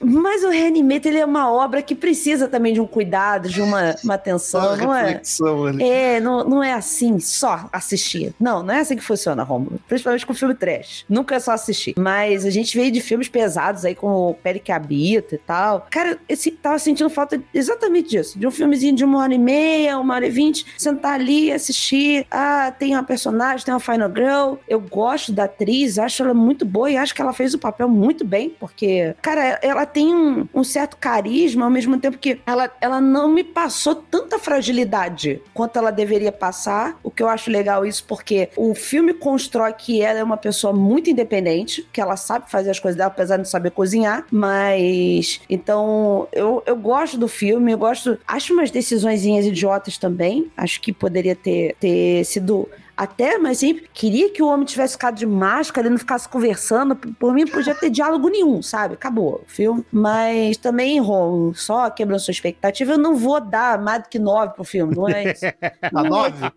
Mas 0.02 0.42
o 0.42 0.48
Reanimator, 0.48 1.12
ele 1.12 1.20
é 1.20 1.24
uma 1.24 1.50
obra 1.52 1.82
que 1.82 1.94
precisa 1.94 2.48
também 2.48 2.72
de 2.72 2.80
um 2.80 2.86
cuidado, 2.86 3.48
de 3.48 3.61
uma, 3.61 3.94
uma 4.02 4.14
atenção, 4.14 4.76
não 4.76 4.94
é? 4.94 5.20
ali. 5.68 5.82
É, 5.82 6.20
não, 6.20 6.42
não 6.44 6.62
é 6.62 6.72
assim, 6.72 7.18
só 7.20 7.68
assistir. 7.72 8.34
Não, 8.40 8.62
não 8.62 8.74
é 8.74 8.80
assim 8.80 8.96
que 8.96 9.02
funciona, 9.02 9.42
Romulo. 9.42 9.78
Principalmente 9.86 10.26
com 10.26 10.32
filme 10.32 10.54
trash. 10.54 11.04
Nunca 11.08 11.34
é 11.34 11.38
só 11.38 11.52
assistir. 11.52 11.94
Mas 11.98 12.44
a 12.46 12.50
gente 12.50 12.76
veio 12.76 12.90
de 12.90 13.00
filmes 13.00 13.28
pesados 13.28 13.84
aí, 13.84 13.94
com 13.94 14.08
o 14.08 14.34
Pele 14.34 14.58
que 14.58 14.72
Habita 14.72 15.34
e 15.34 15.38
tal. 15.38 15.86
Cara, 15.90 16.18
eu 16.28 16.36
tava 16.62 16.78
sentindo 16.78 17.11
falta 17.11 17.40
exatamente 17.52 18.11
disso. 18.11 18.38
De 18.38 18.46
um 18.46 18.50
filmezinho 18.50 18.94
de 18.94 19.04
uma 19.04 19.18
hora 19.18 19.34
e 19.34 19.38
meia, 19.38 19.98
uma 19.98 20.14
hora 20.14 20.26
e 20.26 20.30
vinte. 20.30 20.64
Sentar 20.78 21.14
ali 21.14 21.46
e 21.46 21.52
assistir. 21.52 22.26
Ah, 22.30 22.72
tem 22.78 22.94
uma 22.94 23.04
personagem, 23.04 23.64
tem 23.64 23.74
uma 23.74 23.80
Final 23.80 24.08
Girl. 24.08 24.54
Eu 24.66 24.80
gosto 24.80 25.32
da 25.32 25.44
atriz, 25.44 25.98
acho 25.98 26.22
ela 26.22 26.34
muito 26.34 26.64
boa 26.64 26.90
e 26.90 26.96
acho 26.96 27.14
que 27.14 27.20
ela 27.20 27.32
fez 27.32 27.54
o 27.54 27.58
papel 27.58 27.88
muito 27.88 28.24
bem. 28.24 28.50
Porque, 28.58 29.14
cara, 29.20 29.49
ela 29.62 29.86
tem 29.86 30.14
um, 30.14 30.46
um 30.55 30.64
certo 30.64 30.96
carisma, 30.96 31.64
ao 31.64 31.70
mesmo 31.70 31.98
tempo 31.98 32.18
que 32.18 32.40
ela, 32.46 32.70
ela 32.80 33.01
não 33.01 33.28
me 33.28 33.44
passou 33.44 33.94
tanta 33.94 34.38
fragilidade 34.38 35.42
quanto 35.55 35.78
ela 35.78 35.90
deveria 35.90 36.32
passar. 36.32 36.98
O 37.03 37.11
que 37.11 37.22
eu 37.22 37.28
acho 37.28 37.51
legal 37.51 37.84
isso, 37.84 38.05
porque 38.05 38.48
o 38.57 38.74
filme 38.74 39.12
constrói 39.14 39.72
que 39.72 40.03
ela 40.03 40.18
é 40.18 40.24
uma 40.24 40.36
pessoa 40.36 40.72
muito 40.72 41.11
independente, 41.11 41.86
que 41.92 42.01
ela 42.01 42.16
sabe 42.16 42.51
fazer 42.51 42.70
as 42.70 42.78
coisas 42.78 42.96
dela, 42.96 43.11
apesar 43.11 43.36
de 43.36 43.42
não 43.42 43.51
saber 43.51 43.70
cozinhar. 43.70 44.26
Mas. 44.30 45.40
Então, 45.48 46.28
eu, 46.32 46.62
eu 46.66 46.76
gosto 46.76 47.18
do 47.18 47.28
filme, 47.28 47.72
eu 47.72 47.78
gosto. 47.78 48.18
Acho 48.26 48.53
umas 48.53 48.70
decisõezinhas 48.70 49.46
idiotas 49.46 49.98
também. 49.98 50.51
Acho 50.57 50.80
que 50.80 50.92
poderia 50.92 51.34
ter, 51.34 51.74
ter 51.78 52.24
sido. 52.24 52.68
Até, 53.01 53.38
mas 53.38 53.57
sempre 53.57 53.88
queria 53.94 54.28
que 54.28 54.42
o 54.42 54.46
homem 54.46 54.66
tivesse 54.66 54.92
ficado 54.92 55.14
de 55.14 55.24
máscara, 55.24 55.86
ele 55.86 55.94
não 55.94 55.98
ficasse 55.98 56.28
conversando. 56.28 56.94
Por 56.94 57.32
mim, 57.32 57.44
não 57.44 57.51
podia 57.51 57.74
ter 57.74 57.88
diálogo 57.88 58.28
nenhum, 58.28 58.61
sabe? 58.61 58.92
Acabou 58.92 59.42
o 59.42 59.51
filme. 59.51 59.82
Mas 59.90 60.59
também, 60.59 61.01
Ron, 61.01 61.55
só 61.55 61.88
quebrando 61.88 62.20
sua 62.20 62.32
expectativa, 62.32 62.92
eu 62.92 62.98
não 62.98 63.16
vou 63.16 63.40
dar 63.40 63.80
mais 63.80 64.03
do 64.03 64.09
que 64.11 64.18
nove 64.18 64.53
pro 64.53 64.64
filme, 64.64 64.94
não 64.94 65.09
é 65.09 65.32
isso? 65.32 65.46
A 65.94 66.05
9? 66.05 66.53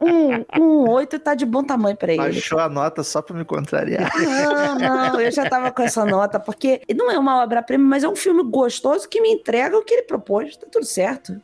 Um, 0.00 0.62
um 0.62 0.90
oito 0.92 1.18
tá 1.18 1.34
de 1.34 1.44
bom 1.44 1.62
tamanho 1.62 1.96
pra 1.96 2.10
ele. 2.10 2.22
Baixou 2.22 2.58
a 2.58 2.70
nota 2.70 3.02
só 3.02 3.20
pra 3.20 3.36
me 3.36 3.44
contrariar. 3.44 4.10
Não, 4.18 4.78
não, 4.78 5.20
eu 5.20 5.30
já 5.30 5.46
tava 5.46 5.70
com 5.70 5.82
essa 5.82 6.06
nota, 6.06 6.40
porque 6.40 6.80
não 6.94 7.10
é 7.10 7.18
uma 7.18 7.42
obra-prima, 7.42 7.84
mas 7.84 8.02
é 8.02 8.08
um 8.08 8.16
filme 8.16 8.42
gostoso 8.44 9.06
que 9.06 9.20
me 9.20 9.30
entrega 9.30 9.76
o 9.76 9.84
que 9.84 9.92
ele 9.92 10.02
propôs. 10.04 10.56
Tá 10.56 10.66
tudo 10.72 10.86
certo. 10.86 11.38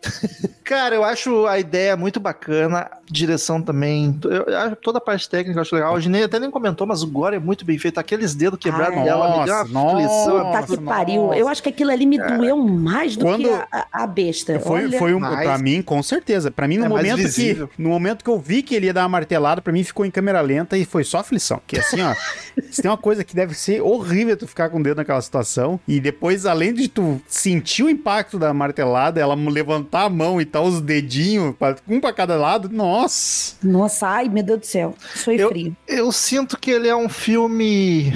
Cara, 0.65 0.95
eu 0.95 1.05
acho 1.05 1.47
a 1.47 1.59
ideia 1.59 1.97
muito 1.97 2.19
bacana, 2.19 2.91
direção 3.11 3.61
também. 3.61 4.19
Eu, 4.31 4.77
toda 4.77 4.99
a 4.99 5.01
parte 5.01 5.29
técnica 5.29 5.59
eu 5.59 5.63
acho 5.63 5.75
legal. 5.75 5.95
A 5.97 6.01
Ginei 6.01 6.25
até 6.25 6.39
nem 6.39 6.51
comentou, 6.51 6.87
mas 6.87 7.03
o 7.03 7.07
Gore 7.07 7.37
é 7.37 7.39
muito 7.39 7.65
bem 7.65 7.79
feito. 7.79 7.99
Aqueles 7.99 8.35
dedos 8.35 8.59
quebrados 8.59 8.99
Ah, 8.99 9.03
dela 9.05 9.39
me 9.39 9.45
deu 9.45 9.55
uma 9.55 9.65
nossa, 9.65 10.03
aflição. 10.03 10.39
nossa. 10.45 10.53
Tá 10.53 10.63
que 10.63 10.77
pariu. 10.83 11.35
Eu 11.35 11.49
acho 11.49 11.63
que 11.63 11.69
aquilo 11.69 11.91
ali 11.91 12.07
me 12.07 12.19
doeu 12.19 12.57
mais 12.57 13.17
do 13.17 13.25
Quando- 13.25 13.43
que 13.49 13.55
a, 13.71 13.87
a- 13.93 14.07
besta. 14.07 14.59
Foi, 14.61 14.85
Olha, 14.85 14.99
foi 14.99 15.15
um, 15.15 15.21
mais- 15.21 15.43
pra 15.47 15.59
mim, 15.59 15.81
com 15.83 16.03
certeza. 16.03 16.51
Pra 16.51 16.69
mim, 16.69 16.79
no 16.79 16.85
É 16.85 16.89
momento 16.89 17.29
que 17.33 17.69
no 17.79 17.89
momento 17.89 18.23
que 18.25 18.31
eu 18.31 18.39
vi 18.39 18.63
que 18.63 18.75
ele 18.75 18.87
ia 18.87 18.93
dar 18.93 19.03
uma 19.03 19.09
martelada, 19.11 19.61
pra 19.63 19.73
mim 19.73 19.83
ficou 19.85 20.05
em 20.05 20.11
câmera 20.11 20.41
lenta 20.41 20.77
e 20.77 20.85
foi 20.85 21.05
só 21.05 21.19
aflição. 21.19 21.61
Que 21.67 21.79
assim, 21.79 22.01
ó, 22.03 22.15
se 22.71 22.83
tem 22.83 22.91
uma 22.91 22.97
coisa 22.99 23.25
que 23.25 23.35
deve 23.35 23.55
ser 23.55 23.81
horrível 23.81 24.37
tu 24.37 24.47
ficar 24.47 24.69
com 24.71 24.79
o 24.79 24.83
dedo 24.83 24.97
naquela 24.99 25.21
situação 25.21 25.79
e 25.87 25.99
depois, 26.01 26.45
além 26.47 26.73
de 26.75 26.89
tu 26.89 27.21
sentir 27.27 27.83
o 27.83 27.89
impacto 27.91 28.39
da 28.39 28.53
martelada, 28.53 29.21
ela 29.21 29.35
levantar 29.35 30.05
a 30.05 30.09
mão 30.11 30.41
e 30.41 30.45
tal, 30.45 30.65
os 30.65 30.81
dedinhos, 30.81 31.55
um 31.89 32.01
pra 32.01 32.13
cada 32.13 32.37
lado, 32.37 32.69
nossa. 32.69 33.57
Nossa, 33.63 34.07
ai, 34.15 34.29
meu 34.29 34.43
Deus 34.43 34.61
do 34.61 34.67
céu. 34.67 34.95
Eu- 35.27 35.49
frio. 35.49 35.77
Eu 35.89 36.13
sinto 36.13 36.59
que 36.59 36.71
ele 36.71 36.89
é 36.89 36.97
um 36.97 37.09
filme 37.09 38.13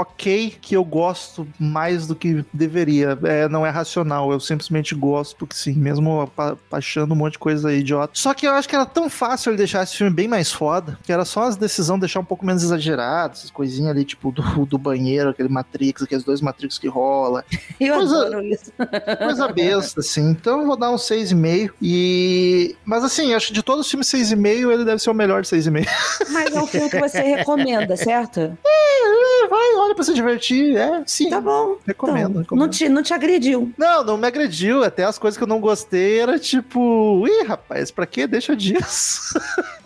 ok, 0.00 0.56
que 0.60 0.76
eu 0.76 0.84
gosto 0.84 1.46
mais 1.58 2.06
do 2.06 2.14
que 2.14 2.44
deveria. 2.52 3.18
É, 3.24 3.48
não 3.48 3.66
é 3.66 3.70
racional, 3.70 4.30
eu 4.32 4.40
simplesmente 4.40 4.94
gosto, 4.94 5.36
porque 5.36 5.54
sim, 5.54 5.74
mesmo 5.74 6.30
achando 6.72 7.12
um 7.12 7.16
monte 7.16 7.32
de 7.32 7.38
coisa 7.38 7.72
idiota. 7.72 8.12
Só 8.14 8.32
que 8.34 8.46
eu 8.46 8.52
acho 8.52 8.68
que 8.68 8.74
era 8.74 8.86
tão 8.86 9.08
fácil 9.10 9.50
ele 9.50 9.58
deixar 9.58 9.82
esse 9.82 9.96
filme 9.96 10.12
bem 10.12 10.28
mais 10.28 10.52
foda, 10.52 10.98
que 11.02 11.12
era 11.12 11.24
só 11.24 11.44
as 11.44 11.56
decisões 11.56 12.00
deixar 12.00 12.20
um 12.20 12.24
pouco 12.24 12.44
menos 12.46 12.62
exageradas, 12.62 13.38
essas 13.38 13.50
coisinhas 13.50 13.90
ali, 13.90 14.04
tipo, 14.04 14.30
do, 14.32 14.66
do 14.66 14.78
banheiro, 14.78 15.30
aquele 15.30 15.48
Matrix, 15.48 16.02
aqueles 16.02 16.24
dois 16.24 16.40
Matrix 16.40 16.78
que 16.78 16.88
rola. 16.88 17.44
Eu 17.80 17.94
Coisa- 17.96 18.26
adoro 18.26 18.42
isso. 18.44 18.72
Coisa 19.18 19.48
besta, 19.48 20.00
assim. 20.00 20.30
Então 20.30 20.60
eu 20.60 20.66
vou 20.66 20.76
dar 20.76 20.90
um 20.90 20.96
6,5. 20.96 21.70
E. 21.82 22.76
Mas 22.84 23.04
assim, 23.04 23.34
acho 23.34 23.48
que 23.48 23.52
de 23.54 23.62
todos 23.62 23.84
os 23.86 23.90
filmes 23.90 24.06
6,5, 24.08 24.70
ele 24.72 24.84
deve 24.84 25.00
ser 25.02 25.10
o 25.10 25.14
melhor 25.14 25.42
de 25.42 25.48
6,5. 25.48 25.86
Mas 26.30 26.54
é 26.54 26.60
um 26.60 26.66
filme 26.66 26.90
que 26.90 26.98
você 27.00 27.20
recomenda, 27.36 27.96
certo? 27.96 28.40
É, 28.40 29.48
vai, 29.48 29.74
olha 29.76 29.87
pra 29.94 30.04
se 30.04 30.14
divertir. 30.14 30.76
É, 30.76 31.02
sim. 31.06 31.30
Tá 31.30 31.40
bom. 31.40 31.76
Recomendo, 31.86 32.30
Então, 32.30 32.40
recomendo. 32.42 32.64
Não, 32.64 32.68
te, 32.70 32.88
não 32.88 33.02
te 33.02 33.12
agrediu. 33.14 33.72
Não, 33.76 34.04
não 34.04 34.16
me 34.16 34.26
agrediu. 34.26 34.82
Até 34.84 35.04
as 35.04 35.18
coisas 35.18 35.36
que 35.36 35.42
eu 35.42 35.48
não 35.48 35.60
gostei 35.60 36.20
era 36.20 36.38
tipo, 36.38 37.24
ih, 37.26 37.44
rapaz, 37.46 37.90
pra 37.90 38.06
quê? 38.06 38.26
Deixa 38.26 38.54
disso. 38.56 39.38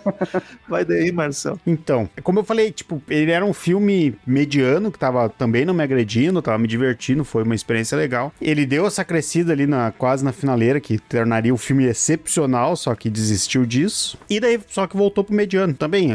Vai 0.68 0.84
daí, 0.84 1.12
Marcelo. 1.12 1.61
Então, 1.66 2.09
como 2.22 2.40
eu 2.40 2.44
falei, 2.44 2.72
tipo, 2.72 3.00
ele 3.09 3.30
era 3.30 3.44
um 3.44 3.53
filme 3.53 4.16
mediano, 4.26 4.90
que 4.90 4.98
tava 4.98 5.28
também 5.28 5.64
não 5.64 5.74
me 5.74 5.82
agredindo, 5.82 6.42
tava 6.42 6.59
me 6.59 6.66
divertindo, 6.68 7.24
foi 7.24 7.42
uma 7.42 7.55
experiência 7.55 7.96
legal. 7.96 8.32
Ele 8.40 8.66
deu 8.66 8.86
essa 8.86 9.05
crescida 9.05 9.53
ali 9.53 9.66
na, 9.66 9.92
quase 9.92 10.24
na 10.24 10.32
finaleira, 10.32 10.80
que 10.80 10.98
tornaria 10.98 11.55
o 11.55 11.59
filme 11.59 11.84
excepcional, 11.84 12.74
só 12.76 12.94
que 12.94 13.09
desistiu 13.09 13.64
disso. 13.64 14.18
E 14.28 14.40
daí, 14.40 14.61
só 14.68 14.86
que 14.86 14.96
voltou 14.96 15.22
pro 15.22 15.34
mediano 15.34 15.74
também. 15.74 16.11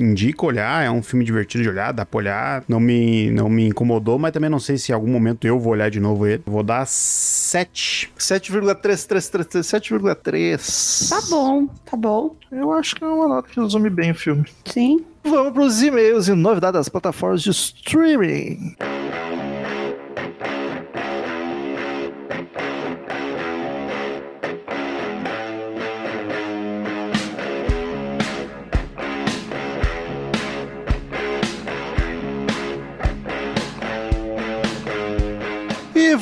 Indico 0.00 0.46
olhar, 0.46 0.84
é 0.84 0.90
um 0.90 1.02
filme 1.02 1.24
divertido 1.24 1.62
de 1.62 1.68
olhar, 1.68 1.92
dá 1.92 2.04
pra 2.04 2.18
olhar. 2.18 2.64
Não 2.68 2.80
me, 2.80 3.30
não 3.30 3.48
me 3.48 3.66
incomodou, 3.66 4.18
mas 4.18 4.32
também 4.32 4.50
não 4.50 4.58
sei 4.58 4.76
se 4.76 4.92
em 4.92 4.94
algum 4.94 5.10
momento 5.10 5.46
eu 5.46 5.58
vou 5.58 5.72
olhar 5.72 5.90
de 5.90 6.00
novo 6.00 6.26
ele. 6.26 6.42
Vou 6.46 6.62
dar 6.62 6.86
7. 6.86 8.12
7,333, 8.16 9.66
7,3. 9.66 11.08
Tá 11.08 11.20
bom, 11.28 11.66
tá 11.84 11.96
bom. 11.96 12.36
Eu 12.50 12.72
acho 12.72 12.96
que 12.96 13.04
é 13.04 13.06
uma 13.06 13.28
nota 13.28 13.48
que 13.48 13.60
resume 13.60 13.90
bem 13.90 14.10
o 14.10 14.14
filme. 14.14 14.44
Sim. 14.64 15.04
Vamos 15.22 15.52
pros 15.52 15.82
e-mails 15.82 16.28
e 16.28 16.34
novidades 16.34 16.78
das 16.78 16.88
plataformas 16.88 17.42
de 17.42 17.50
streaming. 17.50 18.74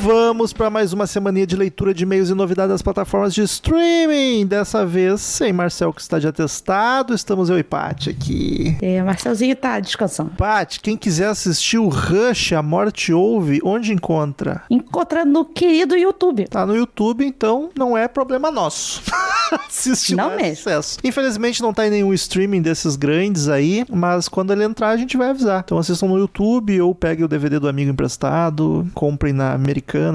E 0.08 0.17
vamos 0.28 0.52
para 0.52 0.68
mais 0.68 0.92
uma 0.92 1.06
semaninha 1.06 1.46
de 1.46 1.56
leitura 1.56 1.94
de 1.94 2.02
e-mails 2.02 2.28
e 2.28 2.34
novidades 2.34 2.68
das 2.72 2.82
plataformas 2.82 3.32
de 3.32 3.40
streaming. 3.40 4.46
Dessa 4.46 4.84
vez, 4.84 5.22
sem 5.22 5.54
Marcel 5.54 5.90
que 5.90 6.02
está 6.02 6.18
de 6.18 6.28
atestado, 6.28 7.14
estamos 7.14 7.48
eu 7.48 7.58
e 7.58 7.62
Paty 7.62 8.10
aqui. 8.10 8.76
É, 8.82 9.02
Marcelzinho 9.02 9.56
tá 9.56 9.80
descansando. 9.80 10.32
Paty, 10.36 10.80
quem 10.80 10.98
quiser 10.98 11.28
assistir 11.28 11.78
o 11.78 11.88
Rush, 11.88 12.52
A 12.52 12.62
Morte 12.62 13.10
Ouve, 13.10 13.58
onde 13.64 13.90
encontra? 13.90 14.64
Encontra 14.68 15.24
no 15.24 15.46
querido 15.46 15.96
YouTube. 15.96 16.46
Tá 16.46 16.66
no 16.66 16.76
YouTube, 16.76 17.24
então 17.24 17.70
não 17.74 17.96
é 17.96 18.06
problema 18.06 18.50
nosso. 18.50 19.00
Assiste 19.66 20.14
Não 20.14 20.32
é 20.32 20.36
mesmo. 20.36 20.56
sucesso. 20.56 20.98
Infelizmente 21.02 21.62
não 21.62 21.72
tá 21.72 21.86
em 21.86 21.90
nenhum 21.90 22.12
streaming 22.12 22.60
desses 22.60 22.96
grandes 22.96 23.48
aí, 23.48 23.82
mas 23.88 24.28
quando 24.28 24.52
ele 24.52 24.62
entrar 24.62 24.90
a 24.90 24.96
gente 24.98 25.16
vai 25.16 25.30
avisar. 25.30 25.62
Então 25.64 25.78
assistam 25.78 26.06
no 26.06 26.18
YouTube 26.18 26.78
ou 26.82 26.94
peguem 26.94 27.24
o 27.24 27.28
DVD 27.28 27.58
do 27.58 27.66
amigo 27.66 27.90
emprestado, 27.90 28.86
comprem 28.92 29.32
na 29.32 29.56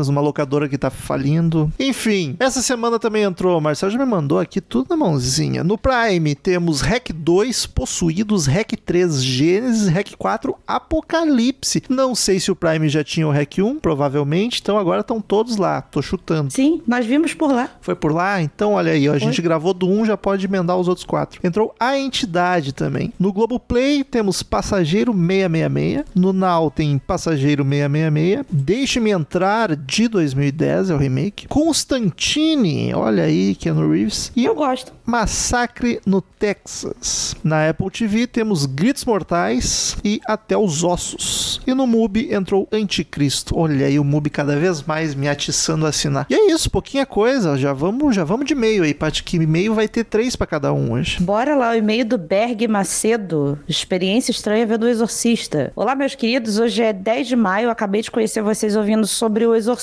Americanas, 0.04 0.10
uma 0.10 0.22
locadora 0.22 0.68
que 0.68 0.78
tá 0.78 0.90
falindo. 0.90 1.72
Enfim, 1.80 2.36
essa 2.40 2.62
semana 2.62 3.00
também 3.00 3.24
entrou, 3.24 3.58
o 3.58 3.62
Marcelo 3.62 3.92
já 3.92 3.98
me 3.98 4.06
mandou 4.06 4.40
aqui 4.40 4.60
tudo 4.60 4.88
na 4.90 4.98
mãozinha. 4.98 5.64
No 5.64 5.78
Prime 5.78 6.36
temos 6.36 6.82
Hack 6.82 7.12
2 7.14 7.66
Possuídos, 7.68 8.46
Hack 8.48 8.74
3 8.86 9.24
Gênesis, 9.24 9.88
Hack 9.88 10.12
4 10.18 10.56
Apocalipse. 10.68 11.84
Não 11.90 12.14
sei 12.16 12.40
se 12.40 12.52
o 12.52 12.56
Prime 12.56 12.90
já 12.90 13.04
tinha 13.04 13.28
o 13.28 13.32
Hack 13.32 13.60
1, 13.60 13.80
provavelmente, 13.80 14.60
então 14.62 14.78
agora 14.78 15.02
estão 15.02 15.22
todos 15.22 15.58
lá, 15.58 15.82
tô 15.82 16.02
chutando. 16.02 16.52
Sim, 16.52 16.82
nós 16.88 17.06
vimos 17.06 17.34
por 17.34 17.52
lá. 17.52 17.70
Foi 17.82 17.96
por 17.96 18.12
lá? 18.12 18.42
Então, 18.42 18.74
olha 18.74 18.92
aí, 18.92 19.08
ó, 19.08 19.14
a 19.14 19.20
gente 19.20 19.42
gravou 19.42 19.74
do 19.74 19.88
1, 19.88 20.06
já 20.06 20.18
pode 20.18 20.46
emendar 20.46 20.78
os 20.78 20.88
outros 20.88 21.06
quatro. 21.06 21.40
Entrou 21.44 21.74
a 21.80 21.98
entidade 21.98 22.74
também. 22.74 23.14
No 23.20 23.32
Globoplay 23.32 24.04
temos 24.04 24.44
Passageiro 24.44 25.14
666. 25.14 26.06
No 26.16 26.34
Now 26.34 26.70
tem 26.70 26.98
Passageiro 26.98 27.64
666. 27.64 28.46
Deixe-me 28.52 29.12
entrar 29.12 29.76
de 29.94 30.08
2010, 30.08 30.90
é 30.90 30.96
o 30.96 30.98
remake. 30.98 31.48
Constantine, 31.48 32.96
olha 32.96 33.26
aí, 33.26 33.54
Keanu 33.54 33.92
Reeves. 33.92 34.32
E 34.36 34.44
Eu 34.44 34.56
gosto. 34.56 34.92
Massacre 35.06 36.02
no 36.04 36.20
Texas. 36.20 37.36
Na 37.44 37.70
Apple 37.70 37.92
TV 37.92 38.26
temos 38.26 38.66
Gritos 38.66 39.06
Mortais 39.06 39.96
e 40.04 40.20
Até 40.26 40.58
os 40.58 40.84
Ossos. 40.84 41.62
E 41.68 41.74
no 41.76 41.86
MUBI 41.86 42.34
entrou 42.34 42.68
Anticristo. 42.72 43.56
Olha 43.56 43.86
aí 43.86 44.00
o 44.00 44.04
MUBI 44.04 44.32
cada 44.32 44.58
vez 44.58 44.82
mais 44.82 45.14
me 45.14 45.30
atiçando 45.30 45.86
a 45.86 45.90
assinar. 45.90 46.26
E 46.28 46.34
é 46.34 46.52
isso, 46.52 46.72
pouquinha 46.72 47.06
coisa. 47.06 47.56
Já 47.56 47.72
vamos, 47.72 48.16
já 48.16 48.24
vamos 48.24 48.48
de 48.48 48.54
e-mail 48.54 48.84
aí, 48.84 48.96
Paty, 48.96 49.24
que 49.24 49.38
e-mail 49.38 49.76
vai 49.76 49.88
ter 49.88 50.06
três 50.06 50.36
pra 50.36 50.48
cada 50.48 50.74
um 50.74 50.94
hoje. 50.94 51.22
Bora 51.22 51.56
lá, 51.56 51.72
o 51.72 51.76
e-mail 51.76 52.06
do 52.06 52.18
Berg 52.18 52.68
Macedo. 52.68 53.60
Experiência 53.68 54.32
estranha 54.32 54.66
vendo 54.66 54.84
o 54.84 54.90
Exorcista. 54.90 55.72
Olá, 55.76 55.94
meus 55.94 56.16
queridos. 56.16 56.58
Hoje 56.58 56.82
é 56.82 56.94
10 56.94 57.28
de 57.28 57.36
maio. 57.36 57.70
Acabei 57.70 58.02
de 58.02 58.10
conhecer 58.10 58.42
vocês 58.42 58.76
ouvindo 58.76 59.06
sobre 59.06 59.46
o 59.46 59.54
Exorcista. 59.54 59.83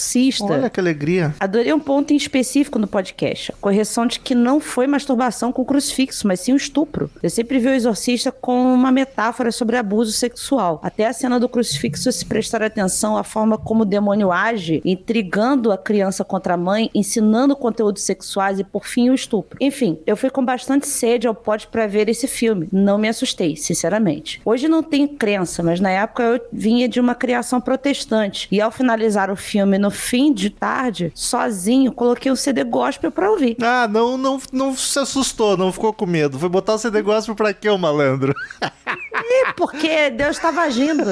Olha 0.55 0.70
que 0.70 0.80
alegria. 0.80 1.34
Adorei 1.38 1.72
um 1.72 1.80
ponto 1.80 2.12
em 2.12 2.16
específico 2.16 2.78
no 2.78 2.86
podcast. 2.86 3.53
A 3.53 3.57
correção 3.61 4.07
de 4.07 4.18
que 4.20 4.34
não 4.34 4.61
foi 4.61 4.86
masturbação 4.86 5.53
com 5.53 5.64
crucifixo, 5.64 6.26
mas 6.26 6.40
sim 6.40 6.53
um 6.53 6.57
estupro. 6.57 7.11
Eu 7.22 7.30
sempre 7.30 7.59
vi 7.59 7.68
o 7.68 7.74
exorcista 7.74 8.32
como 8.32 8.72
uma 8.72 8.90
metáfora 8.90 9.53
sobre 9.53 9.76
abuso 9.76 10.12
sexual. 10.12 10.80
Até 10.82 11.07
a 11.07 11.12
cena 11.12 11.38
do 11.38 11.48
crucifixo, 11.48 12.11
se 12.11 12.24
prestar 12.24 12.62
atenção 12.62 13.16
à 13.16 13.24
forma 13.24 13.59
como 13.59 13.82
o 13.82 13.86
demônio 13.86 14.32
age, 14.32 14.80
intrigando 14.84 15.72
a 15.72 15.78
criança 15.78 16.24
contra 16.24 16.55
a 16.55 16.57
mãe, 16.57 16.90
ensinando 16.94 17.57
conteúdos 17.57 18.03
sexuais 18.03 18.59
e, 18.59 18.64
por 18.64 18.86
fim, 18.86 19.11
o 19.11 19.14
estupro. 19.14 19.59
Enfim, 19.61 19.98
eu 20.07 20.16
fui 20.16 20.30
com 20.30 20.44
bastante 20.44 20.86
sede 20.86 21.26
ao 21.26 21.34
pod 21.34 21.66
para 21.68 21.86
ver 21.86 22.09
esse 22.09 22.26
filme. 22.26 22.68
Não 22.72 22.98
me 22.98 23.09
assustei, 23.09 23.57
sinceramente. 23.57 24.40
Hoje 24.44 24.68
não 24.68 24.82
tenho 24.82 25.09
crença, 25.09 25.62
mas 25.62 25.80
na 25.80 25.90
época 25.90 26.22
eu 26.22 26.40
vinha 26.53 26.88
de 26.88 27.01
uma 27.01 27.14
criação 27.14 27.61
protestante. 27.61 28.48
E 28.51 28.61
ao 28.61 28.70
finalizar 28.70 29.30
o 29.30 29.36
filme 29.36 29.78
no 29.78 29.89
fim 29.91 30.32
de 30.32 30.51
tarde, 30.51 31.12
sozinho, 31.14 31.93
coloquei 31.93 32.30
um 32.30 32.36
CD 32.36 32.64
gospel 32.64 33.11
pra 33.11 33.30
ouvir. 33.30 33.57
Ah, 33.61 33.88
não, 33.88 34.16
não, 34.16 34.41
não 34.53 34.76
se 34.76 34.99
assustou, 34.99 35.57
não 35.57 35.72
ficou 35.72 35.93
com 35.93 36.07
medo. 36.07 36.38
Foi 36.38 36.49
botar 36.49 36.74
o 36.74 36.78
CD 36.78 37.03
gospel 37.03 37.34
pra 37.34 37.53
quê, 37.53 37.68
o 37.68 37.78
malandro? 37.78 38.34
É, 39.32 39.53
porque 39.53 40.11
Deus 40.11 40.36
estava 40.36 40.62
agindo. 40.62 41.05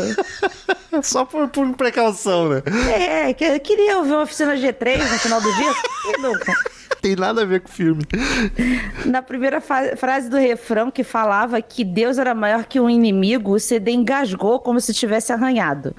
Só 1.03 1.25
por, 1.25 1.49
por 1.49 1.73
precaução, 1.77 2.49
né? 2.49 2.63
É, 2.93 3.31
eu 3.31 3.61
queria 3.61 3.99
ouvir 3.99 4.13
uma 4.13 4.23
oficina 4.23 4.57
G3 4.57 4.99
no 4.99 5.19
final 5.19 5.41
do 5.41 5.55
dia. 5.55 5.73
Quem 6.03 6.19
nunca? 6.23 6.53
Tem 7.01 7.15
nada 7.15 7.43
a 7.43 7.45
ver 7.45 7.61
com 7.61 7.69
o 7.69 7.73
filme. 7.73 8.03
Na 9.05 9.23
primeira 9.23 9.61
frase 9.61 10.29
do 10.29 10.37
refrão 10.37 10.91
que 10.91 11.05
falava 11.05 11.61
que 11.63 11.85
Deus 11.85 12.19
era 12.19 12.35
maior 12.35 12.65
que 12.65 12.81
um 12.81 12.91
inimigo, 12.91 13.53
o 13.53 13.61
CD 13.61 13.93
engasgou 13.93 14.59
como 14.61 14.81
se 14.81 14.93
tivesse 14.93 15.33
arranhado. 15.33 15.95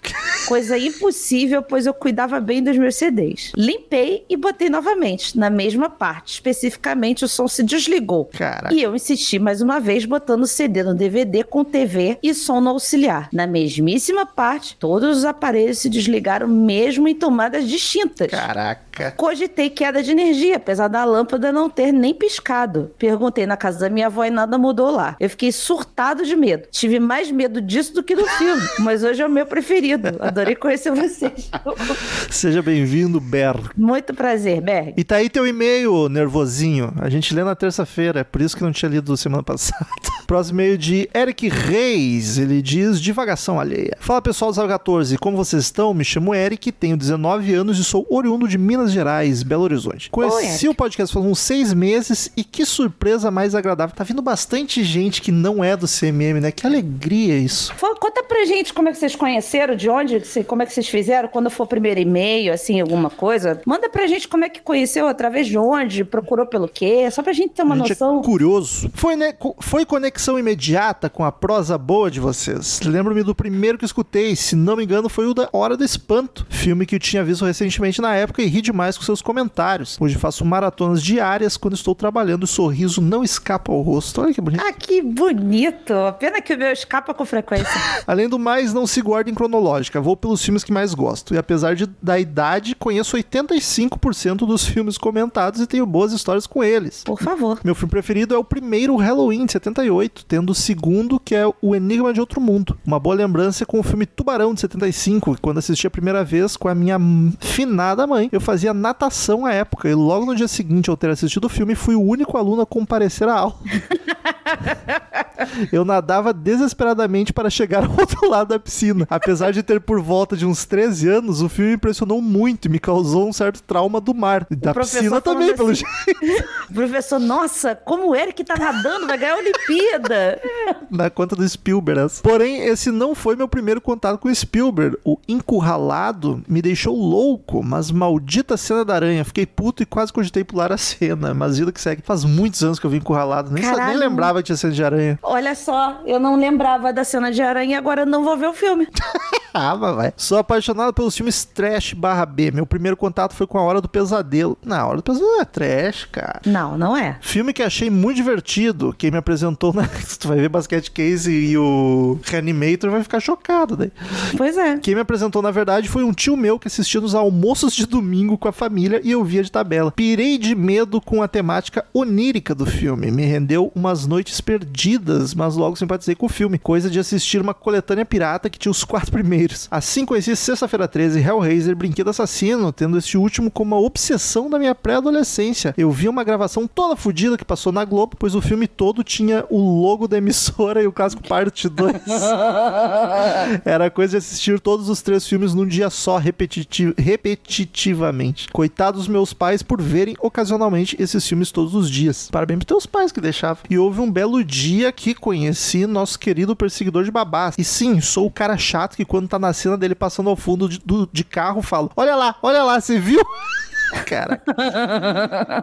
Coisa 0.47 0.77
impossível, 0.77 1.61
pois 1.61 1.85
eu 1.85 1.93
cuidava 1.93 2.39
bem 2.39 2.63
dos 2.63 2.77
meus 2.77 2.95
CDs. 2.95 3.51
Limpei 3.55 4.25
e 4.29 4.35
botei 4.35 4.69
novamente, 4.69 5.37
na 5.37 5.49
mesma 5.49 5.89
parte. 5.89 6.33
Especificamente, 6.33 7.23
o 7.23 7.27
som 7.27 7.47
se 7.47 7.63
desligou. 7.63 8.25
Caraca. 8.25 8.73
E 8.73 8.81
eu 8.81 8.95
insisti 8.95 9.39
mais 9.39 9.61
uma 9.61 9.79
vez, 9.79 10.05
botando 10.05 10.43
o 10.43 10.47
CD 10.47 10.83
no 10.83 10.95
DVD 10.95 11.43
com 11.43 11.63
TV 11.63 12.17
e 12.21 12.33
som 12.33 12.59
no 12.59 12.69
auxiliar. 12.69 13.29
Na 13.31 13.45
mesmíssima 13.45 14.25
parte, 14.25 14.75
todos 14.77 15.17
os 15.17 15.25
aparelhos 15.25 15.79
se 15.79 15.89
desligaram 15.89 16.47
mesmo 16.47 17.07
em 17.07 17.15
tomadas 17.15 17.67
distintas. 17.67 18.29
Caraca. 18.31 19.11
Cogitei 19.11 19.69
queda 19.69 20.03
de 20.03 20.11
energia, 20.11 20.57
apesar 20.57 20.78
da 20.87 21.03
lâmpada 21.05 21.51
não 21.51 21.69
ter 21.69 21.91
nem 21.91 22.13
piscado. 22.13 22.91
Perguntei 22.97 23.45
na 23.45 23.57
casa 23.57 23.79
da 23.79 23.89
minha 23.89 24.07
avó 24.07 24.23
e 24.25 24.29
nada 24.29 24.57
mudou 24.57 24.91
lá. 24.91 25.15
Eu 25.19 25.29
fiquei 25.29 25.51
surtado 25.51 26.25
de 26.25 26.35
medo. 26.35 26.67
Tive 26.71 26.99
mais 26.99 27.31
medo 27.31 27.61
disso 27.61 27.93
do 27.93 28.03
que 28.03 28.15
do 28.15 28.25
filme, 28.25 28.61
mas 28.79 29.03
hoje 29.03 29.21
é 29.21 29.25
o 29.25 29.29
meu 29.29 29.45
preferido. 29.45 30.09
Adorei 30.19 30.55
conhecer 30.55 30.91
vocês. 30.91 31.49
Seja 32.29 32.61
bem-vindo, 32.61 33.19
Berg. 33.19 33.69
Muito 33.75 34.13
prazer, 34.13 34.61
Berg. 34.61 34.93
E 34.97 35.03
tá 35.03 35.17
aí 35.17 35.29
teu 35.29 35.45
e-mail, 35.45 36.09
nervosinho. 36.09 36.93
A 36.99 37.09
gente 37.09 37.33
lê 37.33 37.43
na 37.43 37.55
terça-feira, 37.55 38.21
é 38.21 38.23
por 38.23 38.41
isso 38.41 38.55
que 38.55 38.63
não 38.63 38.71
tinha 38.71 38.89
lido 38.89 39.15
semana 39.17 39.43
passada. 39.43 39.85
Próximo 40.25 40.61
e-mail 40.61 40.77
de 40.77 41.09
Eric 41.13 41.47
Reis. 41.49 42.37
Ele 42.37 42.61
diz 42.61 43.01
divagação 43.01 43.59
alheia. 43.59 43.97
Fala 43.99 44.21
pessoal 44.21 44.51
do 44.51 44.67
014, 44.67 45.17
como 45.17 45.35
vocês 45.35 45.63
estão? 45.63 45.93
Me 45.93 46.05
chamo 46.05 46.35
Eric, 46.35 46.71
tenho 46.71 46.95
19 46.95 47.53
anos 47.53 47.79
e 47.79 47.83
sou 47.83 48.05
oriundo 48.09 48.47
de 48.47 48.57
Minas 48.57 48.91
Gerais, 48.91 49.43
Belo 49.43 49.63
Horizonte. 49.63 50.09
Conheci. 50.09 50.68
O 50.69 50.75
podcast 50.75 51.13
faz 51.13 51.25
uns 51.25 51.39
seis 51.39 51.73
meses 51.73 52.31
e 52.37 52.43
que 52.43 52.65
surpresa 52.65 53.29
mais 53.31 53.55
agradável. 53.55 53.95
Tá 53.95 54.03
vindo 54.03 54.21
bastante 54.21 54.83
gente 54.83 55.21
que 55.21 55.31
não 55.31 55.63
é 55.63 55.75
do 55.75 55.87
CMM, 55.87 56.39
né? 56.39 56.51
Que 56.51 56.65
alegria 56.65 57.37
isso. 57.37 57.73
Fala- 57.75 57.95
Conta 57.99 58.23
pra 58.23 58.45
gente 58.45 58.73
como 58.73 58.87
é 58.87 58.91
que 58.91 58.97
vocês 58.97 59.15
conheceram, 59.15 59.75
de 59.75 59.89
onde, 59.89 60.21
como 60.47 60.63
é 60.63 60.65
que 60.65 60.73
vocês 60.73 60.87
fizeram, 60.87 61.27
quando 61.27 61.49
for 61.49 61.63
o 61.63 61.67
primeiro 61.67 61.99
e-mail, 61.99 62.53
assim, 62.53 62.79
alguma 62.79 63.09
coisa. 63.09 63.61
Manda 63.65 63.89
pra 63.89 64.07
gente 64.07 64.27
como 64.27 64.45
é 64.45 64.49
que 64.49 64.61
conheceu, 64.61 65.05
através 65.07 65.47
de 65.47 65.57
onde, 65.57 66.03
procurou 66.05 66.45
pelo 66.45 66.67
quê, 66.67 67.09
só 67.11 67.21
pra 67.21 67.33
gente 67.33 67.51
ter 67.53 67.61
uma 67.63 67.75
gente 67.75 67.89
noção. 67.89 68.19
é 68.21 68.23
curioso. 68.23 68.89
Foi, 68.93 69.15
né, 69.17 69.33
foi 69.59 69.85
conexão 69.85 70.39
imediata 70.39 71.09
com 71.09 71.23
a 71.25 71.31
prosa 71.31 71.77
boa 71.77 72.09
de 72.09 72.19
vocês. 72.19 72.79
Lembro-me 72.81 73.21
do 73.21 73.35
primeiro 73.35 73.77
que 73.77 73.85
escutei, 73.85 74.35
se 74.35 74.55
não 74.55 74.77
me 74.77 74.83
engano, 74.85 75.09
foi 75.09 75.27
o 75.27 75.33
da 75.33 75.49
Hora 75.51 75.75
do 75.75 75.83
Espanto, 75.83 76.47
filme 76.49 76.85
que 76.85 76.95
eu 76.95 76.99
tinha 76.99 77.23
visto 77.23 77.43
recentemente 77.45 78.01
na 78.01 78.15
época 78.15 78.41
e 78.41 78.45
ri 78.47 78.61
demais 78.61 78.97
com 78.97 79.03
seus 79.03 79.21
comentários. 79.21 79.97
Hoje 79.99 80.15
faço 80.15 80.45
maratonas 80.59 81.01
diárias 81.01 81.55
quando 81.55 81.73
estou 81.73 81.95
trabalhando 81.95 82.43
e 82.43 82.45
o 82.45 82.47
sorriso 82.47 83.01
não 83.01 83.23
escapa 83.23 83.71
ao 83.71 83.81
rosto. 83.81 84.21
Olha 84.21 84.33
que 84.33 84.41
bonito. 84.41 84.61
Ah, 84.61 84.73
que 84.73 85.01
bonito! 85.01 85.93
Pena 86.19 86.41
que 86.41 86.53
o 86.53 86.57
meu 86.57 86.71
escapa 86.71 87.13
com 87.13 87.25
frequência. 87.25 87.69
Além 88.05 88.27
do 88.27 88.37
mais, 88.37 88.73
não 88.73 88.85
sigo 88.85 89.13
ordem 89.13 89.33
cronológica, 89.33 90.01
vou 90.01 90.17
pelos 90.17 90.43
filmes 90.43 90.63
que 90.63 90.73
mais 90.73 90.93
gosto. 90.93 91.33
E 91.33 91.37
apesar 91.37 91.75
de, 91.75 91.87
da 92.01 92.19
idade, 92.19 92.75
conheço 92.75 93.15
85% 93.15 94.39
dos 94.39 94.65
filmes 94.65 94.97
comentados 94.97 95.61
e 95.61 95.67
tenho 95.67 95.85
boas 95.85 96.11
histórias 96.11 96.45
com 96.45 96.63
eles. 96.63 97.03
Por 97.03 97.21
favor. 97.21 97.59
Meu 97.63 97.73
filme 97.73 97.89
preferido 97.89 98.35
é 98.35 98.37
o 98.37 98.43
primeiro 98.43 98.97
Halloween 98.97 99.45
de 99.45 99.53
78, 99.53 100.25
tendo 100.25 100.51
o 100.51 100.55
segundo, 100.55 101.19
que 101.19 101.33
é 101.33 101.45
O 101.61 101.75
Enigma 101.75 102.13
de 102.13 102.19
Outro 102.19 102.41
Mundo. 102.41 102.77
Uma 102.85 102.99
boa 102.99 103.15
lembrança 103.15 103.65
com 103.65 103.79
o 103.79 103.83
filme 103.83 104.05
Tubarão 104.05 104.53
de 104.53 104.59
75, 104.59 105.35
que 105.35 105.41
quando 105.41 105.59
assisti 105.59 105.87
a 105.87 105.91
primeira 105.91 106.23
vez 106.23 106.57
com 106.57 106.67
a 106.67 106.75
minha 106.75 106.99
finada 107.39 108.05
mãe. 108.05 108.29
Eu 108.31 108.41
fazia 108.41 108.73
natação 108.73 109.45
à 109.45 109.53
época 109.53 109.87
e 109.87 109.93
logo 109.93 110.25
no 110.25 110.35
dia 110.35 110.48
seguinte 110.49 110.89
ao 110.89 110.97
ter 110.97 111.09
assistido 111.09 111.45
o 111.45 111.49
filme 111.49 111.75
fui 111.75 111.95
o 111.95 112.01
único 112.01 112.37
aluno 112.37 112.61
a 112.61 112.65
comparecer 112.65 113.27
à 113.27 113.39
aula. 113.39 113.55
Eu 115.71 115.85
nadava 115.85 116.33
desesperadamente 116.33 117.33
para 117.33 117.49
chegar 117.49 117.85
ao 117.85 117.91
outro 117.91 118.29
lado 118.29 118.49
da 118.49 118.59
piscina. 118.59 119.07
Apesar 119.09 119.51
de 119.51 119.63
ter 119.63 119.79
por 119.79 120.01
volta 120.01 120.35
de 120.35 120.45
uns 120.45 120.65
13 120.65 121.09
anos, 121.09 121.41
o 121.41 121.49
filme 121.49 121.71
me 121.71 121.75
impressionou 121.75 122.21
muito 122.21 122.65
e 122.65 122.69
me 122.69 122.79
causou 122.79 123.27
um 123.27 123.33
certo 123.33 123.61
trauma 123.63 123.99
do 124.01 124.13
mar. 124.13 124.45
E 124.49 124.55
da 124.55 124.73
piscina 124.73 125.21
também, 125.21 125.55
pelo 125.55 125.71
assim, 125.71 125.83
jeito. 126.05 126.43
Professor, 126.73 127.19
nossa, 127.19 127.75
como 127.75 128.09
o 128.09 128.15
Eric 128.15 128.43
tá 128.43 128.55
nadando, 128.57 129.07
vai 129.07 129.17
ganhar 129.17 129.33
a 129.33 129.37
Olimpíada. 129.37 130.41
Na 130.89 131.09
conta 131.09 131.35
do 131.35 131.47
Spielberg. 131.47 132.01
essa. 132.01 132.21
Porém, 132.21 132.61
esse 132.61 132.91
não 132.91 133.15
foi 133.15 133.35
meu 133.35 133.47
primeiro 133.47 133.81
contato 133.81 134.17
com 134.17 134.27
o 134.27 134.35
Spielberg. 134.35 134.97
O 135.03 135.17
Encurralado 135.27 136.43
me 136.47 136.61
deixou 136.61 136.95
louco, 136.95 137.63
mas 137.63 137.91
maldita 137.91 138.57
cena 138.57 138.83
da 138.85 138.95
aranha. 138.95 139.25
Fiquei 139.25 139.45
puto 139.45 139.83
e 139.83 139.85
quase 139.85 140.13
cogitei 140.13 140.43
pular 140.43 140.71
a 140.71 140.77
cena. 140.77 141.33
Mas 141.33 141.57
vida 141.57 141.71
que 141.71 141.81
segue. 141.81 142.01
Faz 142.03 142.23
muitos 142.23 142.63
anos 142.63 142.79
que 142.79 142.85
eu 142.85 142.89
vi 142.89 142.97
Encurralado. 142.97 143.51
Nem, 143.51 143.63
nem 143.63 143.97
lembrava 143.97 144.39
que 144.39 144.47
tinha 144.47 144.57
cena 144.57 144.73
de 144.73 144.83
aranha. 144.83 145.19
Olha 145.31 145.53
só, 145.53 146.01
eu 146.07 146.19
não 146.19 146.35
lembrava 146.35 146.91
da 146.91 147.03
cena 147.03 147.31
de 147.31 147.39
aranha 147.39 147.75
e 147.75 147.77
agora 147.77 148.03
não 148.03 148.23
vou 148.23 148.35
ver 148.35 148.47
o 148.47 148.53
filme. 148.53 148.87
Ah, 149.53 149.75
mas 149.75 149.95
vai. 149.95 150.13
Sou 150.15 150.37
apaixonado 150.37 150.93
pelos 150.93 151.15
filmes 151.15 151.43
trash 151.43 151.93
barra 151.93 152.25
B. 152.25 152.51
Meu 152.51 152.65
primeiro 152.65 152.95
contato 152.95 153.33
foi 153.33 153.47
com 153.47 153.57
A 153.57 153.63
Hora 153.63 153.81
do 153.81 153.89
Pesadelo. 153.89 154.57
Na 154.63 154.85
Hora 154.85 154.97
do 154.97 155.03
Pesadelo 155.03 155.41
é 155.41 155.45
trash, 155.45 156.05
cara. 156.11 156.41
Não, 156.45 156.77
não 156.77 156.95
é. 156.95 157.17
Filme 157.21 157.53
que 157.53 157.63
achei 157.63 157.89
muito 157.89 158.17
divertido. 158.17 158.93
Quem 158.97 159.11
me 159.11 159.17
apresentou 159.17 159.73
na. 159.73 159.87
tu 160.19 160.27
vai 160.27 160.37
ver 160.37 160.49
Basket 160.49 160.89
Case 160.89 161.31
e 161.31 161.57
o 161.57 162.19
Reanimator 162.23 162.91
vai 162.91 163.03
ficar 163.03 163.19
chocado 163.19 163.75
daí. 163.75 163.91
Pois 164.37 164.57
é. 164.57 164.77
Quem 164.77 164.95
me 164.95 165.01
apresentou, 165.01 165.41
na 165.41 165.51
verdade, 165.51 165.89
foi 165.89 166.03
um 166.03 166.13
tio 166.13 166.37
meu 166.37 166.59
que 166.59 166.67
assistia 166.67 167.01
nos 167.01 167.15
almoços 167.15 167.73
de 167.73 167.85
domingo 167.85 168.37
com 168.37 168.47
a 168.47 168.51
família 168.51 169.01
e 169.03 169.11
eu 169.11 169.23
via 169.23 169.43
de 169.43 169.51
tabela. 169.51 169.91
Pirei 169.91 170.37
de 170.37 170.53
medo 170.55 171.01
com 171.01 171.21
a 171.21 171.27
temática 171.27 171.85
onírica 171.93 172.53
do 172.53 172.65
filme. 172.65 173.11
Me 173.11 173.25
rendeu 173.25 173.71
umas 173.75 174.05
noites 174.05 174.39
perdidas, 174.41 175.33
mas 175.33 175.55
logo 175.55 175.75
simpatizei 175.75 176.15
com 176.15 176.25
o 176.25 176.29
filme. 176.29 176.59
Coisa 176.59 176.89
de 176.89 176.99
assistir 176.99 177.41
uma 177.41 177.53
coletânea 177.53 178.05
pirata 178.05 178.49
que 178.49 178.59
tinha 178.59 178.71
os 178.71 178.83
quatro 178.83 179.11
primeiros. 179.13 179.38
Assim 179.71 180.05
conheci 180.05 180.35
Sexta-feira 180.35 180.87
13, 180.87 181.19
Hellraiser, 181.19 181.75
Brinquedo 181.75 182.09
Assassino, 182.09 182.71
tendo 182.71 182.97
este 182.97 183.17
último 183.17 183.49
como 183.49 183.75
uma 183.75 183.81
obsessão 183.85 184.49
da 184.49 184.57
minha 184.59 184.73
pré-adolescência. 184.75 185.73
Eu 185.77 185.91
vi 185.91 186.09
uma 186.09 186.23
gravação 186.23 186.67
toda 186.67 186.95
fodida 186.95 187.37
que 187.37 187.45
passou 187.45 187.71
na 187.71 187.85
Globo, 187.85 188.15
pois 188.17 188.35
o 188.35 188.41
filme 188.41 188.67
todo 188.67 189.03
tinha 189.03 189.45
o 189.49 189.81
logo 189.81 190.07
da 190.07 190.17
emissora 190.17 190.81
e 190.83 190.87
o 190.87 190.91
clássico 190.91 191.25
Parte 191.27 191.69
2. 191.69 191.93
Era 193.63 193.89
coisa 193.89 194.11
de 194.11 194.17
assistir 194.17 194.59
todos 194.59 194.89
os 194.89 195.01
três 195.01 195.27
filmes 195.27 195.53
num 195.53 195.65
dia 195.67 195.89
só, 195.89 196.17
repetiti- 196.17 196.93
repetitivamente. 196.97 198.47
Coitados 198.51 199.07
meus 199.07 199.33
pais 199.33 199.61
por 199.63 199.81
verem 199.81 200.15
ocasionalmente 200.19 200.95
esses 200.99 201.25
filmes 201.27 201.51
todos 201.51 201.75
os 201.75 201.89
dias. 201.89 202.29
Parabéns 202.31 202.57
pros 202.59 202.67
teus 202.67 202.85
pais 202.85 203.11
que 203.11 203.21
deixavam. 203.21 203.63
E 203.69 203.77
houve 203.77 204.01
um 204.01 204.11
belo 204.11 204.43
dia 204.43 204.91
que 204.91 205.13
conheci 205.13 205.85
nosso 205.85 206.17
querido 206.19 206.55
perseguidor 206.55 207.03
de 207.03 207.11
babás. 207.11 207.55
E 207.57 207.63
sim, 207.63 208.01
sou 208.01 208.25
o 208.25 208.31
cara 208.31 208.57
chato 208.57 208.95
que 208.95 209.05
quando 209.05 209.28
tá 209.29 209.39
na 209.39 209.53
cena 209.53 209.77
dele 209.77 209.95
passando 209.95 210.29
ao 210.29 210.35
fundo 210.35 210.67
de, 210.67 210.79
do- 210.79 211.09
de 211.11 211.23
carro, 211.23 211.61
falo: 211.61 211.91
Olha 211.95 212.15
lá, 212.15 212.35
olha 212.41 212.63
lá, 212.63 212.79
você 212.81 212.99
viu? 212.99 213.21
Cara. 214.05 214.41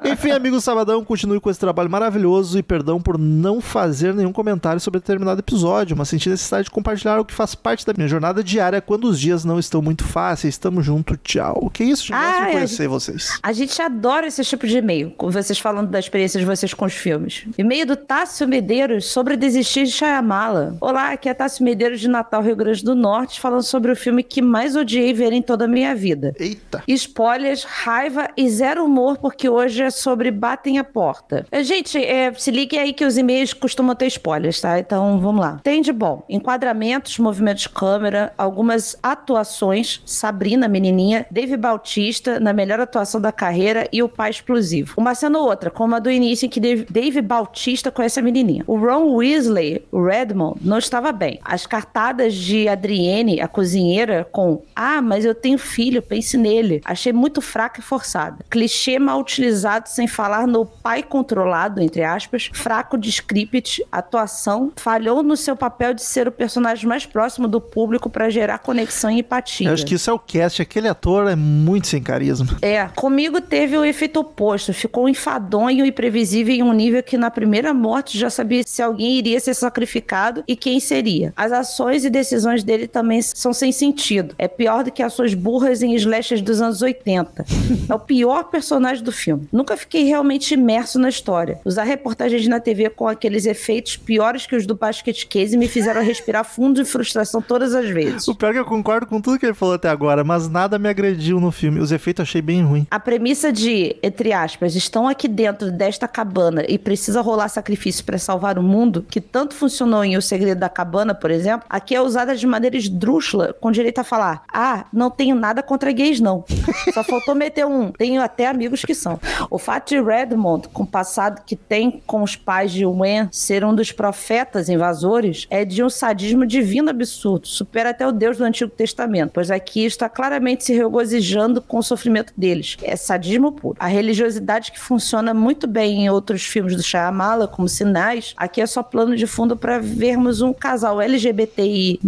Enfim, 0.05 0.31
amigos 0.31 0.65
Sabadão, 0.65 1.05
continue 1.05 1.41
com 1.41 1.51
esse 1.51 1.61
trabalho 1.61 1.91
maravilhoso 1.91 2.59
e 2.59 2.63
perdão 2.63 3.01
por 3.01 3.19
não 3.19 3.61
fazer 3.61 4.15
nenhum 4.15 4.33
comentário 4.33 4.81
sobre 4.81 5.01
determinado 5.01 5.41
episódio, 5.41 5.97
mas 5.97 6.09
senti 6.09 6.29
necessidade 6.29 6.65
de 6.65 6.71
compartilhar 6.71 7.19
o 7.21 7.25
que 7.25 7.35
faz 7.35 7.55
parte 7.55 7.87
da 7.87 7.93
minha 7.97 8.09
jornada 8.09 8.43
diária 8.43 8.81
quando 8.81 9.05
os 9.05 9.19
dias 9.19 9.45
não 9.45 9.59
estão 9.59 9.81
muito 9.81 10.05
fáceis. 10.05 10.59
Tamo 10.59 10.83
junto, 10.83 11.17
tchau. 11.17 11.71
Que 11.73 11.85
isso, 11.85 12.07
gente? 12.07 12.17
Ah, 12.17 12.47
de 12.47 12.53
conhecer 12.53 12.89
vocês. 12.89 13.39
A 13.43 13.53
gente 13.53 13.81
adora 13.81 14.27
esse 14.27 14.45
tipo 14.45 14.67
de 14.67 14.79
e-mail, 14.79 15.11
com 15.17 15.31
vocês 15.31 15.59
falando 15.59 15.91
da 15.91 15.99
experiência 15.99 16.39
de 16.39 16.47
vocês 16.47 16.73
com 16.75 16.85
os 16.85 16.95
filmes. 16.95 17.45
E-mail 17.57 17.87
do 17.87 17.97
Tássio 17.97 18.49
Medeiros 18.49 19.07
sobre 19.07 19.37
desistir 19.37 19.85
de 19.85 19.93
Shyamala. 19.93 20.77
Olá, 20.81 21.13
aqui 21.13 21.29
é 21.29 21.35
Tássio 21.35 21.65
Medeiros 21.65 22.01
de 22.01 22.09
Natal, 22.09 22.43
Rio 22.43 22.57
Grande 22.57 22.83
do 22.83 22.95
Norte, 22.95 23.41
falando 23.41 23.63
sobre 23.63 23.93
o 23.93 23.97
filme 23.97 24.23
que 24.23 24.41
mais 24.43 24.77
odiei 24.77 25.13
ver 25.13 25.33
em 25.33 25.43
toda 25.43 25.65
a 25.65 25.69
minha 25.69 25.95
vida. 25.95 26.35
Eita. 26.39 26.83
Spoilers, 26.89 27.65
raiva 27.65 28.16
e 28.37 28.49
zero 28.49 28.85
humor, 28.85 29.19
porque 29.19 29.49
hoje 29.49 29.83
é 29.83 29.91
sobre 29.91 30.31
Batem 30.31 30.79
a 30.79 30.85
Porta. 30.85 31.47
Eh, 31.51 31.63
Gente, 31.63 31.99
eh, 31.99 32.33
se 32.37 32.51
ligue 32.51 32.79
aí 32.79 32.93
que 32.93 33.05
os 33.05 33.17
e-mails 33.17 33.53
costumam 33.53 33.95
ter 33.95 34.07
spoilers, 34.07 34.61
tá? 34.61 34.79
Então 34.79 35.19
vamos 35.21 35.41
lá. 35.41 35.61
Tem 35.63 35.83
de 35.83 35.93
bom: 35.93 36.23
enquadramentos, 36.29 37.19
movimentos 37.19 37.63
de 37.63 37.69
câmera, 37.69 38.33
algumas 38.39 38.97
atuações. 39.03 40.01
Sabrina, 40.07 40.69
menininha, 40.69 41.27
Dave 41.31 41.57
Bautista, 41.57 42.39
na 42.41 42.53
melhor 42.53 42.81
atuação 42.81 43.21
da 43.21 43.33
carreira, 43.33 43.89
e 43.93 44.03
o 44.03 44.09
pai 44.09 44.31
explosivo. 44.31 44.95
Uma 44.97 45.15
cena 45.15 45.39
ou 45.39 45.49
outra, 45.49 45.71
como 45.71 45.95
a 45.95 45.99
do 45.99 46.11
início 46.11 46.47
em 46.47 46.49
que 46.49 46.61
Dave, 46.61 46.87
Dave 46.89 47.21
Bautista 47.21 47.91
conhece 47.91 48.19
a 48.21 48.23
menininha. 48.23 48.65
O 48.67 48.77
Ron 48.77 49.15
Weasley, 49.15 49.85
o 49.91 50.03
Redmond, 50.05 50.61
não 50.63 50.79
estava 50.79 51.13
bem. 51.13 51.39
As 51.45 51.67
cartadas 51.67 52.35
de 52.35 52.69
Adrienne, 52.69 53.41
a 53.41 53.49
cozinheira, 53.49 54.27
com 54.31 54.63
Ah, 54.75 55.03
mas 55.03 55.25
eu 55.25 55.35
tenho 55.35 55.59
filho, 55.59 56.01
pense 56.03 56.37
nele. 56.37 56.81
Achei 56.85 57.13
muito 57.13 57.41
fraca 57.41 57.81
e 57.81 57.83
forçada. 57.83 58.06
Clichê 58.51 58.99
mal 58.99 59.21
utilizado 59.21 59.89
sem 59.89 60.07
falar 60.07 60.47
no 60.47 60.65
pai 60.65 61.03
controlado, 61.03 61.81
entre 61.81 62.03
aspas. 62.03 62.51
Fraco 62.53 62.97
de 62.97 63.11
script, 63.11 63.85
atuação. 63.91 64.73
Falhou 64.77 65.23
no 65.23 65.37
seu 65.37 65.57
papel 65.57 65.95
de 65.95 66.03
ser 66.03 66.29
o 66.29 66.33
personagem 66.33 66.87
mais 66.87 67.07
próximo 67.07 67.49
do 67.49 67.61
público 67.61 68.09
para 68.09 68.31
gerar 68.31 68.59
conexão 68.59 69.11
e 69.11 69.21
empatia. 69.21 69.69
Eu 69.69 69.75
acho 69.75 69.87
que 69.87 69.95
isso 69.95 70.11
é 70.11 70.13
o 70.13 70.19
cast. 70.19 70.63
Aquele 70.63 70.89
ator 70.89 71.29
é 71.29 71.37
muito 71.37 71.87
sem 71.87 72.03
carisma. 72.03 72.57
É, 72.63 72.87
comigo 72.95 73.41
teve 73.41 73.77
o 73.77 73.85
efeito 73.85 74.21
oposto. 74.21 74.73
Ficou 74.73 75.09
enfadonho 75.09 75.85
e 75.85 75.93
previsível 75.93 76.55
em 76.55 76.63
um 76.63 76.73
nível 76.73 77.03
que 77.03 77.17
na 77.17 77.31
primeira 77.31 77.73
morte 77.75 78.19
já 78.19 78.31
sabia 78.31 78.63
se 78.65 78.83
alguém 78.83 79.19
iria 79.19 79.39
ser 79.41 79.55
sacrificado 79.55 80.45
e 80.47 80.57
quem 80.57 80.81
seria. 80.81 81.33
As 81.37 81.53
ações 81.53 82.05
e 82.05 82.11
decisões 82.11 82.63
dele 82.63 82.87
também 82.87 83.21
são 83.23 83.53
sem 83.53 83.73
sentido. 83.73 84.35
É 84.39 84.49
pior 84.49 84.85
do 84.85 84.91
que 84.91 85.03
ações 85.03 85.35
burras 85.35 85.83
em 85.83 85.95
slashers 85.95 86.41
dos 86.41 86.61
anos 86.61 86.83
80. 86.83 87.45
O 87.97 87.99
pior 87.99 88.45
personagem 88.45 89.03
do 89.03 89.11
filme. 89.11 89.49
Nunca 89.51 89.75
fiquei 89.75 90.05
realmente 90.05 90.53
imerso 90.53 90.99
na 90.99 91.09
história. 91.09 91.59
Usar 91.65 91.85
reportagens 91.85 92.47
na 92.47 92.61
TV 92.61 92.91
com 92.91 93.09
aqueles 93.09 93.47
efeitos 93.47 93.97
piores 93.97 94.47
que 94.47 94.55
os 94.55 94.67
do 94.67 94.75
Basket 94.75 95.27
Case 95.27 95.57
me 95.57 95.67
fizeram 95.67 96.03
respirar 96.03 96.45
fundo 96.45 96.83
de 96.83 96.89
frustração 96.89 97.41
todas 97.41 97.75
as 97.75 97.89
vezes. 97.89 98.29
O 98.29 98.35
pior 98.35 98.51
é 98.51 98.53
que 98.53 98.59
eu 98.59 98.67
concordo 98.67 99.07
com 99.07 99.19
tudo 99.19 99.39
que 99.39 99.47
ele 99.47 99.55
falou 99.55 99.77
até 99.77 99.89
agora, 99.89 100.23
mas 100.23 100.47
nada 100.47 100.79
me 100.79 100.91
agrediu 100.91 101.41
no 101.41 101.51
filme. 101.51 101.81
Os 101.81 101.91
efeitos 101.91 102.25
achei 102.25 102.43
bem 102.43 102.63
ruim. 102.63 102.87
A 102.91 103.01
premissa 103.01 103.51
de, 103.51 103.97
entre 104.03 104.31
aspas, 104.31 104.77
estão 104.77 105.09
aqui 105.09 105.27
dentro 105.27 105.73
desta 105.73 106.07
cabana 106.07 106.67
e 106.69 106.79
precisa 106.79 107.23
rolar 107.23 107.49
sacrifício 107.49 108.05
para 108.05 108.19
salvar 108.19 108.59
o 108.59 108.63
mundo, 108.63 109.07
que 109.09 109.23
tanto 109.23 109.55
funcionou 109.55 110.05
em 110.05 110.19
O 110.19 110.23
Segredo 110.23 110.59
da 110.59 110.69
Cabana, 110.69 111.15
por 111.15 111.31
exemplo, 111.31 111.67
aqui 111.71 111.95
é 111.95 112.01
usada 112.03 112.37
de 112.37 112.47
maneira 112.47 112.77
esdrúxula, 112.77 113.55
com 113.59 113.71
direito 113.71 114.01
a 114.01 114.05
falar: 114.05 114.43
ah, 114.53 114.85
não 114.93 115.11
tenho 115.11 115.35
nada 115.35 115.63
contra 115.63 115.91
gays, 115.93 116.21
não. 116.21 116.45
Só 116.93 117.03
faltou 117.03 117.35
meter 117.35 117.65
um, 117.65 117.86
tenho 117.93 118.23
até 118.23 118.47
amigos 118.47 118.85
que 118.85 118.95
são. 118.95 119.19
O 119.51 119.59
fato 119.59 119.89
de 119.89 120.01
Redmond, 120.01 120.69
com 120.69 120.83
o 120.83 120.87
passado 120.87 121.43
que 121.45 121.57
tem 121.57 122.03
com 122.07 122.23
os 122.23 122.37
pais 122.37 122.73
de 122.73 122.85
Wen, 122.85 123.29
ser 123.31 123.65
um 123.65 123.75
dos 123.75 123.93
profetas 123.93 124.69
invasores, 124.69 125.47
é 125.51 125.65
de 125.65 125.83
um 125.83 125.91
sadismo 125.91 126.47
divino 126.47 126.91
absurdo, 126.91 127.47
supera 127.47 127.91
até 127.91 128.07
o 128.07 128.13
Deus 128.13 128.39
do 128.39 128.45
Antigo 128.45 128.71
Testamento, 128.71 129.33
pois 129.35 129.51
aqui 129.51 129.85
está 129.85 130.09
claramente 130.09 130.65
se 130.65 130.75
regozijando 130.75 131.61
com 131.61 131.79
o 131.79 131.83
sofrimento 131.83 132.33
deles. 132.37 132.77
É 132.83 132.97
sadismo 132.97 133.53
puro. 133.53 133.77
A 133.79 133.87
religiosidade 133.87 134.73
que 134.73 134.81
funciona 134.81 135.33
muito 135.33 135.67
bem 135.67 136.05
em 136.05 136.11
outros 136.11 136.45
filmes 136.45 136.77
do 136.77 136.83
Shyamala, 136.83 137.49
como 137.49 137.69
Sinais, 137.69 138.35
aqui 138.37 138.61
é 138.61 138.67
só 138.67 138.83
plano 138.83 139.17
de 139.17 139.27
fundo 139.27 139.57
para 139.57 139.79
vermos 139.79 140.41
um 140.41 140.53
casal 140.53 141.01
LGBTI+, 141.01 142.01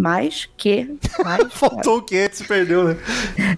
que... 0.56 0.96
Mais, 1.24 1.52
Faltou 1.52 1.98
o 1.98 2.02
que? 2.02 2.28
Se 2.32 2.44
perdeu, 2.44 2.84
né? 2.84 2.96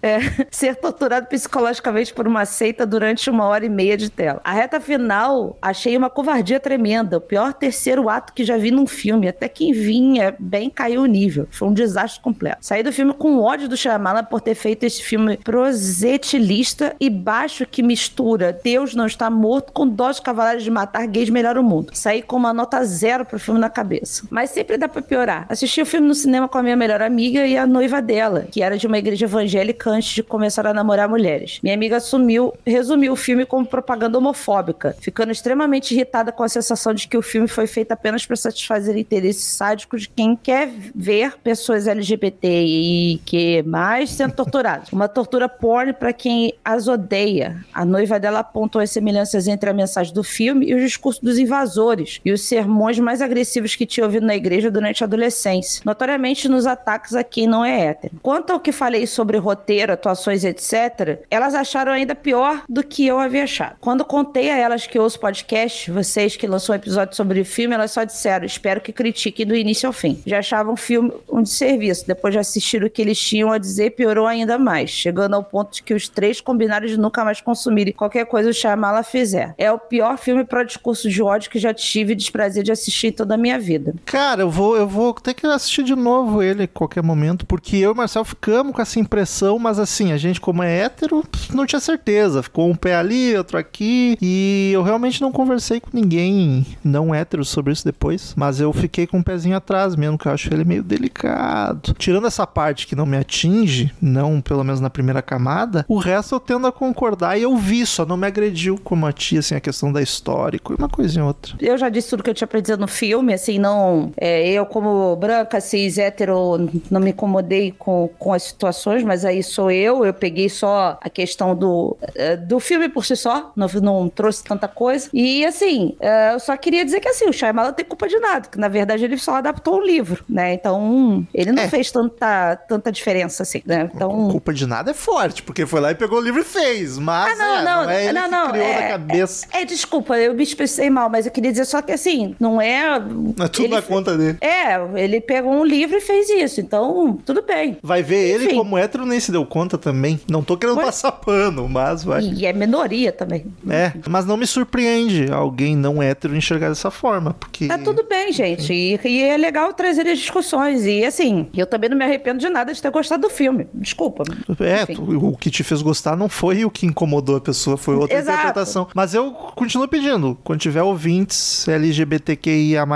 é, 0.02 0.46
ser 0.50 0.76
torturado 0.76 1.26
psicologicamente 1.26 2.09
por 2.12 2.26
uma 2.26 2.44
seita 2.44 2.86
durante 2.86 3.30
uma 3.30 3.46
hora 3.46 3.64
e 3.64 3.68
meia 3.68 3.96
de 3.96 4.10
tela. 4.10 4.40
A 4.44 4.52
reta 4.52 4.80
final, 4.80 5.56
achei 5.60 5.96
uma 5.96 6.10
covardia 6.10 6.60
tremenda. 6.60 7.18
O 7.18 7.20
pior 7.20 7.52
terceiro 7.52 8.08
ato 8.08 8.32
que 8.32 8.44
já 8.44 8.56
vi 8.56 8.70
num 8.70 8.86
filme. 8.86 9.28
Até 9.28 9.48
quem 9.48 9.72
vinha 9.72 10.34
bem 10.38 10.70
caiu 10.70 11.02
o 11.02 11.06
nível. 11.06 11.46
Foi 11.50 11.68
um 11.68 11.74
desastre 11.74 12.22
completo. 12.22 12.58
Saí 12.60 12.82
do 12.82 12.92
filme 12.92 13.12
com 13.12 13.38
ódio 13.40 13.68
do 13.68 13.76
Shyamalan 13.76 14.24
por 14.24 14.40
ter 14.40 14.54
feito 14.54 14.84
esse 14.84 15.02
filme 15.02 15.36
prosetilista 15.38 16.94
e 17.00 17.08
baixo 17.08 17.66
que 17.66 17.82
mistura 17.82 18.58
Deus 18.62 18.94
não 18.94 19.06
está 19.06 19.30
morto 19.30 19.72
com 19.72 19.86
dó 19.86 20.10
de 20.10 20.20
de 20.62 20.70
matar 20.70 21.06
gays 21.06 21.30
melhor 21.30 21.58
o 21.58 21.62
mundo. 21.62 21.90
Saí 21.92 22.22
com 22.22 22.36
uma 22.36 22.52
nota 22.52 22.82
zero 22.84 23.24
pro 23.24 23.38
filme 23.38 23.60
na 23.60 23.68
cabeça. 23.68 24.26
Mas 24.30 24.50
sempre 24.50 24.76
dá 24.76 24.88
pra 24.88 25.02
piorar. 25.02 25.46
Assisti 25.48 25.80
o 25.82 25.86
filme 25.86 26.06
no 26.06 26.14
cinema 26.14 26.48
com 26.48 26.58
a 26.58 26.62
minha 26.62 26.76
melhor 26.76 27.02
amiga 27.02 27.46
e 27.46 27.56
a 27.56 27.66
noiva 27.66 28.00
dela, 28.00 28.46
que 28.50 28.62
era 28.62 28.78
de 28.78 28.86
uma 28.86 28.98
igreja 28.98 29.26
evangélica 29.26 29.90
antes 29.90 30.14
de 30.14 30.22
começar 30.22 30.66
a 30.66 30.74
namorar 30.74 31.08
mulheres. 31.08 31.58
Minha 31.62 31.74
amiga 31.74 31.99
assumiu, 32.00 32.52
resumiu 32.66 33.12
o 33.12 33.16
filme 33.16 33.46
como 33.46 33.64
propaganda 33.64 34.18
homofóbica, 34.18 34.96
ficando 35.00 35.30
extremamente 35.30 35.94
irritada 35.94 36.32
com 36.32 36.42
a 36.42 36.48
sensação 36.48 36.92
de 36.92 37.06
que 37.06 37.16
o 37.16 37.22
filme 37.22 37.46
foi 37.46 37.66
feito 37.66 37.92
apenas 37.92 38.26
para 38.26 38.36
satisfazer 38.36 38.96
interesses 38.96 39.44
sádicos 39.44 40.02
de 40.02 40.08
quem 40.08 40.34
quer 40.36 40.70
ver 40.94 41.38
pessoas 41.38 41.86
LGBT 41.86 42.48
e 42.48 43.20
que 43.24 43.62
mais 43.62 44.10
sendo 44.10 44.34
torturadas. 44.34 44.92
Uma 44.92 45.08
tortura 45.08 45.48
porn 45.48 45.92
para 45.92 46.12
quem 46.12 46.54
as 46.64 46.88
odeia. 46.88 47.64
A 47.72 47.84
noiva 47.84 48.18
dela 48.18 48.40
apontou 48.40 48.80
as 48.80 48.90
semelhanças 48.90 49.46
entre 49.46 49.70
a 49.70 49.72
mensagem 49.72 50.12
do 50.12 50.24
filme 50.24 50.66
e 50.66 50.74
o 50.74 50.80
discurso 50.80 51.24
dos 51.24 51.38
invasores 51.38 52.20
e 52.24 52.32
os 52.32 52.42
sermões 52.42 52.98
mais 52.98 53.22
agressivos 53.22 53.76
que 53.76 53.86
tinha 53.86 54.04
ouvido 54.04 54.26
na 54.26 54.34
igreja 54.34 54.70
durante 54.70 55.04
a 55.04 55.06
adolescência, 55.06 55.82
notoriamente 55.84 56.48
nos 56.48 56.66
ataques 56.66 57.14
a 57.14 57.22
quem 57.22 57.46
não 57.46 57.64
é 57.64 57.86
hétero. 57.86 58.14
Quanto 58.22 58.52
ao 58.52 58.60
que 58.60 58.72
falei 58.72 59.06
sobre 59.06 59.38
roteiro, 59.38 59.92
atuações, 59.92 60.44
etc., 60.44 61.24
elas 61.30 61.54
acharam 61.54 61.79
ainda 61.88 62.14
pior 62.14 62.62
do 62.68 62.82
que 62.82 63.06
eu 63.06 63.18
havia 63.18 63.44
achado. 63.44 63.76
Quando 63.80 64.04
contei 64.04 64.50
a 64.50 64.56
elas 64.56 64.86
que 64.86 64.98
ouço 64.98 65.18
podcast, 65.18 65.90
vocês 65.90 66.36
que 66.36 66.46
lançou 66.46 66.74
um 66.74 66.76
episódio 66.76 67.16
sobre 67.16 67.40
o 67.40 67.44
filme, 67.44 67.74
elas 67.74 67.92
só 67.92 68.04
disseram: 68.04 68.44
espero 68.44 68.80
que 68.80 68.92
critiquem 68.92 69.46
do 69.46 69.54
início 69.54 69.86
ao 69.86 69.92
fim. 69.92 70.20
Já 70.26 70.38
achavam 70.38 70.74
o 70.74 70.76
filme 70.76 71.12
um 71.30 71.42
desserviço. 71.42 72.06
Depois 72.06 72.34
de 72.34 72.38
assistir 72.38 72.82
o 72.82 72.90
que 72.90 73.00
eles 73.00 73.18
tinham 73.18 73.52
a 73.52 73.58
dizer, 73.58 73.90
piorou 73.90 74.26
ainda 74.26 74.58
mais, 74.58 74.90
chegando 74.90 75.34
ao 75.34 75.44
ponto 75.44 75.74
de 75.74 75.82
que 75.82 75.94
os 75.94 76.08
três 76.08 76.40
combinaram 76.40 76.86
de 76.86 76.98
nunca 76.98 77.24
mais 77.24 77.40
consumirem 77.40 77.92
qualquer 77.92 78.26
coisa 78.26 78.50
o 78.50 78.52
Shyamala 78.52 79.02
fizer. 79.02 79.54
É 79.56 79.70
o 79.70 79.78
pior 79.78 80.18
filme 80.18 80.44
para 80.44 80.64
discurso 80.64 81.08
de 81.08 81.22
ódio 81.22 81.50
que 81.50 81.58
já 81.58 81.72
tive 81.72 82.14
desprazer 82.14 82.62
de 82.62 82.72
assistir 82.72 83.08
em 83.08 83.12
toda 83.12 83.34
a 83.34 83.38
minha 83.38 83.58
vida. 83.58 83.94
Cara, 84.04 84.42
eu 84.42 84.50
vou, 84.50 84.76
eu 84.76 84.86
vou 84.86 85.14
ter 85.14 85.34
que 85.34 85.46
assistir 85.46 85.82
de 85.82 85.94
novo 85.94 86.42
ele 86.42 86.64
a 86.64 86.68
qualquer 86.68 87.02
momento, 87.02 87.46
porque 87.46 87.76
eu 87.76 87.90
e 87.90 87.92
o 87.92 87.96
Marcel 87.96 88.24
ficamos 88.24 88.74
com 88.74 88.82
essa 88.82 88.98
impressão, 88.98 89.58
mas 89.58 89.78
assim, 89.78 90.12
a 90.12 90.16
gente, 90.16 90.40
como 90.40 90.62
é 90.62 90.80
hétero, 90.80 91.24
não 91.52 91.64
tinha 91.70 91.80
certeza. 91.80 92.42
Ficou 92.42 92.68
um 92.68 92.74
pé 92.74 92.96
ali, 92.96 93.36
outro 93.36 93.56
aqui, 93.56 94.16
e 94.20 94.70
eu 94.72 94.82
realmente 94.82 95.20
não 95.20 95.32
conversei 95.32 95.80
com 95.80 95.90
ninguém 95.92 96.66
não 96.82 97.14
hétero 97.14 97.44
sobre 97.44 97.72
isso 97.72 97.84
depois, 97.84 98.34
mas 98.36 98.60
eu 98.60 98.72
fiquei 98.72 99.06
com 99.06 99.18
um 99.18 99.22
pezinho 99.22 99.56
atrás 99.56 99.94
mesmo, 99.94 100.18
que 100.18 100.26
eu 100.26 100.32
acho 100.32 100.52
ele 100.52 100.64
meio 100.64 100.82
delicado. 100.82 101.94
Tirando 101.94 102.26
essa 102.26 102.46
parte 102.46 102.86
que 102.86 102.96
não 102.96 103.06
me 103.06 103.16
atinge, 103.16 103.92
não 104.00 104.40
pelo 104.40 104.64
menos 104.64 104.80
na 104.80 104.90
primeira 104.90 105.22
camada, 105.22 105.84
o 105.88 105.98
resto 105.98 106.34
eu 106.34 106.40
tendo 106.40 106.66
a 106.66 106.72
concordar 106.72 107.38
e 107.38 107.42
eu 107.42 107.56
vi, 107.56 107.86
só 107.86 108.04
não 108.04 108.16
me 108.16 108.26
agrediu 108.26 108.78
como 108.82 109.06
a 109.06 109.12
tia, 109.12 109.40
assim, 109.40 109.54
a 109.54 109.60
questão 109.60 109.92
da 109.92 110.02
história 110.02 110.56
e 110.56 110.74
uma 110.74 110.88
coisa 110.88 111.18
em 111.18 111.22
outra. 111.22 111.54
Eu 111.60 111.76
já 111.78 111.88
disse 111.88 112.10
tudo 112.10 112.22
que 112.22 112.30
eu 112.30 112.34
tinha 112.34 112.48
pra 112.48 112.60
dizer 112.60 112.78
no 112.78 112.88
filme, 112.88 113.32
assim, 113.32 113.58
não. 113.58 114.12
É, 114.16 114.48
eu, 114.48 114.66
como 114.66 115.14
branca, 115.16 115.60
cis, 115.60 115.98
hétero, 115.98 116.68
não 116.90 117.00
me 117.00 117.10
incomodei 117.10 117.72
com, 117.78 118.08
com 118.18 118.32
as 118.32 118.44
situações, 118.44 119.04
mas 119.04 119.24
aí 119.24 119.42
sou 119.42 119.70
eu. 119.70 120.04
Eu 120.04 120.14
peguei 120.14 120.48
só 120.48 120.98
a 121.00 121.10
questão 121.10 121.54
do, 121.60 121.96
é, 122.14 122.36
do 122.36 122.58
filme 122.58 122.88
por 122.88 123.04
si 123.04 123.14
só, 123.14 123.52
não, 123.54 123.66
não 123.82 124.08
trouxe 124.08 124.42
tanta 124.42 124.66
coisa. 124.66 125.08
E, 125.12 125.44
assim, 125.44 125.94
é, 126.00 126.32
eu 126.34 126.40
só 126.40 126.56
queria 126.56 126.84
dizer 126.84 127.00
que, 127.00 127.08
assim, 127.08 127.28
o 127.28 127.32
Shyamalan 127.32 127.68
não 127.68 127.74
tem 127.74 127.84
culpa 127.84 128.08
de 128.08 128.18
nada, 128.18 128.48
que 128.48 128.58
na 128.58 128.68
verdade 128.68 129.04
ele 129.04 129.18
só 129.18 129.36
adaptou 129.36 129.78
um 129.78 129.82
livro, 129.82 130.24
né? 130.28 130.54
Então, 130.54 131.26
ele 131.34 131.52
não 131.52 131.62
É. 131.62 131.68
fez 131.68 131.90
tanta, 131.92 132.56
tanta 132.56 132.90
diferença, 132.90 133.42
assim, 133.42 133.62
né? 133.66 133.88
Então. 133.94 134.28
Culpa 134.30 134.52
de 134.52 134.66
nada 134.66 134.90
é 134.90 134.94
forte, 134.94 135.42
porque 135.42 135.66
foi 135.66 135.80
lá 135.80 135.90
e 135.90 135.94
pegou 135.94 136.18
o 136.18 136.22
livro 136.22 136.40
e 136.40 136.44
fez, 136.44 136.98
mas 136.98 137.32
Ah, 137.32 137.36
não, 137.36 137.56
é, 137.56 137.64
não, 137.64 137.90
é 137.90 138.04
ele 138.06 138.12
não, 138.20 138.30
não, 138.30 138.50
criou 138.50 138.66
é- 138.66 138.80
na 138.80 138.88
cabeça. 138.88 139.46
É, 139.52 139.64
desculpa, 139.64 140.16
eu 140.18 140.34
me 140.34 140.42
expressei 140.42 140.88
mal, 140.88 141.08
mas 141.10 141.26
eu 141.26 141.32
queria 141.32 141.50
dizer 141.50 141.64
só 141.66 141.82
que 141.82 141.92
assim, 141.92 142.34
não 142.40 142.60
é. 142.60 142.98
Não 142.98 143.44
é 143.44 143.48
tudo 143.48 143.66
ele 143.66 143.74
na 143.74 143.82
conta 143.82 144.16
dele. 144.16 144.38
É, 144.40 144.74
ele 144.96 145.20
pegou 145.20 145.52
um 145.52 145.64
livro 145.64 145.96
e 145.96 146.00
fez 146.00 146.28
isso, 146.30 146.60
então 146.60 147.18
tudo 147.24 147.42
bem. 147.42 147.76
Vai 147.82 148.02
ver 148.02 148.30
ele 148.34 148.46
Enfim. 148.46 148.56
como 148.56 148.78
hétero 148.78 149.04
nem 149.04 149.20
se 149.20 149.30
deu 149.32 149.44
conta 149.44 149.76
também. 149.76 150.20
Não 150.28 150.42
tô 150.42 150.56
querendo 150.56 150.76
Pois- 150.76 150.86
passar 150.86 151.12
pano, 151.12 151.49
mas 151.68 152.04
vai. 152.04 152.22
E 152.22 152.46
é 152.46 152.52
minoria 152.52 153.12
também. 153.12 153.46
É, 153.68 153.92
mas 154.08 154.24
não 154.26 154.36
me 154.36 154.46
surpreende 154.46 155.30
alguém 155.30 155.76
não 155.76 156.02
hétero 156.02 156.36
enxergar 156.36 156.68
dessa 156.68 156.90
forma, 156.90 157.34
porque... 157.34 157.66
Tá 157.66 157.78
tudo 157.78 158.04
bem, 158.08 158.32
gente. 158.32 158.72
E, 158.72 158.98
e 159.04 159.22
é 159.22 159.36
legal 159.36 159.72
trazer 159.72 160.06
as 160.06 160.18
discussões. 160.18 160.84
E 160.86 161.04
assim, 161.04 161.48
eu 161.56 161.66
também 161.66 161.90
não 161.90 161.96
me 161.96 162.04
arrependo 162.04 162.38
de 162.38 162.48
nada 162.48 162.72
de 162.72 162.80
ter 162.80 162.90
gostado 162.90 163.22
do 163.22 163.30
filme. 163.30 163.66
Desculpa. 163.74 164.24
É, 164.60 164.82
Enfim. 164.82 164.96
o 165.00 165.36
que 165.36 165.50
te 165.50 165.62
fez 165.62 165.82
gostar 165.82 166.16
não 166.16 166.28
foi 166.28 166.64
o 166.64 166.70
que 166.70 166.86
incomodou 166.86 167.36
a 167.36 167.40
pessoa, 167.40 167.76
foi 167.76 167.94
outra 167.94 168.18
Exato. 168.18 168.38
interpretação. 168.38 168.88
Mas 168.94 169.14
eu 169.14 169.30
continuo 169.32 169.88
pedindo, 169.88 170.38
quando 170.44 170.60
tiver 170.60 170.82
ouvintes 170.82 171.66
LGBTQIA+, 171.68 172.86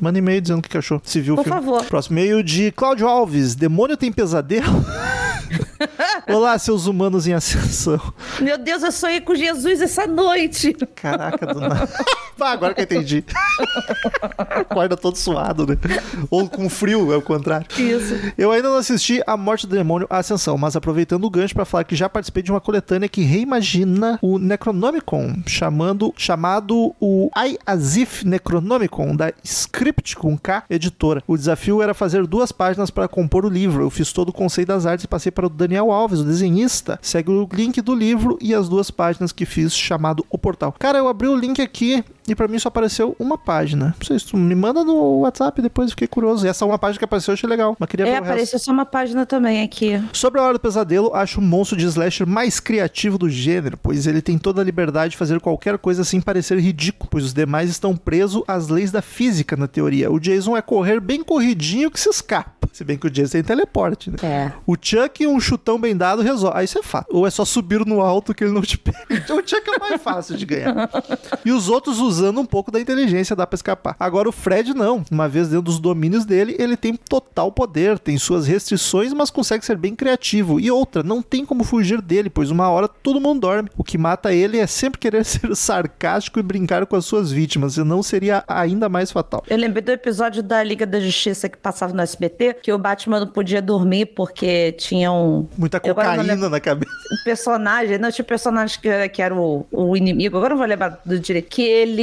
manda 0.00 0.18
e-mail 0.18 0.40
dizendo 0.40 0.58
o 0.60 0.62
que 0.62 0.76
achou, 0.76 1.00
se 1.04 1.20
viu 1.20 1.34
Por 1.34 1.42
o 1.42 1.44
filme. 1.44 1.60
favor. 1.60 1.84
Próximo 1.84 2.18
e-mail 2.18 2.42
de 2.42 2.70
Cláudio 2.72 3.06
Alves, 3.06 3.54
Demônio 3.54 3.96
tem 3.96 4.12
pesadelo? 4.12 4.84
Olá, 6.28 6.58
seus 6.58 6.86
humanos 6.86 7.26
em 7.26 7.32
ascensão. 7.32 8.00
Meu 8.40 8.58
Deus, 8.58 8.82
eu 8.82 8.92
sonhei 8.92 9.20
com 9.20 9.34
Jesus 9.34 9.80
essa 9.80 10.06
noite. 10.06 10.74
Caraca, 10.94 11.46
do 11.46 11.60
nada. 11.60 11.88
Ah, 12.40 12.50
agora 12.50 12.74
que 12.74 12.80
eu 12.80 12.84
entendi. 12.84 13.24
Acorda 14.36 14.96
todo 14.96 15.16
suado, 15.16 15.64
né? 15.64 15.76
Ou 16.28 16.48
com 16.48 16.68
frio, 16.68 17.12
é 17.12 17.16
o 17.16 17.22
contrário. 17.22 17.68
Isso. 17.78 18.14
Eu 18.36 18.50
ainda 18.50 18.68
não 18.68 18.78
assisti 18.78 19.22
A 19.28 19.36
Morte 19.36 19.64
do 19.64 19.76
Demônio 19.76 20.08
A 20.10 20.18
Ascensão, 20.18 20.58
mas 20.58 20.74
aproveitando 20.74 21.24
o 21.24 21.30
gancho 21.30 21.54
pra 21.54 21.64
falar 21.64 21.84
que 21.84 21.94
já 21.94 22.08
participei 22.08 22.42
de 22.42 22.50
uma 22.50 22.60
coletânea 22.60 23.08
que 23.08 23.22
reimagina 23.22 24.18
o 24.20 24.40
Necronomicon, 24.40 25.40
chamando, 25.46 26.12
chamado 26.16 26.92
o 27.00 27.30
Ai 27.32 27.56
Azif 27.64 28.26
Necronomicon, 28.26 29.14
da 29.14 29.32
Script 29.44 30.16
com 30.16 30.36
K, 30.36 30.64
editora. 30.68 31.22
O 31.28 31.36
desafio 31.36 31.80
era 31.80 31.94
fazer 31.94 32.26
duas 32.26 32.50
páginas 32.50 32.90
para 32.90 33.06
compor 33.06 33.44
o 33.46 33.48
livro. 33.48 33.84
Eu 33.84 33.90
fiz 33.90 34.12
todo 34.12 34.30
o 34.30 34.32
conceito 34.32 34.68
das 34.68 34.84
artes 34.84 35.04
e 35.04 35.08
passei 35.08 35.30
para 35.30 35.41
o 35.46 35.50
Daniel 35.50 35.90
Alves, 35.90 36.20
o 36.20 36.24
desenhista. 36.24 36.98
Segue 37.02 37.30
o 37.30 37.48
link 37.52 37.80
do 37.80 37.94
livro 37.94 38.38
e 38.40 38.54
as 38.54 38.68
duas 38.68 38.90
páginas 38.90 39.32
que 39.32 39.44
fiz, 39.44 39.74
chamado 39.74 40.24
O 40.30 40.38
Portal. 40.38 40.74
Cara, 40.78 40.98
eu 40.98 41.08
abri 41.08 41.28
o 41.28 41.36
link 41.36 41.60
aqui 41.60 42.04
e 42.26 42.34
pra 42.34 42.46
mim 42.46 42.58
só 42.58 42.68
apareceu 42.68 43.16
uma 43.18 43.36
página. 43.36 43.94
Não 43.98 44.06
sei 44.06 44.18
se 44.18 44.26
tu 44.26 44.36
me 44.36 44.54
manda 44.54 44.84
no 44.84 45.20
WhatsApp 45.20 45.60
depois, 45.60 45.90
fiquei 45.90 46.06
curioso. 46.06 46.46
E 46.46 46.48
essa 46.48 46.64
uma 46.64 46.78
página 46.78 46.98
que 46.98 47.04
apareceu 47.04 47.32
eu 47.32 47.34
achei 47.34 47.48
legal, 47.48 47.76
mas 47.78 47.88
queria 47.88 48.06
É, 48.06 48.16
apareceu 48.16 48.58
só 48.58 48.70
uma 48.70 48.86
página 48.86 49.26
também 49.26 49.62
aqui. 49.62 50.02
Sobre 50.12 50.40
a 50.40 50.44
Hora 50.44 50.54
do 50.54 50.60
Pesadelo, 50.60 51.14
acho 51.14 51.40
o 51.40 51.42
monstro 51.42 51.76
de 51.76 51.84
slasher 51.86 52.26
mais 52.26 52.60
criativo 52.60 53.18
do 53.18 53.28
gênero, 53.28 53.76
pois 53.76 54.06
ele 54.06 54.22
tem 54.22 54.38
toda 54.38 54.60
a 54.60 54.64
liberdade 54.64 55.12
de 55.12 55.16
fazer 55.16 55.40
qualquer 55.40 55.78
coisa 55.78 56.04
sem 56.04 56.20
parecer 56.20 56.58
ridículo, 56.58 57.08
pois 57.10 57.24
os 57.24 57.34
demais 57.34 57.70
estão 57.70 57.96
presos 57.96 58.42
às 58.46 58.68
leis 58.68 58.92
da 58.92 59.02
física 59.02 59.56
na 59.56 59.66
teoria. 59.66 60.10
O 60.10 60.20
Jason 60.20 60.56
é 60.56 60.62
correr 60.62 61.00
bem 61.00 61.22
corridinho 61.22 61.90
que 61.90 61.98
se 61.98 62.08
escapa. 62.08 62.68
Se 62.72 62.84
bem 62.84 62.96
que 62.96 63.06
o 63.06 63.10
Jason 63.10 63.32
tem 63.32 63.42
teleporte, 63.42 64.10
né? 64.10 64.16
É. 64.22 64.52
O 64.66 64.76
Chuck, 64.80 65.26
um 65.26 65.38
chutão 65.38 65.78
bem 65.78 65.94
dado, 65.94 66.22
resolve. 66.22 66.56
Aí 66.56 66.64
isso 66.64 66.78
é 66.78 66.82
fácil. 66.82 67.14
Ou 67.14 67.26
é 67.26 67.30
só 67.30 67.44
subir 67.44 67.84
no 67.84 68.00
alto 68.00 68.32
que 68.32 68.44
ele 68.44 68.52
não 68.52 68.62
te 68.62 68.78
pega. 68.78 69.04
Então, 69.10 69.36
o 69.38 69.46
Chuck 69.46 69.62
é 69.68 69.76
o 69.76 69.80
mais 69.80 70.00
fácil 70.00 70.36
de 70.36 70.46
ganhar. 70.46 70.88
E 71.44 71.52
os 71.52 71.68
outros 71.68 71.98
usando 72.12 72.40
um 72.40 72.44
pouco 72.46 72.70
da 72.70 72.80
inteligência 72.80 73.34
dá 73.36 73.46
pra 73.46 73.56
escapar. 73.56 73.96
Agora 73.98 74.28
o 74.28 74.32
Fred 74.32 74.74
não. 74.74 75.04
Uma 75.10 75.28
vez 75.28 75.48
dentro 75.48 75.62
dos 75.62 75.78
domínios 75.78 76.24
dele, 76.24 76.56
ele 76.58 76.76
tem 76.76 76.94
total 76.94 77.50
poder, 77.50 77.98
tem 77.98 78.18
suas 78.18 78.46
restrições, 78.46 79.12
mas 79.12 79.30
consegue 79.30 79.64
ser 79.64 79.76
bem 79.76 79.94
criativo. 79.94 80.60
E 80.60 80.70
outra, 80.70 81.02
não 81.02 81.22
tem 81.22 81.44
como 81.44 81.64
fugir 81.64 82.00
dele, 82.00 82.28
pois 82.30 82.50
uma 82.50 82.68
hora 82.68 82.88
todo 82.88 83.20
mundo 83.20 83.40
dorme. 83.40 83.70
O 83.76 83.84
que 83.84 83.96
mata 83.96 84.32
ele 84.32 84.58
é 84.58 84.66
sempre 84.66 85.00
querer 85.00 85.24
ser 85.26 85.54
sarcástico 85.56 86.38
e 86.38 86.42
brincar 86.42 86.84
com 86.86 86.96
as 86.96 87.04
suas 87.04 87.30
vítimas, 87.30 87.76
e 87.76 87.84
não 87.84 88.02
seria 88.02 88.44
ainda 88.46 88.88
mais 88.88 89.10
fatal. 89.10 89.42
Eu 89.48 89.56
lembrei 89.56 89.82
do 89.82 89.92
episódio 89.92 90.42
da 90.42 90.62
Liga 90.62 90.86
da 90.86 91.00
Justiça 91.00 91.48
que 91.48 91.56
passava 91.56 91.92
no 91.92 92.02
SBT, 92.02 92.56
que 92.62 92.72
o 92.72 92.78
Batman 92.78 93.20
não 93.20 93.26
podia 93.26 93.62
dormir 93.62 94.06
porque 94.06 94.72
tinha 94.72 95.12
um, 95.12 95.46
Muita 95.56 95.80
cocaína 95.80 96.22
lembro. 96.22 96.48
na 96.48 96.60
cabeça. 96.60 96.92
um 97.12 97.22
personagem, 97.24 97.98
não, 97.98 98.10
tinha 98.10 98.24
personagem 98.24 98.80
que, 98.80 99.08
que 99.08 99.22
era 99.22 99.34
o, 99.34 99.66
o 99.70 99.96
inimigo, 99.96 100.36
agora 100.36 100.50
não 100.50 100.58
vou 100.58 100.66
lembrar 100.66 101.00
do 101.04 101.18
direito, 101.18 101.48
que 101.48 101.62
ele 101.62 102.01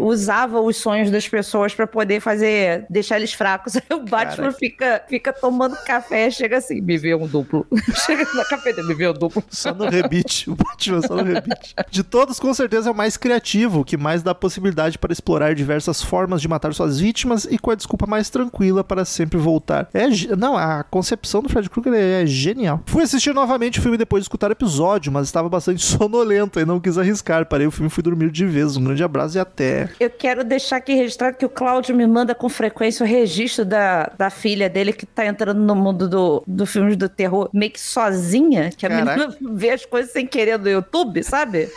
usava 0.00 0.60
os 0.60 0.76
sonhos 0.76 1.10
das 1.10 1.28
pessoas 1.28 1.74
pra 1.74 1.86
poder 1.86 2.20
fazer, 2.20 2.86
deixar 2.88 3.16
eles 3.16 3.32
fracos. 3.32 3.76
Aí 3.76 3.82
o 3.90 4.00
Batman 4.00 4.36
Caraca. 4.36 4.52
fica, 4.52 5.04
fica 5.08 5.32
tomando 5.32 5.76
café, 5.84 6.30
chega 6.30 6.58
assim, 6.58 6.80
me 6.80 6.96
vê 6.98 7.14
um 7.14 7.26
duplo. 7.26 7.66
chega 8.06 8.26
na 8.34 8.44
cafeteria, 8.44 8.84
me 8.84 8.94
vê 8.94 9.08
um 9.08 9.12
duplo. 9.12 9.42
Só 9.50 9.74
no 9.74 9.88
rebite. 9.88 10.46
O 10.48 10.54
Batman 10.54 11.02
só 11.02 11.16
no 11.16 11.24
rebite. 11.24 11.74
De 11.90 12.02
todos, 12.02 12.38
com 12.38 12.52
certeza 12.54 12.88
é 12.88 12.92
o 12.92 12.94
mais 12.94 13.16
criativo, 13.16 13.84
que 13.84 13.96
mais 13.96 14.22
dá 14.22 14.34
possibilidade 14.34 14.98
para 14.98 15.12
explorar 15.12 15.54
diversas 15.54 16.02
formas 16.02 16.40
de 16.40 16.48
matar 16.48 16.72
suas 16.72 17.00
vítimas 17.00 17.44
e 17.44 17.58
com 17.58 17.70
a 17.70 17.74
desculpa 17.74 18.06
mais 18.06 18.30
tranquila 18.30 18.84
para 18.84 19.04
sempre 19.04 19.38
voltar. 19.38 19.88
É, 19.92 20.06
não, 20.36 20.56
a 20.56 20.82
concepção 20.84 21.42
do 21.42 21.48
Fred 21.48 21.68
Krueger 21.68 21.94
é 21.94 22.26
genial. 22.26 22.82
Fui 22.86 23.02
assistir 23.02 23.34
novamente 23.34 23.78
o 23.78 23.82
filme 23.82 23.98
depois 23.98 24.22
de 24.22 24.24
escutar 24.24 24.50
o 24.50 24.52
episódio, 24.52 25.10
mas 25.12 25.26
estava 25.26 25.48
bastante 25.48 25.84
sonolento 25.84 26.60
e 26.60 26.64
não 26.64 26.80
quis 26.80 26.96
arriscar. 26.98 27.46
Parei 27.46 27.66
o 27.66 27.70
filme 27.70 27.88
e 27.88 27.90
fui 27.90 28.02
dormir 28.02 28.30
de 28.30 28.46
vez. 28.46 28.76
Um 28.76 28.84
grande 28.84 29.02
abraço 29.02 29.25
e 29.34 29.38
até. 29.38 29.88
Eu 29.98 30.10
quero 30.10 30.44
deixar 30.44 30.76
aqui 30.76 30.94
registrado 30.94 31.36
que 31.36 31.44
o 31.44 31.48
Cláudio 31.48 31.94
me 31.94 32.06
manda 32.06 32.34
com 32.34 32.48
frequência 32.48 33.04
o 33.04 33.08
registro 33.08 33.64
da, 33.64 34.10
da 34.16 34.30
filha 34.30 34.68
dele 34.68 34.92
que 34.92 35.06
tá 35.06 35.26
entrando 35.26 35.60
no 35.60 35.74
mundo 35.74 36.08
do, 36.08 36.42
do 36.46 36.66
filmes 36.66 36.96
do 36.96 37.08
terror 37.08 37.48
meio 37.52 37.72
que 37.72 37.80
sozinha, 37.80 38.70
que 38.76 38.86
a 38.86 38.88
Caraca. 38.88 39.16
menina 39.16 39.36
vê 39.56 39.70
as 39.70 39.84
coisas 39.84 40.12
sem 40.12 40.26
querer 40.26 40.58
no 40.58 40.68
YouTube, 40.68 41.22
sabe? 41.22 41.68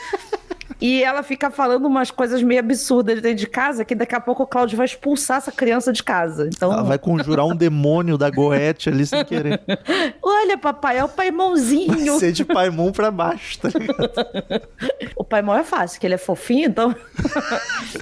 E 0.81 1.03
ela 1.03 1.23
fica 1.23 1.49
falando 1.51 1.85
umas 1.85 2.09
coisas 2.09 2.41
meio 2.41 2.59
absurdas 2.59 3.21
dentro 3.21 3.37
de 3.37 3.47
casa 3.47 3.83
que 3.83 3.93
daqui 3.93 4.15
a 4.15 4.19
pouco 4.19 4.43
o 4.43 4.47
Cláudio 4.47 4.77
vai 4.77 4.85
expulsar 4.85 5.37
essa 5.37 5.51
criança 5.51 5.91
de 5.91 6.01
casa. 6.01 6.49
Então, 6.53 6.71
Ela 6.71 6.83
vai 6.83 6.97
conjurar 6.97 7.45
um 7.45 7.55
demônio 7.55 8.17
da 8.17 8.29
Goethe 8.29 8.89
ali 8.89 9.05
sem 9.05 9.23
querer. 9.25 9.59
olha, 10.23 10.57
papai, 10.57 10.97
é 10.97 11.03
o 11.03 11.09
paimãozinho. 11.09 12.17
Ser 12.17 12.31
de 12.31 12.45
Paimon 12.45 12.91
pra 12.91 13.11
baixo, 13.11 13.59
tá 13.59 13.69
ligado? 13.69 14.61
O 15.15 15.23
paimão 15.23 15.55
é 15.55 15.63
fácil, 15.63 15.99
que 15.99 16.07
ele 16.07 16.13
é 16.13 16.17
fofinho, 16.17 16.67
então. 16.69 16.95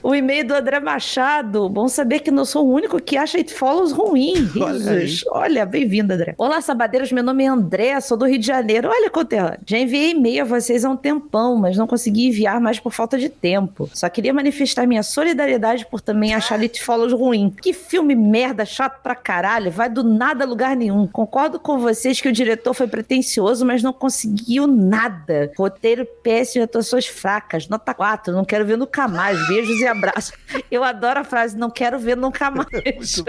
o 0.03 0.13
e-mail 0.13 0.45
do 0.45 0.53
André 0.53 0.79
Machado. 0.79 1.67
Bom 1.69 1.87
saber 1.87 2.19
que 2.19 2.29
não 2.29 2.45
sou 2.45 2.67
o 2.67 2.71
único 2.71 3.01
que 3.01 3.17
acha 3.17 3.37
It 3.37 3.53
Follows 3.53 3.91
ruim. 3.91 4.33
Olha. 4.59 4.99
Risos. 4.99 5.25
Olha, 5.31 5.65
bem-vindo, 5.65 6.13
André. 6.13 6.35
Olá, 6.37 6.61
sabadeiros. 6.61 7.11
Meu 7.11 7.23
nome 7.23 7.43
é 7.43 7.47
André, 7.47 7.99
sou 8.01 8.17
do 8.17 8.25
Rio 8.25 8.39
de 8.39 8.45
Janeiro. 8.45 8.87
Olha, 8.89 9.09
conterrâneo. 9.09 9.59
Já 9.65 9.79
enviei 9.79 10.11
e-mail 10.11 10.43
a 10.43 10.45
vocês 10.45 10.85
há 10.85 10.89
um 10.89 10.95
tempão, 10.95 11.55
mas 11.55 11.75
não 11.75 11.87
consegui 11.87 12.27
enviar 12.27 12.66
mais 12.67 12.81
por 12.81 12.91
falta 12.91 13.17
de 13.17 13.29
tempo. 13.29 13.89
Só 13.93 14.09
queria 14.09 14.33
manifestar 14.33 14.85
minha 14.85 15.01
solidariedade 15.01 15.85
por 15.89 16.01
também 16.01 16.35
achar 16.35 16.59
It 16.59 16.83
Follows 16.83 17.13
ruim. 17.13 17.49
Que 17.49 17.71
filme 17.71 18.13
merda, 18.13 18.65
chato 18.65 19.01
pra 19.01 19.15
caralho, 19.15 19.71
vai 19.71 19.89
do 19.89 20.03
nada 20.03 20.43
a 20.43 20.47
lugar 20.47 20.75
nenhum. 20.75 21.07
Concordo 21.07 21.61
com 21.61 21.79
vocês 21.79 22.19
que 22.19 22.27
o 22.27 22.31
diretor 22.31 22.73
foi 22.73 22.85
pretencioso, 22.85 23.65
mas 23.65 23.81
não 23.81 23.93
conseguiu 23.93 24.67
nada. 24.67 25.49
Roteiro 25.57 26.05
péssimo, 26.21 26.65
atuações 26.65 27.05
fracas. 27.05 27.69
Nota 27.69 27.93
4, 27.93 28.33
não 28.33 28.43
quero 28.43 28.65
ver 28.65 28.77
nunca 28.77 29.07
mais. 29.07 29.47
Beijos 29.47 29.79
e 29.79 29.87
abraços. 29.87 30.33
Eu 30.69 30.83
adoro 30.83 31.21
a 31.21 31.23
frase, 31.23 31.57
não 31.57 31.69
quero 31.69 31.97
ver 31.97 32.17
nunca 32.17 32.51
mais. 32.51 33.23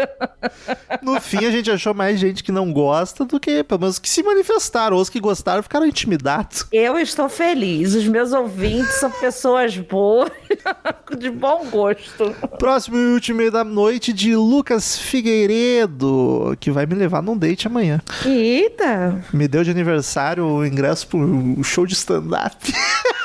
No 1.00 1.20
fim, 1.20 1.44
a 1.46 1.50
gente 1.52 1.70
achou 1.70 1.94
mais 1.94 2.18
gente 2.18 2.42
que 2.42 2.50
não 2.50 2.72
gosta 2.72 3.24
do 3.24 3.38
que, 3.38 3.62
pelo 3.62 3.82
menos, 3.82 4.00
que 4.00 4.08
se 4.08 4.20
manifestaram. 4.20 4.96
Os 4.96 5.08
que 5.08 5.20
gostaram 5.20 5.62
ficaram 5.62 5.86
intimidados. 5.86 6.66
Eu 6.72 6.98
estou 6.98 7.28
feliz. 7.28 7.94
Os 7.94 8.08
meus 8.08 8.32
ouvintes 8.32 8.94
são 8.94 9.08
pessoas 9.12 9.27
boas, 9.76 10.30
de 11.18 11.30
bom 11.30 11.66
gosto. 11.70 12.34
Próximo 12.58 12.96
e 12.96 13.12
último 13.14 13.50
da 13.50 13.64
noite 13.64 14.12
de 14.12 14.34
Lucas 14.34 14.98
Figueiredo, 14.98 16.56
que 16.60 16.70
vai 16.70 16.86
me 16.86 16.94
levar 16.94 17.22
num 17.22 17.36
date 17.36 17.66
amanhã. 17.66 18.00
Eita! 18.24 19.24
Me 19.32 19.46
deu 19.48 19.64
de 19.64 19.70
aniversário 19.70 20.44
o 20.44 20.66
ingresso 20.66 21.06
pro 21.08 21.62
show 21.62 21.86
de 21.86 21.94
stand-up. 21.94 22.56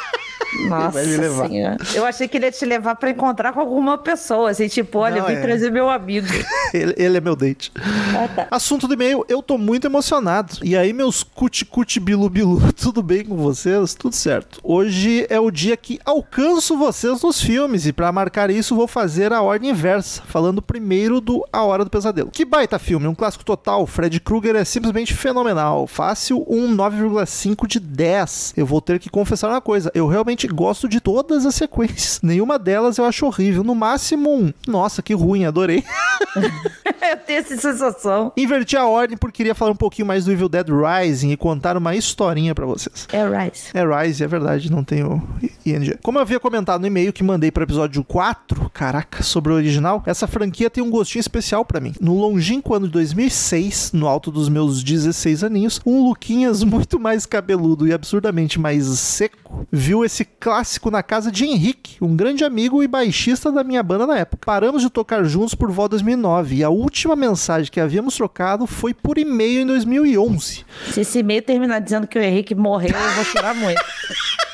Nossa 0.70 0.90
vai 0.92 1.06
me 1.06 1.18
levar. 1.18 1.48
senhora. 1.48 1.78
Eu 1.94 2.06
achei 2.06 2.28
que 2.28 2.38
ele 2.38 2.46
ia 2.46 2.52
te 2.52 2.66
levar 2.66 2.96
pra 2.96 3.10
encontrar 3.10 3.54
com 3.54 3.60
alguma 3.60 3.98
pessoa, 3.98 4.50
assim, 4.52 4.68
tipo, 4.68 5.00
olha, 5.00 5.22
Não, 5.22 5.28
vim 5.28 5.34
é. 5.34 5.42
trazer 5.42 5.72
meu 5.72 5.90
amigo. 5.90 6.28
ele, 6.74 6.94
ele 6.98 7.18
é 7.18 7.22
meu 7.22 7.36
date. 7.36 7.72
Ah, 7.76 8.28
tá. 8.28 8.48
Assunto 8.52 8.88
do 8.88 8.94
e-mail, 8.94 9.26
eu 9.28 9.42
tô 9.42 9.58
muito 9.58 9.86
emocionado. 9.88 10.58
E 10.64 10.76
aí, 10.78 10.94
meus 10.94 11.24
cuti-cuti 11.24 12.00
bilu-bilu, 12.00 12.62
tudo 12.74 13.02
bem 13.02 13.26
com 13.26 13.36
vocês? 13.38 13.94
Tudo 13.94 14.14
certo. 14.16 14.60
Hoje 14.64 15.26
é 15.30 15.40
o 15.40 15.50
dia 15.52 15.76
que 15.76 16.00
alcanço 16.06 16.78
vocês 16.78 17.22
nos 17.22 17.42
filmes. 17.42 17.86
E 17.86 17.94
pra 17.94 18.12
marcar 18.12 18.50
isso, 18.50 18.76
vou 18.76 18.88
fazer 18.88 19.34
a 19.34 19.42
ordem 19.42 19.72
inversa, 19.72 20.22
falando 20.28 20.62
primeiro 20.62 21.20
do 21.20 21.46
A 21.52 21.64
Hora 21.64 21.84
do 21.84 21.90
Pesadelo. 21.90 22.30
Que 22.32 22.46
baita 22.46 22.78
filme, 22.80 23.08
um 23.08 23.16
clássico 23.16 23.44
total. 23.44 23.86
Fred 23.88 24.20
Krueger 24.20 24.56
é 24.56 24.64
simplesmente 24.66 25.14
fenomenal. 25.14 25.88
Fácil, 25.88 26.46
um 26.48 26.76
9,5 26.76 27.68
de 27.68 27.80
10. 27.80 28.54
Eu 28.58 28.66
vou 28.66 28.82
ter 28.82 29.00
que 29.00 29.10
confessar 29.10 29.50
uma 29.50 29.62
coisa, 29.62 29.92
eu 29.94 30.08
realmente 30.08 30.43
gosto 30.48 30.88
de 30.88 31.00
todas 31.00 31.46
as 31.46 31.56
sequências. 31.56 32.20
Nenhuma 32.24 32.58
delas 32.58 32.98
eu 32.98 33.06
acho 33.06 33.26
horrível. 33.26 33.64
No 33.64 33.76
máximo 33.76 34.30
um, 34.30 34.54
nossa, 34.68 35.02
que 35.02 35.14
ruim, 35.14 35.46
adorei. 35.46 35.84
Eu 37.14 37.18
tenho 37.18 37.40
essa 37.40 37.58
sensação. 37.58 38.32
Inverti 38.38 38.78
a 38.78 38.86
ordem 38.86 39.18
porque 39.18 39.38
queria 39.38 39.56
falar 39.56 39.72
um 39.72 39.76
pouquinho 39.76 40.08
mais 40.08 40.26
do 40.26 40.32
Evil 40.32 40.48
Dead 40.48 40.68
Rising 40.70 41.32
e 41.32 41.38
contar 41.38 41.76
uma 41.76 41.96
historinha 41.96 42.56
pra 42.56 42.66
vocês. 42.66 43.08
É 43.12 43.24
Rice. 43.26 43.72
É 43.74 43.84
Rise, 43.84 44.24
é 44.24 44.28
verdade, 44.28 44.72
não 44.72 44.84
tem 44.84 45.04
o 45.04 45.22
ING. 45.66 45.98
Como 46.02 46.18
eu 46.18 46.22
havia 46.22 46.40
comentado 46.40 46.82
no 46.82 46.88
e-mail 46.88 47.12
que 47.12 47.24
mandei 47.24 47.52
para 47.52 47.64
episódio 47.64 48.04
4, 48.04 48.70
caraca, 48.74 49.22
sobre 49.22 49.52
o 49.52 49.56
original, 49.56 50.02
essa 50.06 50.28
franquia 50.28 50.70
tem 50.70 50.84
um 50.84 50.90
gostinho 50.90 51.20
especial 51.20 51.66
pra 51.66 51.82
mim. 51.82 51.94
No 52.00 52.18
longínquo 52.18 52.74
ano 52.74 52.86
de 52.86 52.94
2006, 52.94 53.92
no 53.94 54.08
alto 54.08 54.32
dos 54.32 54.48
meus 54.48 54.84
16 54.84 55.44
aninhos, 55.44 55.82
um 55.86 56.04
Luquinhas 56.04 56.64
muito 56.64 57.00
mais 57.00 57.26
cabeludo 57.26 57.88
e 57.88 57.94
absurdamente 57.94 58.60
mais 58.60 58.86
seco 58.86 59.68
viu 59.72 60.06
esse 60.06 60.24
clássico 60.40 60.92
na 60.92 61.02
casa 61.02 61.32
de 61.32 61.46
Henrique, 61.46 61.98
um 62.02 62.16
grande 62.16 62.44
amigo 62.44 62.84
e 62.84 62.88
baixista 62.88 63.52
da 63.52 63.64
minha 63.64 63.82
banda 63.82 64.08
na 64.08 64.18
época. 64.18 64.46
Paramos 64.46 64.82
de 64.82 64.90
tocar 64.90 65.24
juntos 65.24 65.56
por 65.56 65.72
volta 65.72 65.98
de 65.98 66.04
2009 66.04 66.56
e 66.56 66.64
a 66.64 66.70
última 66.70 67.16
mensagem 67.16 67.72
que 67.72 67.80
havíamos 67.80 68.16
trocado 68.16 68.68
foi 68.68 68.94
por 68.94 69.18
e-mail 69.18 69.62
em 69.62 69.66
2011. 69.66 70.66
Se 70.92 71.02
esse 71.02 71.20
e-mail 71.20 71.42
terminar 71.42 71.80
dizendo 71.80 72.08
que 72.08 72.18
o 72.18 72.22
Henrique 72.22 72.56
morreu, 72.56 72.96
eu 72.96 73.12
vou 73.16 73.24
chorar 73.24 73.56
muito. 73.56 73.82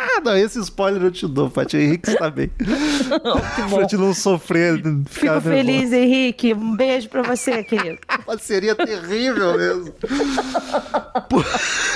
Ah, 0.00 0.20
não, 0.24 0.36
esse 0.36 0.58
spoiler 0.60 1.02
eu 1.02 1.10
te 1.10 1.26
dou, 1.26 1.50
Paty. 1.50 1.76
O 1.76 1.80
Henrique 1.80 2.10
está 2.10 2.30
bem. 2.30 2.50
que 2.58 3.74
pra 3.74 3.86
te 3.86 3.96
não 3.96 4.14
sofrer. 4.14 4.80
Fico 5.06 5.40
feliz, 5.40 5.92
Henrique. 5.92 6.54
Um 6.54 6.76
beijo 6.76 7.08
pra 7.08 7.22
você, 7.22 7.62
querido. 7.64 7.98
Seria 8.40 8.74
terrível 8.74 9.56
mesmo. 9.56 9.92
Pu- 11.28 11.44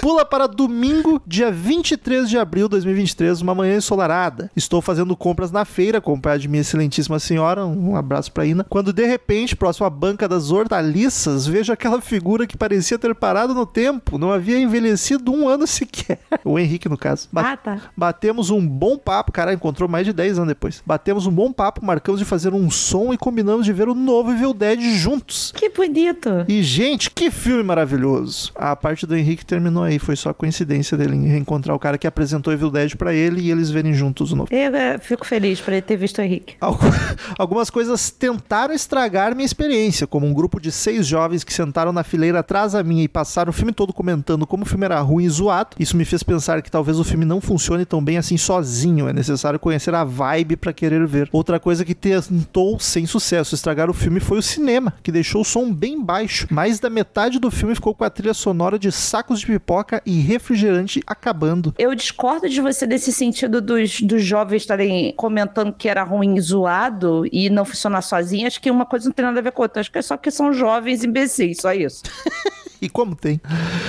Pula 0.01 0.24
para 0.24 0.47
domingo, 0.49 1.23
dia 1.27 1.51
23 1.51 2.29
de 2.29 2.37
abril 2.39 2.66
de 2.66 2.70
2023, 2.73 3.41
uma 3.41 3.55
manhã 3.55 3.77
ensolarada. 3.77 4.51
Estou 4.57 4.83
fazendo 4.83 5.16
compras 5.16 5.51
na 5.53 5.65
feira, 5.65 5.99
acompanhado 5.99 6.43
de 6.43 6.49
minha 6.49 6.61
excelentíssima 6.62 7.19
senhora, 7.19 7.65
um 7.65 7.95
abraço 7.97 8.33
pra 8.33 8.45
Ina. 8.45 8.65
Quando 8.69 8.93
de 8.93 9.07
repente, 9.07 9.55
próximo 9.55 9.87
à 9.87 9.91
banca 9.91 10.29
das 10.29 10.51
hortaliças, 10.51 11.47
vejo 11.47 11.73
aquela 11.73 12.01
figura 12.01 12.47
que 12.47 12.57
parecia 12.57 12.99
ter 12.99 13.15
parado 13.15 13.55
no 13.55 13.65
tempo, 13.65 14.19
não 14.19 14.33
havia 14.33 14.59
envelhecido 14.59 15.33
um 15.33 15.49
ano 15.49 15.66
sequer. 15.66 16.19
O 16.45 16.59
Henrique, 16.59 16.89
no 16.89 16.99
caso. 16.99 17.29
Ah, 17.35 17.57
tá. 17.57 17.81
Batemos 17.97 18.51
um 18.51 18.66
bom 18.66 18.97
papo, 18.97 19.31
cara, 19.32 19.52
encontrou 19.52 19.89
mais 19.89 20.06
de 20.06 20.12
10 20.12 20.39
anos 20.39 20.48
depois. 20.48 20.82
Batemos 20.86 21.27
um 21.27 21.31
bom 21.31 21.52
papo, 21.52 21.85
marcamos 21.85 22.19
de 22.19 22.24
fazer 22.24 22.52
um 22.55 22.70
som 22.70 23.12
e 23.12 23.19
combinamos 23.19 23.64
de 23.66 23.73
ver 23.73 23.89
o 23.89 23.94
novo 23.94 24.32
Evil 24.32 24.55
Dead 24.55 24.81
juntos. 24.97 25.52
Que 25.55 25.69
bonito. 25.69 26.28
E, 26.48 26.62
gente, 26.62 27.10
que 27.10 27.31
filme 27.31 27.62
maravilhoso. 27.62 28.52
A 28.55 28.74
parte 28.74 29.06
do 29.06 29.16
Henrique 29.16 29.44
terminou 29.44 29.82
aí, 29.82 29.98
foi 29.98 30.16
só 30.16 30.32
coincidência 30.32 30.97
dele 30.97 31.16
reencontrar 31.28 31.74
o 31.77 31.78
cara 31.78 31.98
que 31.98 32.06
apresentou 32.06 32.52
Evil 32.52 32.70
Dead 32.70 32.97
pra 32.97 33.12
ele 33.14 33.40
e 33.43 33.51
eles 33.51 33.70
verem 33.70 33.93
juntos 33.93 34.32
o 34.32 34.36
novo. 34.36 34.48
Eu 34.52 34.74
eh, 34.74 34.98
fico 34.98 35.27
feliz 35.27 35.60
por 35.60 35.73
ele 35.73 35.82
ter 35.82 35.97
visto 35.97 36.19
o 36.19 36.23
Henrique. 36.23 36.55
Algu- 36.60 36.81
Algumas 37.39 37.70
coisas 37.70 38.10
tentaram 38.10 38.74
estragar 38.74 39.35
minha 39.35 39.47
experiência, 39.47 40.06
como 40.06 40.27
um 40.27 40.32
grupo 40.32 40.60
de 40.60 40.73
seis 40.73 41.06
jovens 41.06 41.44
que 41.44 41.52
sentaram 41.52 41.93
na 41.93 42.02
fileira 42.02 42.40
atrás 42.40 42.73
da 42.73 42.82
minha 42.82 43.05
e 43.05 43.09
passaram 43.09 43.51
o 43.51 43.52
filme 43.52 43.73
todo 43.73 43.93
comentando 43.93 44.47
como 44.47 44.62
o 44.62 44.66
filme 44.66 44.85
era 44.85 45.01
ruim 45.01 45.24
e 45.24 45.28
zoado. 45.28 45.77
Isso 45.78 45.97
me 45.97 46.05
fez 46.05 46.23
pensar 46.23 46.62
que 46.62 46.70
talvez 46.70 46.98
o 46.98 47.05
filme 47.05 47.24
não 47.24 47.40
funcione 47.40 47.82
tão 47.87 48.03
bem 48.03 48.19
assim 48.19 48.37
sozinho. 48.37 49.09
É 49.09 49.13
necessário 49.13 49.59
conhecer 49.59 49.95
a 49.95 50.05
vibe 50.05 50.57
pra 50.57 50.73
querer 50.73 51.07
ver. 51.07 51.29
Outra 51.33 51.59
coisa 51.59 51.85
que 51.85 51.95
tentou, 51.95 52.79
sem 52.79 53.07
sucesso, 53.07 53.55
estragar 53.55 53.91
o 53.91 53.95
filme 53.95 54.21
foi 54.21 54.39
o 54.39 54.43
cinema, 54.43 54.95
que 55.03 55.13
deixou 55.13 55.43
o 55.43 55.45
som 55.45 55.73
bem 55.73 56.03
baixo. 56.03 56.47
Mais 56.51 56.79
da 56.79 56.91
metade 56.91 57.39
do 57.39 57.51
filme 57.51 57.75
ficou 57.75 57.95
com 57.95 58.05
a 58.05 58.11
trilha 58.11 58.35
sonora 58.35 58.79
de 58.79 58.91
sacos 58.91 59.41
de 59.41 59.47
pipoca 59.47 60.03
e 60.05 60.21
refrigerante 60.21 61.03
acabando. 61.07 61.75
Eu 61.79 61.95
discordo 61.95 62.49
de 62.49 62.61
você 62.61 62.87
nesse 62.87 63.13
sentido 63.13 63.61
dos, 63.61 64.01
dos 64.01 64.23
jovens 64.23 64.63
estarem 64.63 65.13
comentando 65.17 65.73
que 65.73 65.89
era 65.89 66.03
ruim 66.03 66.37
e 66.37 66.41
zoado 66.41 67.25
e 67.31 67.51
não 67.51 67.65
funcionar 67.65 68.03
sozinho. 68.03 68.47
Acho 68.47 68.61
que 68.61 68.71
uma 68.71 68.87
coisa 68.87 69.07
não 69.07 69.13
tem 69.13 69.25
nada 69.25 69.39
a 69.39 69.43
ver 69.43 69.53
com 69.53 69.63
outra. 69.63 69.81
Acho 69.81 69.91
que 69.91 69.99
é 69.99 70.03
só 70.03 70.17
que 70.17 70.31
são 70.31 70.53
jovens 70.53 71.05
imbecis, 71.05 71.59
só 71.61 71.73
isso. 71.73 72.03
E 72.83 72.89
como 72.89 73.15
tem? 73.15 73.41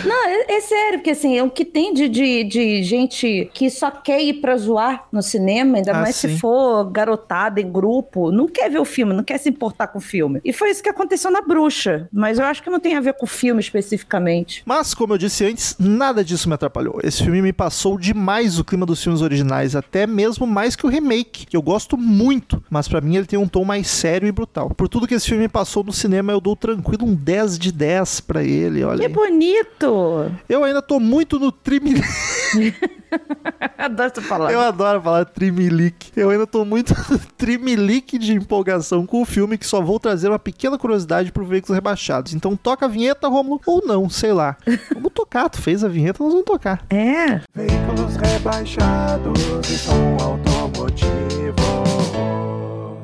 Não, 0.06 0.28
é, 0.30 0.46
é 0.56 0.62
sério, 0.62 1.00
porque 1.00 1.10
assim, 1.10 1.36
é 1.36 1.44
o 1.44 1.50
que 1.50 1.66
tem 1.66 1.94
de, 1.96 2.08
de, 2.08 2.44
de 2.44 2.84
gente 2.84 3.50
que 3.54 3.68
só 3.70 3.90
quer 3.90 4.22
ir 4.22 4.36
pra 4.36 4.56
zoar 4.56 5.08
no 5.12 5.22
cinema, 5.24 5.78
ainda 5.78 5.92
Ah, 5.94 6.02
mais 6.02 6.16
sim. 6.16 6.30
se 6.30 6.38
for 6.40 6.86
garotada 6.92 7.60
em 7.60 7.72
grupo, 7.72 8.32
não 8.32 8.48
quer 8.48 8.70
ver 8.70 8.80
o 8.80 8.86
filme, 8.86 9.12
não 9.14 9.24
quer 9.24 9.40
se 9.40 9.50
importar 9.50 9.88
com 9.88 9.98
o 9.98 10.02
filme. 10.02 10.40
E 10.46 10.54
foi 10.54 10.70
isso 10.70 10.84
que 10.84 10.90
aconteceu 10.90 11.32
na 11.32 11.42
Bruxa, 11.42 12.08
mas 12.14 12.38
eu 12.38 12.46
acho 12.46 12.62
que 12.62 12.70
não 12.70 12.80
tem 12.80 12.96
a 12.96 13.02
ver 13.02 13.14
com 13.16 13.26
o 13.26 13.28
filme 13.28 13.60
especificamente. 13.60 14.62
Mas, 14.66 14.94
como 14.94 15.14
eu 15.14 15.18
disse 15.18 15.44
antes, 15.46 15.76
nada 15.80 16.24
disso 16.24 16.48
me 16.48 16.54
atrapalhou. 16.56 17.00
Esse 17.04 17.24
filme 17.24 17.42
me 17.42 17.52
passou 17.54 17.98
demais 17.98 18.60
o 18.60 18.64
clima 18.64 18.86
dos 18.86 19.02
filmes 19.04 19.22
originais, 19.22 19.76
até 19.76 20.06
mesmo 20.06 20.46
mais 20.46 20.76
que 20.76 20.86
o 20.86 20.90
remake, 20.90 21.48
que 21.48 21.58
eu 21.58 21.62
gosto 21.62 21.98
muito, 21.98 22.64
mas 22.70 22.88
pra 22.88 23.02
mim 23.02 23.16
ele 23.16 23.26
tem 23.26 23.40
um 23.40 23.48
tom 23.48 23.64
mais 23.66 23.88
sério 23.88 24.28
e 24.28 24.32
brutal. 24.32 24.70
Por 24.70 24.88
tudo 24.88 25.08
que 25.08 25.16
esse 25.16 25.28
filme 25.28 25.44
me 25.44 25.50
passou 25.50 25.84
no 25.84 25.92
cinema, 25.94 26.32
eu 26.32 26.40
dou 26.40 26.56
tranquilo 26.56 27.06
um 27.08 27.16
10 27.16 27.58
de 27.58 27.72
10 27.72 28.20
pra 28.22 28.44
ele, 28.44 28.83
olha. 28.84 29.00
Que 29.00 29.06
aí. 29.06 29.14
bonito! 29.14 30.32
Eu 30.48 30.64
ainda 30.64 30.82
tô 30.82 31.00
muito 31.00 31.40
no 31.40 31.52
trimilique. 31.52 32.04
Adoro 33.78 34.12
essa 34.12 34.22
palavra. 34.22 34.54
Eu 34.54 34.62
adoro 34.62 35.02
falar 35.02 35.26
trimilique. 35.26 36.12
Eu 36.16 36.30
ainda 36.30 36.48
tô 36.48 36.66
muito 36.66 36.94
no 37.10 37.20
trimilique 37.38 38.18
de 38.18 38.34
empolgação 38.34 39.06
com 39.06 39.22
o 39.22 39.26
filme, 39.26 39.58
que 39.58 39.68
só 39.68 39.82
vou 39.82 40.00
trazer 40.00 40.30
uma 40.30 40.40
pequena 40.40 40.78
curiosidade 40.78 41.32
pro 41.32 41.46
Veículos 41.46 41.76
Rebaixados. 41.76 42.34
Então 42.34 42.56
toca 42.56 42.86
a 42.86 42.90
vinheta, 42.90 43.28
Romulo, 43.28 43.62
ou 43.66 43.86
não, 43.86 44.10
sei 44.10 44.34
lá. 44.34 44.58
Vamos 44.94 45.12
tocar, 45.14 45.50
tu 45.50 45.62
fez 45.62 45.84
a 45.84 45.88
vinheta, 45.88 46.24
nós 46.24 46.34
vamos 46.34 46.46
tocar. 46.46 46.86
É. 46.90 47.42
Veículos 47.54 48.16
rebaixados 48.16 49.40
e 49.70 49.78
som 49.78 50.18
automotivo. 50.22 51.73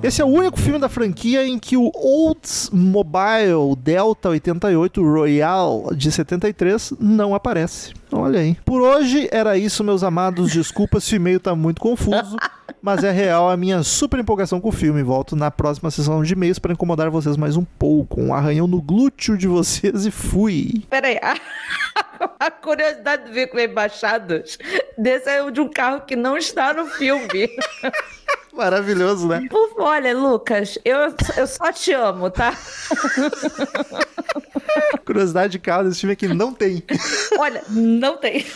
Esse 0.01 0.21
é 0.21 0.25
o 0.25 0.29
único 0.29 0.57
filme 0.57 0.79
da 0.79 0.87
franquia 0.87 1.45
em 1.45 1.59
que 1.59 1.75
o 1.75 1.91
Oldsmobile 1.93 3.75
Delta 3.77 4.29
88 4.29 5.03
Royal 5.03 5.89
de 5.93 6.09
73 6.09 6.93
não 6.97 7.35
aparece. 7.35 7.98
Olha 8.11 8.39
aí. 8.39 8.55
Por 8.65 8.81
hoje 8.81 9.27
era 9.31 9.57
isso, 9.57 9.83
meus 9.83 10.03
amados. 10.03 10.51
Desculpa 10.51 10.99
se 10.99 11.13
o 11.13 11.17
e-mail 11.17 11.39
tá 11.39 11.55
muito 11.55 11.79
confuso, 11.79 12.35
mas 12.81 13.03
é 13.03 13.11
real 13.11 13.49
a 13.49 13.55
minha 13.55 13.83
super 13.83 14.19
empolgação 14.19 14.59
com 14.59 14.69
o 14.69 14.71
filme. 14.71 15.03
Volto 15.03 15.35
na 15.35 15.51
próxima 15.51 15.91
sessão 15.91 16.23
de 16.23 16.33
e-mails 16.33 16.57
para 16.59 16.73
incomodar 16.73 17.09
vocês 17.09 17.37
mais 17.37 17.55
um 17.55 17.63
pouco. 17.63 18.19
Um 18.19 18.33
arranhão 18.33 18.67
no 18.67 18.81
glúteo 18.81 19.37
de 19.37 19.47
vocês 19.47 20.05
e 20.05 20.11
fui. 20.11 20.83
Peraí, 20.89 21.19
a, 22.39 22.49
curiosidade 22.51 23.25
de 23.25 23.31
ver 23.31 23.47
com 23.47 23.59
embaixados 23.59 24.57
desse 24.97 25.29
é 25.29 25.43
o 25.43 25.51
de 25.51 25.61
um 25.61 25.69
carro 25.69 26.01
que 26.01 26.15
não 26.15 26.37
está 26.37 26.73
no 26.73 26.85
filme. 26.87 27.49
Maravilhoso, 28.53 29.27
né? 29.27 29.47
Por- 29.49 29.69
Olha, 29.77 30.17
Lucas, 30.17 30.77
eu, 30.83 30.97
eu 31.37 31.47
só 31.47 31.71
te 31.71 31.93
amo, 31.93 32.29
tá? 32.29 32.53
Curiosidade 35.05 35.53
de 35.53 35.59
carro 35.59 35.85
desse 35.85 36.01
filme 36.01 36.13
aqui 36.13 36.27
não 36.27 36.53
tem. 36.53 36.83
Olha, 37.37 37.63
não 37.99 38.17
tem. 38.17 38.45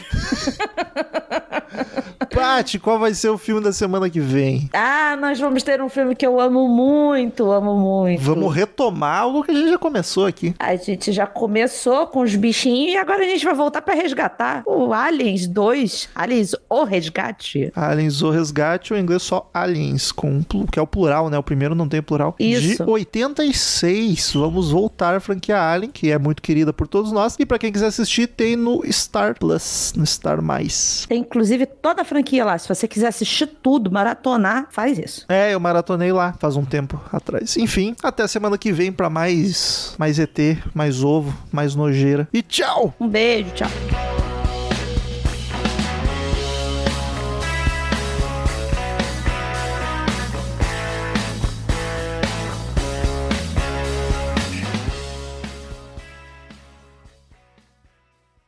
Paty, 2.33 2.79
qual 2.79 2.97
vai 2.97 3.13
ser 3.13 3.29
o 3.29 3.37
filme 3.37 3.61
da 3.61 3.71
semana 3.71 4.09
que 4.09 4.19
vem? 4.19 4.69
Ah, 4.73 5.15
nós 5.19 5.39
vamos 5.39 5.61
ter 5.61 5.81
um 5.81 5.89
filme 5.89 6.15
que 6.15 6.25
eu 6.25 6.39
amo 6.39 6.67
muito, 6.67 7.51
amo 7.51 7.75
muito. 7.77 8.21
Vamos 8.21 8.53
retomar 8.53 9.19
algo 9.19 9.43
que 9.43 9.51
a 9.51 9.53
gente 9.53 9.69
já 9.69 9.77
começou 9.77 10.25
aqui. 10.25 10.55
A 10.57 10.75
gente 10.75 11.11
já 11.11 11.27
começou 11.27 12.07
com 12.07 12.21
os 12.21 12.35
bichinhos 12.35 12.93
e 12.93 12.97
agora 12.97 13.23
a 13.23 13.27
gente 13.27 13.45
vai 13.45 13.53
voltar 13.53 13.81
pra 13.81 13.93
resgatar 13.93 14.63
o 14.65 14.93
Aliens 14.93 15.45
2. 15.45 16.09
Aliens, 16.15 16.55
o 16.69 16.83
resgate. 16.83 17.71
Aliens 17.75 18.21
o 18.21 18.29
Resgate, 18.31 18.93
ou 18.93 18.99
em 18.99 19.03
inglês 19.03 19.21
só 19.23 19.49
Aliens, 19.53 20.11
com, 20.11 20.41
que 20.71 20.79
é 20.79 20.81
o 20.81 20.87
plural, 20.87 21.29
né? 21.29 21.37
O 21.37 21.43
primeiro 21.43 21.75
não 21.75 21.87
tem 21.87 22.01
plural. 22.01 22.35
Isso. 22.39 22.83
De 22.83 22.89
86. 22.89 24.33
Vamos 24.33 24.71
voltar 24.71 25.15
à 25.15 25.19
franquia 25.19 25.59
Alien, 25.59 25.91
que 25.91 26.11
é 26.11 26.17
muito 26.17 26.41
querida 26.41 26.73
por 26.73 26.87
todos 26.87 27.11
nós. 27.11 27.35
E 27.39 27.45
pra 27.45 27.59
quem 27.59 27.71
quiser 27.71 27.87
assistir, 27.87 28.27
tem 28.27 28.55
no 28.55 28.81
Star 28.91 29.32
Plus, 29.33 29.93
no 29.95 30.05
Star 30.05 30.41
Mais. 30.41 31.05
Tem 31.07 31.19
inclusive 31.19 31.65
toda 31.65 32.01
a 32.01 32.05
franquia 32.05 32.45
lá. 32.45 32.57
Se 32.57 32.67
você 32.67 32.87
quiser 32.87 33.07
assistir 33.07 33.47
tudo, 33.47 33.91
maratonar, 33.91 34.67
faz 34.71 34.97
isso. 34.97 35.25
É, 35.29 35.53
eu 35.53 35.59
maratonei 35.59 36.11
lá 36.11 36.33
faz 36.39 36.55
um 36.55 36.65
tempo 36.65 36.99
atrás. 37.11 37.57
Enfim, 37.57 37.95
até 38.03 38.27
semana 38.27 38.57
que 38.57 38.71
vem 38.71 38.91
pra 38.91 39.09
mais 39.09 39.95
mais 39.97 40.19
ET, 40.19 40.37
mais 40.73 41.03
ovo, 41.03 41.33
mais 41.51 41.75
nojeira. 41.75 42.27
E 42.33 42.41
tchau! 42.41 42.93
Um 42.99 43.07
beijo, 43.07 43.51
tchau. 43.51 44.12